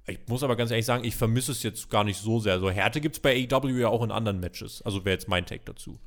Ich 0.07 0.19
muss 0.27 0.43
aber 0.43 0.55
ganz 0.55 0.71
ehrlich 0.71 0.85
sagen, 0.85 1.03
ich 1.03 1.15
vermisse 1.15 1.51
es 1.51 1.63
jetzt 1.63 1.89
gar 1.89 2.03
nicht 2.03 2.17
so 2.19 2.39
sehr. 2.39 2.59
So 2.59 2.69
Härte 2.69 3.01
gibt 3.01 3.15
es 3.15 3.21
bei 3.21 3.47
AEW 3.49 3.79
ja 3.79 3.87
auch 3.87 4.03
in 4.03 4.11
anderen 4.11 4.39
Matches. 4.39 4.81
Also 4.83 5.03
wäre 5.03 5.15
jetzt 5.15 5.27
mein 5.27 5.45
Take 5.45 5.63
dazu. 5.65 5.99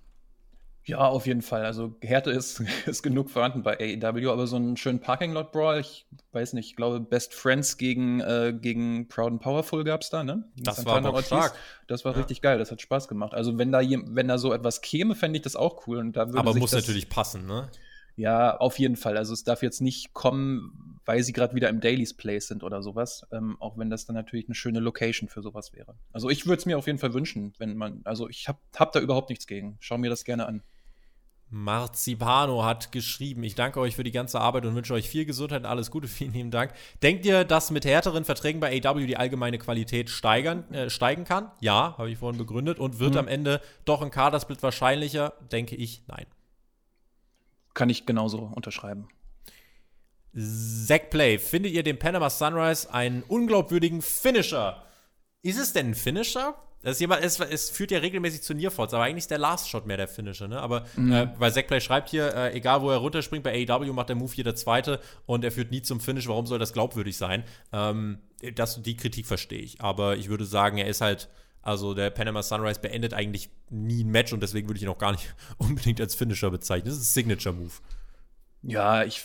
Ja, 0.88 1.06
auf 1.06 1.26
jeden 1.26 1.42
Fall. 1.42 1.66
Also 1.66 1.96
Härte 2.00 2.30
ist, 2.30 2.60
ist 2.86 3.02
genug 3.02 3.28
vorhanden 3.28 3.62
bei 3.62 3.78
AEW, 3.78 4.30
aber 4.30 4.46
so 4.46 4.56
einen 4.56 4.78
schönen 4.78 5.00
Parking 5.00 5.32
Lot 5.32 5.52
Brawl, 5.52 5.80
ich 5.80 6.06
weiß 6.32 6.54
nicht, 6.54 6.70
ich 6.70 6.76
glaube 6.76 6.98
Best 6.98 7.34
Friends 7.34 7.76
gegen, 7.76 8.20
äh, 8.20 8.54
gegen 8.58 9.06
Proud 9.06 9.32
and 9.32 9.42
Powerful 9.42 9.84
gab 9.84 10.00
es 10.00 10.08
da, 10.08 10.24
ne? 10.24 10.44
Das 10.56 10.76
Santana 10.76 11.12
war 11.12 11.22
stark. 11.22 11.54
Das 11.88 12.06
war 12.06 12.12
ja. 12.12 12.18
richtig 12.20 12.40
geil, 12.40 12.58
das 12.58 12.70
hat 12.70 12.80
Spaß 12.80 13.06
gemacht. 13.06 13.34
Also 13.34 13.58
wenn 13.58 13.70
da, 13.70 13.80
wenn 13.82 14.28
da 14.28 14.38
so 14.38 14.54
etwas 14.54 14.80
käme, 14.80 15.14
fände 15.14 15.36
ich 15.36 15.42
das 15.42 15.56
auch 15.56 15.86
cool. 15.86 15.98
Und 15.98 16.16
da 16.16 16.26
würde 16.28 16.38
aber 16.38 16.54
muss 16.54 16.72
natürlich 16.72 17.10
passen, 17.10 17.46
ne? 17.46 17.68
Ja, 18.16 18.56
auf 18.56 18.78
jeden 18.78 18.96
Fall. 18.96 19.16
Also 19.18 19.34
es 19.34 19.44
darf 19.44 19.62
jetzt 19.62 19.80
nicht 19.80 20.14
kommen, 20.14 21.00
weil 21.04 21.22
sie 21.22 21.32
gerade 21.32 21.54
wieder 21.54 21.68
im 21.68 21.80
Daily's 21.80 22.14
Place 22.14 22.48
sind 22.48 22.64
oder 22.64 22.82
sowas. 22.82 23.26
Ähm, 23.30 23.56
auch 23.60 23.76
wenn 23.76 23.90
das 23.90 24.06
dann 24.06 24.16
natürlich 24.16 24.48
eine 24.48 24.56
schöne 24.56 24.80
Location 24.80 25.28
für 25.28 25.42
sowas 25.42 25.72
wäre. 25.74 25.94
Also 26.12 26.28
ich 26.30 26.46
würde 26.46 26.58
es 26.58 26.66
mir 26.66 26.78
auf 26.78 26.86
jeden 26.86 26.98
Fall 26.98 27.14
wünschen, 27.14 27.52
wenn 27.58 27.76
man, 27.76 28.00
also 28.04 28.28
ich 28.28 28.48
habe 28.48 28.58
hab 28.74 28.90
da 28.92 29.00
überhaupt 29.00 29.28
nichts 29.28 29.46
gegen. 29.46 29.76
Schau 29.80 29.98
mir 29.98 30.10
das 30.10 30.24
gerne 30.24 30.46
an. 30.46 30.62
Marzipano 31.50 32.64
hat 32.64 32.92
geschrieben, 32.92 33.42
ich 33.42 33.54
danke 33.54 33.80
euch 33.80 33.96
für 33.96 34.04
die 34.04 34.10
ganze 34.10 34.40
Arbeit 34.40 34.66
und 34.66 34.74
wünsche 34.74 34.92
euch 34.92 35.08
viel 35.08 35.24
Gesundheit 35.24 35.60
und 35.60 35.66
alles 35.66 35.90
Gute. 35.90 36.08
Vielen 36.08 36.32
lieben 36.32 36.50
Dank. 36.50 36.72
Denkt 37.02 37.24
ihr, 37.24 37.44
dass 37.44 37.70
mit 37.70 37.84
härteren 37.84 38.24
Verträgen 38.24 38.60
bei 38.60 38.80
AW 38.84 39.06
die 39.06 39.16
allgemeine 39.16 39.58
Qualität 39.58 40.10
steigern, 40.10 40.70
äh, 40.72 40.90
steigen 40.90 41.24
kann? 41.24 41.50
Ja, 41.60 41.96
habe 41.96 42.10
ich 42.10 42.18
vorhin 42.18 42.38
begründet. 42.38 42.78
Und 42.78 42.98
wird 42.98 43.12
mhm. 43.12 43.18
am 43.18 43.28
Ende 43.28 43.60
doch 43.84 44.02
ein 44.02 44.10
Kadersplit 44.10 44.62
wahrscheinlicher? 44.62 45.34
Denke 45.50 45.76
ich, 45.76 46.02
nein. 46.06 46.26
Kann 47.74 47.90
ich 47.90 48.06
genauso 48.06 48.38
unterschreiben. 48.54 49.08
Zack 50.34 51.10
Play, 51.10 51.38
findet 51.38 51.72
ihr 51.72 51.82
den 51.82 51.98
Panama 51.98 52.28
Sunrise 52.28 52.92
einen 52.92 53.22
unglaubwürdigen 53.22 54.02
Finisher? 54.02 54.82
Ist 55.42 55.58
es 55.58 55.72
denn 55.72 55.90
ein 55.90 55.94
Finisher? 55.94 56.54
Das 56.82 57.00
jemand, 57.00 57.24
es, 57.24 57.40
es, 57.40 57.70
führt 57.70 57.90
ja 57.90 57.98
regelmäßig 57.98 58.42
zu 58.42 58.54
Nearfalls, 58.54 58.94
aber 58.94 59.04
eigentlich 59.04 59.24
ist 59.24 59.30
der 59.30 59.38
Last 59.38 59.68
Shot 59.68 59.86
mehr 59.86 59.96
der 59.96 60.06
Finisher, 60.06 60.46
ne? 60.46 60.60
Aber 60.60 60.84
mhm. 60.96 61.12
äh, 61.12 61.28
weil 61.38 61.52
Zack 61.52 61.66
Play 61.66 61.80
schreibt 61.80 62.08
hier, 62.08 62.32
äh, 62.34 62.56
egal 62.56 62.82
wo 62.82 62.90
er 62.90 62.98
runterspringt, 62.98 63.42
bei 63.42 63.66
AEW 63.68 63.92
macht 63.92 64.10
der 64.10 64.16
Move 64.16 64.32
jeder 64.34 64.54
zweite 64.54 65.00
und 65.26 65.44
er 65.44 65.50
führt 65.50 65.72
nie 65.72 65.82
zum 65.82 66.00
Finish. 66.00 66.28
Warum 66.28 66.46
soll 66.46 66.60
das 66.60 66.72
glaubwürdig 66.72 67.16
sein? 67.16 67.42
Ähm, 67.72 68.18
das, 68.54 68.80
die 68.80 68.96
Kritik 68.96 69.26
verstehe 69.26 69.60
ich. 69.60 69.80
Aber 69.80 70.16
ich 70.16 70.28
würde 70.28 70.44
sagen, 70.44 70.78
er 70.78 70.86
ist 70.86 71.00
halt 71.00 71.28
also 71.62 71.92
der 71.92 72.10
Panama 72.10 72.42
Sunrise 72.42 72.80
beendet 72.80 73.12
eigentlich 73.12 73.50
nie 73.68 74.04
ein 74.04 74.10
Match 74.10 74.32
und 74.32 74.42
deswegen 74.42 74.68
würde 74.68 74.78
ich 74.78 74.84
ihn 74.84 74.88
auch 74.88 74.98
gar 74.98 75.12
nicht 75.12 75.34
unbedingt 75.58 76.00
als 76.00 76.14
Finisher 76.14 76.50
bezeichnen. 76.50 76.86
Das 76.86 76.94
ist 76.94 77.10
ein 77.10 77.12
Signature-Move. 77.12 77.72
Ja, 78.62 79.04
ich 79.04 79.22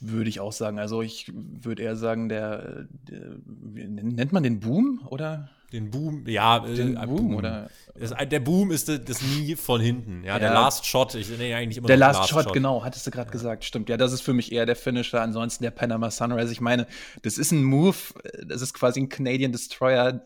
würde 0.00 0.28
ich 0.28 0.40
auch 0.40 0.52
sagen. 0.52 0.78
Also 0.78 1.02
ich 1.02 1.30
würde 1.34 1.82
eher 1.82 1.96
sagen, 1.96 2.28
der, 2.28 2.86
der, 2.90 3.36
nennt 3.46 4.32
man 4.32 4.42
den 4.42 4.60
Boom 4.60 5.06
oder? 5.08 5.50
Den 5.72 5.90
Boom, 5.90 6.26
ja, 6.26 6.64
äh, 6.64 6.74
den 6.74 6.96
äh, 6.96 7.06
Boom, 7.06 7.36
oder? 7.36 7.70
Das, 7.94 8.14
der 8.28 8.40
Boom 8.40 8.70
ist 8.70 8.88
das 8.88 9.22
nie 9.22 9.54
von 9.54 9.80
hinten. 9.80 10.24
Ja, 10.24 10.34
ja. 10.34 10.38
der 10.38 10.50
Last 10.52 10.86
Shot, 10.86 11.14
ich 11.14 11.28
nenne 11.28 11.56
eigentlich 11.56 11.78
immer 11.78 11.88
Der 11.88 11.96
Last, 11.96 12.20
Last 12.20 12.30
Shot, 12.30 12.44
Shot, 12.44 12.52
genau, 12.54 12.84
hattest 12.84 13.06
du 13.06 13.10
gerade 13.10 13.28
ja. 13.28 13.32
gesagt, 13.32 13.64
stimmt. 13.64 13.88
Ja, 13.88 13.96
das 13.96 14.12
ist 14.12 14.22
für 14.22 14.32
mich 14.32 14.52
eher 14.52 14.66
der 14.66 14.76
Finisher. 14.76 15.20
Ansonsten 15.20 15.64
der 15.64 15.70
Panama 15.70 16.10
Sunrise. 16.10 16.52
Ich 16.52 16.60
meine, 16.60 16.86
das 17.22 17.36
ist 17.38 17.52
ein 17.52 17.64
Move, 17.64 17.96
das 18.46 18.62
ist 18.62 18.72
quasi 18.72 19.00
ein 19.00 19.08
Canadian 19.08 19.52
Destroyer 19.52 20.24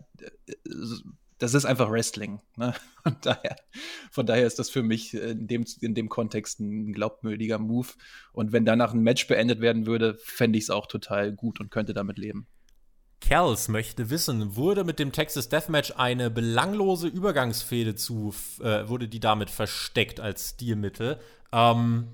das 1.42 1.54
ist 1.54 1.64
einfach 1.64 1.90
Wrestling. 1.90 2.40
Ne? 2.56 2.72
Von, 3.02 3.16
daher, 3.20 3.56
von 4.12 4.26
daher 4.26 4.46
ist 4.46 4.60
das 4.60 4.70
für 4.70 4.84
mich 4.84 5.12
in 5.12 5.48
dem, 5.48 5.64
in 5.80 5.92
dem 5.92 6.08
Kontext 6.08 6.60
ein 6.60 6.92
glaubwürdiger 6.92 7.58
Move. 7.58 7.88
Und 8.32 8.52
wenn 8.52 8.64
danach 8.64 8.94
ein 8.94 9.02
Match 9.02 9.26
beendet 9.26 9.60
werden 9.60 9.86
würde, 9.86 10.16
fände 10.22 10.56
ich 10.56 10.66
es 10.66 10.70
auch 10.70 10.86
total 10.86 11.32
gut 11.32 11.58
und 11.58 11.72
könnte 11.72 11.94
damit 11.94 12.16
leben. 12.16 12.46
Kels 13.22 13.68
möchte 13.68 14.10
wissen, 14.10 14.56
wurde 14.56 14.84
mit 14.84 14.98
dem 14.98 15.12
Texas 15.12 15.48
Deathmatch 15.48 15.94
eine 15.96 16.28
belanglose 16.30 17.06
Übergangsfehde 17.08 17.94
zu, 17.94 18.34
äh, 18.60 18.88
wurde 18.88 19.08
die 19.08 19.20
damit 19.20 19.48
versteckt 19.48 20.20
als 20.20 20.50
Stilmittel? 20.50 21.18
Ähm, 21.52 22.08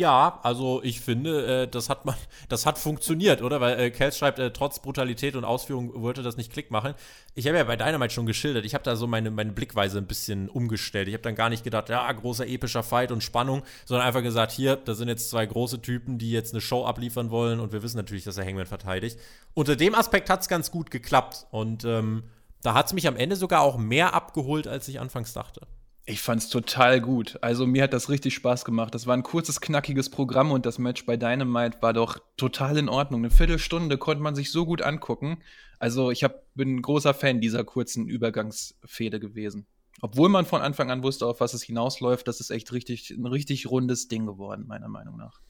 ja, 0.00 0.40
also 0.42 0.82
ich 0.82 1.00
finde, 1.00 1.62
äh, 1.62 1.68
das 1.68 1.90
hat 1.90 2.06
man, 2.06 2.14
das 2.48 2.66
hat 2.66 2.78
funktioniert, 2.78 3.42
oder? 3.42 3.60
Weil 3.60 3.78
äh, 3.78 3.90
Kels 3.90 4.18
schreibt, 4.18 4.38
äh, 4.38 4.50
trotz 4.50 4.80
Brutalität 4.80 5.36
und 5.36 5.44
Ausführung 5.44 6.02
wollte 6.02 6.22
das 6.22 6.36
nicht 6.36 6.50
Klick 6.52 6.70
machen. 6.70 6.94
Ich 7.34 7.46
habe 7.46 7.58
ja 7.58 7.64
bei 7.64 7.76
Dynamite 7.76 8.12
schon 8.12 8.26
geschildert, 8.26 8.64
ich 8.64 8.74
habe 8.74 8.82
da 8.82 8.96
so 8.96 9.06
meine, 9.06 9.30
meine 9.30 9.52
Blickweise 9.52 9.98
ein 9.98 10.06
bisschen 10.06 10.48
umgestellt. 10.48 11.06
Ich 11.06 11.14
habe 11.14 11.22
dann 11.22 11.34
gar 11.34 11.50
nicht 11.50 11.62
gedacht, 11.62 11.90
ja, 11.90 12.10
großer 12.10 12.46
epischer 12.46 12.82
Fight 12.82 13.12
und 13.12 13.22
Spannung, 13.22 13.62
sondern 13.84 14.06
einfach 14.06 14.22
gesagt, 14.22 14.52
hier, 14.52 14.76
da 14.76 14.94
sind 14.94 15.08
jetzt 15.08 15.30
zwei 15.30 15.44
große 15.44 15.82
Typen, 15.82 16.18
die 16.18 16.32
jetzt 16.32 16.54
eine 16.54 16.62
Show 16.62 16.84
abliefern 16.84 17.30
wollen 17.30 17.60
und 17.60 17.72
wir 17.72 17.82
wissen 17.82 17.98
natürlich, 17.98 18.24
dass 18.24 18.38
er 18.38 18.46
Hangman 18.46 18.66
verteidigt. 18.66 19.18
Unter 19.54 19.76
dem 19.76 19.94
Aspekt 19.94 20.30
hat 20.30 20.40
es 20.40 20.48
ganz 20.48 20.70
gut 20.70 20.90
geklappt 20.90 21.46
und 21.50 21.84
ähm, 21.84 22.24
da 22.62 22.74
hat 22.74 22.86
es 22.86 22.94
mich 22.94 23.06
am 23.06 23.16
Ende 23.16 23.36
sogar 23.36 23.60
auch 23.60 23.76
mehr 23.76 24.14
abgeholt, 24.14 24.66
als 24.66 24.88
ich 24.88 24.98
anfangs 24.98 25.34
dachte. 25.34 25.66
Ich 26.06 26.22
fand 26.22 26.42
es 26.42 26.48
total 26.48 27.00
gut. 27.00 27.38
Also 27.42 27.66
mir 27.66 27.82
hat 27.82 27.92
das 27.92 28.08
richtig 28.08 28.34
Spaß 28.34 28.64
gemacht. 28.64 28.94
Das 28.94 29.06
war 29.06 29.16
ein 29.16 29.22
kurzes, 29.22 29.60
knackiges 29.60 30.10
Programm 30.10 30.50
und 30.50 30.66
das 30.66 30.78
Match 30.78 31.06
bei 31.06 31.16
Dynamite 31.16 31.78
war 31.82 31.92
doch 31.92 32.18
total 32.36 32.78
in 32.78 32.88
Ordnung. 32.88 33.20
Eine 33.20 33.30
Viertelstunde 33.30 33.98
konnte 33.98 34.22
man 34.22 34.34
sich 34.34 34.50
so 34.50 34.66
gut 34.66 34.82
angucken. 34.82 35.42
Also 35.78 36.10
ich 36.10 36.24
hab, 36.24 36.42
bin 36.54 36.76
ein 36.76 36.82
großer 36.82 37.14
Fan 37.14 37.40
dieser 37.40 37.64
kurzen 37.64 38.08
Übergangsfehde 38.08 39.20
gewesen. 39.20 39.66
Obwohl 40.00 40.30
man 40.30 40.46
von 40.46 40.62
Anfang 40.62 40.90
an 40.90 41.02
wusste, 41.02 41.26
auf 41.26 41.40
was 41.40 41.52
es 41.52 41.62
hinausläuft, 41.62 42.26
das 42.26 42.40
ist 42.40 42.50
echt 42.50 42.72
richtig, 42.72 43.10
ein 43.10 43.26
richtig 43.26 43.70
rundes 43.70 44.08
Ding 44.08 44.26
geworden, 44.26 44.64
meiner 44.66 44.88
Meinung 44.88 45.16
nach. 45.16 45.40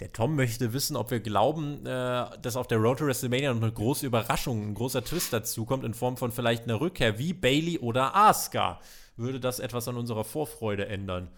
Der 0.00 0.12
Tom 0.12 0.36
möchte 0.36 0.72
wissen, 0.72 0.96
ob 0.96 1.10
wir 1.10 1.20
glauben, 1.20 1.84
äh, 1.84 2.26
dass 2.40 2.56
auf 2.56 2.66
der 2.68 2.78
Road 2.78 2.98
to 2.98 3.06
WrestleMania 3.06 3.52
noch 3.52 3.62
eine 3.62 3.72
große 3.72 4.06
Überraschung, 4.06 4.70
ein 4.70 4.74
großer 4.74 5.04
Twist 5.04 5.32
dazu 5.32 5.64
kommt, 5.64 5.84
in 5.84 5.94
Form 5.94 6.16
von 6.16 6.32
vielleicht 6.32 6.64
einer 6.64 6.80
Rückkehr 6.80 7.18
wie 7.18 7.32
Bailey 7.32 7.78
oder 7.78 8.16
Asuka 8.16 8.80
würde 9.16 9.40
das 9.40 9.60
etwas 9.60 9.88
an 9.88 9.96
unserer 9.96 10.24
Vorfreude 10.24 10.86
ändern. 10.86 11.30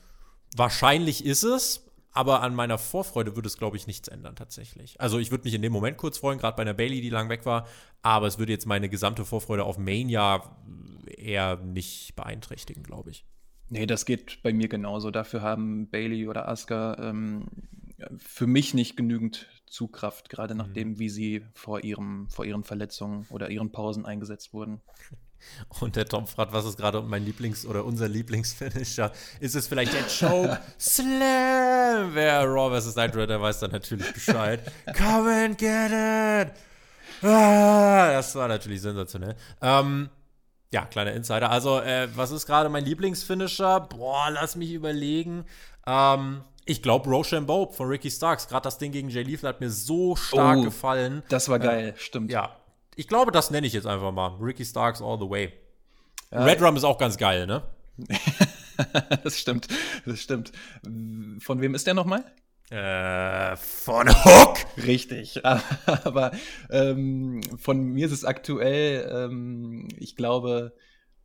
Wahrscheinlich 0.56 1.24
ist 1.24 1.42
es, 1.42 1.90
aber 2.12 2.42
an 2.42 2.54
meiner 2.54 2.78
Vorfreude 2.78 3.34
würde 3.34 3.48
es, 3.48 3.58
glaube 3.58 3.76
ich, 3.76 3.86
nichts 3.86 4.08
ändern 4.08 4.36
tatsächlich. 4.36 5.00
Also 5.00 5.18
ich 5.18 5.30
würde 5.30 5.44
mich 5.44 5.54
in 5.54 5.62
dem 5.62 5.72
Moment 5.72 5.96
kurz 5.96 6.18
freuen, 6.18 6.38
gerade 6.38 6.56
bei 6.56 6.62
einer 6.62 6.74
Bailey, 6.74 7.00
die 7.00 7.10
lang 7.10 7.28
weg 7.28 7.44
war, 7.44 7.66
aber 8.02 8.28
es 8.28 8.38
würde 8.38 8.52
jetzt 8.52 8.66
meine 8.66 8.88
gesamte 8.88 9.24
Vorfreude 9.24 9.64
auf 9.64 9.78
Mania 9.78 10.56
eher 11.06 11.56
nicht 11.56 12.14
beeinträchtigen, 12.14 12.84
glaube 12.84 13.10
ich. 13.10 13.26
Nee, 13.68 13.86
das 13.86 14.06
geht 14.06 14.42
bei 14.42 14.52
mir 14.52 14.68
genauso. 14.68 15.10
Dafür 15.10 15.42
haben 15.42 15.90
Bailey 15.90 16.28
oder 16.28 16.48
Asuka 16.48 16.96
ähm, 17.00 17.46
für 18.18 18.46
mich 18.46 18.74
nicht 18.74 18.96
genügend 18.96 19.48
Zugkraft, 19.66 20.28
gerade 20.28 20.54
nachdem, 20.54 20.90
mhm. 20.90 20.98
wie 21.00 21.08
sie 21.08 21.46
vor, 21.54 21.82
ihrem, 21.82 22.28
vor 22.28 22.44
ihren 22.44 22.62
Verletzungen 22.62 23.26
oder 23.30 23.50
ihren 23.50 23.72
Pausen 23.72 24.06
eingesetzt 24.06 24.52
wurden. 24.52 24.80
Und 25.80 25.96
der 25.96 26.06
Tom 26.06 26.26
fragt, 26.26 26.52
was 26.52 26.64
ist 26.64 26.76
gerade 26.76 27.02
mein 27.02 27.24
Lieblings- 27.24 27.66
oder 27.66 27.84
unser 27.84 28.08
Lieblingsfinisher? 28.08 29.12
Ist 29.40 29.54
es 29.54 29.66
vielleicht 29.66 29.92
der 29.92 30.02
Choke 30.02 30.58
Slam? 30.78 32.10
Wer 32.14 32.44
Raw 32.44 32.80
vs. 32.80 32.96
Nitro, 32.96 33.26
der 33.26 33.40
weiß 33.40 33.60
dann 33.60 33.72
natürlich 33.72 34.12
Bescheid. 34.12 34.60
Come 34.96 35.44
and 35.44 35.58
get 35.58 35.90
it! 35.90 36.54
Ah, 37.22 38.12
das 38.12 38.34
war 38.34 38.48
natürlich 38.48 38.82
sensationell. 38.82 39.36
Ähm, 39.62 40.10
ja, 40.72 40.84
kleiner 40.86 41.12
Insider. 41.12 41.50
Also, 41.50 41.80
äh, 41.80 42.08
was 42.14 42.32
ist 42.32 42.46
gerade 42.46 42.68
mein 42.68 42.84
Lieblingsfinisher? 42.84 43.80
Boah, 43.80 44.30
lass 44.30 44.56
mich 44.56 44.72
überlegen. 44.72 45.44
Ähm, 45.86 46.42
ich 46.66 46.82
glaube, 46.82 47.10
Rochambeau 47.10 47.66
von 47.70 47.88
Ricky 47.88 48.10
Starks, 48.10 48.48
gerade 48.48 48.64
das 48.64 48.78
Ding 48.78 48.90
gegen 48.90 49.08
Jay 49.08 49.22
Lethal 49.22 49.50
hat 49.50 49.60
mir 49.60 49.70
so 49.70 50.16
stark 50.16 50.58
oh, 50.58 50.64
gefallen. 50.64 51.22
Das 51.28 51.48
war 51.48 51.58
geil, 51.58 51.94
äh, 51.94 51.98
stimmt. 52.00 52.30
Ja, 52.30 52.56
ich 52.96 53.08
glaube, 53.08 53.32
das 53.32 53.50
nenne 53.50 53.66
ich 53.66 53.72
jetzt 53.72 53.86
einfach 53.86 54.12
mal. 54.12 54.36
Ricky 54.40 54.64
Starks 54.64 55.00
all 55.02 55.18
the 55.18 55.28
way. 55.28 55.52
Ja. 56.30 56.44
Red 56.44 56.62
Rum 56.62 56.76
ist 56.76 56.84
auch 56.84 56.98
ganz 56.98 57.16
geil, 57.16 57.46
ne? 57.46 57.62
das 59.22 59.38
stimmt, 59.38 59.68
das 60.04 60.20
stimmt. 60.20 60.52
Von 61.38 61.60
wem 61.60 61.74
ist 61.74 61.86
der 61.86 61.94
nochmal? 61.94 62.24
Äh, 62.70 63.56
von 63.56 64.08
Hook! 64.08 64.56
Richtig. 64.84 65.44
Aber 65.86 66.32
ähm, 66.70 67.40
von 67.58 67.80
mir 67.80 68.06
ist 68.06 68.12
es 68.12 68.24
aktuell, 68.24 69.08
ähm, 69.12 69.88
ich 69.98 70.16
glaube, 70.16 70.74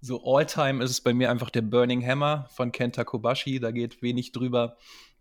so 0.01 0.21
All-Time 0.23 0.83
ist 0.83 0.91
es 0.91 1.01
bei 1.01 1.13
mir 1.13 1.31
einfach 1.31 1.49
der 1.49 1.61
Burning 1.61 2.05
Hammer 2.05 2.47
von 2.51 2.71
Kenta 2.71 3.03
Kobashi. 3.03 3.59
Da 3.59 3.71
geht 3.71 4.01
wenig 4.01 4.31
drüber. 4.31 4.77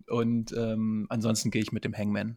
Und 0.09 0.53
ähm, 0.53 1.07
ansonsten 1.09 1.51
gehe 1.51 1.63
ich 1.63 1.73
mit 1.73 1.85
dem 1.85 1.97
Hangman. 1.97 2.37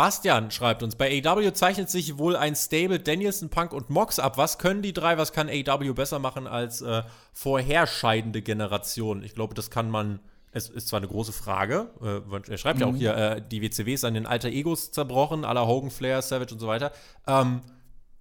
Bastian 0.00 0.50
schreibt 0.50 0.82
uns, 0.82 0.96
bei 0.96 1.22
AW 1.22 1.52
zeichnet 1.52 1.90
sich 1.90 2.16
wohl 2.16 2.34
ein 2.34 2.56
Stable 2.56 3.00
Danielson, 3.00 3.50
Punk 3.50 3.74
und 3.74 3.90
Mox 3.90 4.18
ab. 4.18 4.38
Was 4.38 4.56
können 4.56 4.80
die 4.80 4.94
drei, 4.94 5.18
was 5.18 5.34
kann 5.34 5.50
AW 5.50 5.92
besser 5.92 6.18
machen 6.18 6.46
als 6.46 6.80
äh, 6.80 7.02
vorherscheidende 7.34 8.40
Generation? 8.40 9.22
Ich 9.22 9.34
glaube, 9.34 9.52
das 9.52 9.70
kann 9.70 9.90
man 9.90 10.20
es 10.52 10.70
ist 10.70 10.88
zwar 10.88 11.00
eine 11.00 11.08
große 11.08 11.32
Frage, 11.32 11.90
äh, 12.02 12.50
er 12.50 12.56
schreibt 12.56 12.78
mhm. 12.78 12.80
ja 12.80 12.88
auch 12.88 12.92
mhm. 12.92 12.96
hier, 12.96 13.14
äh, 13.14 13.42
die 13.46 13.60
WCW 13.60 13.92
ist 13.92 14.06
an 14.06 14.14
den 14.14 14.24
alter 14.24 14.48
Egos 14.48 14.90
zerbrochen, 14.90 15.44
aller 15.44 15.66
Hogan, 15.66 15.90
Flair, 15.90 16.22
Savage 16.22 16.54
und 16.54 16.60
so 16.60 16.66
weiter. 16.66 16.92
Ähm, 17.26 17.60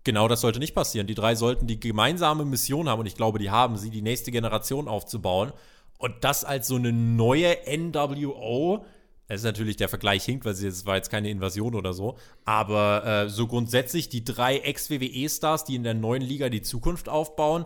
genau 0.04 0.28
das 0.28 0.42
sollte 0.42 0.60
nicht 0.60 0.76
passieren. 0.76 1.08
Die 1.08 1.16
drei 1.16 1.36
sollten 1.36 1.66
die 1.66 1.80
gemeinsame 1.80 2.44
Mission 2.44 2.90
haben, 2.90 3.00
und 3.00 3.06
ich 3.06 3.16
glaube, 3.16 3.40
die 3.40 3.52
haben 3.52 3.78
sie, 3.78 3.90
die 3.90 4.02
nächste 4.02 4.32
Generation 4.32 4.90
aufzubauen. 4.90 5.54
Und 5.98 6.26
das 6.26 6.44
als 6.44 6.68
so 6.68 6.76
eine 6.76 6.92
neue 6.92 7.56
NWO, 7.66 8.84
das 9.30 9.42
ist 9.42 9.46
natürlich 9.46 9.78
der 9.78 9.90
Vergleich 9.90 10.26
hinkt, 10.26 10.44
weil 10.44 10.54
es 10.54 10.86
war 10.88 10.96
jetzt 10.96 11.12
keine 11.12 11.30
Invasion 11.30 11.76
oder 11.76 11.94
so. 11.94 12.18
Aber 12.46 13.06
äh, 13.06 13.30
so 13.30 13.46
grundsätzlich 13.46 14.10
die 14.10 14.24
drei 14.24 14.58
Ex-WWE-Stars, 14.58 15.66
die 15.66 15.76
in 15.76 15.84
der 15.84 15.94
neuen 15.94 16.24
Liga 16.24 16.50
die 16.50 16.64
Zukunft 16.64 17.08
aufbauen, 17.08 17.66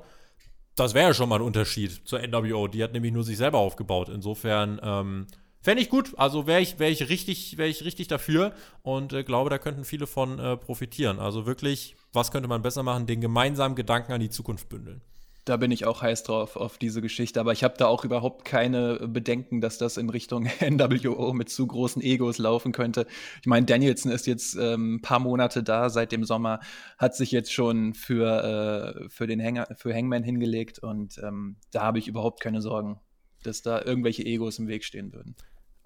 das 0.75 0.93
wäre 0.93 1.07
ja 1.07 1.13
schon 1.13 1.29
mal 1.29 1.37
ein 1.37 1.41
Unterschied 1.41 2.01
zur 2.05 2.19
NWO. 2.19 2.67
Die 2.67 2.83
hat 2.83 2.91
nämlich 2.91 3.13
nur 3.13 3.23
sich 3.23 3.37
selber 3.37 3.59
aufgebaut. 3.59 4.09
Insofern 4.09 4.81
ähm, 4.83 5.27
fände 5.61 5.81
ich 5.81 5.89
gut. 5.89 6.13
Also 6.17 6.47
wäre 6.47 6.59
ich, 6.59 6.79
wär 6.79 6.89
ich, 6.89 7.07
richtig, 7.07 7.57
wär 7.57 7.67
ich 7.67 7.85
richtig 7.85 8.09
dafür 8.09 8.53
und 8.81 9.13
äh, 9.13 9.23
glaube, 9.23 9.49
da 9.49 9.57
könnten 9.57 9.85
viele 9.85 10.05
von 10.05 10.39
äh, 10.39 10.57
profitieren. 10.57 11.19
Also 11.19 11.45
wirklich, 11.45 11.95
was 12.11 12.31
könnte 12.31 12.49
man 12.49 12.61
besser 12.61 12.83
machen? 12.83 13.07
Den 13.07 13.21
gemeinsamen 13.21 13.77
Gedanken 13.77 14.11
an 14.11 14.19
die 14.19 14.29
Zukunft 14.29 14.67
bündeln. 14.67 15.01
Da 15.45 15.57
bin 15.57 15.71
ich 15.71 15.85
auch 15.85 16.01
heiß 16.01 16.23
drauf 16.23 16.55
auf 16.55 16.77
diese 16.77 17.01
Geschichte, 17.01 17.39
aber 17.39 17.51
ich 17.51 17.65
habe 17.65 17.75
da 17.77 17.87
auch 17.87 18.05
überhaupt 18.05 18.45
keine 18.45 19.07
Bedenken, 19.09 19.59
dass 19.59 19.77
das 19.77 19.97
in 19.97 20.09
Richtung 20.09 20.43
NWO 20.61 21.33
mit 21.33 21.49
zu 21.49 21.67
großen 21.67 22.01
Egos 22.01 22.37
laufen 22.37 22.71
könnte. 22.71 23.05
Ich 23.41 23.47
meine, 23.47 23.65
Danielson 23.65 24.11
ist 24.11 24.25
jetzt 24.25 24.55
ähm, 24.55 24.95
ein 24.95 25.01
paar 25.01 25.19
Monate 25.19 25.61
da 25.61 25.89
seit 25.89 26.13
dem 26.13 26.23
Sommer, 26.23 26.61
hat 26.97 27.15
sich 27.15 27.31
jetzt 27.31 27.51
schon 27.51 27.93
für, 27.93 29.03
äh, 29.05 29.09
für 29.09 29.27
den 29.27 29.41
Hänger, 29.41 29.67
für 29.75 29.93
Hangman 29.93 30.23
hingelegt 30.23 30.79
und 30.79 31.17
ähm, 31.21 31.57
da 31.71 31.81
habe 31.81 31.99
ich 31.99 32.07
überhaupt 32.07 32.39
keine 32.39 32.61
Sorgen, 32.61 33.01
dass 33.43 33.61
da 33.61 33.81
irgendwelche 33.81 34.25
Egos 34.25 34.59
im 34.59 34.67
Weg 34.67 34.85
stehen 34.85 35.11
würden. 35.11 35.35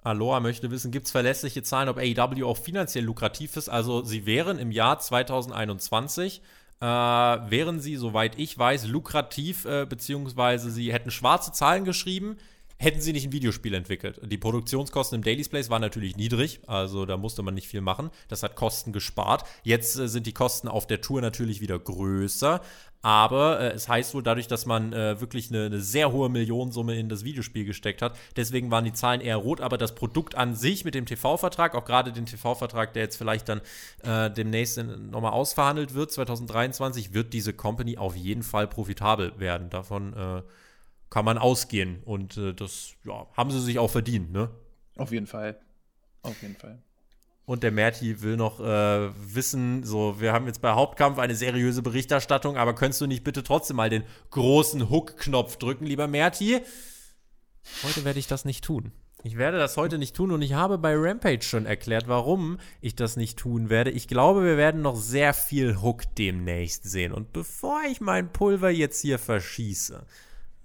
Aloha 0.04 0.40
möchte 0.40 0.72
wissen, 0.72 0.92
gibt 0.92 1.08
es 1.08 1.12
verlässliche 1.12 1.64
Zahlen, 1.64 1.90
ob 1.90 1.98
AEW 1.98 2.46
auch 2.46 2.58
finanziell 2.58 3.04
lukrativ 3.04 3.58
ist? 3.58 3.70
Also 3.70 4.04
sie 4.04 4.26
wären 4.26 4.60
im 4.60 4.72
Jahr 4.72 5.00
2021 5.00 6.42
äh, 6.80 6.86
wären 6.86 7.80
sie, 7.80 7.96
soweit 7.96 8.38
ich 8.38 8.58
weiß, 8.58 8.88
lukrativ, 8.88 9.66
äh, 9.66 9.86
beziehungsweise 9.86 10.72
sie 10.72 10.94
hätten 10.94 11.12
schwarze 11.12 11.52
Zahlen 11.52 11.86
geschrieben, 11.86 12.38
hätten 12.78 13.02
sie 13.02 13.14
nicht 13.14 13.26
ein 13.26 13.32
Videospiel 13.32 13.74
entwickelt. 13.74 14.20
Die 14.24 14.38
Produktionskosten 14.38 15.18
im 15.18 15.24
Daily's 15.24 15.50
Place 15.50 15.70
waren 15.70 15.82
natürlich 15.82 16.16
niedrig, 16.16 16.60
also 16.68 17.06
da 17.06 17.18
musste 17.18 17.44
man 17.44 17.54
nicht 17.54 17.68
viel 17.68 17.82
machen. 17.82 18.10
Das 18.28 18.44
hat 18.44 18.56
Kosten 18.56 18.94
gespart. 18.94 19.44
Jetzt 19.64 19.98
äh, 19.98 20.08
sind 20.08 20.28
die 20.28 20.34
Kosten 20.34 20.68
auf 20.68 20.88
der 20.88 21.02
Tour 21.02 21.22
natürlich 21.22 21.62
wieder 21.62 21.80
größer. 21.80 22.62
Aber 23.02 23.60
äh, 23.60 23.74
es 23.74 23.88
heißt 23.88 24.14
wohl 24.16 24.24
dadurch, 24.24 24.48
dass 24.48 24.66
man 24.66 24.92
äh, 24.92 25.22
wirklich 25.22 25.50
eine, 25.50 25.66
eine, 25.68 25.80
sehr 25.80 26.12
hohe 26.12 26.30
Millionensumme 26.30 26.98
in 26.98 27.10
das 27.10 27.24
Videospiel 27.24 27.64
gesteckt 27.64 28.02
hat. 28.02 28.18
Deswegen 28.36 28.72
waren 28.72 28.86
die 28.86 28.94
Zahlen 28.94 29.22
eher 29.22 29.38
rot, 29.38 29.62
aber 29.62 29.78
das 29.78 29.94
Produkt 29.94 30.36
an 30.36 30.56
sich 30.56 30.84
mit 30.84 30.96
dem 30.96 31.06
TV-Vertrag, 31.06 31.76
auch 31.76 31.86
gerade 31.86 32.12
den 32.12 32.26
TV-Vertrag, 32.26 32.94
der 32.94 33.04
jetzt 33.04 33.18
vielleicht 33.18 33.50
dann 33.50 33.62
äh, 34.04 34.32
demnächst 34.32 34.78
nochmal 34.84 35.32
ausverhandelt 35.32 35.94
wird, 35.94 36.12
2023, 36.12 37.14
wird 37.14 37.34
diese 37.34 37.54
Company 37.54 37.98
auf 37.98 38.16
jeden 38.16 38.44
Fall 38.44 38.68
profitabel 38.68 39.40
werden. 39.40 39.70
Davon 39.70 40.14
äh, 40.14 40.42
kann 41.10 41.26
man 41.26 41.38
ausgehen. 41.38 42.02
Und 42.04 42.38
äh, 42.38 42.54
das 42.54 42.94
ja, 43.06 43.28
haben 43.34 43.52
sie 43.52 43.62
sich 43.62 43.80
auch 43.80 43.90
verdient, 43.90 44.32
ne? 44.32 44.50
Auf 44.98 45.12
jeden 45.12 45.28
Fall. 45.28 45.60
Auf 46.24 46.42
jeden 46.42 46.56
Fall. 46.56 46.82
Und 47.46 47.64
der 47.64 47.72
Merti 47.72 48.22
will 48.22 48.36
noch 48.36 48.60
äh, 48.60 49.10
wissen, 49.16 49.84
so, 49.86 50.20
wir 50.20 50.34
haben 50.34 50.48
jetzt 50.48 50.62
bei 50.62 50.74
Hauptkampf 50.74 51.18
eine 51.18 51.34
seriöse 51.34 51.82
Berichterstattung, 51.82 52.58
aber 52.58 52.76
könntest 52.76 53.00
du 53.00 53.08
nicht 53.08 53.24
bitte 53.24 53.42
trotzdem 53.42 53.78
mal 53.78 53.90
den 53.90 54.04
großen 54.32 54.90
Hook-Knopf 54.90 55.56
drücken, 55.56 55.86
lieber 55.86 56.08
Merti? 56.08 56.60
Heute 57.84 58.04
werde 58.04 58.20
ich 58.20 58.28
das 58.28 58.44
nicht 58.44 58.66
tun. 58.66 58.92
Ich 59.24 59.38
werde 59.38 59.58
das 59.58 59.78
heute 59.78 59.98
nicht 59.98 60.16
tun 60.16 60.32
und 60.32 60.42
ich 60.42 60.54
habe 60.54 60.78
bei 60.78 60.94
Rampage 60.96 61.42
schon 61.42 61.66
erklärt, 61.66 62.08
warum 62.08 62.60
ich 62.82 62.96
das 62.96 63.16
nicht 63.16 63.40
tun 63.40 63.70
werde. 63.70 63.92
Ich 63.92 64.08
glaube, 64.10 64.44
wir 64.44 64.58
werden 64.58 64.82
noch 64.82 64.96
sehr 64.96 65.34
viel 65.34 65.82
Hook 65.82 66.04
demnächst 66.16 66.84
sehen. 66.84 67.14
Und 67.14 67.34
bevor 67.34 67.82
ich 67.90 68.00
mein 68.00 68.32
Pulver 68.32 68.70
jetzt 68.70 69.02
hier 69.02 69.20
verschieße, 69.20 70.06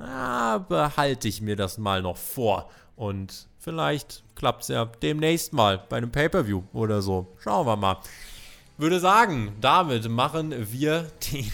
ah, 0.02 0.58
behalte 0.58 1.28
ich 1.28 1.40
mir 1.40 1.56
das 1.56 1.78
mal 1.78 2.02
noch 2.02 2.16
vor. 2.16 2.70
Und 2.96 3.46
vielleicht 3.58 4.22
klappt 4.34 4.62
es 4.62 4.68
ja 4.68 4.84
demnächst 4.84 5.52
mal 5.52 5.82
bei 5.88 5.96
einem 5.96 6.10
Pay-Per-View 6.10 6.62
oder 6.72 7.02
so. 7.02 7.26
Schauen 7.38 7.66
wir 7.66 7.76
mal. 7.76 7.98
Würde 8.78 9.00
sagen, 9.00 9.52
damit 9.60 10.08
machen 10.08 10.54
wir 10.72 11.10
den 11.32 11.50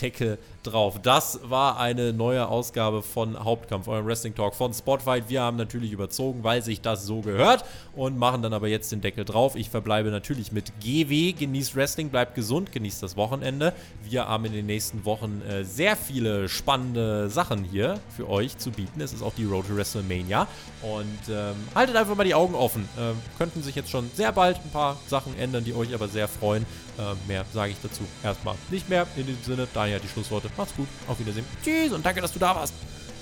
Deckel 0.00 0.38
drauf. 0.62 1.00
Das 1.02 1.40
war 1.44 1.78
eine 1.78 2.12
neue 2.12 2.48
Ausgabe 2.48 3.02
von 3.02 3.42
Hauptkampf, 3.42 3.88
eurem 3.88 4.06
Wrestling 4.06 4.34
Talk 4.34 4.54
von 4.54 4.74
Spotfight. 4.74 5.28
Wir 5.28 5.42
haben 5.42 5.56
natürlich 5.56 5.92
überzogen, 5.92 6.44
weil 6.44 6.62
sich 6.62 6.80
das 6.80 7.04
so 7.04 7.20
gehört 7.20 7.64
und 7.94 8.18
machen 8.18 8.42
dann 8.42 8.52
aber 8.52 8.68
jetzt 8.68 8.92
den 8.92 9.00
Deckel 9.00 9.24
drauf. 9.24 9.56
Ich 9.56 9.70
verbleibe 9.70 10.10
natürlich 10.10 10.52
mit 10.52 10.72
GW. 10.80 11.32
Genießt 11.32 11.76
Wrestling, 11.76 12.10
bleibt 12.10 12.34
gesund, 12.34 12.72
genießt 12.72 13.02
das 13.02 13.16
Wochenende. 13.16 13.72
Wir 14.02 14.28
haben 14.28 14.44
in 14.44 14.52
den 14.52 14.66
nächsten 14.66 15.04
Wochen 15.04 15.42
äh, 15.42 15.64
sehr 15.64 15.96
viele 15.96 16.48
spannende 16.48 17.30
Sachen 17.30 17.64
hier 17.64 17.98
für 18.14 18.28
euch 18.28 18.58
zu 18.58 18.70
bieten. 18.70 19.00
Es 19.00 19.12
ist 19.12 19.22
auch 19.22 19.34
die 19.34 19.44
Road 19.44 19.66
to 19.68 19.76
WrestleMania 19.76 20.46
und 20.82 21.28
ähm, 21.30 21.54
haltet 21.74 21.96
einfach 21.96 22.14
mal 22.14 22.24
die 22.24 22.34
Augen 22.34 22.54
offen. 22.54 22.88
Ähm, 22.98 23.16
könnten 23.38 23.62
sich 23.62 23.74
jetzt 23.74 23.90
schon 23.90 24.10
sehr 24.14 24.32
bald 24.32 24.56
ein 24.58 24.70
paar 24.70 24.98
Sachen 25.06 25.38
ändern, 25.38 25.64
die 25.64 25.74
euch 25.74 25.94
aber 25.94 26.08
sehr 26.08 26.28
freuen. 26.28 26.66
Ähm, 26.98 27.16
mehr 27.26 27.44
sage 27.52 27.72
ich 27.72 27.78
dazu 27.82 28.02
erstmal 28.22 28.56
nicht 28.70 28.88
mehr. 28.88 29.06
In 29.16 29.26
diesem 29.26 29.42
Sinne, 29.42 29.68
daher 29.72 29.98
die 29.98 30.08
Schlussworte. 30.08 30.49
Macht's 30.56 30.74
gut. 30.76 30.88
Auf 31.08 31.18
Wiedersehen. 31.18 31.44
Tschüss 31.64 31.92
und 31.92 32.04
danke, 32.04 32.20
dass 32.20 32.32
du 32.32 32.38
da 32.38 32.54
warst. 32.54 32.74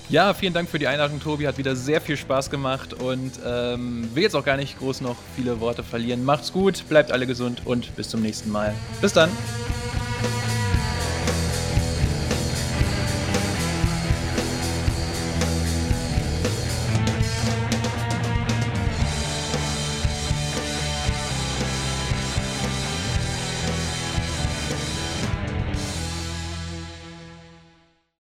Ja, 0.09 0.33
vielen 0.33 0.53
Dank 0.53 0.67
für 0.69 0.79
die 0.79 0.87
Einladung, 0.87 1.19
Tobi. 1.19 1.47
Hat 1.47 1.59
wieder 1.59 1.75
sehr 1.75 2.01
viel 2.01 2.17
Spaß 2.17 2.49
gemacht 2.49 2.93
und 2.93 3.33
ähm, 3.45 4.09
will 4.15 4.23
jetzt 4.23 4.35
auch 4.35 4.43
gar 4.43 4.57
nicht 4.57 4.79
groß 4.79 5.01
noch 5.01 5.17
viele 5.35 5.59
Worte 5.59 5.83
verlieren. 5.83 6.25
Macht's 6.25 6.51
gut, 6.51 6.83
bleibt 6.89 7.11
alle 7.11 7.27
gesund 7.27 7.61
und 7.65 7.95
bis 7.95 8.09
zum 8.09 8.21
nächsten 8.21 8.51
Mal. 8.51 8.73
Bis 9.01 9.13
dann. 9.13 9.29